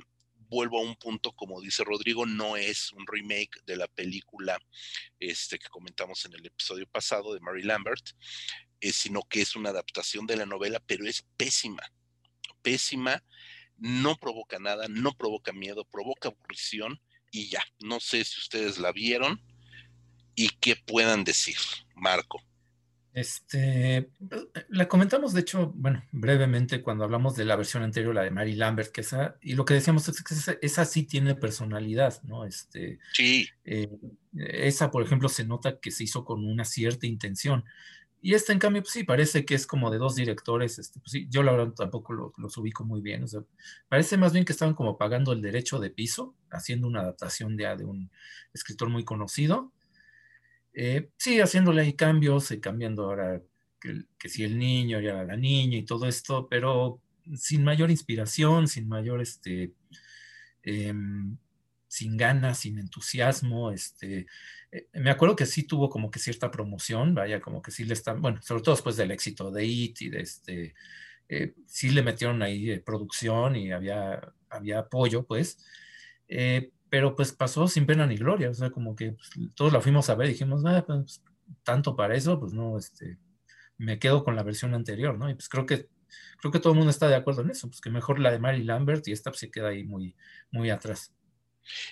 vuelvo 0.49 0.80
a 0.80 0.84
un 0.84 0.95
punto, 0.95 1.32
como 1.32 1.61
dice 1.61 1.84
Rodrigo, 1.84 2.26
no 2.26 2.57
es 2.57 2.91
un 2.94 3.06
remake 3.07 3.61
de 3.66 3.78
la 3.78 3.88
película 3.88 4.60
este, 5.20 5.60
que 5.60 5.70
comentamos 5.70 6.26
en 6.26 6.34
el 6.34 6.45
episodio 6.45 6.88
pasado 6.88 7.34
de 7.34 7.40
Mary 7.40 7.64
Lambert, 7.64 8.03
eh, 8.82 8.91
sino 8.91 9.22
que 9.24 9.41
es 9.41 9.56
una 9.56 9.70
adaptación 9.70 10.26
de 10.26 10.38
la 10.38 10.45
novela, 10.45 10.82
pero 10.86 11.07
es 11.07 11.24
pésima 11.38 11.84
pésima, 12.61 13.23
no 13.77 14.15
provoca 14.18 14.60
nada, 14.60 14.88
no 14.90 15.14
provoca 15.14 15.53
miedo, 15.53 15.86
provoca 15.86 16.30
aburrición 16.30 17.02
y 17.31 17.49
ya. 17.49 17.64
No 17.80 17.99
sé 17.99 18.23
si 18.23 18.40
ustedes 18.40 18.77
la 18.77 18.91
vieron 18.91 19.41
y 20.36 20.49
qué 20.60 20.76
puedan 20.76 21.23
decir, 21.23 21.57
Marco. 21.95 22.41
Este, 23.11 24.11
la 24.69 24.88
comentamos, 24.88 25.34
de 25.34 25.41
hecho, 25.41 25.73
bueno, 25.76 26.06
brevemente 26.11 26.81
cuando 26.81 27.03
hablamos 27.03 27.36
de 27.36 27.44
la 27.44 27.56
versión 27.56 27.81
anterior, 27.81 28.14
la 28.14 28.22
de 28.22 28.31
Mary 28.31 28.56
Lambert, 28.56 28.91
que 28.91 29.02
esa, 29.02 29.36
y 29.41 29.56
lo 29.56 29.65
que 29.65 29.73
decíamos 29.73 30.07
es 30.07 30.23
que 30.23 30.57
esa, 30.61 30.86
sí 30.86 31.03
tiene 31.03 31.36
personalidad, 31.36 32.22
¿no? 32.23 32.45
Este, 32.45 32.99
sí. 33.14 33.49
Eh, 33.65 33.90
esa, 34.38 34.91
por 34.91 35.03
ejemplo, 35.03 35.27
se 35.27 35.44
nota 35.44 35.80
que 35.80 35.91
se 35.91 36.03
hizo 36.03 36.23
con 36.23 36.45
una 36.45 36.65
cierta 36.65 37.07
intención. 37.07 37.65
Y 38.21 38.33
esta, 38.33 38.51
en 38.51 38.59
cambio, 38.59 38.81
pues 38.81 38.93
sí, 38.93 39.03
parece 39.03 39.45
que 39.45 39.55
es 39.55 39.65
como 39.65 39.89
de 39.89 39.97
dos 39.97 40.15
directores. 40.15 40.77
Este, 40.77 40.99
pues 40.99 41.11
sí, 41.11 41.27
yo 41.29 41.41
la 41.41 41.53
verdad 41.53 41.73
tampoco 41.73 42.33
los 42.37 42.57
ubico 42.57 42.83
muy 42.83 43.01
bien. 43.01 43.25
Parece 43.87 44.17
más 44.17 44.33
bien 44.33 44.45
que 44.45 44.51
estaban 44.51 44.75
como 44.75 44.97
pagando 44.97 45.31
el 45.31 45.41
derecho 45.41 45.79
de 45.79 45.89
piso, 45.89 46.35
haciendo 46.51 46.87
una 46.87 47.01
adaptación 47.01 47.55
de, 47.55 47.75
de 47.77 47.85
un 47.85 48.11
escritor 48.53 48.89
muy 48.89 49.05
conocido. 49.05 49.71
Eh, 50.73 51.09
sí, 51.17 51.39
haciéndole 51.39 51.81
ahí 51.81 51.93
cambios, 51.93 52.51
y 52.51 52.59
cambiando 52.59 53.05
ahora 53.05 53.41
que, 53.79 54.29
si 54.29 54.43
el 54.43 54.57
niño 54.57 54.99
ya 54.99 55.23
la 55.23 55.37
niña 55.37 55.77
y 55.77 55.83
todo 55.83 56.05
esto, 56.07 56.47
pero 56.49 57.01
sin 57.35 57.63
mayor 57.63 57.91
inspiración, 57.91 58.67
sin 58.67 58.87
mayor, 58.87 59.21
este, 59.21 59.73
em, 60.63 61.37
sin 61.90 62.16
ganas, 62.16 62.60
sin 62.60 62.80
entusiasmo, 62.80 63.72
este, 63.72 64.28
eh, 64.72 64.88
me 64.94 65.10
acuerdo 65.10 65.36
que 65.36 65.45
sí 65.45 65.64
tuvo 65.64 65.90
como 65.90 66.10
que 66.11 66.20
cierta 66.20 66.52
promoción, 66.52 67.14
vaya, 67.14 67.41
como 67.41 67.61
que 67.61 67.72
sí 67.72 67.84
le 67.84 67.94
están, 67.94 68.22
bueno, 68.22 68.41
sobre 68.41 68.64
todo 68.64 68.76
después 68.76 68.95
del 68.95 69.11
éxito 69.11 69.52
de 69.52 69.66
IT 69.66 70.02
y 70.03 70.10
de 70.10 70.22
este, 70.22 70.76
eh, 71.28 71.56
sí 71.66 71.90
le 71.90 72.03
metieron 72.03 72.41
ahí 72.41 72.80
producción 72.80 73.56
y 73.57 73.72
había, 73.74 74.34
había 74.49 74.80
apoyo, 74.80 75.26
pues, 75.26 75.57
pero 76.90 77.16
pues 77.16 77.34
pasó 77.34 77.68
sin 77.68 77.86
pena 77.86 78.06
ni 78.07 78.18
gloria, 78.18 78.49
o 78.49 78.53
sea, 78.53 78.70
como 78.72 78.95
que 78.95 79.14
pues, 79.14 79.32
todos 79.56 79.74
la 79.74 79.82
fuimos 79.82 80.10
a 80.10 80.16
ver 80.16 80.30
dijimos, 80.30 80.64
ah, 80.66 80.84
pues, 80.86 81.24
tanto 81.64 81.95
para 81.95 82.16
eso, 82.16 82.40
pues 82.40 82.53
no, 82.53 82.78
este, 82.78 83.18
me 83.78 83.99
quedo 83.99 84.24
con 84.24 84.36
la 84.36 84.44
versión 84.44 84.74
anterior, 84.74 85.18
¿no? 85.18 85.30
Y 85.30 85.34
pues 85.36 85.49
creo 85.49 85.66
que, 85.66 85.88
creo 86.40 86.52
que 86.52 86.60
todo 86.60 86.74
el 86.74 86.78
mundo 86.78 86.91
está 86.91 87.07
de 87.07 87.16
acuerdo 87.16 87.41
en 87.41 87.52
eso, 87.52 87.68
pues 87.68 87.82
que 87.82 87.90
mejor 87.90 88.20
la 88.20 88.32
de 88.32 88.40
Mary 88.40 88.64
Lambert 88.64 89.07
y 89.07 89.11
esta 89.11 89.32
pues, 89.32 89.40
se 89.40 89.52
queda 89.52 89.70
ahí 89.70 89.84
muy, 89.84 90.16
muy 90.52 90.70
atrás. 90.70 91.14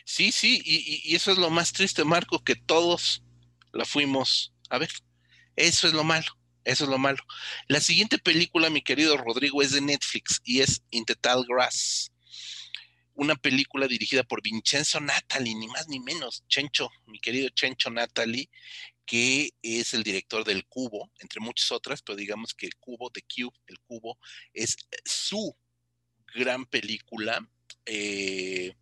Sí, 0.06 0.32
sí, 0.32 0.62
y, 0.66 1.16
eso 1.16 1.32
es 1.32 1.38
lo 1.38 1.50
más 1.50 1.74
triste, 1.74 2.04
Marco, 2.04 2.44
que 2.44 2.56
todos 2.56 3.24
la 3.74 3.86
fuimos 3.86 4.54
a 4.70 4.78
ver. 4.78 4.90
Eso 5.56 5.88
es 5.88 5.94
lo 5.94 6.04
malo. 6.04 6.28
Eso 6.64 6.84
es 6.84 6.90
lo 6.90 6.98
malo. 6.98 7.24
La 7.68 7.80
siguiente 7.80 8.18
película, 8.18 8.70
mi 8.70 8.82
querido 8.82 9.16
Rodrigo, 9.16 9.62
es 9.62 9.72
de 9.72 9.82
Netflix 9.82 10.42
y 10.44 10.60
es 10.60 10.84
In 10.92 11.06
Grass 11.48 12.12
una 13.18 13.36
película 13.36 13.88
dirigida 13.88 14.24
por 14.24 14.44
Vincenzo 14.44 15.00
Natali, 15.00 15.56
ni 15.56 15.68
más 15.68 15.88
ni 15.88 16.00
menos, 16.00 16.44
Chencho, 16.48 16.90
mi 17.08 17.20
querido 17.20 17.50
Chencho 17.50 17.90
Natali, 17.90 18.50
que 19.06 19.52
es 19.64 19.94
el 19.96 20.04
director 20.04 20.44
del 20.46 20.68
Cubo, 20.68 21.12
entre 21.20 21.42
muchas 21.42 21.72
otras, 21.72 22.02
pero 22.04 22.16
digamos 22.16 22.54
que 22.54 22.68
el 22.68 22.76
Cubo, 22.76 23.10
The 23.10 23.24
Cube, 23.24 23.58
el 23.68 23.80
Cubo, 23.80 24.20
es 24.54 24.78
su 25.04 25.58
gran 26.36 26.66
película. 26.68 27.40
Eh, 27.88 28.76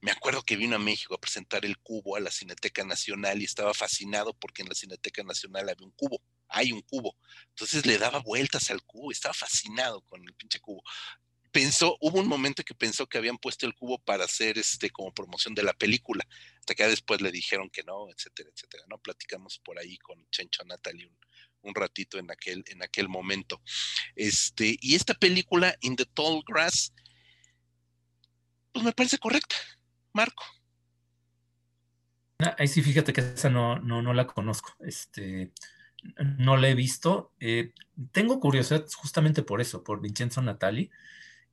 me 0.00 0.10
acuerdo 0.10 0.42
que 0.42 0.56
vino 0.56 0.76
a 0.76 0.78
México 0.78 1.14
a 1.14 1.20
presentar 1.20 1.64
el 1.64 1.78
cubo 1.78 2.16
a 2.16 2.20
la 2.20 2.30
Cineteca 2.30 2.84
Nacional 2.84 3.40
y 3.40 3.44
estaba 3.44 3.74
fascinado 3.74 4.32
porque 4.34 4.62
en 4.62 4.68
la 4.68 4.74
Cineteca 4.74 5.22
Nacional 5.22 5.68
había 5.68 5.86
un 5.86 5.92
cubo, 5.92 6.22
hay 6.48 6.72
un 6.72 6.82
cubo. 6.82 7.16
Entonces 7.50 7.84
le 7.84 7.98
daba 7.98 8.20
vueltas 8.20 8.70
al 8.70 8.82
cubo, 8.84 9.10
estaba 9.10 9.34
fascinado 9.34 10.02
con 10.02 10.22
el 10.22 10.34
pinche 10.34 10.60
cubo 10.60 10.82
pensó, 11.50 11.96
hubo 12.00 12.20
un 12.20 12.28
momento 12.28 12.62
que 12.62 12.74
pensó 12.74 13.06
que 13.06 13.18
habían 13.18 13.38
puesto 13.38 13.66
el 13.66 13.74
cubo 13.74 13.98
para 13.98 14.24
hacer 14.24 14.58
este 14.58 14.90
como 14.90 15.12
promoción 15.12 15.54
de 15.54 15.62
la 15.62 15.72
película, 15.72 16.26
hasta 16.60 16.74
que 16.74 16.86
después 16.86 17.20
le 17.20 17.30
dijeron 17.32 17.70
que 17.70 17.82
no, 17.82 18.08
etcétera, 18.10 18.50
etcétera, 18.54 18.84
¿no? 18.88 18.98
Platicamos 18.98 19.58
por 19.64 19.78
ahí 19.78 19.96
con 19.98 20.24
Chencho 20.30 20.64
Natalie 20.64 21.10
un, 21.62 21.74
ratito 21.74 22.18
en 22.18 22.30
aquel, 22.30 22.64
en 22.68 22.82
aquel 22.82 23.08
momento. 23.08 23.60
Este, 24.14 24.76
y 24.80 24.94
esta 24.94 25.14
película, 25.14 25.76
In 25.80 25.96
the 25.96 26.06
Tall 26.06 26.42
Grass, 26.46 26.92
pues 28.72 28.84
me 28.84 28.92
parece 28.92 29.18
correcta, 29.18 29.56
Marco. 30.12 30.44
Ah, 32.40 32.54
ahí 32.58 32.68
sí, 32.68 32.82
fíjate 32.82 33.12
que 33.12 33.20
esa 33.20 33.50
no, 33.50 33.80
no, 33.80 34.00
no 34.00 34.14
la 34.14 34.26
conozco. 34.26 34.76
Este, 34.80 35.52
no 36.38 36.56
la 36.56 36.68
he 36.68 36.74
visto. 36.74 37.32
Eh, 37.40 37.72
tengo 38.12 38.40
curiosidad 38.40 38.86
justamente 38.96 39.42
por 39.42 39.60
eso, 39.60 39.82
por 39.82 40.00
Vincenzo 40.00 40.40
Natali. 40.42 40.90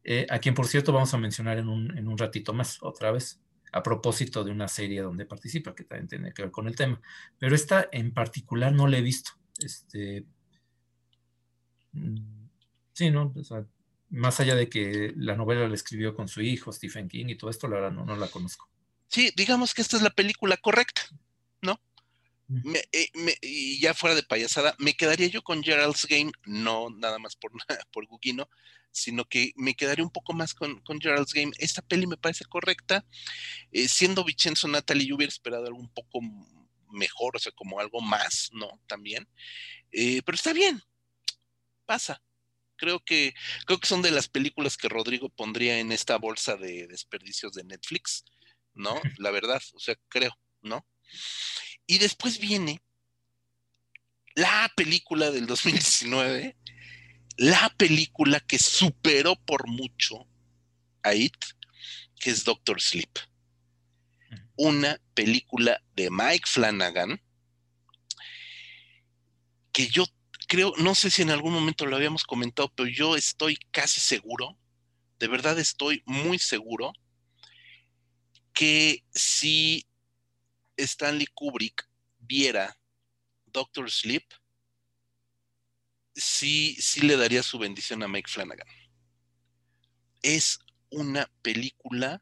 Eh, 0.03 0.27
a 0.29 0.39
quien 0.39 0.53
por 0.53 0.67
cierto 0.67 0.93
vamos 0.93 1.13
a 1.13 1.17
mencionar 1.17 1.57
en 1.57 1.67
un, 1.67 2.17
ratito 2.17 2.53
más, 2.53 2.77
otra 2.83 3.11
vez, 3.11 3.41
a 3.71 3.81
propósito 3.81 4.43
de 4.43 4.51
una 4.51 4.67
serie 4.67 5.01
donde 5.01 5.25
participa, 5.25 5.73
que 5.73 5.83
también 5.83 6.07
tiene 6.07 6.33
que 6.33 6.43
ver 6.43 6.51
con 6.51 6.67
el 6.67 6.75
tema. 6.75 7.01
Pero 7.39 7.55
esta 7.55 7.89
en 7.91 8.13
particular 8.13 8.71
no 8.71 8.87
la 8.87 8.97
he 8.99 9.01
visto. 9.01 9.31
Este, 9.59 10.25
mm, 11.93 12.47
sí, 12.93 13.09
¿no? 13.09 13.33
Más 14.15 14.39
allá 14.39 14.55
de 14.55 14.69
que 14.69 15.13
la 15.15 15.35
novela 15.35 15.67
la 15.67 15.75
escribió 15.75 16.15
con 16.15 16.27
su 16.27 16.41
hijo, 16.41 16.71
Stephen 16.71 17.07
King, 17.07 17.27
y 17.27 17.35
todo 17.35 17.49
esto, 17.49 17.67
la 17.67 17.75
verdad 17.75 17.91
no, 17.91 18.05
no 18.05 18.15
la 18.15 18.27
conozco. 18.27 18.69
Sí, 19.07 19.31
digamos 19.35 19.73
que 19.73 19.81
esta 19.81 19.97
es 19.97 20.03
la 20.03 20.09
película 20.09 20.57
correcta, 20.57 21.03
¿no? 21.61 21.79
Eh, 22.91 23.09
y 23.41 23.79
ya 23.79 23.93
fuera 23.93 24.15
de 24.15 24.23
payasada, 24.23 24.75
me 24.77 24.93
quedaría 24.93 25.27
yo 25.27 25.41
con 25.41 25.63
Gerald's 25.63 26.05
Game, 26.05 26.31
no 26.45 26.89
nada 26.89 27.17
más 27.19 27.35
por, 27.35 27.51
por 27.91 28.05
Gugino, 28.07 28.49
sino 28.91 29.25
que 29.25 29.51
me 29.55 29.75
quedaré 29.75 30.01
un 30.01 30.11
poco 30.11 30.33
más 30.33 30.53
con, 30.53 30.81
Gerald's 31.01 31.33
Game. 31.33 31.51
Esta 31.57 31.81
peli 31.81 32.07
me 32.07 32.17
parece 32.17 32.45
correcta. 32.45 33.05
Eh, 33.71 33.87
siendo 33.87 34.23
Vincenzo 34.23 34.67
Natalie, 34.67 35.07
yo 35.07 35.15
hubiera 35.15 35.31
esperado 35.31 35.65
algo 35.65 35.79
un 35.79 35.89
poco 35.89 36.19
mejor, 36.91 37.35
o 37.35 37.39
sea, 37.39 37.51
como 37.51 37.79
algo 37.79 37.99
más, 37.99 38.49
¿no? 38.53 38.79
También. 38.87 39.27
Eh, 39.91 40.21
pero 40.25 40.35
está 40.35 40.53
bien, 40.53 40.81
pasa. 41.85 42.21
Creo 42.77 42.99
que, 42.99 43.33
creo 43.65 43.79
que 43.79 43.87
son 43.87 44.01
de 44.01 44.11
las 44.11 44.27
películas 44.27 44.77
que 44.77 44.89
Rodrigo 44.89 45.29
pondría 45.29 45.79
en 45.79 45.91
esta 45.91 46.17
bolsa 46.17 46.55
de 46.57 46.87
desperdicios 46.87 47.53
de 47.53 47.63
Netflix, 47.63 48.25
¿no? 48.73 49.01
La 49.17 49.31
verdad, 49.31 49.61
o 49.73 49.79
sea, 49.79 49.95
creo, 50.09 50.37
¿no? 50.61 50.85
Y 51.87 51.97
después 51.99 52.39
viene 52.39 52.81
la 54.35 54.71
película 54.75 55.31
del 55.31 55.47
2019 55.47 56.57
la 57.37 57.73
película 57.77 58.39
que 58.39 58.59
superó 58.59 59.35
por 59.35 59.67
mucho 59.67 60.27
a 61.03 61.13
It, 61.13 61.35
que 62.19 62.29
es 62.29 62.43
Doctor 62.43 62.81
Sleep. 62.81 63.09
Una 64.55 64.99
película 65.13 65.81
de 65.95 66.09
Mike 66.09 66.45
Flanagan 66.47 67.21
que 69.73 69.87
yo 69.87 70.05
creo, 70.47 70.73
no 70.77 70.95
sé 70.95 71.09
si 71.09 71.21
en 71.21 71.31
algún 71.31 71.53
momento 71.53 71.85
lo 71.85 71.95
habíamos 71.95 72.23
comentado, 72.23 72.71
pero 72.75 72.89
yo 72.89 73.15
estoy 73.15 73.57
casi 73.71 73.99
seguro, 73.99 74.57
de 75.19 75.27
verdad 75.27 75.57
estoy 75.59 76.03
muy 76.05 76.39
seguro, 76.39 76.93
que 78.53 79.03
si 79.11 79.85
Stanley 80.77 81.27
Kubrick 81.27 81.87
viera 82.19 82.77
Doctor 83.45 83.89
Sleep, 83.91 84.23
sí, 86.15 86.75
sí 86.79 87.01
le 87.01 87.17
daría 87.17 87.43
su 87.43 87.59
bendición 87.59 88.03
a 88.03 88.07
Mike 88.07 88.29
Flanagan. 88.29 88.67
Es 90.21 90.59
una 90.89 91.29
película 91.41 92.21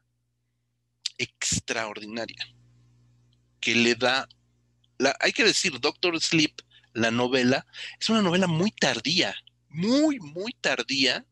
extraordinaria 1.18 2.54
que 3.60 3.74
le 3.74 3.94
da, 3.94 4.28
hay 5.20 5.32
que 5.32 5.44
decir, 5.44 5.80
Doctor 5.80 6.20
Sleep, 6.20 6.60
la 6.94 7.10
novela, 7.10 7.66
es 8.00 8.08
una 8.08 8.22
novela 8.22 8.46
muy 8.46 8.70
tardía, 8.70 9.34
muy, 9.68 10.18
muy 10.20 10.52
tardía 10.52 11.26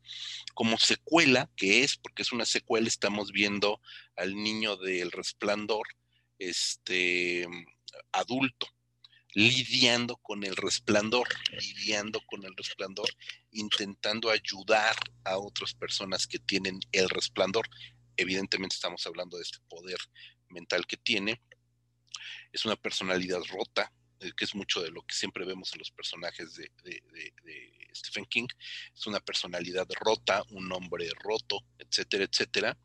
como 0.55 0.77
secuela, 0.79 1.49
que 1.57 1.83
es, 1.83 1.97
porque 1.97 2.23
es 2.23 2.33
una 2.33 2.45
secuela, 2.45 2.89
estamos 2.89 3.33
viendo 3.33 3.81
al 4.17 4.35
niño 4.35 4.77
del 4.77 5.11
resplandor, 5.11 5.87
este, 6.39 7.47
adulto, 8.11 8.67
lidiando 9.35 10.17
con 10.17 10.45
el 10.45 10.57
resplandor, 10.57 11.29
lidiando 11.53 12.21
con 12.27 12.45
el 12.45 12.55
resplandor, 12.57 13.09
intentando 13.53 14.31
ayudar 14.31 14.97
a 15.25 15.39
otras 15.39 15.75
personas 15.75 16.27
que 16.27 16.39
tienen 16.39 16.81
el 16.91 17.09
resplandor. 17.09 17.69
Evidentemente 18.17 18.75
estamos 18.75 19.07
hablando 19.07 19.39
de 19.39 19.45
este 19.45 19.59
poder 19.69 19.99
mental 20.49 20.87
que 20.87 20.99
tiene. 20.99 21.41
Es 22.53 22.67
una 22.67 22.77
personalidad 22.77 23.41
rota, 23.49 23.91
que 24.37 24.45
es 24.45 24.55
mucho 24.55 24.83
de 24.83 24.91
lo 24.91 25.03
que 25.03 25.15
siempre 25.15 25.45
vemos 25.45 25.73
en 25.73 25.81
los 25.81 25.91
personajes 25.91 26.55
de, 26.55 26.71
Stephen 27.95 28.25
King. 28.25 28.47
Es 28.95 29.07
una 29.07 29.21
personalidad 29.21 29.87
rota, 30.01 30.43
un 30.51 30.73
hombre 30.73 31.11
roto, 31.23 31.65
etcétera, 31.79 32.25
etcétera. 32.25 32.79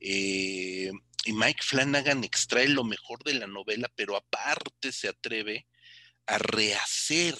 Eh, 0.00 0.90
y 1.24 1.32
Mike 1.32 1.62
Flanagan 1.62 2.24
extrae 2.24 2.68
lo 2.68 2.82
mejor 2.82 3.22
de 3.22 3.34
la 3.34 3.46
novela, 3.46 3.90
pero 3.94 4.16
aparte 4.16 4.90
se 4.90 5.08
atreve 5.08 5.66
a 6.26 6.38
rehacer 6.38 7.38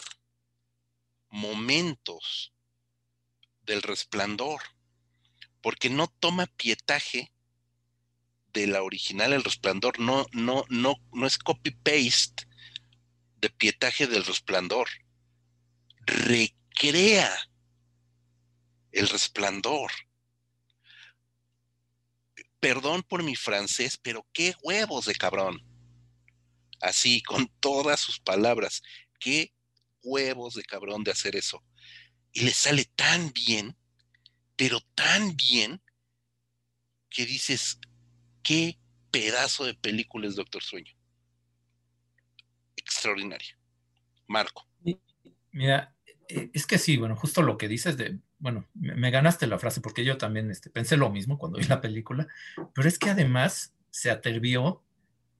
momentos 1.28 2.52
del 3.62 3.82
resplandor. 3.82 4.60
porque 5.60 5.90
no 5.90 6.08
toma 6.08 6.46
pietaje 6.46 7.32
de 8.52 8.66
la 8.66 8.82
original 8.82 9.32
El 9.32 9.44
Resplandor, 9.44 9.98
no, 10.00 10.26
no, 10.32 10.64
no, 10.68 10.96
no 11.12 11.26
es 11.26 11.38
copy-paste 11.38 12.48
de 13.42 13.50
pietaje 13.50 14.06
del 14.06 14.24
Resplandor. 14.24 14.88
Recrea 16.06 17.30
el 18.92 19.08
resplandor. 19.08 19.90
Perdón 22.60 23.02
por 23.02 23.22
mi 23.22 23.34
francés, 23.34 23.98
pero 24.00 24.26
qué 24.32 24.54
huevos 24.62 25.06
de 25.06 25.14
cabrón. 25.14 25.60
Así, 26.80 27.22
con 27.22 27.48
todas 27.60 28.00
sus 28.00 28.20
palabras, 28.20 28.82
qué 29.18 29.52
huevos 30.02 30.54
de 30.54 30.62
cabrón 30.62 31.02
de 31.02 31.10
hacer 31.10 31.34
eso. 31.34 31.64
Y 32.32 32.42
le 32.42 32.52
sale 32.52 32.84
tan 32.84 33.32
bien, 33.32 33.76
pero 34.56 34.80
tan 34.94 35.36
bien, 35.36 35.82
que 37.10 37.26
dices, 37.26 37.78
qué 38.42 38.78
pedazo 39.10 39.64
de 39.64 39.74
película 39.74 40.28
es 40.28 40.36
Doctor 40.36 40.62
Sueño. 40.62 40.94
Extraordinaria. 42.84 43.56
Marco. 44.26 44.66
Mira, 45.52 45.94
e, 46.28 46.50
es 46.52 46.66
que 46.66 46.78
sí, 46.78 46.96
bueno, 46.96 47.16
justo 47.16 47.42
lo 47.42 47.58
que 47.58 47.68
dices 47.68 47.96
de, 47.96 48.18
bueno, 48.38 48.66
me, 48.74 49.10
ganaste 49.10 49.46
la 49.46 49.58
frase 49.58 49.80
porque 49.80 50.04
yo 50.04 50.18
también 50.18 50.50
este, 50.50 50.70
pensé 50.70 50.96
lo 50.96 51.10
mismo 51.10 51.38
cuando 51.38 51.58
vi 51.58 51.64
la 51.64 51.80
película, 51.80 52.26
pero 52.74 52.88
es 52.88 52.98
que 52.98 53.10
además 53.10 53.74
se 53.90 54.10
atrevió 54.10 54.82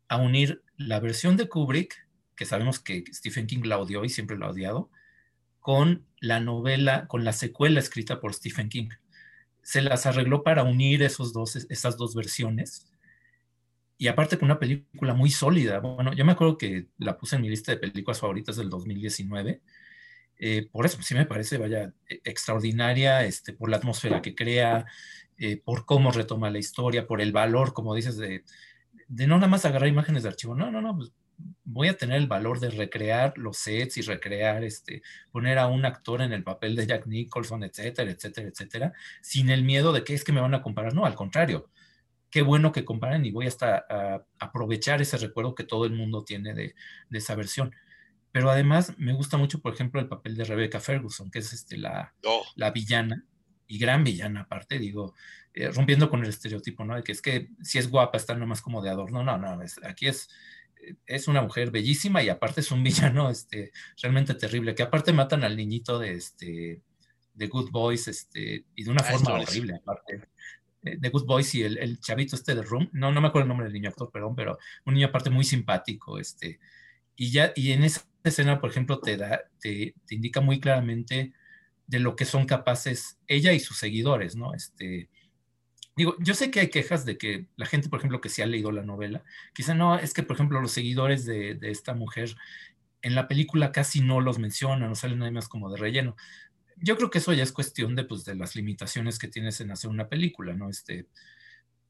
a 0.09 0.19
unir 0.19 0.63
la 0.77 1.01
versión 1.01 1.37
de 1.37 1.49
Kubrick, 1.49 2.07
que 2.37 2.45
sabemos 2.45 2.79
que 2.79 3.05
Stephen 3.13 3.47
King 3.47 3.63
la 3.65 3.79
odió 3.79 4.05
y 4.05 4.09
siempre 4.09 4.39
la 4.39 4.47
ha 4.47 4.51
odiado, 4.51 4.91
con 5.59 6.07
la 6.21 6.41
novela, 6.41 7.07
con 7.07 7.25
la 7.25 7.33
secuela 7.33 7.81
escrita 7.81 8.21
por 8.21 8.35
Stephen 8.35 8.69
King. 8.69 8.91
Se 9.63 9.81
las 9.81 10.07
arregló 10.07 10.43
para 10.43 10.65
unir 10.65 11.03
esos 11.03 11.33
dos, 11.33 11.57
esas 11.57 11.97
dos 11.97 12.15
versiones. 12.15 12.92
Y 14.03 14.09
aparte 14.09 14.37
con 14.37 14.47
una 14.47 14.59
película 14.59 15.15
muy 15.15 15.31
sólida. 15.31 15.79
Bueno, 15.79 16.13
yo 16.13 16.25
me 16.25 16.33
acuerdo 16.33 16.59
que 16.59 16.89
la 16.99 17.17
puse 17.17 17.37
en 17.37 17.43
mi 17.43 17.49
lista 17.49 17.71
de 17.71 17.79
películas 17.79 18.19
favoritas 18.19 18.57
del 18.57 18.69
2019 18.69 19.63
eh, 20.45 20.69
por 20.73 20.85
eso 20.87 21.01
sí 21.03 21.15
me 21.15 21.25
parece, 21.25 21.57
vaya, 21.57 21.95
e, 22.09 22.21
extraordinaria, 22.25 23.25
este, 23.25 23.53
por 23.53 23.71
la 23.71 23.77
atmósfera 23.77 24.21
que 24.21 24.35
crea, 24.35 24.87
eh, 25.39 25.57
por 25.65 25.87
cómo 25.87 26.11
retoma 26.11 26.51
la 26.51 26.59
historia, 26.59 27.07
por 27.07 27.21
el 27.21 27.31
valor, 27.31 27.73
como 27.73 27.95
dices, 27.95 28.17
de, 28.17 28.43
de 29.07 29.27
no 29.29 29.37
nada 29.37 29.47
más 29.47 29.65
agarrar 29.67 29.89
imágenes 29.89 30.25
de 30.25 30.31
archivo, 30.31 30.57
no, 30.57 30.73
no, 30.73 30.83
no, 30.83 30.97
pues 30.97 31.13
voy 31.63 31.87
a 31.87 31.97
tener 31.97 32.17
el 32.17 32.27
valor 32.27 32.59
de 32.59 32.71
recrear 32.71 33.39
los 33.39 33.57
sets 33.59 33.99
y 33.99 34.03
recrear, 34.03 34.65
este, 34.65 35.03
poner 35.31 35.59
a 35.59 35.69
un 35.69 35.85
actor 35.85 36.23
en 36.23 36.33
el 36.33 36.43
papel 36.43 36.75
de 36.75 36.89
Jack 36.89 37.07
Nicholson, 37.07 37.63
etcétera, 37.63 38.11
etcétera, 38.11 38.49
etcétera, 38.49 38.93
sin 39.21 39.49
el 39.49 39.63
miedo 39.63 39.93
de 39.93 40.03
que 40.03 40.15
es 40.15 40.25
que 40.25 40.33
me 40.33 40.41
van 40.41 40.55
a 40.55 40.63
comparar, 40.63 40.93
no, 40.93 41.05
al 41.05 41.15
contrario, 41.15 41.71
qué 42.33 42.41
bueno 42.41 42.73
que 42.73 42.85
comparen 42.85 43.25
y 43.27 43.31
voy 43.31 43.47
hasta 43.47 43.85
a 43.89 44.25
aprovechar 44.41 45.03
ese 45.03 45.19
recuerdo 45.19 45.55
que 45.55 45.65
todo 45.65 45.85
el 45.85 45.93
mundo 45.93 46.25
tiene 46.25 46.55
de, 46.55 46.75
de 47.11 47.19
esa 47.19 47.37
versión. 47.37 47.75
Pero 48.33 48.51
además 48.51 48.95
me 48.97 49.13
gusta 49.13 49.37
mucho, 49.37 49.61
por 49.61 49.75
ejemplo, 49.75 50.01
el 50.01 50.09
papel 50.09 50.35
de 50.35 50.45
Rebecca 50.45 50.81
Ferguson, 50.81 51.31
que 51.31 51.41
es 51.41 51.53
este, 51.53 51.77
la, 51.77 52.15
oh. 52.25 52.43
la 52.57 52.71
villana, 52.71 53.27
y 53.67 53.79
gran 53.79 54.03
villana 54.03 54.41
aparte, 54.41 54.79
digo, 54.79 55.15
eh, 55.53 55.71
rompiendo 55.71 56.09
con 56.09 56.23
el 56.23 56.31
estereotipo, 56.31 56.85
¿no? 56.87 56.97
De 56.97 57.03
que 57.03 57.13
es 57.13 57.21
que 57.21 57.51
si 57.63 57.79
es 57.79 57.91
guapa 57.91 58.17
está 58.17 58.35
nomás 58.35 58.63
como 58.63 58.81
de 58.81 58.89
adorno, 58.89 59.23
no, 59.23 59.37
no, 59.37 59.61
aquí 59.85 60.09
es, 60.09 60.31
es 61.07 61.29
una 61.29 61.43
mujer 61.43 61.71
bellísima 61.71 62.23
y 62.23 62.31
aparte 62.31 62.63
es 62.63 62.71
un 62.71 62.83
villano 62.83 63.29
este, 63.29 63.73
realmente 64.01 64.35
terrible, 64.35 64.75
que 64.75 64.83
aparte 64.83 65.13
matan 65.13 65.45
al 65.45 65.57
niñito 65.57 65.99
de, 65.99 66.15
este, 66.15 66.83
de 67.35 67.47
Good 67.47 67.71
Boys 67.71 68.09
este, 68.09 68.65
y 68.75 68.85
de 68.85 68.91
una 68.91 69.03
ah, 69.03 69.13
forma 69.13 69.35
horrible, 69.35 69.75
aparte 69.75 70.29
eh, 70.85 70.97
de 70.99 71.09
Good 71.09 71.27
Boys 71.27 71.55
y 71.55 71.63
el, 71.63 71.79
el, 71.79 72.01
chavito 72.01 72.37
este 72.37 72.55
de 72.55 72.63
Room, 72.63 72.89
no, 72.93 73.13
no 73.13 73.21
me 73.21 73.29
acuerdo 73.29 73.45
el 73.45 73.49
nombre 73.49 73.65
del 73.65 73.75
niño 73.75 73.91
actor, 73.91 74.11
perdón, 74.11 74.35
pero 74.35 74.59
un 74.85 74.95
niño 74.95 75.09
aparte 75.09 75.31
muy 75.31 75.45
simpático, 75.45 76.19
este, 76.19 76.59
y 77.17 77.31
ya, 77.31 77.53
y 77.55 77.73
en 77.73 77.85
esa 77.85 78.03
escena, 78.25 78.61
por 78.61 78.71
ejemplo, 78.71 79.01
te, 79.01 79.17
da, 79.17 79.43
te, 79.61 79.95
indica 80.11 80.41
muy 80.41 80.61
claramente 80.61 81.33
de 81.87 81.99
lo 81.99 82.17
que 82.17 82.25
son 82.25 82.47
capaces 82.47 83.19
ella 83.27 83.53
y 83.53 83.61
sus 83.61 83.79
seguidores, 83.79 84.37
¿no? 84.37 84.55
Este, 84.55 85.09
digo, 85.97 86.17
yo 86.21 86.35
sé 86.35 86.51
que 86.51 86.61
hay 86.61 86.69
quejas 86.69 87.05
de 87.05 87.19
que 87.19 87.47
la 87.57 87.67
gente, 87.67 87.89
por 87.89 87.99
ejemplo, 87.99 88.21
que 88.21 88.29
se 88.29 88.43
ha 88.43 88.47
leído 88.47 88.73
la 88.73 88.83
novela, 88.83 89.25
quizá 89.55 89.75
no, 89.75 89.99
es 89.99 90.15
que, 90.15 90.23
por 90.23 90.37
ejemplo, 90.37 90.61
los 90.61 90.73
seguidores 90.73 91.27
de, 91.27 91.55
de 91.55 91.71
esta 91.71 91.95
mujer 91.95 92.35
en 93.03 93.15
la 93.15 93.29
película 93.29 93.73
casi 93.73 94.01
no 94.01 94.21
los 94.21 94.39
mencionan, 94.39 94.89
no 94.89 94.95
salen 94.95 95.19
nada 95.19 95.31
más 95.33 95.49
como 95.49 95.71
de 95.71 95.79
relleno. 95.79 96.17
Yo 96.83 96.97
creo 96.97 97.11
que 97.11 97.19
eso 97.19 97.33
ya 97.33 97.43
es 97.43 97.53
cuestión 97.53 97.95
de, 97.95 98.05
pues, 98.05 98.25
de 98.25 98.35
las 98.35 98.57
limitaciones 98.57 99.19
que 99.19 99.29
tienes 99.29 99.61
en 99.61 99.71
hacer 99.71 99.91
una 99.91 100.09
película, 100.09 100.55
¿no? 100.55 100.69
Este, 100.69 101.07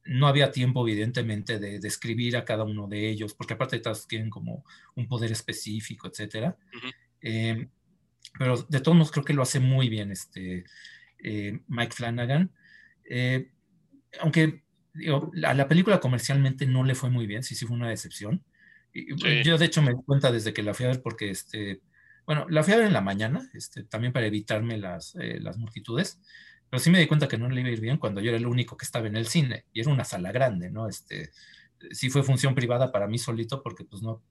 no 0.05 0.27
había 0.27 0.51
tiempo, 0.51 0.87
evidentemente, 0.87 1.59
de 1.59 1.79
describir 1.79 2.37
a 2.37 2.45
cada 2.45 2.65
uno 2.65 2.89
de 2.89 3.09
ellos, 3.09 3.35
porque 3.35 3.55
aparte 3.55 3.79
todos 3.79 4.07
tienen 4.09 4.31
como 4.31 4.65
un 4.97 5.09
poder 5.09 5.33
específico, 5.33 6.09
etcétera. 6.09 6.57
Em, 7.21 7.69
pero 8.39 8.57
de 8.69 8.81
todos 8.81 8.97
modos 8.97 9.13
creo 9.13 9.25
que 9.25 9.35
lo 9.35 9.43
hace 9.43 9.61
muy 9.61 9.89
bien 9.89 10.11
este 10.11 10.65
eh, 11.23 11.61
Mike 11.69 11.95
Flanagan. 11.95 12.53
Eh, 13.05 13.51
aunque 14.21 14.63
a 15.45 15.55
la 15.55 15.69
película 15.69 16.01
comercialmente 16.01 16.67
no 16.67 16.85
le 16.85 16.95
fue 16.95 17.11
muy 17.11 17.27
bien, 17.27 17.43
sí, 17.43 17.55
sí 17.55 17.67
fue 17.67 17.77
una 17.77 17.89
decepción. 17.89 18.45
Yo 19.45 19.57
de 19.57 19.65
hecho 19.65 19.81
me 19.83 19.93
di 19.93 20.03
cuenta 20.05 20.31
desde 20.31 20.53
que 20.53 20.63
la 20.63 20.75
fui 20.75 20.85
a 20.85 20.91
ver 20.91 21.03
porque, 21.03 21.31
este, 21.31 21.81
bueno, 22.27 22.47
la 22.49 22.63
fui 22.63 22.73
a 22.73 22.77
ver 22.77 22.87
en 22.87 22.93
la 22.93 23.01
mañana, 23.01 23.51
este, 23.55 23.85
también 23.85 24.13
para 24.13 24.27
evitarme 24.27 24.79
las, 24.79 25.15
eh, 25.17 25.39
las 25.41 25.59
multitudes. 25.59 26.21
Pero 26.71 26.81
sí 26.83 26.91
me 26.91 26.99
di 26.99 27.07
cuenta 27.07 27.29
que 27.29 27.37
no 27.37 27.51
le 27.51 27.61
iba 27.61 27.69
a 27.69 27.73
ir 27.73 27.81
bien 27.81 27.99
cuando 27.99 28.21
yo 28.21 28.31
era 28.31 28.39
el 28.39 28.47
único 28.47 28.77
que 28.77 28.85
estaba 28.85 29.07
en 29.07 29.17
el 29.17 29.27
cine 29.27 29.67
y 29.73 29.81
era 29.81 29.91
una 29.91 30.05
sala 30.05 30.33
grande, 30.33 30.71
¿no? 30.71 30.89
Este, 30.89 31.31
sí 31.91 32.09
fue 32.09 32.23
función 32.23 32.55
privada 32.55 32.93
para 32.93 33.07
mí 33.09 33.19
solito 33.19 33.63
porque 33.63 33.85
pues 33.85 34.03
no, 34.03 34.23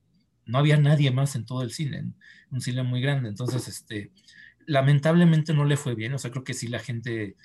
no 0.46 0.58
había 0.58 0.78
nadie 0.78 1.12
más 1.12 1.36
en 1.36 1.46
todo 1.46 1.62
el 1.62 1.72
cine, 1.72 2.14
un 2.50 2.62
cine 2.62 2.84
muy 2.84 3.02
grande. 3.02 3.30
Entonces, 3.30 3.68
este, 3.68 4.12
lamentablemente 4.66 5.54
no 5.54 5.66
le 5.66 5.78
fue 5.78 5.96
bien, 5.96 6.14
o 6.14 6.18
sea, 6.18 6.32
creo 6.32 6.44
que 6.44 6.54
sí 6.54 6.68
la 6.68 6.80
gente, 6.80 7.36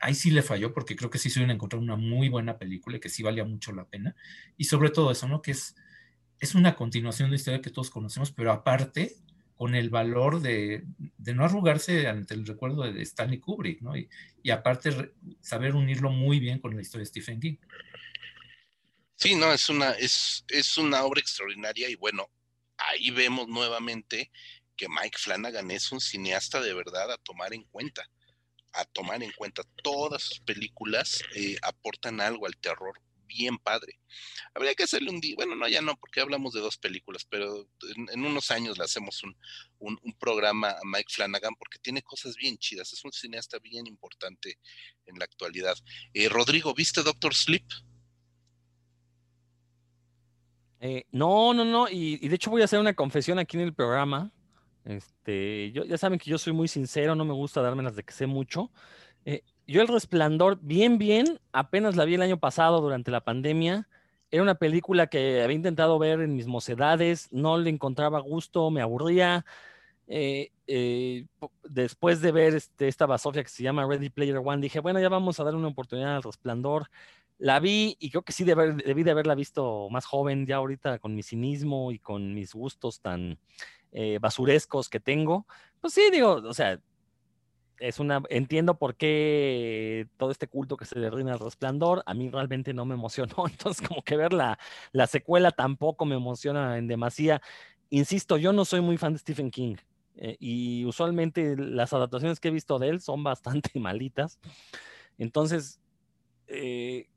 ahí 0.00 0.14
sí 0.14 0.30
le 0.30 0.42
falló 0.42 0.74
porque 0.74 0.96
creo 0.96 1.10
que 1.10 1.18
sí 1.18 1.30
se 1.30 1.40
iban 1.40 1.50
a 1.50 1.54
encontrar 1.54 1.80
una 1.80 1.96
muy 1.96 2.28
buena 2.28 2.58
película 2.58 2.98
que 2.98 3.08
sí 3.08 3.22
valía 3.22 3.44
mucho 3.44 3.72
la 3.72 3.86
pena. 3.86 4.14
Y 4.56 4.64
sobre 4.64 4.90
todo 4.90 5.10
eso, 5.10 5.26
¿no? 5.28 5.40
Que 5.40 5.52
es, 5.52 5.74
es 6.40 6.54
una 6.54 6.76
continuación 6.76 7.30
de 7.30 7.36
historia 7.36 7.62
que 7.62 7.70
todos 7.70 7.90
conocemos, 7.90 8.32
pero 8.32 8.52
aparte 8.52 9.16
con 9.58 9.74
el 9.74 9.90
valor 9.90 10.40
de, 10.40 10.84
no 11.18 11.44
arrugarse 11.44 12.06
ante 12.06 12.32
el 12.32 12.46
recuerdo 12.46 12.84
de 12.84 13.02
Stanley 13.02 13.40
Kubrick, 13.40 13.82
¿no? 13.82 13.96
Y, 13.96 14.08
aparte 14.52 15.12
saber 15.42 15.74
unirlo 15.74 16.10
muy 16.10 16.38
bien 16.38 16.60
con 16.60 16.74
la 16.74 16.80
historia 16.80 17.02
de 17.02 17.10
Stephen 17.10 17.40
King. 17.40 17.56
Sí, 19.16 19.34
no, 19.34 19.52
es 19.52 19.68
una, 19.68 19.90
es, 19.90 20.44
es 20.48 20.78
una 20.78 21.02
obra 21.02 21.20
extraordinaria 21.20 21.90
y 21.90 21.96
bueno, 21.96 22.30
ahí 22.78 23.10
vemos 23.10 23.48
nuevamente 23.48 24.30
que 24.76 24.88
Mike 24.88 25.18
Flanagan 25.18 25.72
es 25.72 25.90
un 25.90 26.00
cineasta 26.00 26.62
de 26.62 26.72
verdad 26.72 27.10
a 27.10 27.18
tomar 27.18 27.52
en 27.52 27.64
cuenta, 27.64 28.08
a 28.72 28.84
tomar 28.84 29.24
en 29.24 29.32
cuenta. 29.32 29.64
Todas 29.82 30.22
sus 30.22 30.40
películas 30.40 31.20
eh, 31.34 31.56
aportan 31.62 32.20
algo 32.20 32.46
al 32.46 32.56
terror 32.56 32.94
bien 33.28 33.58
padre. 33.58 34.00
Habría 34.54 34.74
que 34.74 34.84
hacerle 34.84 35.10
un 35.10 35.20
día, 35.20 35.34
bueno, 35.36 35.54
no, 35.54 35.68
ya 35.68 35.80
no, 35.80 35.96
porque 35.96 36.20
hablamos 36.20 36.54
de 36.54 36.60
dos 36.60 36.76
películas, 36.78 37.24
pero 37.28 37.68
en, 38.12 38.24
unos 38.24 38.50
años 38.50 38.78
le 38.78 38.84
hacemos 38.84 39.22
un, 39.22 39.36
programa 40.18 40.70
a 40.70 40.80
Mike 40.84 41.12
Flanagan 41.12 41.54
porque 41.56 41.78
tiene 41.78 42.02
cosas 42.02 42.34
bien 42.34 42.58
chidas, 42.58 42.92
es 42.92 43.04
un 43.04 43.12
cineasta 43.12 43.58
bien 43.60 43.86
importante 43.86 44.58
en 45.06 45.18
la 45.18 45.24
actualidad. 45.24 45.76
Eh, 46.12 46.28
Rodrigo, 46.28 46.74
¿viste 46.74 47.02
Doctor 47.02 47.34
Sleep? 47.34 47.64
Eh, 50.80 51.04
no, 51.12 51.54
no, 51.54 51.64
no, 51.64 51.88
y, 51.88 52.18
y, 52.20 52.28
de 52.28 52.34
hecho 52.34 52.50
voy 52.50 52.62
a 52.62 52.64
hacer 52.64 52.78
una 52.78 52.94
confesión 52.94 53.38
aquí 53.38 53.56
en 53.56 53.64
el 53.64 53.74
programa. 53.74 54.32
Este, 54.84 55.70
yo, 55.72 55.84
ya 55.84 55.98
saben 55.98 56.18
que 56.18 56.30
yo 56.30 56.38
soy 56.38 56.54
muy 56.54 56.66
sincero, 56.66 57.14
no 57.14 57.26
me 57.26 57.34
gusta 57.34 57.60
darme 57.60 57.82
las 57.82 57.94
de 57.94 58.04
que 58.04 58.12
sé 58.12 58.26
mucho. 58.26 58.72
Eh, 59.24 59.42
yo 59.68 59.82
El 59.82 59.88
Resplandor, 59.88 60.58
bien, 60.62 60.96
bien, 60.96 61.40
apenas 61.52 61.94
la 61.94 62.06
vi 62.06 62.14
el 62.14 62.22
año 62.22 62.38
pasado 62.38 62.80
durante 62.80 63.10
la 63.10 63.20
pandemia. 63.20 63.86
Era 64.30 64.42
una 64.42 64.54
película 64.54 65.08
que 65.08 65.42
había 65.42 65.56
intentado 65.56 65.98
ver 65.98 66.20
en 66.20 66.34
mis 66.34 66.46
mocedades, 66.46 67.28
no 67.32 67.58
le 67.58 67.68
encontraba 67.68 68.18
gusto, 68.20 68.70
me 68.70 68.80
aburría. 68.80 69.44
Eh, 70.06 70.52
eh, 70.66 71.26
después 71.64 72.22
de 72.22 72.32
ver 72.32 72.54
este, 72.54 72.88
esta 72.88 73.04
basofia 73.04 73.42
que 73.42 73.50
se 73.50 73.62
llama 73.62 73.86
Ready 73.86 74.08
Player 74.08 74.38
One, 74.42 74.62
dije, 74.62 74.80
bueno, 74.80 75.00
ya 75.00 75.10
vamos 75.10 75.38
a 75.38 75.44
dar 75.44 75.54
una 75.54 75.68
oportunidad 75.68 76.16
al 76.16 76.22
Resplandor. 76.22 76.88
La 77.36 77.60
vi 77.60 77.94
y 78.00 78.08
creo 78.10 78.22
que 78.22 78.32
sí 78.32 78.44
debí 78.44 79.02
de 79.02 79.10
haberla 79.10 79.34
visto 79.34 79.88
más 79.90 80.06
joven, 80.06 80.46
ya 80.46 80.56
ahorita 80.56 80.98
con 80.98 81.14
mi 81.14 81.22
cinismo 81.22 81.92
y 81.92 81.98
con 81.98 82.34
mis 82.34 82.54
gustos 82.54 83.00
tan 83.00 83.38
eh, 83.92 84.18
basurescos 84.18 84.88
que 84.88 84.98
tengo. 84.98 85.46
Pues 85.80 85.92
sí, 85.92 86.08
digo, 86.10 86.32
o 86.32 86.54
sea, 86.54 86.80
es 87.80 87.98
una, 87.98 88.22
entiendo 88.30 88.78
por 88.78 88.96
qué 88.96 90.08
todo 90.16 90.30
este 90.30 90.48
culto 90.48 90.76
que 90.76 90.84
se 90.84 90.98
le 90.98 91.10
rinde 91.10 91.32
al 91.32 91.38
resplandor, 91.38 92.02
a 92.06 92.14
mí 92.14 92.30
realmente 92.30 92.74
no 92.74 92.84
me 92.84 92.94
emocionó, 92.94 93.34
entonces 93.50 93.86
como 93.86 94.02
que 94.02 94.16
ver 94.16 94.32
la, 94.32 94.58
la 94.92 95.06
secuela 95.06 95.50
tampoco 95.50 96.04
me 96.04 96.16
emociona 96.16 96.78
en 96.78 96.88
demasía. 96.88 97.40
Insisto, 97.90 98.36
yo 98.36 98.52
no 98.52 98.64
soy 98.64 98.80
muy 98.80 98.96
fan 98.96 99.12
de 99.12 99.18
Stephen 99.18 99.50
King 99.50 99.76
eh, 100.16 100.36
y 100.40 100.84
usualmente 100.84 101.56
las 101.56 101.92
adaptaciones 101.92 102.40
que 102.40 102.48
he 102.48 102.52
visto 102.52 102.78
de 102.78 102.88
él 102.88 103.00
son 103.00 103.22
bastante 103.24 103.78
malitas. 103.80 104.38
Entonces, 105.16 105.80
eh, 106.46 107.08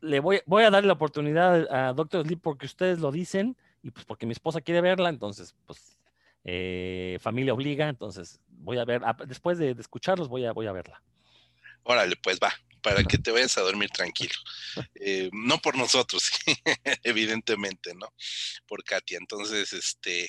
le 0.00 0.20
voy, 0.20 0.40
voy 0.46 0.64
a 0.64 0.70
darle 0.70 0.88
la 0.88 0.94
oportunidad 0.94 1.72
a 1.72 1.92
Doctor 1.92 2.26
Sleep 2.26 2.40
porque 2.40 2.66
ustedes 2.66 2.98
lo 2.98 3.12
dicen 3.12 3.56
y 3.82 3.90
pues 3.90 4.04
porque 4.04 4.26
mi 4.26 4.32
esposa 4.32 4.60
quiere 4.60 4.80
verla, 4.80 5.08
entonces, 5.08 5.54
pues, 5.66 5.98
eh, 6.44 7.18
familia 7.20 7.54
obliga, 7.54 7.88
entonces 7.88 8.40
voy 8.48 8.78
a 8.78 8.84
ver, 8.84 9.02
después 9.26 9.58
de, 9.58 9.76
escucharlos, 9.78 10.28
voy 10.28 10.44
a, 10.44 10.52
voy 10.52 10.66
a 10.66 10.72
verla. 10.72 11.02
Órale, 11.84 12.16
pues 12.16 12.38
va, 12.42 12.52
para 12.80 13.02
que 13.04 13.18
te 13.18 13.30
vayas 13.30 13.56
a 13.58 13.62
dormir 13.62 13.90
tranquilo. 13.90 14.34
Eh, 14.94 15.30
no 15.32 15.58
por 15.58 15.76
nosotros, 15.76 16.30
evidentemente, 17.02 17.94
¿no? 17.94 18.12
Por 18.66 18.84
Katia. 18.84 19.18
Entonces, 19.18 19.72
este, 19.72 20.24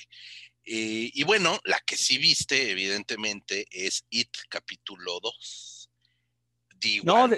eh, 0.66 1.10
y 1.12 1.22
bueno, 1.24 1.60
la 1.64 1.78
que 1.80 1.96
sí 1.96 2.18
viste, 2.18 2.70
evidentemente, 2.70 3.66
es 3.70 4.04
It 4.10 4.36
capítulo 4.48 5.20
2. 5.20 5.90
No, 7.02 7.28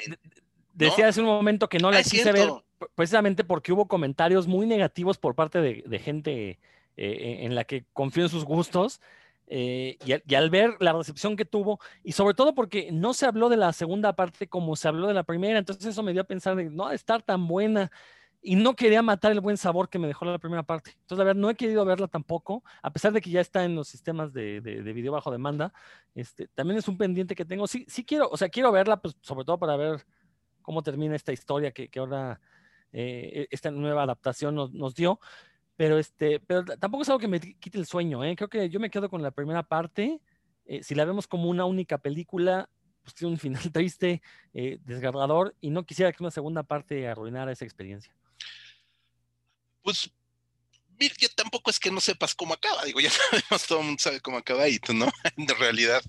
decía 0.73 1.09
hace 1.09 1.21
un 1.21 1.27
momento 1.27 1.69
que 1.69 1.79
no 1.79 1.91
la 1.91 1.99
ah, 1.99 2.03
quise 2.03 2.33
ver 2.33 2.51
precisamente 2.95 3.45
porque 3.45 3.73
hubo 3.73 3.89
comentarios 3.89 4.47
muy 4.47 4.67
negativos 4.67 5.19
por 5.19 5.35
parte 5.35 5.61
de, 5.61 5.99
gente 5.99 6.59
eh, 6.97 7.39
en 7.43 7.55
la 7.55 7.65
que 7.65 7.85
confío 7.93 8.25
en 8.25 8.31
sus 8.31 8.45
gustos. 8.45 9.01
Eh, 9.49 9.97
y, 10.05 10.35
al 10.35 10.51
ver 10.51 10.77
la 10.81 10.93
recepción 10.93 11.37
que 11.37 11.45
tuvo, 11.45 11.79
y 12.03 12.13
sobre 12.13 12.35
todo 12.35 12.55
porque 12.55 12.91
no 12.91 13.15
se 13.15 13.27
habló 13.27 13.49
de 13.49 13.57
la 13.57 13.73
segunda 13.73 14.17
parte 14.17 14.49
como 14.49 14.75
se 14.75 14.89
habló 14.89 15.07
de 15.07 15.15
la 15.15 15.23
primera, 15.23 15.59
entonces 15.59 15.87
eso 15.87 16.03
me 16.03 16.13
dio 16.13 16.23
a 16.23 16.25
pensar 16.25 16.57
de 16.57 16.69
no 16.69 16.91
estar 16.91 17.23
tan 17.23 17.47
buena 17.47 17.93
y 18.43 18.57
no 18.57 18.75
quería 18.77 19.03
matar 19.03 19.33
el 19.33 19.41
buen 19.41 19.57
sabor 19.57 19.89
que 19.89 19.99
me 19.99 20.07
dejó 20.07 20.25
la 20.25 20.39
primera 20.39 20.63
parte. 20.63 20.93
Entonces, 21.01 21.21
a 21.21 21.25
ver, 21.25 21.37
no 21.37 21.51
he 21.51 21.55
querido 21.55 21.85
verla 21.85 22.09
tampoco, 22.09 22.63
a 22.83 22.93
pesar 22.93 23.13
de 23.13 23.21
que 23.21 23.31
ya 23.31 23.41
está 23.41 23.65
en 23.65 23.75
los 23.75 23.89
sistemas 23.89 24.33
de, 24.33 24.61
de, 24.61 24.93
video 24.93 25.13
bajo 25.13 25.31
demanda. 25.31 25.73
Este, 26.15 26.49
también 26.49 26.79
es 26.79 26.89
un 26.89 26.97
pendiente 26.97 27.35
que 27.35 27.45
tengo. 27.45 27.67
Sí, 27.67 27.85
sí 27.89 28.05
quiero, 28.05 28.29
o 28.31 28.37
sea, 28.37 28.49
quiero 28.49 28.71
verla, 28.73 29.01
pues 29.01 29.17
sobre 29.21 29.45
todo 29.45 29.59
para 29.59 29.77
ver 29.77 30.07
cómo 30.63 30.83
termina 30.83 31.17
esta 31.17 31.33
historia 31.33 31.73
que, 31.73 31.89
que 31.89 31.99
ahora 31.99 32.41
eh, 32.93 33.49
esta 33.51 33.71
nueva 33.71 34.05
adaptación 34.05 34.55
nos, 34.55 34.73
nos 34.73 34.95
dio. 34.95 35.19
Pero, 35.77 35.99
este, 35.99 36.41
pero 36.41 36.65
tampoco 36.65 37.03
es 37.03 37.09
algo 37.09 37.21
que 37.21 37.29
me 37.29 37.41
quite 37.41 37.79
el 37.79 37.87
sueño, 37.87 38.25
¿eh? 38.25 38.35
Creo 38.35 38.49
que 38.49 38.71
yo 38.71 38.81
me 38.81 38.91
quedo 38.91 39.11
con 39.11 39.23
la 39.23 39.31
primera 39.31 39.63
parte. 39.63 40.21
Eh, 40.65 40.83
si 40.83 40.95
la 40.95 41.05
vemos 41.05 41.27
como 41.27 41.49
una 41.49 41.65
única 41.65 41.99
película, 41.99 42.69
pues 43.03 43.15
tiene 43.15 43.33
un 43.33 43.39
final 43.39 43.63
triste, 43.73 44.23
eh, 44.55 44.79
desgarrador, 44.85 45.55
y 45.61 45.71
no 45.71 45.85
quisiera 45.85 46.13
que 46.13 46.23
una 46.23 46.31
segunda 46.31 46.63
parte 46.63 47.07
arruinara 47.07 47.53
esa 47.53 47.65
experiencia. 47.65 48.15
Pues, 49.83 50.11
mira, 50.99 51.15
tampoco 51.37 51.71
es 51.71 51.79
que 51.79 51.91
no 51.91 52.01
sepas 52.01 52.35
cómo 52.35 52.55
acaba, 52.55 52.85
digo, 52.85 52.99
ya 52.99 53.11
sabemos, 53.31 53.67
todo 53.67 53.81
el 53.81 53.87
mundo 53.87 54.03
sabe 54.03 54.21
cómo 54.21 54.39
acaba 54.39 54.69
y 54.69 54.79
tú 54.79 54.95
no, 54.95 55.07
en 55.37 55.49
realidad, 55.49 56.03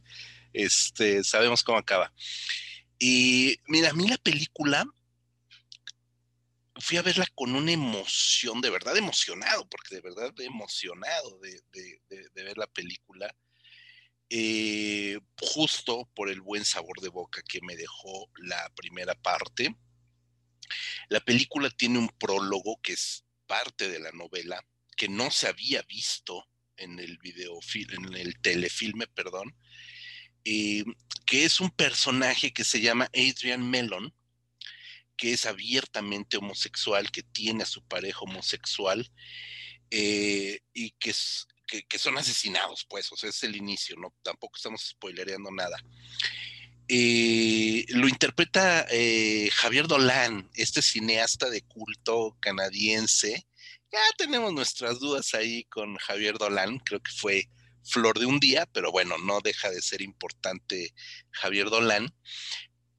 este, 0.53 1.23
sabemos 1.23 1.63
cómo 1.63 1.77
acaba. 1.77 2.11
Y 2.99 3.59
mira, 3.67 3.91
a 3.91 3.93
mí 3.93 4.07
la 4.07 4.17
película 4.17 4.85
fui 6.79 6.97
a 6.97 7.01
verla 7.01 7.25
con 7.35 7.55
una 7.55 7.71
emoción, 7.71 8.61
de 8.61 8.69
verdad 8.69 8.97
emocionado, 8.97 9.67
porque 9.67 9.95
de 9.95 10.01
verdad 10.01 10.33
emocionado 10.39 11.39
de, 11.39 11.61
ver 12.33 12.57
la 12.57 12.67
película, 12.67 13.33
eh, 14.29 15.19
justo 15.39 16.09
por 16.13 16.29
el 16.29 16.41
buen 16.41 16.65
sabor 16.65 16.99
de 17.01 17.09
boca 17.09 17.41
que 17.47 17.61
me 17.61 17.75
dejó 17.75 18.29
la 18.37 18.71
primera 18.75 19.15
parte. 19.15 19.75
La 21.09 21.21
película 21.21 21.69
tiene 21.69 21.99
un 21.99 22.09
prólogo 22.09 22.79
que 22.81 22.93
es 22.93 23.25
parte 23.45 23.89
de 23.89 23.99
la 23.99 24.11
novela, 24.11 24.65
que 24.95 25.07
no 25.07 25.31
se 25.31 25.47
había 25.47 25.81
visto 25.83 26.45
en 26.75 26.99
el 26.99 27.17
en 27.23 28.13
el 28.13 28.39
telefilme, 28.41 29.07
perdón, 29.07 29.55
eh, 30.43 30.83
que 31.25 31.45
es 31.45 31.59
un 31.59 31.71
personaje 31.71 32.53
que 32.53 32.63
se 32.63 32.81
llama 32.81 33.09
Adrian 33.13 33.69
Mellon, 33.69 34.13
que 35.17 35.33
es 35.33 35.45
abiertamente 35.45 36.37
homosexual, 36.37 37.11
que 37.11 37.23
tiene 37.23 37.63
a 37.63 37.67
su 37.67 37.83
pareja 37.83 38.19
homosexual 38.21 39.11
eh, 39.89 40.59
y 40.73 40.91
que, 40.91 41.13
que, 41.87 41.99
son 41.99 42.17
asesinados, 42.17 42.85
pues, 42.89 43.11
o 43.11 43.17
sea, 43.17 43.29
es 43.29 43.43
el 43.43 43.55
inicio, 43.55 43.95
¿no? 43.97 44.13
Tampoco 44.21 44.57
estamos 44.57 44.81
spoilereando 44.81 45.51
nada. 45.51 45.77
Eh, 46.87 47.85
lo 47.89 48.07
interpreta 48.07 48.85
eh, 48.89 49.49
Javier 49.53 49.87
Dolan, 49.87 50.49
este 50.53 50.81
cineasta 50.81 51.49
de 51.49 51.61
culto 51.63 52.37
canadiense. 52.39 53.45
Ya 53.91 53.99
tenemos 54.17 54.53
nuestras 54.53 54.99
dudas 54.99 55.33
ahí 55.33 55.65
con 55.65 55.95
Javier 55.97 56.37
Dolan, 56.37 56.79
creo 56.79 57.01
que 57.01 57.11
fue 57.11 57.49
flor 57.83 58.19
de 58.19 58.25
un 58.25 58.39
día, 58.39 58.65
pero 58.73 58.91
bueno, 58.91 59.17
no 59.17 59.39
deja 59.41 59.69
de 59.69 59.81
ser 59.81 60.01
importante 60.01 60.93
Javier 61.31 61.69
Dolan 61.69 62.13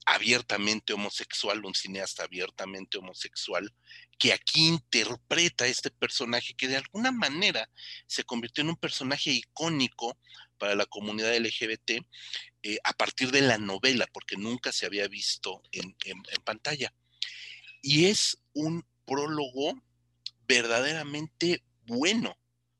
abiertamente 0.08 0.94
homosexual, 0.94 1.62
un 1.66 1.74
cineasta 1.74 2.24
abiertamente 2.24 2.96
homosexual, 2.96 3.74
que 4.18 4.32
aquí 4.32 4.66
interpreta 4.66 5.66
este 5.66 5.90
personaje 5.90 6.54
que 6.54 6.66
de 6.66 6.78
alguna 6.78 7.12
manera 7.12 7.68
se 8.06 8.24
convirtió 8.24 8.62
en 8.62 8.70
un 8.70 8.76
personaje 8.76 9.30
icónico 9.30 10.18
para 10.56 10.74
la 10.74 10.86
comunidad 10.86 11.36
LGBT 11.36 11.90
eh, 12.62 12.78
a 12.84 12.92
partir 12.94 13.30
de 13.30 13.42
la 13.42 13.58
novela, 13.58 14.06
porque 14.10 14.38
nunca 14.38 14.72
se 14.72 14.86
había 14.86 15.06
visto 15.08 15.62
en, 15.72 15.94
pantalla. 16.42 16.92
Y 17.82 18.06
es 18.06 18.38
un 18.54 18.86
prólogo 19.04 19.74
verdaderamente 20.48 21.62
bueno. 21.82 22.34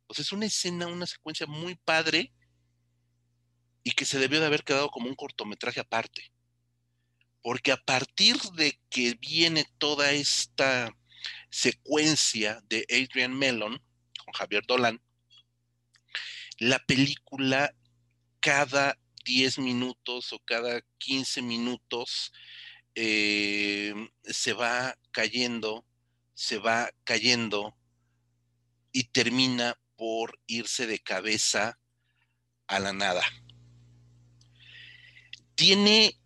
O 0.07 0.15
sea, 0.15 0.23
es 0.23 0.33
una 0.33 0.47
escena, 0.47 0.87
una 0.87 1.07
secuencia 1.07 1.47
muy 1.47 1.75
padre 1.75 2.33
y 3.85 3.91
que 3.91 4.07
se 4.07 4.19
debió 4.19 4.41
de 4.41 4.47
haber 4.47 4.65
quedado 4.65 4.89
como 4.89 5.09
un 5.09 5.15
cortometraje 5.15 5.81
aparte 5.81 6.33
porque 7.43 7.73
a 7.73 7.77
partir 7.77 8.37
de 8.55 8.81
que 8.91 9.15
viene 9.15 9.67
toda 9.79 10.13
esta 10.13 10.95
secuencia 11.51 12.63
de 12.69 12.85
Adrian 12.91 13.37
Mellon 13.37 13.83
con 14.25 14.35
Javier 14.35 14.65
Dolan, 14.67 15.01
la 16.59 16.79
película 16.81 17.75
cada 18.41 18.99
10 19.25 19.59
minutos 19.59 20.33
o 20.33 20.39
cada 20.41 20.81
15 20.99 21.43
minutos 21.43 22.33
eh, 22.95 23.95
se 24.25 24.53
va 24.53 24.97
cayendo, 25.13 25.87
se 26.35 26.59
va 26.59 26.91
cayendo 27.05 27.77
y 28.93 29.05
termina 29.05 29.79
por 29.97 30.39
irse 30.47 30.87
de 30.87 30.99
cabeza 30.99 31.79
a 32.67 32.79
la 32.79 32.93
nada. 32.93 33.23
Tiene 35.55 36.19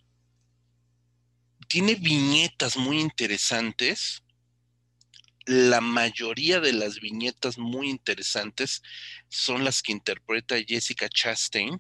tiene 1.73 1.95
viñetas 1.95 2.77
muy 2.77 3.01
interesantes. 3.01 4.23
La 5.47 5.81
mayoría 5.81 6.61
de 6.61 6.75
las 6.75 7.01
viñetas 7.01 7.57
muy 7.57 7.89
interesantes 7.89 8.83
son 9.31 9.65
las 9.65 9.81
que 9.81 9.93
interpreta 9.93 10.63
Jessica 10.69 11.09
Chastain, 11.09 11.79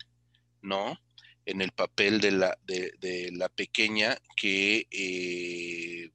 ¿no? 0.62 0.98
En 1.44 1.60
el 1.60 1.72
papel 1.72 2.22
de 2.22 2.30
la, 2.30 2.58
de, 2.62 3.28
la 3.34 3.50
pequeña 3.50 4.16
que, 4.34 4.86
eh, 4.90 6.10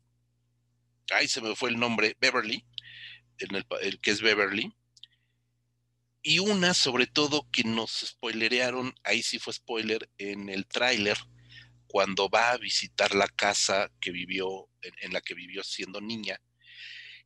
ay, 1.12 1.28
se 1.28 1.42
me 1.42 1.56
fue 1.56 1.70
el 1.70 1.78
nombre, 1.78 2.18
Beverly, 2.20 2.66
en 3.38 3.64
el, 3.84 4.00
que 4.00 4.10
es 4.10 4.22
Beverly. 4.22 4.74
Y 6.24 6.40
una, 6.40 6.74
sobre 6.74 7.06
todo, 7.06 7.48
que 7.52 7.64
nos 7.64 7.92
spoilerearon, 7.92 8.96
ahí 9.04 9.22
sí 9.22 9.38
fue 9.38 9.54
spoiler, 9.54 10.10
en 10.18 10.50
el 10.50 10.66
tráiler, 10.66 11.20
cuando 11.98 12.30
va 12.30 12.52
a 12.52 12.58
visitar 12.58 13.16
la 13.16 13.28
casa 13.28 13.92
que 14.00 14.12
vivió, 14.12 14.70
en, 15.02 15.14
la 15.14 15.20
que 15.20 15.34
vivió 15.34 15.64
siendo 15.64 16.00
niña, 16.00 16.40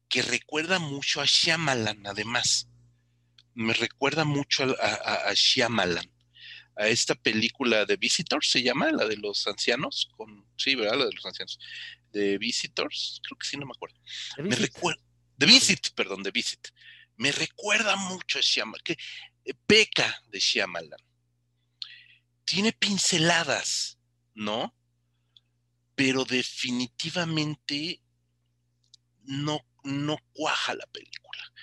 que 0.08 0.22
recuerda 0.22 0.80
mucho 0.80 1.20
a 1.20 1.26
Shyamalan, 1.26 2.08
además. 2.08 2.70
Me 3.54 3.74
recuerda 3.74 4.24
mucho 4.24 4.64
a, 4.82 5.28
a, 5.28 5.34
Shyamalan, 5.34 6.10
a 6.78 6.88
esta 6.88 7.16
película 7.16 7.84
de 7.84 7.98
Visitors, 7.98 8.50
se 8.50 8.64
llama, 8.64 8.94
la 8.94 9.06
de 9.06 9.18
los 9.18 9.46
ancianos, 9.46 10.08
con, 10.16 10.48
sí, 10.56 10.76
¿verdad? 10.76 11.00
La 11.00 11.06
de 11.08 11.16
los 11.16 11.26
ancianos. 11.26 11.60
De 12.14 12.38
Visitors, 12.38 13.20
creo 13.28 13.38
que 13.38 13.48
sí, 13.48 13.58
no 13.58 13.66
me 13.66 13.74
acuerdo. 13.76 14.00
Me 14.38 14.56
recuerda, 14.56 15.04
de 15.36 15.48
Visit, 15.48 15.90
perdón, 15.96 16.24
de 16.24 16.32
Visit. 16.32 16.70
Me 17.18 17.34
recuerda 17.34 17.98
mucho 17.98 18.40
a 18.40 18.42
Shyamalan, 18.42 18.84
que 18.86 18.98
eh, 19.44 19.54
peca 19.68 20.24
de 20.30 20.40
Shyamalan. 20.40 21.02
Tiene 22.46 22.72
pinceladas 22.72 23.98
¿no? 24.42 24.76
Pero 25.96 26.26
definitivamente 26.26 28.02
no, 29.24 29.60
no 29.84 30.18
cuaja 30.34 30.74
la 30.74 30.88
película. 30.88 31.54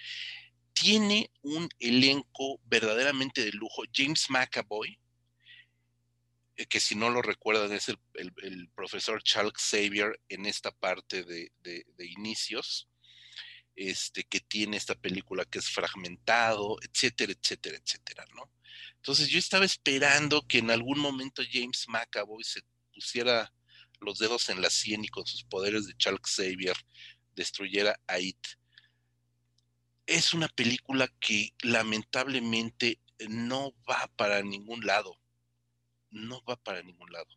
Tiene 0.73 1.31
un 1.43 1.69
elenco 1.81 2.61
verdaderamente 2.67 3.45
de 3.45 3.51
lujo. 3.53 3.83
James 3.93 4.27
McAvoy, 4.31 4.97
eh, 6.57 6.67
que 6.67 6.79
si 6.79 6.95
no 6.95 7.11
lo 7.11 7.21
recuerdan 7.21 7.73
es 7.73 7.89
el, 7.89 8.71
profesor 8.77 9.23
Charles 9.25 9.55
Xavier 9.57 10.21
en 10.29 10.47
esta 10.47 10.71
parte 10.71 11.25
de, 11.25 11.51
de, 11.63 12.07
inicios, 12.07 12.89
este, 13.75 14.23
que 14.23 14.41
tiene 14.41 14.77
esta 14.77 14.95
película 14.95 15.45
que 15.45 15.59
es 15.59 15.69
fragmentado, 15.69 16.79
etcétera, 16.83 17.33
etcétera, 17.33 17.77
etcétera, 17.77 18.25
¿no? 18.37 18.53
Entonces 19.09 19.30
yo 19.30 19.39
estaba 19.39 19.64
esperando 19.64 20.47
que 20.47 20.59
en 20.59 20.70
algún 20.70 20.98
momento 20.98 21.43
James 21.51 21.86
McAvoy 21.89 22.44
se 22.44 22.60
pusiera 22.93 23.51
los 24.02 24.18
dedos 24.18 24.51
en 24.51 24.60
la 24.60 24.68
sien 24.68 25.02
y 25.02 25.09
con 25.09 25.24
sus 25.24 25.44
poderes 25.44 25.86
de 25.86 25.97
Charles 25.97 26.20
Xavier 26.26 26.76
destruyera 27.35 27.98
a 28.06 28.18
It. 28.18 28.36
Es 30.05 30.35
una 30.35 30.47
película 30.48 31.09
que 31.20 31.55
lamentablemente 31.62 33.01
no 33.30 33.72
va 33.89 34.10
para 34.14 34.43
ningún 34.43 34.85
lado. 34.85 35.18
No 36.10 36.44
va 36.44 36.56
para 36.56 36.82
ningún 36.82 37.10
lado. 37.10 37.28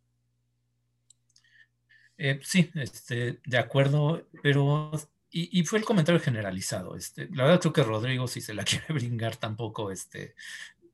Eh, 2.17 2.41
sí, 2.43 2.69
este, 2.75 3.39
de 3.45 3.57
acuerdo, 3.57 4.27
pero 4.43 4.91
y, 5.29 5.63
fue 5.63 5.79
el 5.79 5.85
comentario 5.85 6.19
generalizado. 6.19 6.97
Este, 6.97 7.29
la 7.29 7.45
verdad 7.45 7.61
creo 7.61 7.71
que 7.71 7.83
Rodrigo, 7.83 8.27
si 8.27 8.41
se 8.41 8.53
la 8.53 8.65
quiere 8.65 8.93
brincar, 8.93 9.37
tampoco 9.37 9.89
este, 9.89 10.35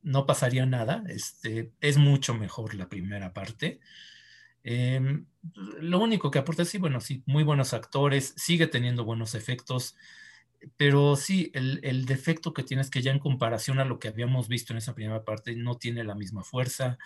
no 0.08 0.26
pasaría 0.26 0.66
nada. 0.66 1.04
Este, 1.10 1.74
es 1.82 1.98
mucho 1.98 2.34
mejor 2.34 2.76
la 2.76 2.90
primera 2.90 3.34
parte. 3.34 3.80
Em, 4.64 5.26
lo 5.80 6.00
único 6.00 6.32
que 6.32 6.40
aporta, 6.40 6.66
sí, 6.66 6.78
bueno, 6.78 7.02
sí, 7.02 7.24
muy 7.26 7.44
buenos 7.44 7.74
actores, 7.74 8.34
sigue 8.38 8.68
teniendo 8.68 9.06
buenos 9.06 9.36
efectos, 9.36 9.96
pero 10.78 11.16
sí, 11.16 11.52
el, 11.54 12.06
defecto 12.06 12.54
que 12.54 12.64
tiene 12.64 12.82
es 12.82 12.90
que 12.90 13.02
ya 13.02 13.12
en 13.12 13.20
comparación 13.20 13.80
a 13.80 13.86
lo 13.86 14.00
que 14.00 14.08
habíamos 14.08 14.48
visto 14.48 14.74
en 14.74 14.78
esa 14.78 14.96
primera 14.96 15.24
parte, 15.24 15.56
no 15.56 15.76
tiene 15.76 16.04
la 16.04 16.16
misma 16.16 16.44
fuerza, 16.44 16.98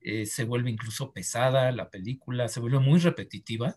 eh, 0.00 0.26
se 0.26 0.44
vuelve 0.44 0.70
incluso 0.70 1.12
pesada 1.12 1.72
la 1.72 1.90
película, 1.90 2.48
se 2.48 2.60
vuelve 2.60 2.78
muy 2.80 2.98
repetitiva, 3.00 3.76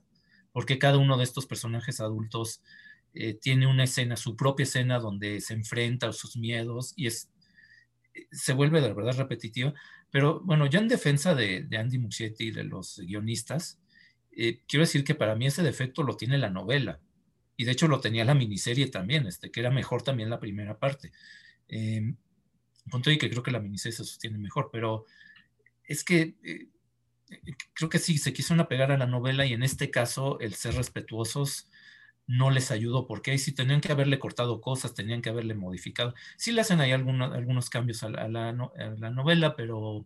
porque 0.51 0.79
cada 0.79 0.97
uno 0.97 1.17
de 1.17 1.23
estos 1.23 1.45
personajes 1.45 1.99
adultos 1.99 2.61
eh, 3.13 3.33
tiene 3.33 3.67
una 3.67 3.83
escena, 3.83 4.15
su 4.15 4.35
propia 4.35 4.63
escena 4.63 4.99
donde 4.99 5.41
se 5.41 5.53
enfrenta 5.53 6.07
a 6.07 6.13
sus 6.13 6.37
miedos 6.37 6.93
y 6.95 7.07
es, 7.07 7.29
se 8.31 8.53
vuelve 8.53 8.81
de 8.81 8.93
verdad 8.93 9.17
repetitiva. 9.17 9.73
Pero 10.11 10.41
bueno, 10.41 10.65
yo 10.65 10.79
en 10.79 10.87
defensa 10.87 11.35
de, 11.35 11.67
Andy 11.77 11.97
Muschietti 11.97 12.45
y 12.45 12.51
de 12.51 12.63
los 12.63 12.99
guionistas, 12.99 13.79
eh, 14.31 14.61
quiero 14.67 14.85
decir 14.85 15.03
que 15.03 15.15
para 15.15 15.35
mí 15.35 15.47
ese 15.47 15.63
defecto 15.63 16.03
lo 16.03 16.15
tiene 16.15 16.37
la 16.37 16.49
novela. 16.49 16.99
Y 17.57 17.65
de 17.65 17.71
hecho 17.71 17.87
lo 17.87 17.99
tenía 17.99 18.25
la 18.25 18.35
miniserie 18.35 18.87
también, 18.87 19.27
este, 19.27 19.51
que 19.51 19.59
era 19.59 19.69
mejor 19.69 20.01
también 20.01 20.29
la 20.29 20.39
primera 20.39 20.79
parte. 20.79 21.11
Eh, 21.67 22.13
punto 22.89 23.11
y 23.11 23.17
que 23.17 23.29
creo 23.29 23.43
que 23.43 23.51
la 23.51 23.59
miniserie 23.59 23.95
se 23.95 24.03
sostiene 24.03 24.37
mejor, 24.37 24.69
pero 24.71 25.05
es 25.83 26.03
que 26.03 26.35
eh, 26.43 26.69
creo 27.73 27.89
que 27.89 27.99
sí, 27.99 28.17
se 28.17 28.33
quiso 28.33 28.53
apegar 28.55 28.91
a 28.91 28.97
la 28.97 29.05
novela 29.05 29.45
y 29.45 29.53
en 29.53 29.63
este 29.63 29.91
caso 29.91 30.39
el 30.39 30.55
ser 30.55 30.75
respetuosos 30.75 31.69
no 32.29 32.51
les 32.51 32.69
ayudó, 32.69 33.07
porque 33.07 33.31
ahí 33.31 33.39
sí 33.39 33.53
tenían 33.53 33.81
que 33.81 33.91
haberle 33.91 34.19
cortado 34.19 34.61
cosas, 34.61 34.93
tenían 34.93 35.23
que 35.23 35.29
haberle 35.29 35.55
modificado. 35.55 36.13
Sí 36.37 36.51
le 36.51 36.61
hacen 36.61 36.79
ahí 36.79 36.91
algunos 36.91 37.71
cambios 37.71 38.03
a 38.03 38.09
la, 38.09 38.53
novela, 38.53 39.55
pero 39.55 40.05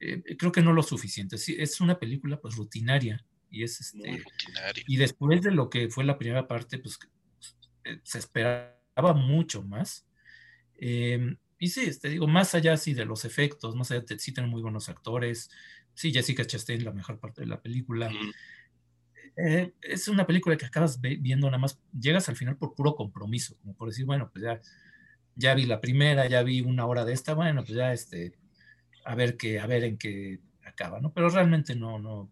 eh, 0.00 0.22
creo 0.38 0.50
que 0.50 0.62
no 0.62 0.72
lo 0.72 0.82
suficiente. 0.82 1.36
Sí, 1.36 1.54
es 1.58 1.78
una 1.82 1.98
película 1.98 2.40
pues 2.40 2.56
rutinaria 2.56 3.22
y 3.50 3.64
es 3.64 3.82
este 3.82 4.24
y 4.86 4.96
después 4.96 5.42
de 5.42 5.50
lo 5.50 5.68
que 5.68 5.90
fue 5.90 6.04
la 6.04 6.16
primera 6.16 6.48
parte, 6.48 6.78
pues 6.78 6.98
eh, 7.84 8.00
se 8.02 8.18
esperaba 8.18 9.12
mucho 9.12 9.62
más. 9.62 10.06
Em, 10.78 11.36
y 11.58 11.68
sí, 11.68 11.82
te 11.82 11.90
este, 11.90 12.08
digo, 12.08 12.26
más 12.26 12.54
allá 12.54 12.78
sí 12.78 12.94
de 12.94 13.04
los 13.04 13.26
efectos, 13.26 13.76
más 13.76 13.90
allá 13.90 14.00
de, 14.00 14.18
sí 14.18 14.32
tienen 14.32 14.50
muy 14.50 14.62
buenos 14.62 14.88
actores. 14.88 15.50
Sí, 15.92 16.14
Jessica 16.14 16.46
Chastain, 16.46 16.82
la 16.82 16.92
mejor 16.92 17.20
parte 17.20 17.42
de 17.42 17.48
la 17.48 17.60
película. 17.60 18.10
Eh, 19.36 19.72
es 19.80 20.08
una 20.08 20.26
película 20.26 20.56
que 20.56 20.66
acabas 20.66 21.00
viendo 21.00 21.46
nada 21.46 21.58
más, 21.58 21.80
llegas 21.98 22.28
al 22.28 22.36
final 22.36 22.56
por 22.56 22.74
puro 22.74 22.94
compromiso, 22.94 23.56
como 23.58 23.74
por 23.74 23.88
decir, 23.88 24.04
bueno, 24.04 24.30
pues 24.30 24.44
ya, 24.44 24.60
ya 25.34 25.54
vi 25.54 25.64
la 25.64 25.80
primera, 25.80 26.26
ya 26.26 26.42
vi 26.42 26.60
una 26.60 26.86
hora 26.86 27.04
de 27.04 27.12
esta, 27.14 27.34
bueno, 27.34 27.64
pues 27.64 27.76
ya 27.76 27.92
este, 27.92 28.34
a 29.04 29.14
ver 29.14 29.36
qué, 29.36 29.58
a 29.58 29.66
ver 29.66 29.84
en 29.84 29.96
qué 29.96 30.40
acaba, 30.64 31.00
¿no? 31.00 31.12
Pero 31.12 31.30
realmente 31.30 31.74
no, 31.74 31.98
no, 31.98 32.30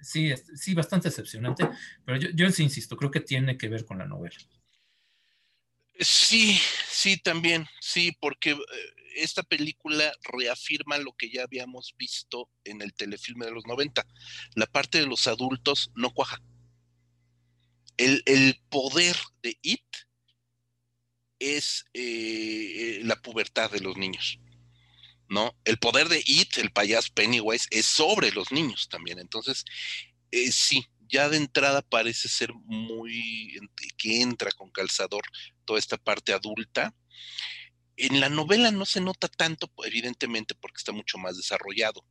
sí, 0.00 0.32
sí, 0.54 0.74
bastante 0.74 1.08
decepcionante, 1.08 1.68
pero 2.04 2.18
yo, 2.18 2.30
yo 2.30 2.50
sí 2.50 2.62
insisto, 2.62 2.96
creo 2.96 3.10
que 3.10 3.20
tiene 3.20 3.58
que 3.58 3.68
ver 3.68 3.84
con 3.84 3.98
la 3.98 4.06
novela. 4.06 4.36
Sí, 5.98 6.58
sí, 6.88 7.18
también, 7.18 7.66
sí, 7.80 8.16
porque 8.18 8.52
eh, 8.52 8.56
esta 9.16 9.42
película 9.42 10.12
reafirma 10.22 10.98
lo 10.98 11.12
que 11.12 11.30
ya 11.30 11.42
habíamos 11.42 11.94
visto 11.98 12.50
en 12.64 12.82
el 12.82 12.94
telefilme 12.94 13.46
de 13.46 13.52
los 13.52 13.66
90. 13.66 14.06
La 14.54 14.66
parte 14.66 14.98
de 14.98 15.06
los 15.06 15.26
adultos 15.26 15.90
no 15.94 16.12
cuaja. 16.12 16.42
El, 17.96 18.22
poder 18.70 19.16
de 19.42 19.58
It 19.60 19.84
es 21.38 21.84
eh, 21.92 23.00
la 23.04 23.16
pubertad 23.16 23.70
de 23.70 23.80
los 23.80 23.96
niños. 23.96 24.38
¿No? 25.28 25.54
El 25.64 25.78
poder 25.78 26.08
de 26.08 26.22
It, 26.26 26.56
el 26.58 26.72
payaso 26.72 27.12
Pennywise, 27.14 27.68
es 27.70 27.86
sobre 27.86 28.32
los 28.32 28.50
niños 28.52 28.88
también. 28.88 29.18
Entonces, 29.18 29.64
eh, 30.32 30.50
sí, 30.50 30.86
ya 31.08 31.28
de 31.28 31.36
entrada 31.36 31.82
parece 31.82 32.28
ser 32.28 32.52
muy 32.54 33.58
que 33.96 34.22
entra 34.22 34.50
con 34.52 34.70
calzador 34.70 35.22
toda 35.64 35.78
esta 35.78 35.96
parte 35.96 36.32
adulta 36.32 36.94
en 38.06 38.20
la 38.20 38.28
novela 38.28 38.70
no 38.70 38.86
se 38.86 39.00
nota 39.00 39.28
tanto, 39.28 39.70
evidentemente, 39.84 40.54
porque 40.54 40.78
está 40.78 40.92
mucho 40.92 41.18
más 41.18 41.36
desarrollado. 41.36 42.04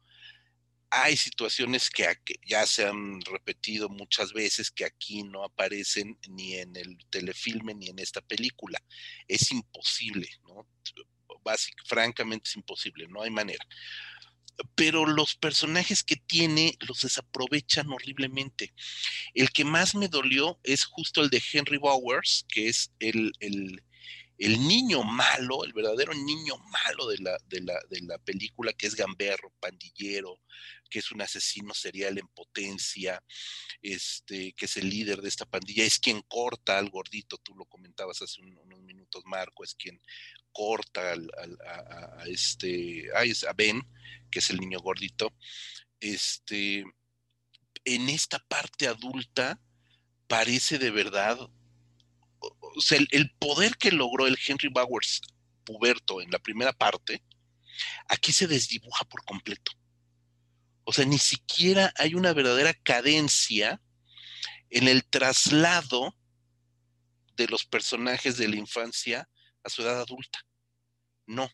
Hay 0.91 1.17
situaciones 1.17 1.89
que 1.89 2.07
ya 2.45 2.65
se 2.65 2.85
han 2.85 3.21
repetido 3.21 3.89
muchas 3.89 4.33
veces 4.33 4.71
que 4.71 4.85
aquí 4.85 5.23
no 5.23 5.43
aparecen 5.43 6.17
ni 6.27 6.55
en 6.55 6.75
el 6.75 6.97
telefilme 7.09 7.75
ni 7.75 7.89
en 7.89 7.99
esta 7.99 8.21
película. 8.21 8.81
Es 9.27 9.51
imposible, 9.51 10.29
¿no? 10.47 10.67
francamente 11.85 12.49
es 12.49 12.55
imposible, 12.55 13.07
no 13.07 13.23
hay 13.23 13.31
manera. 13.31 13.65
Pero 14.75 15.05
los 15.05 15.35
personajes 15.35 16.03
que 16.03 16.17
tiene 16.17 16.77
los 16.81 17.01
desaprovechan 17.01 17.89
horriblemente. 17.89 18.73
El 19.33 19.51
que 19.51 19.63
más 19.63 19.95
me 19.95 20.09
dolió 20.09 20.59
es 20.63 20.83
justo 20.83 21.21
el 21.21 21.29
de 21.29 21.41
Henry 21.53 21.77
Bowers, 21.77 22.45
que 22.49 22.67
es 22.67 22.91
el, 22.99 23.31
el 23.39 23.81
el 24.39 24.65
niño 24.65 25.03
malo, 25.03 25.65
el 25.65 25.73
verdadero 25.73 26.13
niño 26.13 26.57
malo 26.71 27.07
de 27.07 27.17
la, 27.17 27.37
de 27.47 27.61
la, 27.61 27.77
de 27.89 27.99
la 28.01 28.17
película, 28.19 28.71
que 28.71 28.87
es 28.87 28.95
gamberro, 28.95 29.53
pandillero, 29.59 30.39
que 30.89 30.99
es 30.99 31.11
un 31.11 31.21
asesino 31.21 31.73
serial 31.73 32.17
en 32.17 32.27
potencia, 32.29 33.21
este, 33.81 34.53
que 34.53 34.65
es 34.65 34.77
el 34.77 34.89
líder 34.89 35.21
de 35.21 35.27
esta 35.27 35.45
pandilla, 35.45 35.83
es 35.83 35.99
quien 35.99 36.21
corta 36.21 36.77
al 36.77 36.89
gordito, 36.89 37.37
tú 37.37 37.53
lo 37.53 37.65
comentabas 37.65 38.21
hace 38.21 38.41
unos 38.41 38.81
minutos, 38.81 39.23
Marco, 39.25 39.63
es 39.63 39.75
quien 39.75 40.01
corta 40.53 41.11
al, 41.11 41.29
a, 41.65 42.23
este, 42.27 43.09
a 43.13 43.53
Ben, 43.53 43.81
que 44.31 44.39
es 44.39 44.49
el 44.49 44.57
niño 44.57 44.79
gordito. 44.79 45.33
Este, 45.99 46.85
en 47.83 48.09
esta 48.09 48.39
parte 48.39 48.87
adulta 48.87 49.61
parece 50.27 50.79
de 50.79 50.91
verdad 50.91 51.37
o 52.39 52.81
sea, 52.81 52.99
el, 53.11 53.31
poder 53.39 53.77
que 53.77 53.91
logró 53.91 54.27
el 54.27 54.37
Henry 54.45 54.69
Bowers 54.69 55.21
puberto 55.63 56.21
en 56.21 56.31
la 56.31 56.39
primera 56.39 56.73
parte, 56.73 57.23
aquí 58.07 58.31
se 58.31 58.47
desdibuja 58.47 59.05
por 59.05 59.23
completo. 59.25 59.71
O 60.83 60.93
sea, 60.93 61.05
ni 61.05 61.19
siquiera 61.19 61.93
hay 61.97 62.15
una 62.15 62.33
verdadera 62.33 62.73
cadencia 62.73 63.81
en 64.69 64.87
el 64.87 65.05
traslado 65.05 66.15
de 67.35 67.47
los 67.47 67.65
personajes 67.65 68.37
de 68.37 68.47
la 68.47 68.55
infancia 68.55 69.29
a 69.63 69.69
su 69.69 69.81
edad 69.81 70.01
adulta. 70.01 70.39
No, 71.25 71.49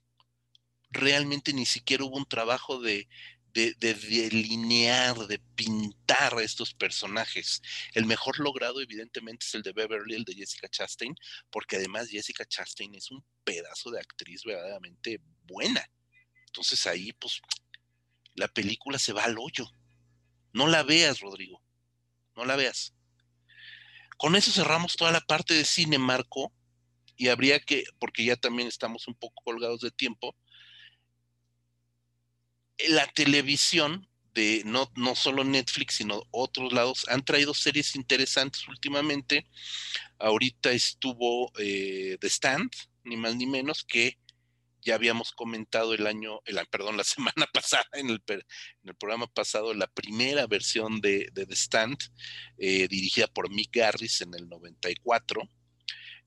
realmente 0.89 1.53
ni 1.53 1.65
siquiera 1.65 2.05
hubo 2.05 2.17
un 2.17 2.25
trabajo 2.25 2.79
de, 2.79 3.07
de, 3.55 3.73
delinear, 3.93 5.15
de 5.27 5.39
pintar 5.55 6.37
a 6.37 6.43
estos 6.43 6.73
personajes. 6.73 7.61
El 7.93 8.05
mejor 8.05 8.37
logrado, 8.39 8.81
evidentemente, 8.81 9.45
es 9.45 9.55
el 9.55 9.61
de 9.61 9.71
Beverly, 9.71 10.15
el 10.15 10.25
de 10.25 10.35
Jessica 10.35 10.67
Chastain, 10.67 11.15
porque 11.49 11.77
además 11.77 12.09
Jessica 12.09 12.45
Chastain 12.45 12.93
es 12.95 13.09
un 13.11 13.25
pedazo 13.45 13.91
de 13.91 14.01
actriz 14.01 14.43
verdaderamente 14.43 15.21
buena. 15.43 15.89
Entonces 16.47 16.85
ahí, 16.85 17.13
pues, 17.13 17.41
la 18.33 18.49
película 18.49 18.99
se 18.99 19.13
va 19.13 19.23
al 19.23 19.37
hoyo. 19.39 19.65
No 20.51 20.67
la 20.67 20.83
veas, 20.83 21.21
Rodrigo. 21.21 21.63
No 22.35 22.43
la 22.43 22.57
veas. 22.57 22.93
Con 24.17 24.35
eso 24.35 24.51
cerramos 24.51 24.97
toda 24.97 25.11
la 25.11 25.21
parte 25.21 25.53
de 25.53 25.63
cine, 25.63 25.97
Marco, 25.97 26.53
y 27.15 27.29
habría 27.29 27.61
que, 27.61 27.85
porque 27.99 28.25
ya 28.25 28.35
también 28.35 28.67
estamos 28.67 29.07
un 29.07 29.15
poco 29.15 29.41
colgados 29.45 29.79
de 29.79 29.91
tiempo, 29.91 30.35
la 32.89 33.07
televisión 33.07 34.07
de 34.33 34.63
no, 34.65 34.91
no 34.95 35.15
solo 35.15 35.43
Netflix, 35.43 35.95
sino 35.95 36.23
otros 36.31 36.73
lados, 36.73 37.05
han 37.07 37.23
traído 37.23 37.53
series 37.53 37.95
interesantes 37.95 38.67
últimamente. 38.67 39.47
Ahorita 40.19 40.71
estuvo 40.71 41.51
eh, 41.57 42.17
The 42.19 42.27
Stand, 42.27 42.69
ni 43.05 43.15
más 43.15 43.35
ni 43.35 43.47
menos, 43.47 43.85
que 43.85 44.17
ya 44.81 44.95
habíamos 44.95 45.31
comentado 45.31 45.93
el 45.93 46.05
año, 46.05 46.41
el, 46.45 46.59
perdón, 46.67 46.97
la 46.97 47.03
semana 47.05 47.47
pasada, 47.53 47.87
en 47.93 48.09
el, 48.09 48.21
en 48.27 48.41
el 48.83 48.95
programa 48.95 49.27
pasado, 49.27 49.73
la 49.73 49.87
primera 49.87 50.45
versión 50.47 50.99
de, 50.99 51.31
The 51.33 51.55
Stand, 51.55 51.97
eh, 52.57 52.87
dirigida 52.89 53.27
por 53.27 53.49
Mick 53.49 53.75
Garris 53.75 54.21
en 54.21 54.33
el 54.35 54.47
94 54.47 55.41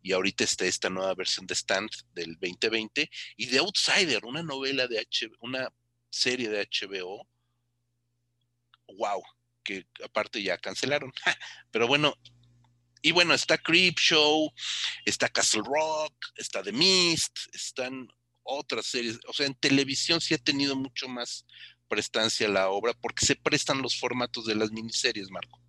y 0.01 0.13
ahorita 0.13 0.45
está 0.45 0.65
esta 0.65 0.89
nueva 0.89 1.15
versión 1.15 1.47
de 1.47 1.55
Stand 1.55 1.91
del 2.15 2.35
2020 2.41 3.11
y 3.37 3.47
The 3.47 3.59
Outsider, 3.59 4.25
una 4.25 4.43
novela 4.43 4.87
de 4.87 5.01
H, 5.01 5.29
una 5.41 5.69
serie 6.11 6.49
de 6.49 6.67
HBO, 6.67 7.27
wow, 8.97 9.23
que 9.63 9.87
aparte 10.05 10.43
ya 10.43 10.59
cancelaron. 10.59 11.13
Pero 11.71 11.87
bueno, 11.87 12.15
y 13.03 13.13
bueno, 13.13 13.35
está 13.35 13.59
Creep 13.59 13.99
Show, 13.99 14.53
está 15.05 15.29
Castle 15.29 15.63
Rock, 15.65 16.15
está 16.37 16.63
The 16.63 16.73
Mist, 16.73 17.39
están 17.53 18.09
otras 18.43 18.87
series. 18.87 19.21
O 19.29 19.33
sea, 19.33 19.47
en 19.47 19.55
televisión 19.55 20.21
sí 20.21 20.35
ha 20.35 20.39
tenido 20.39 20.75
mucho 20.75 21.09
más 21.09 21.47
prestancia 21.89 22.49
la 22.49 22.69
obra 22.71 22.93
porque 22.95 23.25
se 23.25 23.37
prestan 23.37 23.83
los 23.83 23.99
formatos 23.99 24.47
de 24.47 24.55
las 24.55 24.71
miniseries, 24.71 25.31
Marco. 25.31 25.61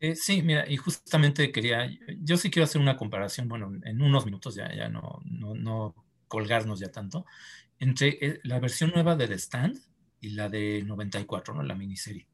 Eh, 0.00 0.14
sí, 0.14 0.42
mira, 0.42 0.68
y 0.68 0.76
justamente 0.76 1.50
quería, 1.50 1.90
yo 2.18 2.36
sí 2.36 2.50
quiero 2.50 2.64
hacer 2.64 2.80
una 2.80 2.98
comparación, 2.98 3.48
bueno, 3.48 3.72
en 3.84 4.02
unos 4.02 4.26
minutos 4.26 4.54
ya, 4.54 4.74
ya 4.74 4.90
no, 4.90 5.22
no, 5.24 5.54
no 5.54 5.94
colgarnos 6.28 6.80
ya 6.80 6.90
tanto, 6.90 7.24
entre 7.78 8.18
eh, 8.20 8.40
la 8.42 8.58
versión 8.60 8.90
nueva 8.94 9.16
de 9.16 9.28
The 9.28 9.34
Stand 9.34 9.78
y 10.20 10.30
la 10.30 10.48
de 10.48 10.82
94, 10.84 11.54
¿no? 11.54 11.62
La 11.62 11.74
miniserie. 11.74 12.26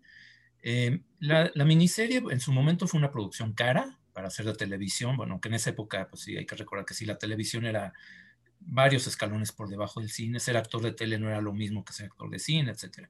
Eh, 0.62 1.00
la, 1.18 1.50
miniserie 1.64 2.22
en 2.30 2.40
su 2.40 2.52
momento 2.52 2.86
fue 2.86 2.98
una 2.98 3.10
producción 3.10 3.52
cara 3.52 3.98
para 4.12 4.28
hacer 4.28 4.46
de 4.46 4.54
televisión, 4.54 5.16
bueno, 5.16 5.40
que 5.40 5.48
en 5.48 5.54
esa 5.54 5.70
época, 5.70 6.08
pues 6.08 6.22
sí, 6.22 6.36
hay 6.36 6.46
que 6.46 6.54
recordar 6.54 6.86
que 6.86 6.94
sí, 6.94 7.04
la 7.04 7.18
televisión 7.18 7.64
era 7.66 7.92
varios 8.60 9.06
escalones 9.08 9.50
por 9.50 9.68
debajo 9.68 10.00
del 10.00 10.10
cine, 10.10 10.38
ser 10.38 10.56
actor 10.56 10.82
de 10.82 10.92
tele 10.92 11.18
no 11.18 11.28
era 11.28 11.40
lo 11.40 11.52
mismo 11.52 11.84
que 11.84 11.92
ser 11.92 12.06
actor 12.06 12.30
de 12.30 12.38
cine, 12.38 12.70
etc. 12.70 13.08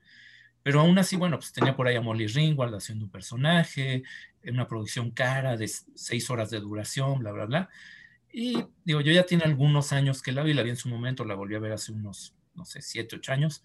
Pero 0.62 0.80
aún 0.80 0.98
así, 0.98 1.16
bueno, 1.16 1.38
pues 1.38 1.52
tenía 1.52 1.76
por 1.76 1.88
ahí 1.88 1.96
a 1.96 2.00
Molly 2.00 2.26
Ringwald 2.28 2.74
haciendo 2.74 3.04
un 3.04 3.10
personaje, 3.10 4.02
una 4.44 4.66
producción 4.66 5.10
cara 5.10 5.56
de 5.56 5.68
seis 5.68 6.30
horas 6.30 6.50
de 6.50 6.60
duración, 6.60 7.18
bla, 7.18 7.32
bla, 7.32 7.44
bla. 7.46 7.70
Y 8.32 8.64
digo, 8.84 9.00
yo 9.02 9.12
ya 9.12 9.24
tiene 9.26 9.44
algunos 9.44 9.92
años 9.92 10.22
que 10.22 10.32
la 10.32 10.42
vi, 10.42 10.54
la 10.54 10.62
vi 10.62 10.70
en 10.70 10.76
su 10.76 10.88
momento, 10.88 11.24
la 11.24 11.34
volví 11.34 11.54
a 11.54 11.60
ver 11.60 11.72
hace 11.72 11.92
unos, 11.92 12.34
no 12.54 12.64
sé, 12.64 12.80
siete, 12.80 13.16
ocho 13.16 13.32
años 13.32 13.62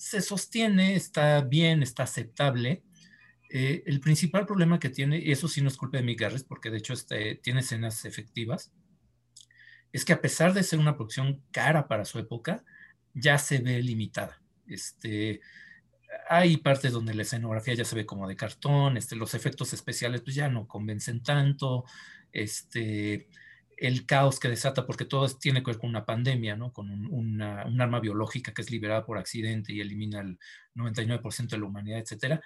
se 0.00 0.22
sostiene, 0.22 0.94
está 0.94 1.42
bien, 1.42 1.82
está 1.82 2.04
aceptable. 2.04 2.82
Eh, 3.50 3.82
el 3.84 4.00
principal 4.00 4.46
problema 4.46 4.78
que 4.78 4.88
tiene, 4.88 5.18
y 5.18 5.30
eso 5.30 5.46
sí 5.46 5.60
no 5.60 5.68
es 5.68 5.76
culpa 5.76 5.98
de 5.98 6.04
Mick 6.04 6.18
Garris, 6.18 6.42
porque 6.42 6.70
de 6.70 6.78
hecho 6.78 6.94
este, 6.94 7.34
tiene 7.34 7.60
escenas 7.60 8.06
efectivas, 8.06 8.72
es 9.92 10.06
que 10.06 10.14
a 10.14 10.22
pesar 10.22 10.54
de 10.54 10.62
ser 10.62 10.78
una 10.78 10.96
producción 10.96 11.42
cara 11.50 11.86
para 11.86 12.06
su 12.06 12.18
época, 12.18 12.64
ya 13.12 13.36
se 13.36 13.58
ve 13.58 13.82
limitada. 13.82 14.40
Este, 14.66 15.42
hay 16.30 16.56
partes 16.56 16.92
donde 16.92 17.12
la 17.12 17.20
escenografía 17.20 17.74
ya 17.74 17.84
se 17.84 17.96
ve 17.96 18.06
como 18.06 18.26
de 18.26 18.36
cartón, 18.36 18.96
este, 18.96 19.16
los 19.16 19.34
efectos 19.34 19.74
especiales 19.74 20.22
pues 20.22 20.34
ya 20.34 20.48
no 20.48 20.66
convencen 20.66 21.22
tanto, 21.22 21.84
este, 22.32 23.28
el 23.80 24.04
caos 24.04 24.38
que 24.38 24.48
desata, 24.48 24.86
porque 24.86 25.06
todo 25.06 25.26
tiene 25.38 25.62
que 25.62 25.70
ver 25.70 25.80
con 25.80 25.88
una 25.88 26.04
pandemia, 26.04 26.54
¿no? 26.54 26.70
con 26.70 26.90
un, 26.90 27.40
arma 27.40 27.98
biológica 27.98 28.52
que 28.52 28.60
es 28.60 28.70
liberada 28.70 29.06
por 29.06 29.16
accidente 29.16 29.72
y 29.72 29.80
elimina 29.80 30.20
el 30.20 30.38
99% 30.74 31.48
de 31.48 31.58
la 31.58 31.64
humanidad, 31.64 31.98
etc. 32.00 32.40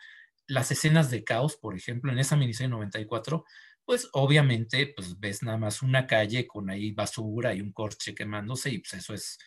Las 0.47 0.71
escenas 0.71 1.11
de 1.11 1.25
caos, 1.25 1.57
por 1.57 1.77
ejemplo, 1.77 2.13
en 2.13 2.21
esa 2.21 2.37
miniserie 2.37 2.69
94, 2.69 3.45
pues 3.85 4.09
obviamente 4.13 4.93
pues 4.95 5.19
ves 5.19 5.43
nada 5.43 5.59
más 5.59 5.83
una 5.83 6.07
calle 6.07 6.47
con 6.47 6.71
ahí 6.71 6.93
basura 6.93 7.53
y 7.53 7.61
un 7.61 7.73
corche 7.73 8.15
quemándose 8.15 8.71
y 8.71 8.79
pues 8.79 8.95
eso 8.95 9.13
es, 9.13 9.39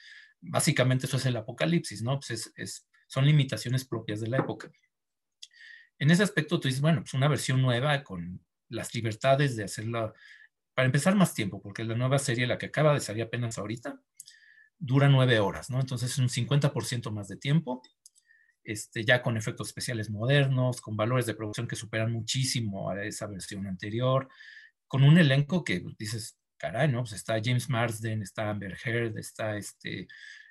básicamente 0.41 1.05
eso 1.05 1.15
es 1.15 1.25
el 1.25 1.37
apocalipsis, 1.37 2.01
¿no? 2.01 2.19
Pues 2.19 2.51
es, 2.53 2.87
son 3.07 3.25
limitaciones 3.25 3.85
propias 3.85 4.19
de 4.19 4.27
la 4.27 4.39
época. 4.39 4.69
En 5.99 6.11
ese 6.11 6.23
aspecto 6.23 6.59
tú 6.59 6.67
dices, 6.67 6.81
bueno, 6.81 6.99
pues 6.99 7.13
una 7.13 7.29
versión 7.29 7.61
nueva 7.61 8.03
con 8.03 8.45
las 8.67 8.93
libertades 8.93 9.55
de 9.55 9.63
hacerla 9.63 10.13
para 10.77 10.85
empezar 10.85 11.15
más 11.15 11.33
tiempo, 11.33 11.59
porque 11.59 11.83
la 11.83 11.95
nueva 11.95 12.19
serie, 12.19 12.45
la 12.45 12.59
que 12.59 12.67
acaba 12.67 12.93
de 12.93 12.99
salir 12.99 13.23
apenas 13.23 13.57
ahorita, 13.57 13.99
dura 14.77 15.09
nueve 15.09 15.39
horas, 15.39 15.71
¿no? 15.71 15.79
Entonces 15.79 16.11
es 16.11 16.19
un 16.19 16.29
50% 16.29 17.09
más 17.09 17.27
de 17.27 17.35
tiempo, 17.35 17.81
este, 18.63 19.03
ya 19.03 19.23
con 19.23 19.37
efectos 19.37 19.69
especiales 19.69 20.11
modernos, 20.11 20.79
con 20.79 20.95
valores 20.95 21.25
de 21.25 21.33
producción 21.33 21.67
que 21.67 21.75
superan 21.75 22.11
muchísimo 22.11 22.91
a 22.91 23.03
esa 23.03 23.25
versión 23.25 23.65
anterior, 23.65 24.29
con 24.87 25.03
un 25.03 25.17
elenco 25.17 25.63
que 25.63 25.83
dices, 25.97 26.37
caray, 26.57 26.89
¿no? 26.89 26.99
Pues 26.99 27.13
está 27.13 27.41
James 27.43 27.71
Marsden, 27.71 28.21
está 28.21 28.51
Amber 28.51 28.77
Heard, 28.85 29.17
está 29.17 29.57
este... 29.57 30.07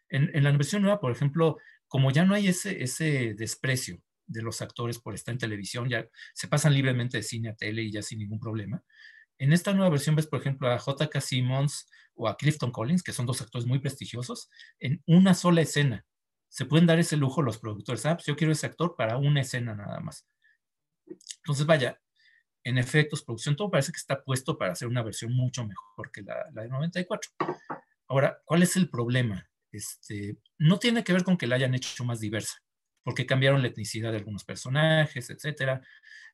En, 0.09 0.29
en 0.35 0.43
la 0.43 0.51
versión 0.51 0.83
nueva, 0.83 0.99
por 0.99 1.13
ejemplo, 1.13 1.59
como 1.87 2.11
ya 2.11 2.25
no 2.25 2.35
hay 2.35 2.49
ese, 2.49 2.83
ese 2.83 3.35
desprecio 3.35 4.03
de 4.27 4.43
los 4.43 4.61
actores 4.61 4.99
por 4.99 5.15
estar 5.15 5.33
en 5.33 5.39
televisión, 5.39 5.89
ya 5.89 6.05
se 6.35 6.49
pasan 6.49 6.75
libremente 6.75 7.19
de 7.19 7.23
cine 7.23 7.51
a 7.51 7.55
tele 7.55 7.83
y 7.83 7.93
ya 7.93 8.03
sin 8.03 8.19
ningún 8.19 8.41
problema, 8.41 8.83
en 9.39 9.53
esta 9.53 9.73
nueva 9.73 9.91
versión 9.91 10.17
ves, 10.17 10.27
por 10.27 10.41
ejemplo, 10.41 10.71
a 10.71 10.79
J.K. 10.79 11.21
Simmons 11.21 11.89
o 12.15 12.29
a 12.29 12.37
Clifton 12.37 12.73
Collins, 12.73 13.03
que 13.03 13.13
son 13.13 13.27
dos 13.27 13.41
actores 13.43 13.67
muy 13.67 13.79
prestigiosos, 13.79 14.49
en 14.81 15.03
una 15.07 15.35
sola 15.35 15.61
escena. 15.61 16.05
Se 16.49 16.65
pueden 16.65 16.87
dar 16.87 16.99
ese 16.99 17.17
lujo 17.17 17.43
los 17.43 17.59
productores. 17.59 18.07
Ah, 18.07 18.15
pues 18.15 18.27
yo 18.27 18.37
quiero 18.37 18.53
ese 18.53 18.67
actor 18.67 18.95
para 18.97 19.19
una 19.19 19.43
escena 19.43 19.75
nada 19.75 20.01
más. 20.01 20.27
Entonces, 21.39 21.67
vaya, 21.67 22.01
en 22.65 22.79
efectos, 22.79 23.23
producción, 23.23 23.57
todo 23.57 23.71
parece 23.71 23.93
que 23.93 23.99
está 23.99 24.23
puesto 24.25 24.59
para 24.59 24.73
hacer 24.73 24.89
una 24.89 25.03
versión 25.03 25.33
mucho 25.33 25.65
mejor 25.65 26.11
que 26.11 26.23
la, 26.23 26.51
de 26.51 26.69
94. 26.69 27.31
Ahora, 28.09 28.41
¿cuál 28.45 28.63
es 28.63 28.77
el 28.77 28.89
problema? 28.89 29.49
Este, 29.71 30.39
no 30.59 30.79
tiene 30.79 31.05
que 31.05 31.13
ver 31.13 31.25
con 31.25 31.37
que 31.37 31.47
la 31.47 31.57
hayan 31.57 31.75
hecho 31.75 32.05
más 32.05 32.21
diversa, 32.21 32.55
porque 33.03 33.27
cambiaron 33.27 33.63
la 33.63 33.69
etnicidad 33.69 34.11
de 34.11 34.19
algunos 34.19 34.45
personajes, 34.45 35.31
etcétera. 35.31 35.83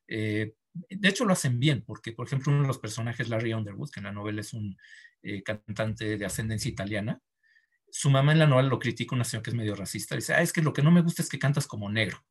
Eh, 0.07 0.53
de 0.73 1.09
hecho, 1.09 1.25
lo 1.25 1.33
hacen 1.33 1.59
bien, 1.59 1.83
porque, 1.85 2.11
por 2.11 2.27
ejemplo, 2.27 2.51
uno 2.51 2.63
de 2.63 2.67
los 2.67 2.79
personajes, 2.79 3.29
Larry 3.29 3.53
Underwood, 3.53 3.91
que 3.91 3.99
en 3.99 4.05
la 4.05 4.11
novela 4.11 4.41
es 4.41 4.53
un 4.53 4.77
eh, 5.21 5.43
cantante 5.43 6.17
de 6.17 6.25
ascendencia 6.25 6.69
italiana, 6.69 7.21
su 7.91 8.09
mamá 8.09 8.31
en 8.31 8.39
la 8.39 8.47
novela 8.47 8.69
lo 8.69 8.79
critica, 8.79 9.15
una 9.15 9.23
señora 9.23 9.43
que 9.43 9.49
es 9.51 9.55
medio 9.55 9.75
racista, 9.75 10.15
dice, 10.15 10.33
ah, 10.33 10.41
es 10.41 10.51
que 10.51 10.63
lo 10.63 10.73
que 10.73 10.81
no 10.81 10.89
me 10.89 11.01
gusta 11.01 11.21
es 11.21 11.29
que 11.29 11.37
cantas 11.37 11.67
como 11.67 11.91
negro. 11.91 12.25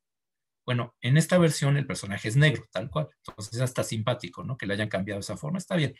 Bueno, 0.65 0.95
en 1.01 1.17
esta 1.17 1.37
versión 1.37 1.77
el 1.77 1.87
personaje 1.87 2.27
es 2.27 2.35
negro, 2.35 2.67
tal 2.71 2.89
cual. 2.89 3.07
Entonces 3.25 3.55
es 3.55 3.61
hasta 3.61 3.83
simpático, 3.83 4.43
¿no? 4.43 4.57
Que 4.57 4.65
le 4.65 4.73
hayan 4.73 4.89
cambiado 4.89 5.21
esa 5.21 5.37
forma. 5.37 5.57
Está 5.57 5.75
bien. 5.75 5.95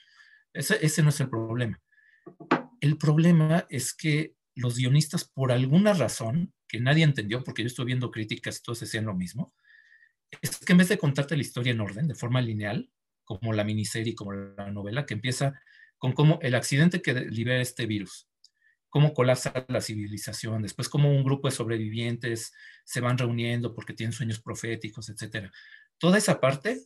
Ese, 0.54 0.86
ese 0.86 1.02
no 1.02 1.10
es 1.10 1.20
el 1.22 1.30
problema. 1.30 1.82
El 2.82 2.98
problema 2.98 3.66
es 3.70 3.94
que 3.94 4.36
los 4.56 4.78
guionistas, 4.78 5.26
por 5.26 5.52
alguna 5.52 5.94
razón, 5.94 6.54
que 6.68 6.80
nadie 6.80 7.04
entendió, 7.04 7.44
porque 7.44 7.64
yo 7.64 7.68
estoy 7.68 7.86
viendo 7.86 8.12
críticas 8.12 8.60
y 8.60 8.64
todos 8.64 8.82
decían 8.82 9.06
lo 9.06 9.16
mismo, 9.16 9.54
es 10.42 10.58
que 10.58 10.72
en 10.72 10.80
vez 10.80 10.90
de 10.90 10.98
contarte 10.98 11.36
la 11.36 11.42
historia 11.42 11.72
en 11.72 11.82
orden, 11.82 12.08
de 12.08 12.16
forma 12.16 12.42
lineal, 12.42 12.90
como 13.24 13.54
la 13.54 13.64
miniserie, 13.64 14.16
como 14.16 14.34
la 14.34 14.72
novela, 14.72 15.06
que 15.06 15.14
empieza 15.14 15.60
con 15.98 16.14
cómo 16.14 16.40
el 16.42 16.56
accidente 16.56 17.02
que 17.02 17.14
libera 17.14 17.62
este 17.62 17.86
virus, 17.86 18.28
cómo 18.90 19.14
colapsa 19.14 19.66
la 19.70 19.82
civilización, 19.82 20.62
después 20.62 20.90
cómo 20.90 21.10
un 21.10 21.24
grupo 21.24 21.48
de 21.48 21.56
sobrevivientes 21.56 22.54
se 22.84 23.02
van 23.02 23.18
reuniendo 23.18 23.74
porque 23.74 23.94
tienen 23.94 24.14
sueños 24.14 24.42
proféticos, 24.42 25.10
etc. 25.10 25.50
Toda 25.98 26.18
esa 26.18 26.40
parte, 26.40 26.82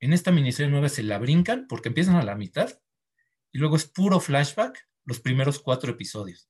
en 0.00 0.12
esta 0.12 0.32
miniserie 0.32 0.70
nueva 0.70 0.88
se 0.88 1.02
la 1.02 1.18
brincan 1.18 1.66
porque 1.68 1.88
empiezan 1.88 2.16
a 2.16 2.24
la 2.24 2.34
mitad 2.34 2.80
y 3.52 3.58
luego 3.58 3.76
es 3.76 3.84
puro 3.84 4.18
flashback 4.20 4.88
los 5.04 5.20
primeros 5.20 5.60
cuatro 5.60 5.92
episodios. 5.92 6.48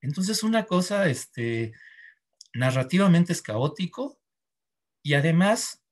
Entonces 0.00 0.42
una 0.42 0.64
cosa, 0.64 1.08
este, 1.08 1.74
narrativamente 2.54 3.32
es 3.32 3.42
caótico, 3.42 4.21
y 5.02 5.14
además, 5.14 5.82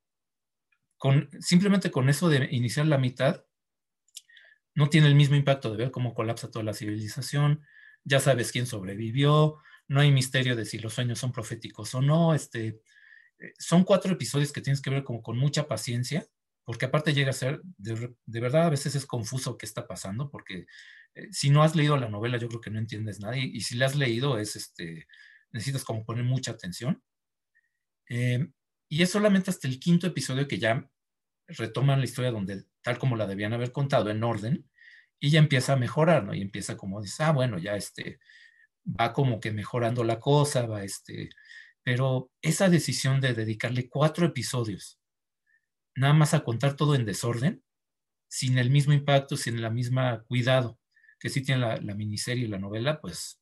con, 0.99 1.31
simplemente 1.41 1.91
con 1.91 2.09
eso 2.09 2.29
de 2.29 2.49
iniciar 2.51 2.87
la 2.87 2.99
mitad, 2.99 3.45
no 4.75 4.89
tiene 4.89 5.09
el 5.09 5.15
mismo 5.15 5.37
impacto 5.37 5.71
de 5.71 5.77
ver 5.77 5.91
cómo 5.91 6.15
colapsa 6.15 6.51
toda 6.51 6.65
la 6.65 6.75
civilización, 6.75 7.65
ya 8.05 8.21
sabes 8.21 8.53
quién 8.53 8.67
sobrevivió, 8.67 9.59
no 9.89 10.01
hay 10.01 10.13
misterio 10.13 10.57
de 10.57 10.65
si 10.65 10.79
los 10.79 10.95
sueños 10.95 11.19
son 11.19 11.33
proféticos 11.33 11.95
o 11.95 12.01
no, 12.01 12.35
este, 12.35 12.81
eh, 13.39 13.53
son 13.59 13.85
cuatro 13.85 14.13
episodios 14.13 14.53
que 14.53 14.61
tienes 14.61 14.81
que 14.81 14.91
ver 14.91 15.05
como 15.05 15.23
con 15.23 15.37
mucha 15.37 15.67
paciencia, 15.67 16.27
porque 16.65 16.87
aparte 16.87 17.13
llega 17.13 17.31
a 17.31 17.33
ser, 17.33 17.61
de, 17.77 18.15
verdad 18.27 18.67
a 18.67 18.71
veces 18.71 18.95
es 18.95 19.07
confuso 19.07 19.59
qué 19.59 19.67
está 19.67 19.87
pasando, 19.89 20.31
porque 20.31 20.67
eh, 21.15 21.29
si 21.33 21.51
no 21.51 21.63
has 21.63 21.75
leído 21.75 21.97
la 21.97 22.09
novela 22.09 22.39
yo 22.39 22.49
creo 22.49 22.61
que 22.61 22.71
no 22.71 22.79
entiendes 22.79 23.21
nada, 23.21 23.37
y, 23.37 23.61
si 23.63 23.77
la 23.77 23.87
has 23.87 23.97
leído 23.97 24.39
es, 24.39 24.57
este, 24.57 25.09
necesitas 25.51 25.85
como 25.85 26.05
poner 26.05 26.25
mucha 26.25 26.53
atención. 26.53 27.03
Eh, 28.09 28.49
y 28.91 29.03
es 29.03 29.11
solamente 29.11 29.51
hasta 29.51 29.69
el 29.69 29.79
quinto 29.79 30.09
episodio 30.09 30.49
que 30.49 30.59
ya 30.59 30.91
retoman 31.47 32.01
la 32.01 32.05
historia 32.05 32.33
donde, 32.33 32.65
tal 32.83 32.99
como 32.99 33.17
la 33.17 33.27
debían 33.27 33.53
haber 33.53 33.73
contado, 33.73 34.11
en 34.11 34.25
orden, 34.25 34.69
y 35.21 35.31
ya 35.31 35.39
empieza 35.39 35.75
a 35.75 35.77
mejorar, 35.77 36.25
¿no? 36.25 36.35
Y 36.35 36.43
empieza 36.43 36.77
como 36.77 37.01
dice, 37.01 37.23
ah, 37.23 37.33
bueno, 37.33 37.59
ya 37.59 37.77
este, 37.77 38.19
va 38.85 39.13
como 39.13 39.39
que 39.41 39.53
mejorando 39.53 40.03
la 40.03 40.19
cosa, 40.19 40.67
va 40.67 40.83
este, 40.83 41.31
pero 41.85 42.33
esa 42.43 42.69
decisión 42.69 43.21
de 43.21 43.33
dedicarle 43.33 43.89
cuatro 43.89 44.27
episodios 44.27 44.99
nada 45.95 46.15
más 46.15 46.35
a 46.35 46.45
contar 46.45 46.75
todo 46.75 46.95
en 46.97 47.05
desorden, 47.05 47.63
sin 48.29 48.59
el 48.59 48.71
mismo 48.71 48.93
impacto, 48.93 49.37
sin 49.37 49.63
la 49.63 49.71
misma 49.71 50.25
cuidado 50.25 50.81
que 51.21 51.29
sí 51.29 51.43
tiene 51.43 51.61
la, 51.61 51.77
la 51.77 51.95
miniserie 51.95 52.47
y 52.47 52.49
la 52.49 52.59
novela, 52.59 53.01
pues, 53.01 53.41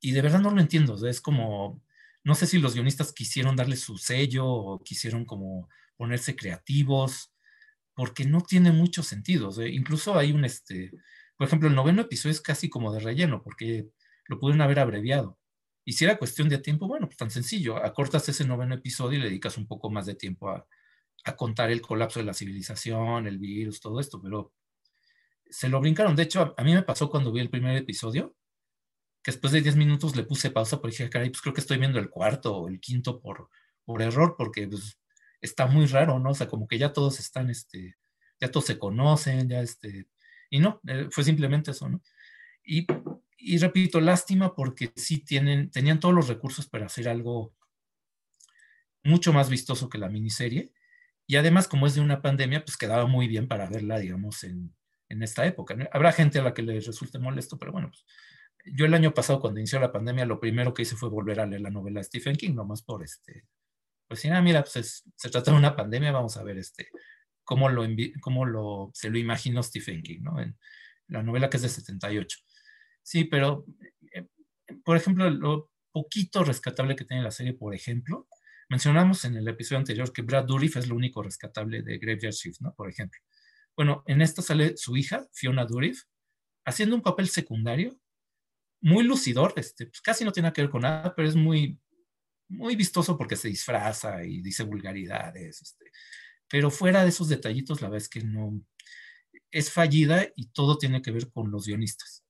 y 0.00 0.12
de 0.12 0.22
verdad 0.22 0.40
no 0.40 0.50
lo 0.50 0.60
entiendo, 0.60 1.04
es 1.08 1.20
como, 1.20 1.82
no 2.28 2.34
sé 2.34 2.46
si 2.46 2.58
los 2.58 2.74
guionistas 2.74 3.14
quisieron 3.14 3.56
darle 3.56 3.74
su 3.76 3.96
sello 3.96 4.46
o 4.46 4.84
quisieron 4.84 5.24
como 5.24 5.66
ponerse 5.96 6.36
creativos, 6.36 7.32
porque 7.94 8.26
no 8.26 8.42
tiene 8.42 8.70
mucho 8.70 9.02
sentido. 9.02 9.50
incluso 9.66 10.18
hay 10.18 10.32
un, 10.32 10.44
este, 10.44 10.92
por 11.38 11.46
ejemplo, 11.46 11.70
el 11.70 11.74
noveno 11.74 12.02
episodio 12.02 12.32
es 12.32 12.42
casi 12.42 12.68
como 12.68 12.92
de 12.92 13.00
relleno, 13.00 13.42
porque 13.42 13.88
lo 14.26 14.38
pudieron 14.38 14.60
haber 14.60 14.78
abreviado. 14.78 15.38
Y 15.86 15.94
si 15.94 16.04
era 16.04 16.18
cuestión 16.18 16.50
de 16.50 16.58
tiempo, 16.58 16.86
bueno, 16.86 17.06
pues 17.06 17.16
tan 17.16 17.30
sencillo, 17.30 17.82
acortas 17.82 18.28
ese 18.28 18.44
noveno 18.44 18.74
episodio 18.74 19.18
y 19.18 19.22
le 19.22 19.28
dedicas 19.28 19.56
un 19.56 19.66
poco 19.66 19.88
más 19.88 20.04
de 20.04 20.14
tiempo 20.14 20.50
a, 20.50 20.66
contar 21.34 21.70
el 21.70 21.80
colapso 21.80 22.20
de 22.20 22.26
la 22.26 22.34
civilización, 22.34 23.26
el 23.26 23.38
virus, 23.38 23.80
todo 23.80 24.00
esto, 24.00 24.20
pero 24.20 24.52
se 25.48 25.70
lo 25.70 25.80
brincaron. 25.80 26.14
De 26.14 26.24
hecho, 26.24 26.54
a, 26.58 26.62
mí 26.62 26.74
me 26.74 26.82
pasó 26.82 27.08
cuando 27.08 27.32
vi 27.32 27.40
el 27.40 27.50
primer 27.50 27.74
episodio, 27.76 28.36
que 29.22 29.32
después 29.32 29.52
de 29.52 29.60
10 29.60 29.76
minutos 29.76 30.16
le 30.16 30.24
puse 30.24 30.50
pausa 30.50 30.80
porque 30.80 30.96
dije, 30.96 31.10
caray, 31.10 31.30
pues 31.30 31.40
creo 31.40 31.54
que 31.54 31.60
estoy 31.60 31.78
viendo 31.78 31.98
el 31.98 32.10
cuarto 32.10 32.56
o 32.56 32.68
el 32.68 32.80
quinto 32.80 33.20
por, 33.20 33.48
por 33.84 34.02
error, 34.02 34.34
porque 34.36 34.68
pues, 34.68 34.98
está 35.40 35.66
muy 35.66 35.86
raro, 35.86 36.18
¿no? 36.18 36.30
O 36.30 36.34
sea, 36.34 36.48
como 36.48 36.66
que 36.66 36.78
ya 36.78 36.92
todos 36.92 37.20
están, 37.20 37.50
este, 37.50 37.96
ya 38.40 38.50
todos 38.50 38.66
se 38.66 38.78
conocen, 38.78 39.48
ya 39.48 39.60
este, 39.60 40.08
y 40.50 40.60
no, 40.60 40.80
eh, 40.86 41.08
fue 41.10 41.24
simplemente 41.24 41.72
eso, 41.72 41.88
¿no? 41.88 42.02
Y, 42.64 42.86
y, 43.36 43.58
repito, 43.58 44.00
lástima 44.00 44.54
porque 44.54 44.92
sí 44.96 45.18
tienen, 45.18 45.70
tenían 45.70 46.00
todos 46.00 46.14
los 46.14 46.28
recursos 46.28 46.68
para 46.68 46.86
hacer 46.86 47.08
algo 47.08 47.54
mucho 49.02 49.32
más 49.32 49.48
vistoso 49.48 49.88
que 49.88 49.98
la 49.98 50.08
miniserie, 50.08 50.72
y 51.26 51.36
además, 51.36 51.68
como 51.68 51.86
es 51.86 51.94
de 51.94 52.00
una 52.00 52.22
pandemia, 52.22 52.64
pues 52.64 52.76
quedaba 52.78 53.06
muy 53.06 53.28
bien 53.28 53.48
para 53.48 53.68
verla, 53.68 53.98
digamos, 53.98 54.44
en, 54.44 54.74
en 55.10 55.22
esta 55.22 55.46
época. 55.46 55.76
Habrá 55.92 56.12
gente 56.12 56.38
a 56.38 56.42
la 56.42 56.54
que 56.54 56.62
le 56.62 56.80
resulte 56.80 57.18
molesto, 57.18 57.58
pero 57.58 57.70
bueno, 57.70 57.88
pues, 57.90 58.04
yo 58.64 58.86
el 58.86 58.94
año 58.94 59.14
pasado 59.14 59.40
cuando 59.40 59.60
inició 59.60 59.80
la 59.80 59.92
pandemia, 59.92 60.26
lo 60.26 60.40
primero 60.40 60.74
que 60.74 60.82
hice 60.82 60.96
fue 60.96 61.08
volver 61.08 61.40
a 61.40 61.46
leer 61.46 61.62
la 61.62 61.70
novela 61.70 62.00
de 62.00 62.04
Stephen 62.04 62.36
King, 62.36 62.54
nomás 62.54 62.82
por 62.82 63.02
este, 63.02 63.46
pues 64.06 64.20
si 64.20 64.28
nada, 64.28 64.42
mira, 64.42 64.62
pues 64.62 65.04
se 65.14 65.30
trata 65.30 65.50
de 65.50 65.56
una 65.56 65.76
pandemia, 65.76 66.12
vamos 66.12 66.36
a 66.36 66.42
ver 66.42 66.58
este, 66.58 66.88
cómo 67.44 67.68
lo, 67.68 67.86
cómo 68.20 68.44
lo 68.44 68.90
se 68.94 69.10
lo 69.10 69.18
imaginó 69.18 69.62
Stephen 69.62 70.02
King, 70.02 70.20
¿no? 70.22 70.40
En 70.40 70.56
la 71.08 71.22
novela 71.22 71.50
que 71.50 71.58
es 71.58 71.62
de 71.62 71.68
78. 71.68 72.38
Sí, 73.02 73.24
pero, 73.24 73.64
eh, 74.12 74.26
por 74.84 74.96
ejemplo, 74.96 75.30
lo 75.30 75.70
poquito 75.92 76.44
rescatable 76.44 76.96
que 76.96 77.04
tiene 77.04 77.22
la 77.22 77.30
serie, 77.30 77.54
por 77.54 77.74
ejemplo, 77.74 78.28
mencionamos 78.68 79.24
en 79.24 79.36
el 79.36 79.48
episodio 79.48 79.78
anterior 79.78 80.12
que 80.12 80.22
Brad 80.22 80.44
Dourif 80.44 80.76
es 80.76 80.88
lo 80.88 80.96
único 80.96 81.22
rescatable 81.22 81.82
de 81.82 81.98
Graveyard 81.98 82.34
Shift, 82.34 82.60
¿no? 82.60 82.74
Por 82.74 82.90
ejemplo. 82.90 83.20
Bueno, 83.76 84.02
en 84.06 84.20
esta 84.22 84.42
sale 84.42 84.76
su 84.76 84.96
hija, 84.96 85.26
Fiona 85.32 85.64
Dourif, 85.64 86.02
haciendo 86.64 86.96
un 86.96 87.02
papel 87.02 87.28
secundario, 87.28 87.98
muy 88.80 89.04
lucidor, 89.04 89.52
este, 89.56 89.86
pues 89.86 90.00
casi 90.00 90.24
no 90.24 90.32
tiene 90.32 90.52
que 90.52 90.62
ver 90.62 90.70
con 90.70 90.82
nada, 90.82 91.14
pero 91.14 91.28
es 91.28 91.36
muy, 91.36 91.78
muy 92.48 92.76
vistoso 92.76 93.16
porque 93.16 93.36
se 93.36 93.48
disfraza 93.48 94.24
y 94.24 94.40
dice 94.40 94.62
vulgaridades. 94.64 95.62
Este, 95.62 95.86
pero 96.48 96.70
fuera 96.70 97.02
de 97.02 97.10
esos 97.10 97.28
detallitos, 97.28 97.80
la 97.80 97.88
verdad 97.88 98.02
es 98.02 98.08
que 98.08 98.22
no 98.22 98.60
es 99.50 99.70
fallida 99.70 100.26
y 100.36 100.46
todo 100.46 100.78
tiene 100.78 101.02
que 101.02 101.10
ver 101.10 101.30
con 101.30 101.50
los 101.50 101.66
guionistas. 101.66 102.24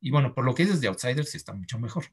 Y 0.00 0.10
bueno, 0.10 0.34
por 0.34 0.44
lo 0.44 0.54
que 0.54 0.64
dices 0.64 0.80
de 0.80 0.88
Outsiders, 0.88 1.30
sí 1.30 1.36
está 1.36 1.52
mucho 1.52 1.78
mejor. 1.78 2.04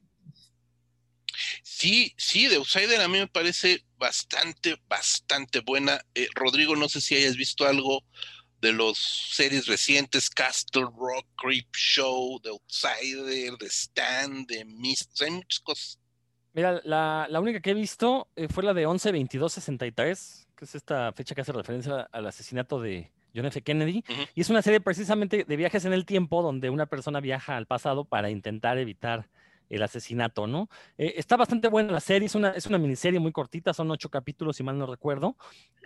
Sí, 1.62 2.14
sí, 2.16 2.48
de 2.48 2.56
Outsider 2.56 3.00
a 3.00 3.08
mí 3.08 3.18
me 3.18 3.28
parece 3.28 3.84
bastante, 3.98 4.76
bastante 4.88 5.60
buena. 5.60 6.00
Eh, 6.14 6.28
Rodrigo, 6.34 6.76
no 6.76 6.88
sé 6.88 7.00
si 7.00 7.14
hayas 7.16 7.36
visto 7.36 7.66
algo 7.66 8.04
de 8.62 8.72
los 8.72 8.96
series 8.96 9.66
recientes, 9.66 10.30
Castle 10.30 10.84
Rock, 10.84 11.26
Creep 11.36 11.66
Show, 11.74 12.40
The 12.40 12.50
Outsider, 12.50 13.58
The 13.58 13.66
Stand, 13.68 14.46
The 14.46 14.64
Mist, 14.64 15.20
hay 15.20 15.32
muchas 15.32 15.60
cosas. 15.60 15.98
Mira, 16.54 16.80
la, 16.84 17.40
única 17.40 17.60
que 17.60 17.72
he 17.72 17.74
visto 17.74 18.28
eh, 18.36 18.46
fue 18.48 18.62
la 18.62 18.72
de 18.72 18.86
11-22-63, 18.86 20.46
que 20.56 20.64
es 20.64 20.74
esta 20.76 21.12
fecha 21.12 21.34
que 21.34 21.40
hace 21.40 21.52
referencia 21.52 22.08
al 22.12 22.26
asesinato 22.26 22.80
de 22.80 23.10
John 23.34 23.46
F. 23.46 23.62
Kennedy, 23.62 24.04
y 24.34 24.40
es 24.40 24.50
una 24.50 24.62
serie 24.62 24.80
precisamente 24.80 25.44
de 25.44 25.56
viajes 25.56 25.84
en 25.84 25.92
el 25.92 26.04
tiempo 26.06 26.42
donde 26.42 26.70
una 26.70 26.86
persona 26.86 27.20
viaja 27.20 27.56
al 27.56 27.66
pasado 27.66 28.04
para 28.04 28.30
intentar 28.30 28.78
evitar 28.78 29.28
el 29.68 29.82
asesinato, 29.82 30.46
¿no? 30.46 30.68
Eh, 30.98 31.14
está 31.16 31.36
bastante 31.36 31.68
buena 31.68 31.92
la 31.92 32.00
serie, 32.00 32.26
es 32.26 32.34
una, 32.34 32.78
miniserie 32.78 33.20
muy 33.20 33.32
cortita, 33.32 33.72
son 33.72 33.90
ocho 33.90 34.10
capítulos, 34.10 34.56
si 34.56 34.62
mal 34.62 34.78
no 34.78 34.86
recuerdo. 34.86 35.36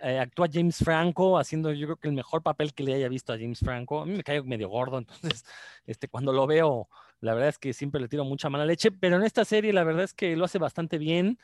Eh, 0.03 0.19
actúa 0.19 0.47
James 0.51 0.77
Franco 0.77 1.37
haciendo 1.37 1.71
yo 1.71 1.87
creo 1.87 1.97
que 1.97 2.07
el 2.07 2.13
mejor 2.13 2.43
papel 2.43 2.73
que 2.73 2.83
le 2.83 2.93
haya 2.93 3.09
visto 3.09 3.33
a 3.33 3.37
James 3.37 3.59
Franco. 3.59 4.01
A 4.01 4.05
mí 4.05 4.13
me 4.13 4.23
cae 4.23 4.41
medio 4.43 4.69
gordo, 4.69 4.97
entonces 4.97 5.45
este, 5.85 6.07
cuando 6.07 6.33
lo 6.33 6.47
veo, 6.47 6.89
la 7.21 7.33
verdad 7.33 7.49
es 7.49 7.57
que 7.57 7.73
siempre 7.73 8.01
le 8.01 8.07
tiro 8.07 8.25
mucha 8.25 8.49
mala 8.49 8.65
leche, 8.65 8.91
pero 8.91 9.17
en 9.17 9.23
esta 9.23 9.45
serie 9.45 9.73
la 9.73 9.83
verdad 9.83 10.03
es 10.03 10.13
que 10.13 10.35
lo 10.35 10.45
hace 10.45 10.59
bastante 10.59 10.97
bien. 10.97 11.39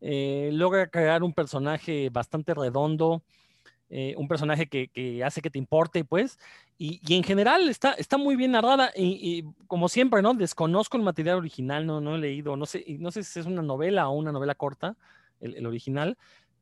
Eh, 0.00 0.50
logra 0.52 0.88
crear 0.88 1.22
un 1.22 1.32
personaje 1.32 2.10
bastante 2.10 2.52
redondo. 2.52 3.22
Eh, 3.90 4.14
un 4.16 4.26
personaje 4.28 4.66
que, 4.66 5.22
hace 5.24 5.42
que 5.42 5.50
te 5.50 5.58
importe, 5.58 6.04
pues, 6.04 6.38
y, 6.78 7.00
en 7.14 7.22
general 7.22 7.68
está, 7.68 7.92
está 7.92 8.16
muy 8.16 8.34
bien 8.34 8.52
narrada, 8.52 8.90
y, 8.96 9.44
como 9.66 9.88
siempre, 9.88 10.22
¿no? 10.22 10.34
Desconozco 10.34 10.96
el 10.96 11.02
material 11.02 11.36
original, 11.36 11.86
no, 11.86 12.00
no 12.00 12.16
he 12.16 12.18
leído, 12.18 12.56
no 12.56 12.66
sé, 12.66 12.84
no 12.98 13.12
sé 13.12 13.22
si 13.22 13.38
es 13.38 13.46
una 13.46 13.62
novela 13.62 14.08
o 14.08 14.12
una 14.12 14.32
novela 14.32 14.54
corta, 14.54 14.96
el, 15.40 15.66
original, 15.66 16.16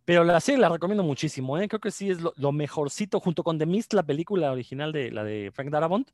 pero 0.04 0.24
la 0.24 0.40
serie 0.40 0.60
la 0.60 0.68
recomiendo 0.68 1.04
muchísimo, 1.04 1.58
¿eh? 1.58 1.68
creo 1.68 1.80
que 1.80 1.92
sí 1.92 2.10
es 2.10 2.18
lo, 2.20 2.52
mejorcito, 2.52 3.20
junto 3.20 3.44
con 3.44 3.56
The 3.58 3.66
Mist, 3.66 3.92
la 3.94 4.02
película 4.02 4.50
original 4.50 4.90
de 4.92 5.12
la 5.12 5.22
de 5.22 5.52
Frank 5.54 5.70
Darabont, 5.70 6.10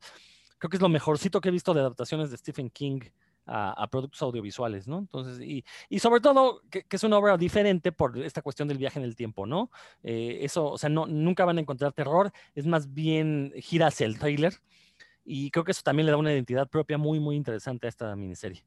creo 0.59 0.69
que 0.69 0.77
es 0.77 0.81
lo 0.81 0.89
mejorcito 0.89 1.41
que 1.41 1.49
he 1.49 1.51
visto 1.51 1.73
de 1.73 1.81
adaptaciones 1.81 2.29
de 2.29 2.37
Stephen 2.37 2.69
King 2.69 3.01
a, 3.49 3.87
productos 3.89 4.21
audiovisuales, 4.21 4.87
¿no? 4.87 4.99
Entonces, 4.99 5.39
y, 5.41 5.65
y 5.89 5.99
sobre 5.99 6.21
todo 6.21 6.61
que, 6.69 6.85
es 6.89 7.03
una 7.03 7.17
obra 7.17 7.37
diferente 7.37 7.91
por 7.91 8.17
esta 8.19 8.41
cuestión 8.41 8.67
del 8.67 8.77
viaje 8.77 8.99
en 8.99 9.05
el 9.05 9.15
tiempo, 9.15 9.45
¿no? 9.45 9.71
Eh, 10.03 10.39
eso, 10.41 10.71
o 10.71 10.77
sea, 10.77 10.89
no, 10.89 11.07
nunca 11.07 11.45
van 11.45 11.57
a 11.57 11.61
encontrar 11.61 11.93
terror, 11.93 12.31
es 12.55 12.65
más 12.65 12.93
bien 12.93 13.53
gira 13.57 13.87
hacia 13.87 14.05
el 14.05 14.19
trailer 14.19 14.53
y 15.25 15.51
creo 15.51 15.63
que 15.63 15.71
eso 15.71 15.81
también 15.83 16.05
le 16.05 16.11
da 16.11 16.17
una 16.17 16.31
identidad 16.31 16.69
propia 16.69 16.97
muy, 16.97 17.19
muy 17.19 17.35
interesante 17.35 17.87
a 17.87 17.89
esta 17.89 18.15
miniserie. 18.15 18.63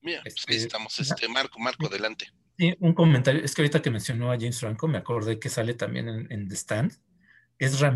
Mira, 0.00 0.20
pues 0.22 0.44
ahí 0.48 0.56
este, 0.56 0.66
estamos, 0.68 0.98
este, 0.98 1.28
Marco, 1.28 1.58
Marco, 1.58 1.86
adelante. 1.86 2.26
Sí, 2.58 2.74
un 2.80 2.94
comentario, 2.94 3.44
es 3.44 3.54
que 3.54 3.62
ahorita 3.62 3.82
que 3.82 3.90
mencionó 3.90 4.30
a 4.30 4.36
James 4.36 4.60
Franco, 4.60 4.88
me 4.88 4.98
acordé 4.98 5.38
que 5.38 5.48
sale 5.48 5.74
también 5.74 6.08
en, 6.08 6.32
en 6.32 6.48
The 6.48 6.54
Stand, 6.54 6.92
Ezra 7.58 7.90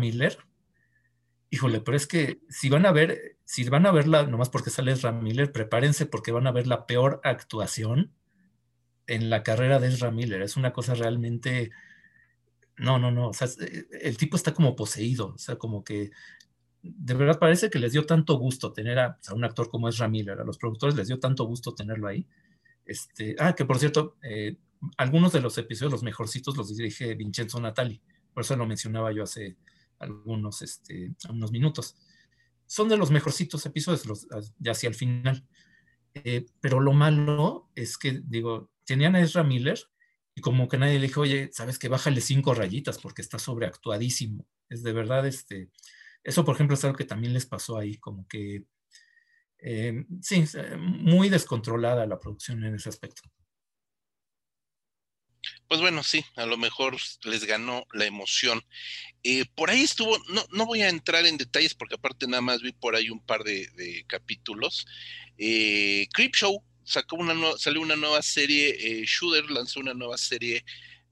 Híjole, 1.53 1.81
pero 1.81 1.97
es 1.97 2.07
que 2.07 2.39
si 2.47 2.69
van 2.69 2.85
a 2.85 2.93
ver, 2.93 3.37
si 3.43 3.67
van 3.67 3.85
a 3.85 3.91
verla, 3.91 4.25
nomás 4.25 4.49
porque 4.49 4.69
sale 4.69 4.93
Ezra 4.93 5.11
Miller, 5.11 5.51
prepárense 5.51 6.05
porque 6.05 6.31
van 6.31 6.47
a 6.47 6.51
ver 6.53 6.65
la 6.65 6.87
peor 6.87 7.19
actuación 7.25 8.13
en 9.05 9.29
la 9.29 9.43
carrera 9.43 9.77
de 9.79 9.89
Ezra 9.89 10.11
Miller. 10.11 10.41
Es 10.41 10.55
una 10.55 10.71
cosa 10.71 10.95
realmente. 10.95 11.71
No, 12.77 12.99
no, 12.99 13.11
no. 13.11 13.27
O 13.29 13.33
sea, 13.33 13.49
eh, 13.59 13.85
el 14.01 14.15
tipo 14.15 14.37
está 14.37 14.53
como 14.53 14.77
poseído. 14.77 15.33
O 15.35 15.37
sea, 15.37 15.57
como 15.57 15.83
que 15.83 16.11
de 16.83 17.13
verdad 17.13 17.37
parece 17.37 17.69
que 17.69 17.79
les 17.79 17.91
dio 17.91 18.05
tanto 18.05 18.37
gusto 18.37 18.71
tener 18.71 18.97
a, 18.97 19.19
un 19.33 19.43
actor 19.43 19.69
como 19.69 19.89
Ezra 19.89 20.07
Miller. 20.07 20.39
A 20.39 20.45
los 20.45 20.57
productores 20.57 20.95
les 20.95 21.09
dio 21.09 21.19
tanto 21.19 21.43
gusto 21.43 21.75
tenerlo 21.75 22.07
ahí. 22.07 22.25
Este, 22.85 23.35
ah, 23.39 23.53
que 23.55 23.65
por 23.65 23.77
cierto, 23.77 24.15
eh, 24.23 24.55
algunos 24.95 25.33
de 25.33 25.41
los 25.41 25.57
episodios, 25.57 25.91
los 25.91 26.03
mejorcitos, 26.03 26.55
los 26.55 26.75
dirige 26.75 27.13
Vincenzo 27.15 27.59
Natali. 27.59 28.01
Por 28.33 28.43
eso 28.43 28.55
lo 28.55 28.65
mencionaba 28.65 29.11
yo 29.11 29.23
hace, 29.23 29.57
algunos, 30.01 30.61
este, 30.61 31.13
unos 31.29 31.51
minutos. 31.51 31.95
Son 32.65 32.89
de 32.89 32.97
los 32.97 33.11
mejorcitos 33.11 33.65
episodios, 33.65 34.05
los, 34.05 34.27
ya 34.59 34.71
hacia 34.71 34.89
el 34.89 34.95
final. 34.95 35.45
Eh, 36.13 36.45
pero 36.59 36.79
lo 36.79 36.93
malo 36.93 37.69
es 37.75 37.97
que, 37.97 38.21
digo, 38.25 38.71
tenían 38.85 39.15
a 39.15 39.21
Ezra 39.21 39.43
Miller 39.43 39.79
y 40.35 40.41
como 40.41 40.67
que 40.67 40.77
nadie 40.77 40.99
le 40.99 41.07
dijo, 41.07 41.21
oye, 41.21 41.49
sabes 41.53 41.77
que 41.77 41.87
bájale 41.87 42.21
cinco 42.21 42.53
rayitas 42.53 42.97
porque 42.97 43.21
está 43.21 43.39
sobreactuadísimo. 43.39 44.45
Es 44.69 44.83
de 44.83 44.93
verdad, 44.93 45.25
este, 45.27 45.69
eso 46.23 46.45
por 46.45 46.55
ejemplo 46.55 46.75
es 46.75 46.83
algo 46.83 46.97
que 46.97 47.05
también 47.05 47.33
les 47.33 47.45
pasó 47.45 47.77
ahí, 47.77 47.97
como 47.97 48.27
que, 48.27 48.65
eh, 49.59 50.05
sí, 50.21 50.45
muy 50.77 51.29
descontrolada 51.29 52.05
la 52.05 52.19
producción 52.19 52.63
en 52.63 52.75
ese 52.75 52.89
aspecto. 52.89 53.21
Pues 55.71 55.79
bueno, 55.79 56.03
sí, 56.03 56.25
a 56.35 56.45
lo 56.45 56.57
mejor 56.57 56.97
les 57.23 57.45
ganó 57.45 57.87
la 57.93 58.03
emoción. 58.03 58.61
Eh, 59.23 59.45
por 59.55 59.69
ahí 59.69 59.83
estuvo, 59.83 60.17
no, 60.27 60.45
no 60.51 60.65
voy 60.65 60.81
a 60.81 60.89
entrar 60.89 61.25
en 61.25 61.37
detalles 61.37 61.75
porque 61.75 61.95
aparte 61.95 62.27
nada 62.27 62.41
más 62.41 62.61
vi 62.61 62.73
por 62.73 62.93
ahí 62.93 63.09
un 63.09 63.25
par 63.25 63.45
de, 63.45 64.03
capítulos. 64.05 64.85
Eh, 65.37 66.09
Creep 66.11 66.35
Show 66.35 66.61
sacó 66.83 67.15
una 67.15 67.57
salió 67.57 67.79
una 67.79 67.95
nueva 67.95 68.21
serie, 68.21 68.75
eh, 68.81 69.05
Shooter 69.05 69.49
lanzó 69.49 69.79
una 69.79 69.93
nueva 69.93 70.17
serie 70.17 70.65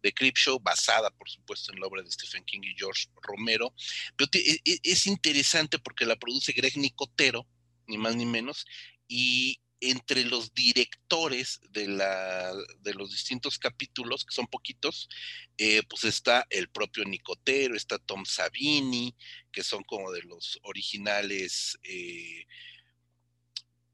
de 0.04 0.12
Creep 0.12 0.36
Show 0.36 0.60
basada, 0.60 1.10
por 1.10 1.30
supuesto, 1.30 1.72
en 1.72 1.80
la 1.80 1.88
obra 1.88 2.02
de 2.02 2.12
Stephen 2.12 2.44
King 2.44 2.60
y 2.64 2.76
George 2.78 3.08
Romero. 3.22 3.74
Pero 4.18 4.30
e, 4.34 4.60
e, 4.66 4.80
es 4.84 5.08
interesante 5.08 5.80
porque 5.80 6.06
la 6.06 6.18
produce 6.18 6.52
Greg 6.52 6.76
Nicotero, 6.76 7.48
ni 7.88 7.98
más 7.98 8.14
ni 8.18 8.26
menos, 8.26 8.66
y 9.08 9.62
entre 9.82 10.26
los 10.26 10.54
directores 10.54 11.62
de, 11.70 11.88
la, 11.88 12.54
de 12.82 12.94
los 12.94 13.12
distintos 13.12 13.58
capítulos, 13.58 14.26
que 14.26 14.34
son 14.34 14.48
poquitos, 14.48 15.10
eh, 15.58 15.84
pues 15.88 16.04
está 16.04 16.46
el 16.50 16.70
propio 16.70 17.06
Nicotero, 17.06 17.76
está 17.76 17.98
Tom 17.98 18.26
Savini, 18.26 19.16
que 19.52 19.64
son 19.64 19.84
como 19.84 20.12
de 20.12 20.24
los 20.24 20.60
originales 20.64 21.78
eh, 21.84 22.46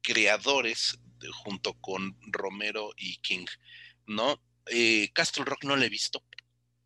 creadores 0.02 0.98
junto 1.44 1.74
con 1.74 2.16
Romero 2.22 2.92
y 2.96 3.16
King, 3.18 3.46
¿no? 4.06 4.42
Eh, 4.66 5.10
Castle 5.12 5.44
Rock 5.44 5.64
no 5.64 5.76
la 5.76 5.86
he 5.86 5.90
visto, 5.90 6.24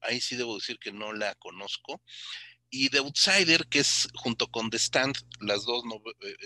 ahí 0.02 0.20
sí 0.20 0.36
debo 0.36 0.56
decir 0.56 0.78
que 0.78 0.92
no 0.92 1.12
la 1.12 1.34
conozco. 1.36 2.02
Y 2.72 2.88
The 2.90 2.98
Outsider, 2.98 3.66
que 3.66 3.80
es 3.80 4.08
junto 4.14 4.46
con 4.46 4.70
The 4.70 4.76
Stand, 4.76 5.16
las 5.40 5.64
dos 5.64 5.82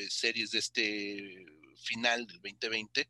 series 0.09 0.53
de 0.53 0.59
este 0.59 1.45
final 1.77 2.27
del 2.27 2.41
2020, 2.41 3.09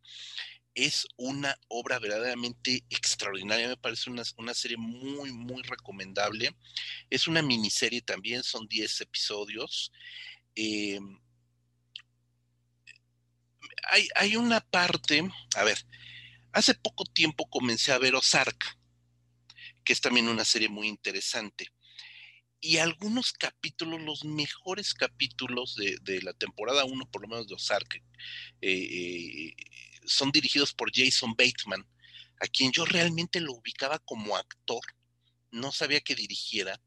es 0.75 1.07
una 1.17 1.57
obra 1.69 1.99
verdaderamente 2.01 2.85
extraordinaria, 2.91 3.69
me 3.69 3.77
parece 3.77 4.11
una, 4.11 4.25
una, 4.39 4.55
serie 4.55 4.77
muy, 4.77 5.33
muy 5.33 5.63
recomendable. 5.63 6.55
Es 7.11 7.29
una 7.29 7.43
miniserie 7.43 8.03
también, 8.03 8.43
son 8.43 8.67
10 8.67 9.03
episodios. 9.03 9.93
Eh, 10.57 10.99
hay, 13.91 14.09
hay, 14.17 14.37
una 14.37 14.61
parte, 14.61 15.29
a 15.55 15.65
ver, 15.65 15.79
hace 16.53 16.75
poco 16.75 17.05
tiempo 17.05 17.49
comencé 17.49 17.93
a 17.93 17.99
ver 17.99 18.17
Ozark, 18.17 18.77
que 19.85 19.93
es 19.93 20.01
también 20.01 20.29
una 20.29 20.45
serie 20.45 20.69
muy 20.69 20.89
interesante. 20.89 21.69
Y 22.65 22.79
algunos 22.79 23.35
capítulos, 23.35 24.01
los 24.01 24.25
mejores 24.25 24.95
capítulos 24.95 25.75
de, 25.75 25.99
de 26.01 26.23
la 26.23 26.33
temporada 26.33 26.87
1, 26.87 27.11
por 27.11 27.21
lo 27.21 27.29
menos 27.29 27.47
de 27.47 27.55
Ozark, 27.55 27.97
eh, 27.97 28.03
eh, 28.63 29.55
son 30.07 30.33
dirigidos 30.33 30.73
por 30.73 30.91
Jason 30.91 31.35
Bateman, 31.37 31.87
a 32.41 32.47
quien 32.47 32.73
yo 32.73 32.87
realmente 32.87 33.39
lo 33.43 33.53
ubicaba 33.53 33.99
como 33.99 34.35
actor, 34.39 34.81
no 35.51 35.73
sabía 35.73 36.01
que 36.01 36.15
dirigiera, 36.15 36.81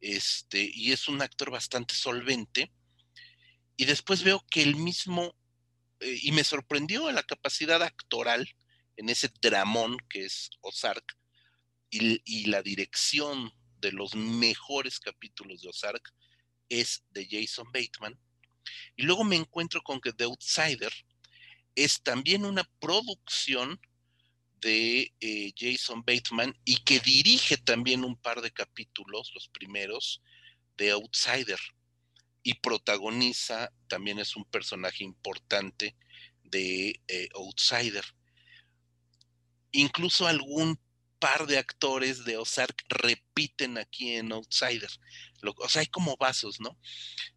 este, 0.00 0.70
y 0.72 0.92
es 0.92 1.08
un 1.08 1.20
actor 1.20 1.50
bastante 1.50 1.96
solvente. 1.96 2.70
Y 3.76 3.86
después 3.86 4.22
veo 4.22 4.46
que 4.52 4.62
el 4.62 4.76
mismo, 4.76 5.34
eh, 5.98 6.20
y 6.22 6.30
me 6.30 6.44
sorprendió 6.44 7.10
la 7.10 7.24
capacidad 7.24 7.82
actoral 7.82 8.48
en 8.96 9.08
ese 9.08 9.32
dramón 9.40 9.96
que 10.08 10.26
es 10.26 10.48
Ozark, 10.60 11.18
y, 11.90 12.22
y 12.24 12.44
la 12.44 12.62
dirección 12.62 13.52
de 13.82 13.92
los 13.92 14.14
mejores 14.14 14.98
capítulos 14.98 15.60
de 15.60 15.68
Ozark 15.68 16.14
es 16.70 17.04
de 17.10 17.28
Jason 17.30 17.70
Bateman. 17.70 18.18
Y 18.96 19.02
luego 19.02 19.24
me 19.24 19.36
encuentro 19.36 19.82
con 19.82 20.00
que 20.00 20.12
The 20.12 20.24
Outsider, 20.24 20.92
es 21.74 22.02
también 22.02 22.44
una 22.44 22.64
producción 22.80 23.80
de 24.60 25.12
eh, 25.20 25.52
Jason 25.56 26.04
Bateman 26.06 26.56
y 26.64 26.76
que 26.84 27.00
dirige 27.00 27.56
también 27.56 28.04
un 28.04 28.16
par 28.16 28.40
de 28.40 28.52
capítulos, 28.52 29.32
los 29.34 29.48
primeros, 29.48 30.22
de 30.76 30.90
Outsider. 30.92 31.58
Y 32.44 32.54
protagoniza, 32.54 33.72
también 33.88 34.18
es 34.18 34.36
un 34.36 34.44
personaje 34.44 35.04
importante 35.04 35.96
de 36.44 37.00
eh, 37.08 37.28
Outsider. 37.34 38.04
Incluso 39.72 40.26
algún 40.26 40.78
par 41.22 41.46
de 41.46 41.56
actores 41.56 42.24
de 42.24 42.36
Ozark 42.36 42.84
repiten 42.88 43.78
aquí 43.78 44.16
en 44.16 44.32
Outsider. 44.32 44.90
o 45.44 45.68
sea, 45.68 45.80
hay 45.80 45.86
como 45.86 46.16
vasos, 46.16 46.58
¿no? 46.58 46.76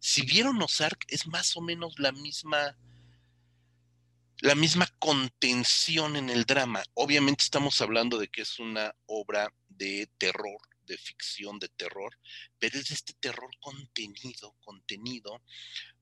Si 0.00 0.22
vieron 0.22 0.60
Ozark, 0.60 1.04
es 1.06 1.28
más 1.28 1.56
o 1.56 1.60
menos 1.60 1.94
la 2.00 2.10
misma 2.10 2.76
la 4.40 4.56
misma 4.56 4.86
contención 4.98 6.16
en 6.16 6.30
el 6.30 6.44
drama. 6.44 6.82
Obviamente 6.94 7.44
estamos 7.44 7.80
hablando 7.80 8.18
de 8.18 8.28
que 8.28 8.42
es 8.42 8.58
una 8.58 8.94
obra 9.06 9.54
de 9.68 10.10
terror, 10.18 10.58
de 10.84 10.98
ficción 10.98 11.60
de 11.60 11.68
terror, 11.68 12.18
pero 12.58 12.78
es 12.78 12.90
este 12.90 13.14
terror 13.14 13.50
contenido, 13.60 14.56
contenido, 14.60 15.42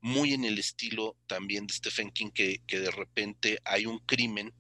muy 0.01 0.33
en 0.33 0.45
el 0.45 0.59
estilo 0.59 1.17
también 1.27 1.67
de 1.67 1.75
Stephen 1.75 2.11
King, 2.11 2.31
que, 2.31 2.63
que 2.67 2.81
de 2.81 2.91
repente 2.91 3.61
hay 3.65 3.85
un 3.85 3.99
crimen, 4.01 4.55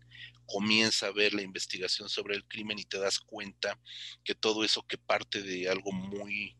comienza 0.47 1.07
a 1.07 1.12
ver 1.12 1.35
la 1.35 1.43
investigación 1.43 2.09
sobre 2.09 2.35
el 2.35 2.45
crimen 2.47 2.79
y 2.79 2.85
te 2.85 2.99
das 2.99 3.19
cuenta 3.19 3.79
que 4.25 4.35
todo 4.35 4.65
eso 4.65 4.87
que 4.87 4.99
parte 4.99 5.43
de 5.43 5.69
algo 5.69 5.93
muy 5.93 6.57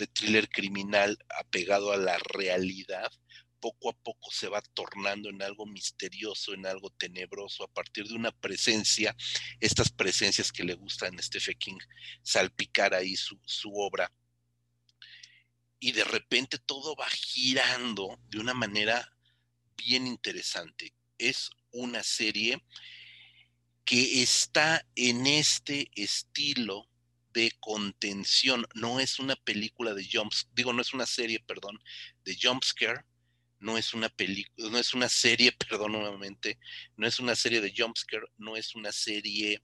de 0.00 0.06
thriller 0.06 0.48
criminal 0.48 1.18
apegado 1.38 1.92
a 1.92 1.96
la 1.96 2.18
realidad, 2.18 3.12
poco 3.60 3.90
a 3.90 3.92
poco 3.92 4.30
se 4.32 4.48
va 4.48 4.62
tornando 4.74 5.28
en 5.28 5.42
algo 5.42 5.66
misterioso, 5.66 6.54
en 6.54 6.66
algo 6.66 6.90
tenebroso, 6.90 7.64
a 7.64 7.72
partir 7.72 8.08
de 8.08 8.14
una 8.14 8.32
presencia, 8.32 9.14
estas 9.60 9.90
presencias 9.90 10.50
que 10.50 10.64
le 10.64 10.74
gustan 10.74 11.18
a 11.18 11.22
Stephen 11.22 11.58
King, 11.58 11.78
salpicar 12.22 12.94
ahí 12.94 13.14
su, 13.14 13.38
su 13.44 13.70
obra. 13.74 14.10
Y 15.78 15.92
de 15.92 16.04
repente 16.04 16.58
todo 16.58 16.96
va 16.96 17.08
girando 17.10 18.18
de 18.28 18.38
una 18.38 18.54
manera 18.54 19.06
bien 19.76 20.06
interesante. 20.06 20.94
Es 21.18 21.50
una 21.72 22.02
serie 22.02 22.62
que 23.84 24.22
está 24.22 24.86
en 24.94 25.26
este 25.26 25.90
estilo 25.94 26.88
de 27.32 27.52
contención. 27.60 28.66
No 28.74 29.00
es 29.00 29.18
una 29.18 29.36
película 29.36 29.94
de 29.94 30.08
jumps, 30.10 30.48
digo, 30.52 30.72
no 30.72 30.82
es 30.82 30.94
una 30.94 31.06
serie, 31.06 31.40
perdón, 31.40 31.78
de 32.24 32.36
jumpscare, 32.40 33.04
no 33.60 33.76
es 33.76 33.92
una 33.92 34.08
película, 34.08 34.70
no 34.70 34.78
es 34.78 34.94
una 34.94 35.08
serie, 35.08 35.52
perdón 35.68 35.92
nuevamente, 35.92 36.58
no 36.96 37.06
es 37.06 37.20
una 37.20 37.36
serie 37.36 37.60
de 37.60 37.72
jumpscare, 37.76 38.26
no 38.38 38.56
es 38.56 38.74
una 38.74 38.90
serie 38.90 39.62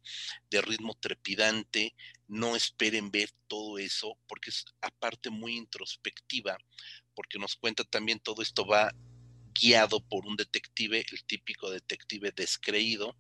de 0.51 0.63
ritmo 0.63 0.95
trepidante, 0.95 1.95
no 2.29 2.55
esperen 2.57 3.11
ver 3.11 3.31
todo 3.49 3.79
eso, 3.79 4.19
porque 4.29 4.51
es 4.51 4.65
aparte 4.81 5.31
muy 5.31 5.57
introspectiva, 5.57 6.59
porque 7.15 7.39
nos 7.39 7.57
cuenta 7.57 7.85
también 7.85 8.21
todo 8.21 8.43
esto 8.43 8.67
va 8.67 8.93
guiado 9.61 10.01
por 10.01 10.27
un 10.27 10.37
detective, 10.37 11.05
el 11.11 11.25
típico 11.25 11.71
detective 11.71 12.33
descreído, 12.33 13.17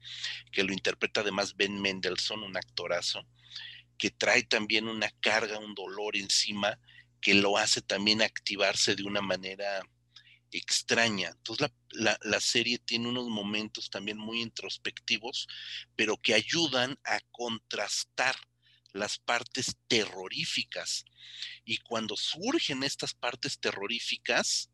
que 0.52 0.64
lo 0.64 0.72
interpreta 0.72 1.20
además 1.20 1.56
Ben 1.56 1.80
Mendelssohn, 1.80 2.42
un 2.42 2.56
actorazo, 2.56 3.26
que 3.98 4.10
trae 4.10 4.42
también 4.42 4.88
una 4.88 5.10
carga, 5.20 5.58
un 5.58 5.74
dolor 5.74 6.16
encima, 6.16 6.78
que 7.20 7.34
lo 7.34 7.56
hace 7.56 7.80
también 7.80 8.22
activarse 8.22 8.94
de 8.94 9.02
una 9.02 9.20
manera 9.20 9.82
extraña. 10.50 11.30
Entonces 11.30 11.70
la, 11.90 12.18
la, 12.22 12.40
serie 12.40 12.78
tiene 12.78 13.08
unos 13.08 13.28
momentos 13.28 13.90
también 13.90 14.18
muy 14.18 14.42
introspectivos, 14.42 15.48
pero 15.96 16.16
que 16.16 16.34
ayudan 16.34 16.98
a 17.04 17.20
contrastar 17.30 18.36
las 18.92 19.18
partes 19.18 19.76
terroríficas. 19.88 21.04
Y 21.64 21.78
cuando 21.78 22.16
surgen 22.16 22.82
estas 22.82 23.14
partes 23.14 23.58
terroríficas, 23.58 24.70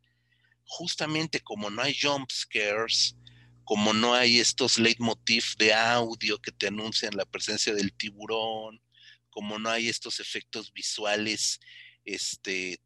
justamente 0.65 1.41
como 1.41 1.71
no 1.71 1.83
hay 1.83 1.97
jump 1.99 2.31
scares, 2.31 3.17
como 3.65 3.93
no 3.93 4.15
hay 4.15 4.41
estos 4.41 4.79
leitmotiv 4.79 5.45
de 5.59 5.73
audio 5.73 6.39
que 6.39 6.53
te 6.53 6.69
anuncian 6.69 7.17
la 7.17 7.25
presencia 7.25 7.75
del 7.75 7.93
tiburón, 7.95 8.83
como 9.31 9.59
no 9.59 9.71
hay 9.71 9.89
estos 9.89 10.21
efectos 10.21 10.73
visuales 10.73 11.61
este, 12.05 12.81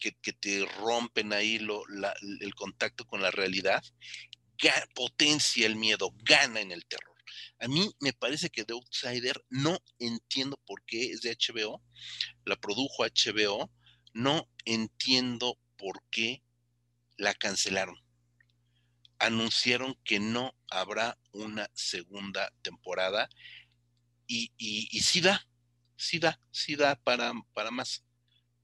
que, 0.00 0.12
te 0.32 0.64
rompen 0.80 1.32
ahí 1.32 1.56
el 1.56 2.54
contacto 2.54 3.06
con 3.06 3.22
la 3.22 3.30
realidad, 3.30 3.82
potencia 4.94 5.66
el 5.66 5.76
miedo, 5.76 6.12
gana 6.22 6.60
en 6.60 6.72
el 6.72 6.86
terror. 6.86 7.14
A 7.58 7.68
mí 7.68 7.90
me 8.00 8.12
parece 8.12 8.50
que 8.50 8.64
The 8.64 8.74
Outsider 8.74 9.44
no 9.48 9.78
entiendo 9.98 10.60
por 10.66 10.84
qué 10.84 11.10
es 11.10 11.22
de 11.22 11.36
HBO, 11.36 11.82
la 12.44 12.56
produjo 12.56 13.04
HBO, 13.04 13.70
no 14.12 14.48
entiendo 14.64 15.58
por 15.76 16.02
qué 16.10 16.42
la 17.16 17.34
cancelaron. 17.34 17.96
Anunciaron 19.18 19.98
que 20.04 20.20
no 20.20 20.54
habrá 20.68 21.18
una 21.32 21.70
segunda 21.74 22.52
temporada 22.62 23.28
y, 24.26 24.52
y, 24.58 25.00
sí 25.00 25.20
da, 25.20 25.46
sí 25.96 26.18
da, 26.18 26.40
sí 26.50 26.76
da 26.76 26.96
para, 26.96 27.32
para 27.54 27.70
más, 27.70 28.04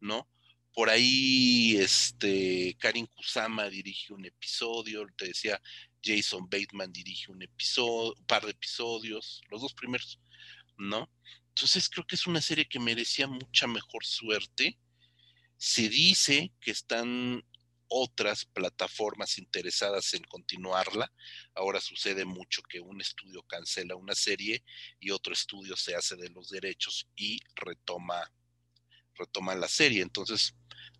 ¿no? 0.01 0.29
Por 0.75 0.91
ahí, 0.91 1.77
este, 1.77 2.77
Karin 2.79 3.07
Kusama 3.07 3.69
dirige 3.69 4.13
un 4.13 4.25
episodio, 4.25 5.07
te 5.17 5.27
decía, 5.27 5.61
Jason 6.03 6.49
Bateman 6.49 6.93
dirige 6.93 7.31
un 7.31 7.43
episodio, 7.43 8.15
un 8.19 8.27
par 8.27 8.45
de 8.45 8.53
episodios, 8.53 9.43
los 9.51 9.61
dos 9.61 9.75
primeros, 9.75 10.19
¿no? 10.79 11.11
Entonces 11.49 11.89
creo 11.89 12.07
que 12.07 12.17
es 12.17 12.27
una 12.27 12.41
serie 12.41 12.67
que 12.67 12.81
merecía 12.81 13.27
mucha 13.27 13.67
mejor 13.67 14.05
suerte. 14.05 14.79
Se 15.59 15.89
dice 15.89 16.53
que 16.61 16.71
están 16.71 17.45
otras 17.93 18.45
plataformas 18.47 19.39
interesadas 19.39 20.15
en 20.15 20.25
continuarla. 20.25 21.13
Ahora 21.55 21.81
sucede 21.81 22.25
mucho 22.25 22.63
que 22.63 22.81
un 22.81 23.01
estudio 23.01 23.43
cancela 23.43 23.97
una 23.97 24.15
serie 24.15 24.65
y 24.99 25.11
otro 25.11 25.33
estudio 25.33 25.77
se 25.77 25.95
hace 25.95 26.17
de 26.17 26.31
los 26.31 26.49
derechos 26.49 27.09
y 27.17 27.41
retoma, 27.55 28.33
retoma 29.15 29.55
la 29.55 29.69
serie. 29.69 30.03
Entonces, 30.03 30.55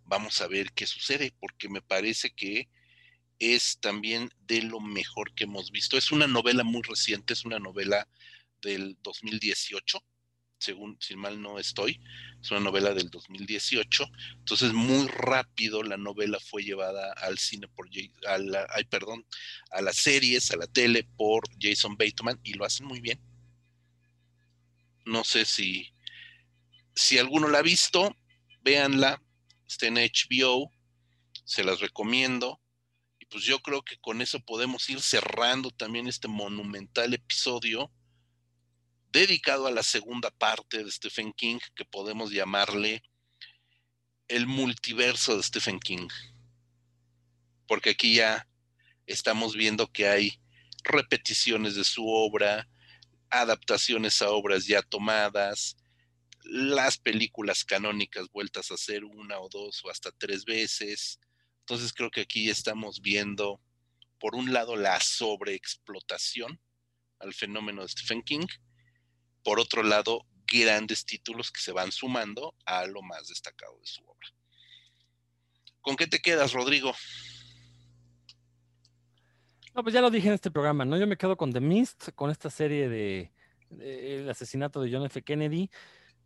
Vamos 0.05 0.41
a 0.41 0.47
ver 0.47 0.71
qué 0.73 0.85
sucede, 0.85 1.33
porque 1.39 1.69
me 1.69 1.81
parece 1.81 2.31
que 2.31 2.69
es 3.39 3.79
también 3.79 4.31
de 4.41 4.61
lo 4.61 4.79
mejor 4.79 5.33
que 5.33 5.45
hemos 5.45 5.71
visto. 5.71 5.97
Es 5.97 6.11
una 6.11 6.27
novela 6.27 6.63
muy 6.63 6.81
reciente, 6.81 7.33
es 7.33 7.45
una 7.45 7.59
novela 7.59 8.07
del 8.61 8.97
2018, 9.01 10.03
según 10.63 10.97
si 10.99 11.15
mal 11.15 11.41
no 11.41 11.59
estoy, 11.59 11.99
es 12.41 12.51
una 12.51 12.61
novela 12.61 12.93
del 12.93 13.09
2018. 13.09 14.05
Entonces, 14.39 14.73
muy 14.73 15.07
rápido 15.07 15.83
la 15.83 15.97
novela 15.97 16.39
fue 16.39 16.63
llevada 16.63 17.13
al 17.13 17.37
cine 17.37 17.67
por 17.67 17.89
a 18.27 18.37
la, 18.37 18.65
ay, 18.69 18.85
perdón, 18.85 19.25
a 19.71 19.81
las 19.81 19.97
series, 19.97 20.51
a 20.51 20.57
la 20.57 20.67
tele 20.67 21.03
por 21.17 21.43
Jason 21.59 21.97
Bateman 21.97 22.39
y 22.43 22.53
lo 22.53 22.65
hacen 22.65 22.85
muy 22.85 23.01
bien. 23.01 23.19
No 25.05 25.23
sé 25.23 25.45
si 25.45 25.93
si 26.95 27.17
alguno 27.17 27.47
la 27.47 27.59
ha 27.59 27.63
visto, 27.63 28.15
véanla, 28.61 29.21
está 29.67 29.87
en 29.87 29.95
HBO, 29.95 30.71
se 31.43 31.63
las 31.63 31.79
recomiendo. 31.79 32.59
Y 33.19 33.25
pues 33.25 33.43
yo 33.43 33.59
creo 33.59 33.81
que 33.83 33.97
con 33.97 34.21
eso 34.21 34.39
podemos 34.39 34.89
ir 34.89 35.01
cerrando 35.01 35.71
también 35.71 36.07
este 36.07 36.27
monumental 36.27 37.13
episodio 37.13 37.91
dedicado 39.13 39.67
a 39.67 39.71
la 39.71 39.83
segunda 39.83 40.31
parte 40.31 40.83
de 40.83 40.91
Stephen 40.91 41.33
King, 41.33 41.59
que 41.75 41.85
podemos 41.85 42.31
llamarle 42.31 43.03
el 44.27 44.47
multiverso 44.47 45.37
de 45.37 45.43
Stephen 45.43 45.79
King. 45.79 46.07
Porque 47.67 47.91
aquí 47.91 48.15
ya 48.15 48.47
estamos 49.05 49.55
viendo 49.55 49.91
que 49.91 50.07
hay 50.07 50.39
repeticiones 50.83 51.75
de 51.75 51.83
su 51.83 52.07
obra, 52.07 52.67
adaptaciones 53.29 54.19
a 54.23 54.31
obras 54.31 54.65
ya 54.65 54.81
tomadas, 54.81 55.77
las 56.43 56.97
películas 56.97 57.63
canónicas 57.63 58.31
vueltas 58.31 58.71
a 58.71 58.73
hacer 58.73 59.05
una 59.05 59.39
o 59.39 59.47
dos 59.47 59.85
o 59.85 59.91
hasta 59.91 60.11
tres 60.11 60.43
veces, 60.43 61.19
entonces 61.59 61.93
creo 61.93 62.09
que 62.09 62.21
aquí 62.21 62.49
estamos 62.49 62.99
viendo, 62.99 63.61
por 64.19 64.33
un 64.33 64.51
lado, 64.51 64.75
la 64.75 64.99
sobreexplotación 64.99 66.59
al 67.19 67.33
fenómeno 67.35 67.83
de 67.83 67.89
Stephen 67.89 68.23
King, 68.23 68.47
por 69.43 69.59
otro 69.59 69.83
lado, 69.83 70.25
grandes 70.47 71.05
títulos 71.05 71.51
que 71.51 71.61
se 71.61 71.71
van 71.71 71.91
sumando 71.91 72.55
a 72.65 72.85
lo 72.85 73.01
más 73.01 73.27
destacado 73.27 73.77
de 73.79 73.85
su 73.85 74.03
obra. 74.03 74.27
¿Con 75.81 75.95
qué 75.95 76.07
te 76.07 76.19
quedas, 76.19 76.53
Rodrigo? 76.53 76.93
No, 79.75 79.81
pues 79.81 79.93
ya 79.93 80.01
lo 80.01 80.11
dije 80.11 80.27
en 80.27 80.35
este 80.35 80.51
programa, 80.51 80.85
¿no? 80.85 80.97
Yo 80.97 81.07
me 81.07 81.17
quedo 81.17 81.35
con 81.35 81.51
The 81.51 81.59
Mist, 81.59 82.09
con 82.15 82.29
esta 82.29 82.49
serie 82.49 82.87
de, 82.87 83.31
El 83.79 84.29
asesinato 84.29 84.81
de 84.81 84.91
John 84.91 85.05
F. 85.05 85.21
Kennedy. 85.23 85.69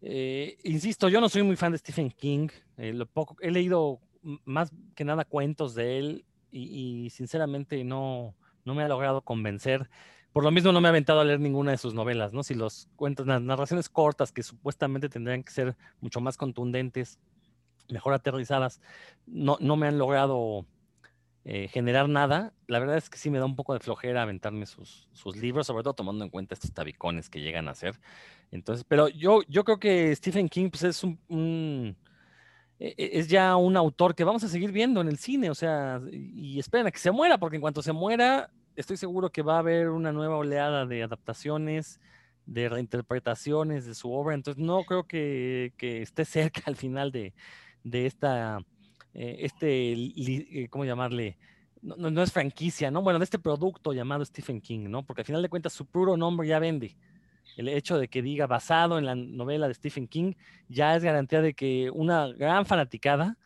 Eh, 0.02 0.58
insisto, 0.64 1.10
yo 1.10 1.22
no 1.22 1.30
soy 1.30 1.44
muy 1.44 1.56
fan 1.56 1.72
de 1.72 1.78
Stephen 1.78 2.12
King. 2.12 2.50
Eh, 2.78 2.94
lo 2.94 3.06
poco, 3.06 3.38
he 3.42 3.50
leído 3.50 4.02
más 4.22 4.72
que 4.96 5.06
nada 5.06 5.24
cuentos 5.24 5.74
de 5.76 5.98
él 5.98 6.26
y, 6.52 7.10
sinceramente 7.10 7.84
no, 7.84 8.36
no 8.66 8.76
me 8.76 8.84
ha 8.84 8.88
logrado 8.88 9.22
convencer. 9.22 9.90
Por 10.38 10.44
lo 10.44 10.52
mismo 10.52 10.72
no 10.72 10.80
me 10.82 10.88
ha 10.88 10.92
aventado 10.92 11.20
a 11.20 11.26
leer 11.26 11.40
ninguna 11.40 11.72
de 11.72 11.80
sus 11.80 11.96
novelas, 11.96 12.32
¿no? 12.32 12.44
Si 12.44 12.54
los 12.54 12.90
cuentos, 12.96 13.26
las 13.26 13.42
narraciones 13.42 13.90
cortas 13.90 14.32
que 14.32 14.44
supuestamente 14.44 15.10
tendrían 15.10 15.42
que 15.42 15.52
ser 15.52 15.76
mucho 16.00 16.22
más 16.22 16.38
contundentes, 16.38 17.18
mejor 17.90 18.14
aterrizadas, 18.14 18.80
no, 19.26 19.58
no 19.60 19.78
me 19.78 19.88
han 19.88 19.98
logrado 19.98 20.68
eh, 21.44 21.70
generar 21.70 22.08
nada. 22.08 22.54
La 22.68 22.78
verdad 22.78 22.98
es 22.98 23.10
que 23.10 23.18
sí 23.18 23.32
me 23.32 23.40
da 23.40 23.46
un 23.46 23.56
poco 23.56 23.74
de 23.74 23.80
flojera 23.80 24.22
aventarme 24.22 24.68
sus, 24.68 25.10
sus 25.12 25.36
libros, 25.38 25.66
sobre 25.66 25.82
todo 25.82 25.96
tomando 25.96 26.24
en 26.24 26.30
cuenta 26.30 26.54
estos 26.54 26.72
tabicones 26.72 27.32
que 27.32 27.42
llegan 27.42 27.68
a 27.68 27.74
ser. 27.74 28.00
Entonces, 28.52 28.86
pero 28.88 29.08
yo, 29.08 29.42
yo 29.48 29.64
creo 29.64 29.80
que 29.80 30.16
Stephen 30.16 30.50
King 30.50 30.70
pues, 30.70 30.84
es 30.84 31.04
un 31.04 31.98
e, 32.80 32.94
e, 32.96 33.20
es 33.20 33.28
ya 33.28 33.56
un 33.56 33.76
autor 33.76 34.14
que 34.14 34.24
vamos 34.24 34.44
a 34.44 34.48
seguir 34.48 34.72
viendo 34.72 35.02
en 35.02 35.08
el 35.08 35.18
cine, 35.18 35.50
o 35.50 35.56
sea, 35.56 36.00
y 36.12 36.60
esperen 36.60 36.88
a 36.88 36.92
que 36.92 37.00
se 37.00 37.12
muera, 37.12 37.40
porque 37.40 37.56
en 37.56 37.62
cuanto 37.62 37.82
se 37.82 37.92
muera, 37.92 38.52
estoy 38.78 38.96
seguro 38.96 39.30
que 39.32 39.42
va 39.42 39.56
a 39.56 39.60
haber 39.60 39.90
una 39.90 40.14
nueva 40.14 40.38
oleada 40.38 40.86
de 40.86 41.04
adaptaciones, 41.04 42.00
de 42.46 42.70
reinterpretaciones 42.70 43.86
de 43.86 43.94
su 43.94 44.14
obra, 44.14 44.36
entonces 44.36 44.64
no 44.64 44.84
creo 44.86 45.06
que, 45.06 45.74
esté 45.80 46.24
cerca 46.26 46.62
al 46.66 46.78
final 46.78 47.12
de, 47.12 47.34
esta, 47.84 48.60
eh, 49.14 49.38
este, 49.40 49.94
eh, 49.94 50.68
¿cómo 50.70 50.86
llamarle? 50.86 51.38
No, 51.82 52.10
no, 52.10 52.24
es 52.24 52.32
franquicia, 52.32 52.90
¿no? 52.90 53.02
Bueno, 53.02 53.20
de 53.20 53.26
este 53.26 53.40
producto 53.40 53.94
llamado 53.94 54.24
Stephen 54.26 54.62
King, 54.62 54.90
¿no? 54.90 55.04
Porque 55.04 55.22
al 55.22 55.26
final 55.26 55.42
de 55.42 55.50
cuentas 55.50 55.74
su 55.74 55.86
puro 55.86 56.18
nombre 56.18 56.48
ya 56.48 56.60
vende 56.60 56.96
el 57.56 57.70
hecho 57.70 57.98
de 57.98 58.08
que 58.08 58.22
diga 58.22 58.46
basado 58.46 58.98
en 58.98 59.06
la 59.06 59.16
novela 59.16 59.68
de 59.68 59.74
Stephen 59.74 60.08
King 60.08 60.34
ya 60.68 60.96
es 60.96 61.04
garantía 61.04 61.42
de 61.42 61.54
que 61.54 61.90
una 61.92 62.28
gran 62.28 62.66
fanaticada 62.66 63.38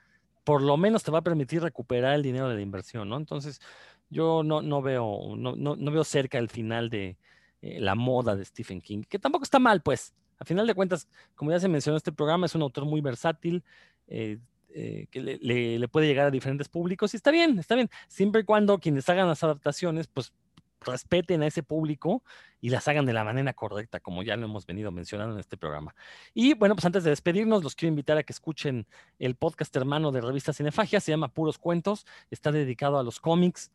por 0.43 0.61
lo 0.61 0.75
menos 0.75 1.03
te 1.03 1.11
va 1.11 1.19
a 1.19 1.23
permitir 1.23 1.61
recuperar 1.61 2.15
el 2.15 2.23
dinero 2.23 2.49
de 2.49 2.55
la 2.55 2.61
inversión, 2.61 3.07
¿no? 3.09 3.17
Entonces, 3.17 3.61
yo 4.11 4.43
no, 4.43 4.61
no 4.61 4.81
veo, 4.81 5.35
no, 5.37 5.55
no, 5.55 5.91
veo 5.91 6.03
cerca 6.03 6.37
el 6.37 6.49
final 6.49 6.89
de 6.89 7.17
eh, 7.61 7.79
la 7.79 7.95
moda 7.95 8.35
de 8.35 8.45
Stephen 8.45 8.81
King, 8.81 9.03
que 9.07 9.17
tampoco 9.17 9.43
está 9.43 9.57
mal, 9.57 9.81
pues. 9.81 10.13
A 10.37 10.45
final 10.45 10.67
de 10.67 10.73
cuentas, 10.75 11.07
como 11.35 11.51
ya 11.51 11.59
se 11.59 11.67
mencionó, 11.67 11.97
este 11.97 12.11
programa 12.11 12.45
es 12.45 12.55
un 12.55 12.61
autor 12.61 12.85
muy 12.85 12.99
versátil, 12.99 13.63
eh, 14.07 14.37
eh, 14.73 15.07
que 15.09 15.21
le, 15.21 15.79
le, 15.79 15.87
puede 15.87 16.07
llegar 16.07 16.27
a 16.27 16.31
diferentes 16.31 16.67
públicos 16.67 17.13
y 17.13 17.17
está 17.17 17.31
bien, 17.31 17.59
está 17.59 17.75
bien, 17.75 17.89
siempre 18.07 18.41
y 18.41 18.43
cuando 18.43 18.79
quienes 18.79 19.07
hagan 19.09 19.27
las 19.27 19.43
adaptaciones, 19.43 20.07
pues 20.07 20.33
respeten 20.81 21.41
a 21.43 21.47
ese 21.47 21.63
público 21.63 22.23
y 22.59 22.69
las 22.69 22.87
hagan 22.87 23.05
de 23.05 23.13
la 23.13 23.23
manera 23.23 23.53
correcta, 23.53 23.99
como 23.99 24.23
ya 24.23 24.35
lo 24.35 24.45
hemos 24.45 24.65
venido 24.65 24.91
mencionando 24.91 25.33
en 25.33 25.39
este 25.39 25.57
programa. 25.57 25.95
Y 26.33 26.53
bueno, 26.53 26.75
pues 26.75 26.85
antes 26.85 27.03
de 27.03 27.09
despedirnos, 27.11 27.63
los 27.63 27.75
quiero 27.75 27.89
invitar 27.89 28.17
a 28.17 28.23
que 28.23 28.33
escuchen 28.33 28.87
el 29.19 29.35
podcast 29.35 29.75
hermano 29.75 30.11
de 30.11 30.21
Revista 30.21 30.53
Cinefagia, 30.53 30.99
se 30.99 31.11
llama 31.11 31.29
Puros 31.29 31.57
Cuentos, 31.57 32.05
está 32.29 32.51
dedicado 32.51 32.99
a 32.99 33.03
los 33.03 33.19
cómics 33.19 33.71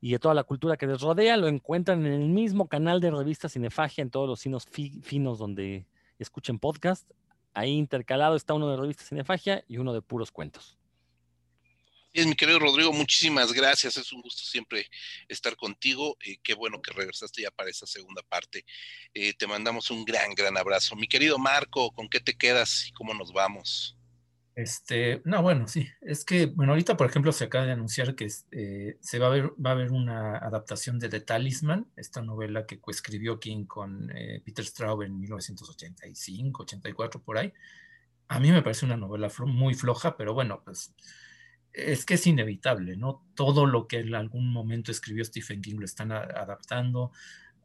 y 0.00 0.14
a 0.14 0.18
toda 0.18 0.34
la 0.34 0.44
cultura 0.44 0.76
que 0.76 0.86
les 0.86 1.00
rodea. 1.00 1.36
Lo 1.36 1.48
encuentran 1.48 2.04
en 2.04 2.12
el 2.12 2.28
mismo 2.28 2.68
canal 2.68 3.00
de 3.00 3.10
Revista 3.10 3.48
Cinefagia, 3.48 4.02
en 4.02 4.10
todos 4.10 4.28
los 4.28 4.40
signos 4.40 4.66
finos 4.66 5.38
donde 5.38 5.86
escuchen 6.18 6.58
podcast. 6.58 7.10
Ahí 7.54 7.72
intercalado 7.72 8.34
está 8.34 8.54
uno 8.54 8.70
de 8.70 8.76
Revista 8.76 9.04
Cinefagia 9.04 9.64
y 9.68 9.78
uno 9.78 9.92
de 9.92 10.02
Puros 10.02 10.32
Cuentos. 10.32 10.81
Bien, 12.14 12.28
mi 12.28 12.34
querido 12.34 12.58
Rodrigo, 12.58 12.92
muchísimas 12.92 13.54
gracias. 13.54 13.96
Es 13.96 14.12
un 14.12 14.20
gusto 14.20 14.44
siempre 14.44 14.86
estar 15.28 15.56
contigo. 15.56 16.18
Eh, 16.22 16.36
qué 16.42 16.52
bueno 16.52 16.82
que 16.82 16.92
regresaste 16.92 17.40
ya 17.40 17.50
para 17.50 17.70
esa 17.70 17.86
segunda 17.86 18.20
parte. 18.28 18.66
Eh, 19.14 19.32
te 19.32 19.46
mandamos 19.46 19.90
un 19.90 20.04
gran, 20.04 20.34
gran 20.34 20.58
abrazo. 20.58 20.94
Mi 20.94 21.08
querido 21.08 21.38
Marco, 21.38 21.90
¿con 21.92 22.10
qué 22.10 22.20
te 22.20 22.34
quedas 22.36 22.86
y 22.86 22.92
cómo 22.92 23.14
nos 23.14 23.32
vamos? 23.32 23.96
Este, 24.54 25.22
no, 25.24 25.40
bueno, 25.40 25.66
sí. 25.66 25.88
Es 26.02 26.26
que, 26.26 26.44
bueno, 26.44 26.72
ahorita, 26.72 26.98
por 26.98 27.08
ejemplo, 27.08 27.32
se 27.32 27.44
acaba 27.44 27.64
de 27.64 27.72
anunciar 27.72 28.14
que 28.14 28.28
eh, 28.50 28.98
se 29.00 29.18
va 29.18 29.28
a 29.28 29.30
ver, 29.30 29.52
va 29.52 29.70
a 29.70 29.72
haber 29.72 29.90
una 29.90 30.36
adaptación 30.36 30.98
de 30.98 31.08
The 31.08 31.20
Talisman, 31.20 31.90
esta 31.96 32.20
novela 32.20 32.66
que 32.66 32.78
coescribió 32.78 33.40
King 33.40 33.64
con 33.64 34.12
Peter 34.44 34.66
Straub 34.66 35.00
en 35.00 35.18
1985, 35.18 36.62
84, 36.64 37.22
por 37.22 37.38
ahí. 37.38 37.54
A 38.28 38.38
mí 38.38 38.52
me 38.52 38.60
parece 38.60 38.84
una 38.84 38.98
novela 38.98 39.30
muy 39.46 39.72
floja, 39.72 40.14
pero 40.14 40.34
bueno, 40.34 40.62
pues 40.62 40.94
es 41.72 42.04
que 42.04 42.14
es 42.14 42.26
inevitable, 42.26 42.96
¿no? 42.96 43.24
Todo 43.34 43.66
lo 43.66 43.88
que 43.88 44.00
en 44.00 44.14
algún 44.14 44.52
momento 44.52 44.90
escribió 44.90 45.24
Stephen 45.24 45.62
King 45.62 45.76
lo 45.78 45.84
están 45.84 46.12
adaptando. 46.12 47.12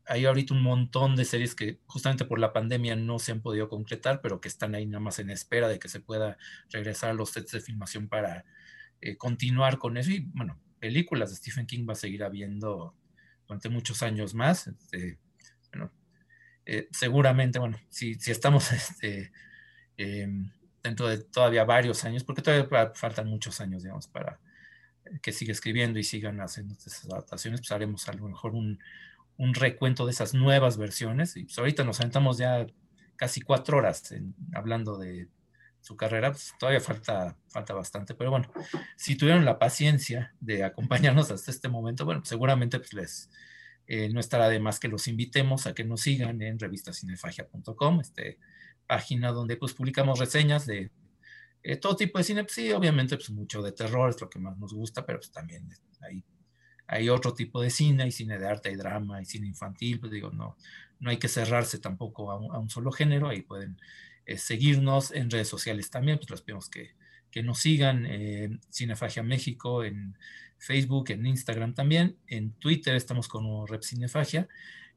Hay 0.05 0.25
ahorita 0.25 0.53
un 0.53 0.63
montón 0.63 1.15
de 1.15 1.25
series 1.25 1.55
que 1.55 1.79
justamente 1.85 2.25
por 2.25 2.39
la 2.39 2.53
pandemia 2.53 2.95
no 2.95 3.19
se 3.19 3.33
han 3.33 3.41
podido 3.41 3.67
concretar, 3.67 4.21
pero 4.21 4.39
que 4.39 4.47
están 4.47 4.75
ahí 4.75 4.85
nada 4.85 5.01
más 5.01 5.19
en 5.19 5.29
espera 5.29 5.67
de 5.67 5.79
que 5.79 5.89
se 5.89 5.99
pueda 5.99 6.37
regresar 6.71 7.09
a 7.09 7.13
los 7.13 7.31
sets 7.31 7.51
de 7.51 7.59
filmación 7.59 8.07
para 8.07 8.45
eh, 9.01 9.17
continuar 9.17 9.77
con 9.77 9.97
eso. 9.97 10.11
Y 10.11 10.19
bueno, 10.33 10.57
películas 10.79 11.29
de 11.29 11.35
Stephen 11.35 11.67
King 11.67 11.85
va 11.87 11.93
a 11.93 11.97
seguir 11.97 12.23
habiendo 12.23 12.95
durante 13.47 13.69
muchos 13.69 14.01
años 14.03 14.33
más. 14.33 14.67
Este, 14.67 15.19
eh, 16.69 16.89
seguramente, 16.91 17.59
bueno, 17.59 17.79
si, 17.89 18.15
si 18.15 18.31
estamos 18.31 18.71
este, 18.73 19.31
em, 19.95 20.51
dentro 20.87 21.07
de 21.07 21.19
todavía 21.19 21.63
varios 21.65 22.03
años, 22.05 22.23
porque 22.23 22.41
todavía 22.41 22.91
faltan 22.95 23.27
muchos 23.27 23.61
años, 23.61 23.83
digamos, 23.83 24.07
para 24.07 24.39
que 25.21 25.31
siga 25.31 25.51
escribiendo 25.51 25.99
y 25.99 26.03
sigan 26.03 26.41
haciendo 26.41 26.73
esas 26.75 27.05
adaptaciones, 27.05 27.61
pues 27.61 27.71
haremos 27.71 28.07
a 28.07 28.13
lo 28.13 28.27
mejor 28.27 28.53
un, 28.55 28.79
recuento 29.53 30.05
de 30.05 30.11
esas 30.11 30.33
nuevas 30.33 30.77
versiones. 30.77 31.35
Y 31.37 31.43
pues 31.43 31.57
ahorita 31.57 31.83
nos 31.83 31.97
sentamos 31.97 32.37
ya 32.37 32.65
casi 33.15 33.41
cuatro 33.41 33.77
horas 33.77 34.13
hablando 34.53 34.97
de 34.97 35.27
su 35.81 35.95
carrera, 35.95 36.31
pues 36.31 36.53
todavía 36.59 36.81
falta, 36.81 37.37
falta 37.47 37.73
bastante, 37.73 38.13
pero 38.13 38.29
bueno, 38.31 38.51
si 38.97 39.15
tuvieron 39.15 39.45
la 39.45 39.57
paciencia 39.57 40.33
de 40.41 40.63
acompañarnos 40.63 41.31
hasta 41.31 41.51
este 41.51 41.69
momento, 41.69 42.03
bueno, 42.03 42.25
seguramente 42.25 42.79
pues 42.79 42.93
les, 42.93 43.29
eh, 43.87 44.09
no 44.09 44.19
estará 44.19 44.49
de 44.49 44.59
más 44.59 44.79
que 44.79 44.89
los 44.89 45.07
invitemos 45.07 45.65
a 45.65 45.73
que 45.73 45.85
nos 45.85 46.01
sigan 46.01 46.41
en 46.41 46.59
revistacinefagia.com, 46.59 48.01
este, 48.01 48.37
página 48.87 49.31
donde 49.31 49.57
pues 49.57 49.73
publicamos 49.73 50.19
reseñas 50.19 50.65
de 50.65 50.91
eh, 51.63 51.75
todo 51.75 51.95
tipo 51.95 52.17
de 52.17 52.23
cine, 52.23 52.43
pues, 52.43 52.53
sí, 52.53 52.71
obviamente 52.71 53.17
pues 53.17 53.29
mucho 53.29 53.61
de 53.61 53.73
terror 53.73 54.09
es 54.09 54.21
lo 54.21 54.29
que 54.29 54.39
más 54.39 54.57
nos 54.57 54.73
gusta, 54.73 55.05
pero 55.05 55.19
pues 55.19 55.31
también 55.31 55.67
hay, 56.01 56.23
hay 56.87 57.09
otro 57.09 57.33
tipo 57.33 57.61
de 57.61 57.69
cine, 57.69 58.03
hay 58.03 58.11
cine 58.11 58.39
de 58.39 58.47
arte, 58.47 58.69
hay 58.69 58.75
drama, 58.75 59.17
hay 59.17 59.25
cine 59.25 59.47
infantil, 59.47 59.99
pues 59.99 60.11
digo, 60.11 60.31
no, 60.31 60.55
no 60.99 61.09
hay 61.09 61.17
que 61.17 61.27
cerrarse 61.27 61.79
tampoco 61.79 62.31
a 62.31 62.59
un, 62.59 62.69
solo 62.69 62.91
género, 62.91 63.27
ahí 63.27 63.41
pueden 63.41 63.77
eh, 64.25 64.37
seguirnos 64.37 65.11
en 65.11 65.29
redes 65.29 65.49
sociales 65.49 65.89
también, 65.89 66.17
pues 66.17 66.29
les 66.29 66.41
pedimos 66.41 66.69
que, 66.69 66.95
que 67.31 67.43
nos 67.43 67.59
sigan 67.59 68.05
en 68.05 68.61
Cinefagia 68.71 69.23
México, 69.23 69.83
en 69.83 70.17
Facebook, 70.57 71.11
en 71.11 71.25
Instagram 71.25 71.73
también, 71.73 72.17
en 72.27 72.51
Twitter 72.53 72.95
estamos 72.95 73.27
como 73.27 73.65
Rep 73.65 73.83
Cinefagia, 73.83 74.47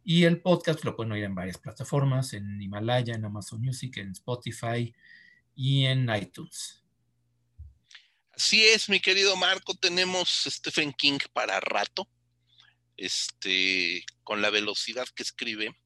y 0.05 0.25
el 0.25 0.41
podcast 0.41 0.85
lo 0.85 0.97
pueden 0.97 1.13
oír 1.13 1.25
en 1.25 1.35
varias 1.35 1.59
plataformas, 1.59 2.33
en 2.33 2.61
Himalaya, 2.61 3.15
en 3.15 3.25
Amazon 3.25 3.61
Music, 3.61 3.99
en 3.99 4.13
Spotify 4.13 4.95
y 5.55 5.85
en 5.85 6.09
iTunes. 6.15 6.83
Así 8.33 8.65
es, 8.65 8.89
mi 8.89 9.01
querido 9.01 9.37
Marco, 9.37 9.75
tenemos 9.75 10.45
Stephen 10.47 10.93
King 10.93 11.19
para 11.33 11.61
rato, 11.61 12.09
este, 12.97 14.05
con 14.25 14.41
la 14.41 14.51
velocidad 14.51 15.07
que 15.15 15.23
escribe, 15.23 15.77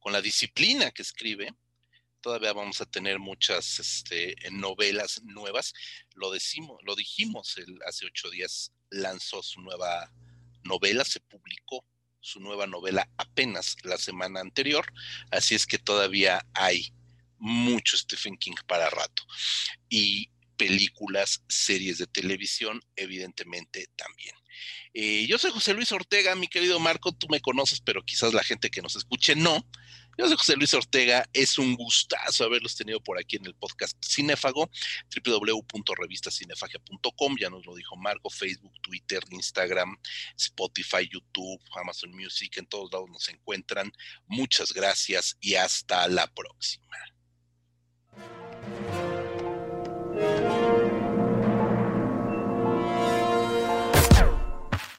con 0.00 0.12
la 0.12 0.22
disciplina 0.22 0.90
que 0.90 1.02
escribe, 1.02 1.54
todavía 2.20 2.52
vamos 2.52 2.80
a 2.80 2.86
tener 2.86 3.18
muchas 3.18 3.78
este, 3.78 4.36
novelas 4.50 5.22
nuevas. 5.24 5.72
Lo, 6.14 6.30
decimos, 6.30 6.78
lo 6.84 6.94
dijimos 6.94 7.56
hace 7.86 8.06
ocho 8.06 8.30
días, 8.30 8.72
lanzó 8.90 9.42
su 9.42 9.60
nueva 9.60 10.12
novela, 10.62 11.04
se 11.04 11.20
publicó 11.20 11.84
su 12.20 12.40
nueva 12.40 12.66
novela 12.66 13.08
apenas 13.16 13.76
la 13.82 13.98
semana 13.98 14.40
anterior, 14.40 14.86
así 15.30 15.54
es 15.54 15.66
que 15.66 15.78
todavía 15.78 16.44
hay 16.54 16.92
mucho 17.38 17.96
Stephen 17.96 18.36
King 18.36 18.54
para 18.66 18.90
rato. 18.90 19.24
Y 19.88 20.30
películas, 20.56 21.42
series 21.48 21.96
de 21.96 22.06
televisión, 22.06 22.82
evidentemente 22.94 23.88
también. 23.96 24.34
Eh, 24.92 25.26
yo 25.26 25.38
soy 25.38 25.50
José 25.50 25.72
Luis 25.72 25.90
Ortega, 25.90 26.34
mi 26.34 26.48
querido 26.48 26.78
Marco, 26.78 27.12
tú 27.12 27.28
me 27.30 27.40
conoces, 27.40 27.80
pero 27.80 28.04
quizás 28.04 28.34
la 28.34 28.42
gente 28.42 28.70
que 28.70 28.82
nos 28.82 28.94
escuche 28.94 29.34
no. 29.34 29.66
Yo 30.18 30.26
soy 30.26 30.36
José 30.36 30.56
Luis 30.56 30.74
Ortega, 30.74 31.24
es 31.32 31.56
un 31.58 31.76
gustazo 31.76 32.44
haberlos 32.44 32.74
tenido 32.76 33.00
por 33.00 33.18
aquí 33.18 33.36
en 33.36 33.46
el 33.46 33.54
podcast 33.54 33.96
Cinéfago, 34.04 34.68
www.revistacinefagia.com, 35.24 37.36
ya 37.40 37.48
nos 37.48 37.64
lo 37.64 37.74
dijo 37.74 37.96
Marco, 37.96 38.28
Facebook, 38.28 38.74
Twitter, 38.82 39.22
Instagram, 39.30 39.96
Spotify, 40.36 41.08
YouTube, 41.10 41.62
Amazon 41.80 42.10
Music, 42.10 42.58
en 42.58 42.66
todos 42.66 42.92
lados 42.92 43.08
nos 43.10 43.28
encuentran. 43.28 43.90
Muchas 44.26 44.72
gracias 44.72 45.36
y 45.40 45.54
hasta 45.54 46.08
la 46.08 46.26
próxima. 46.26 46.98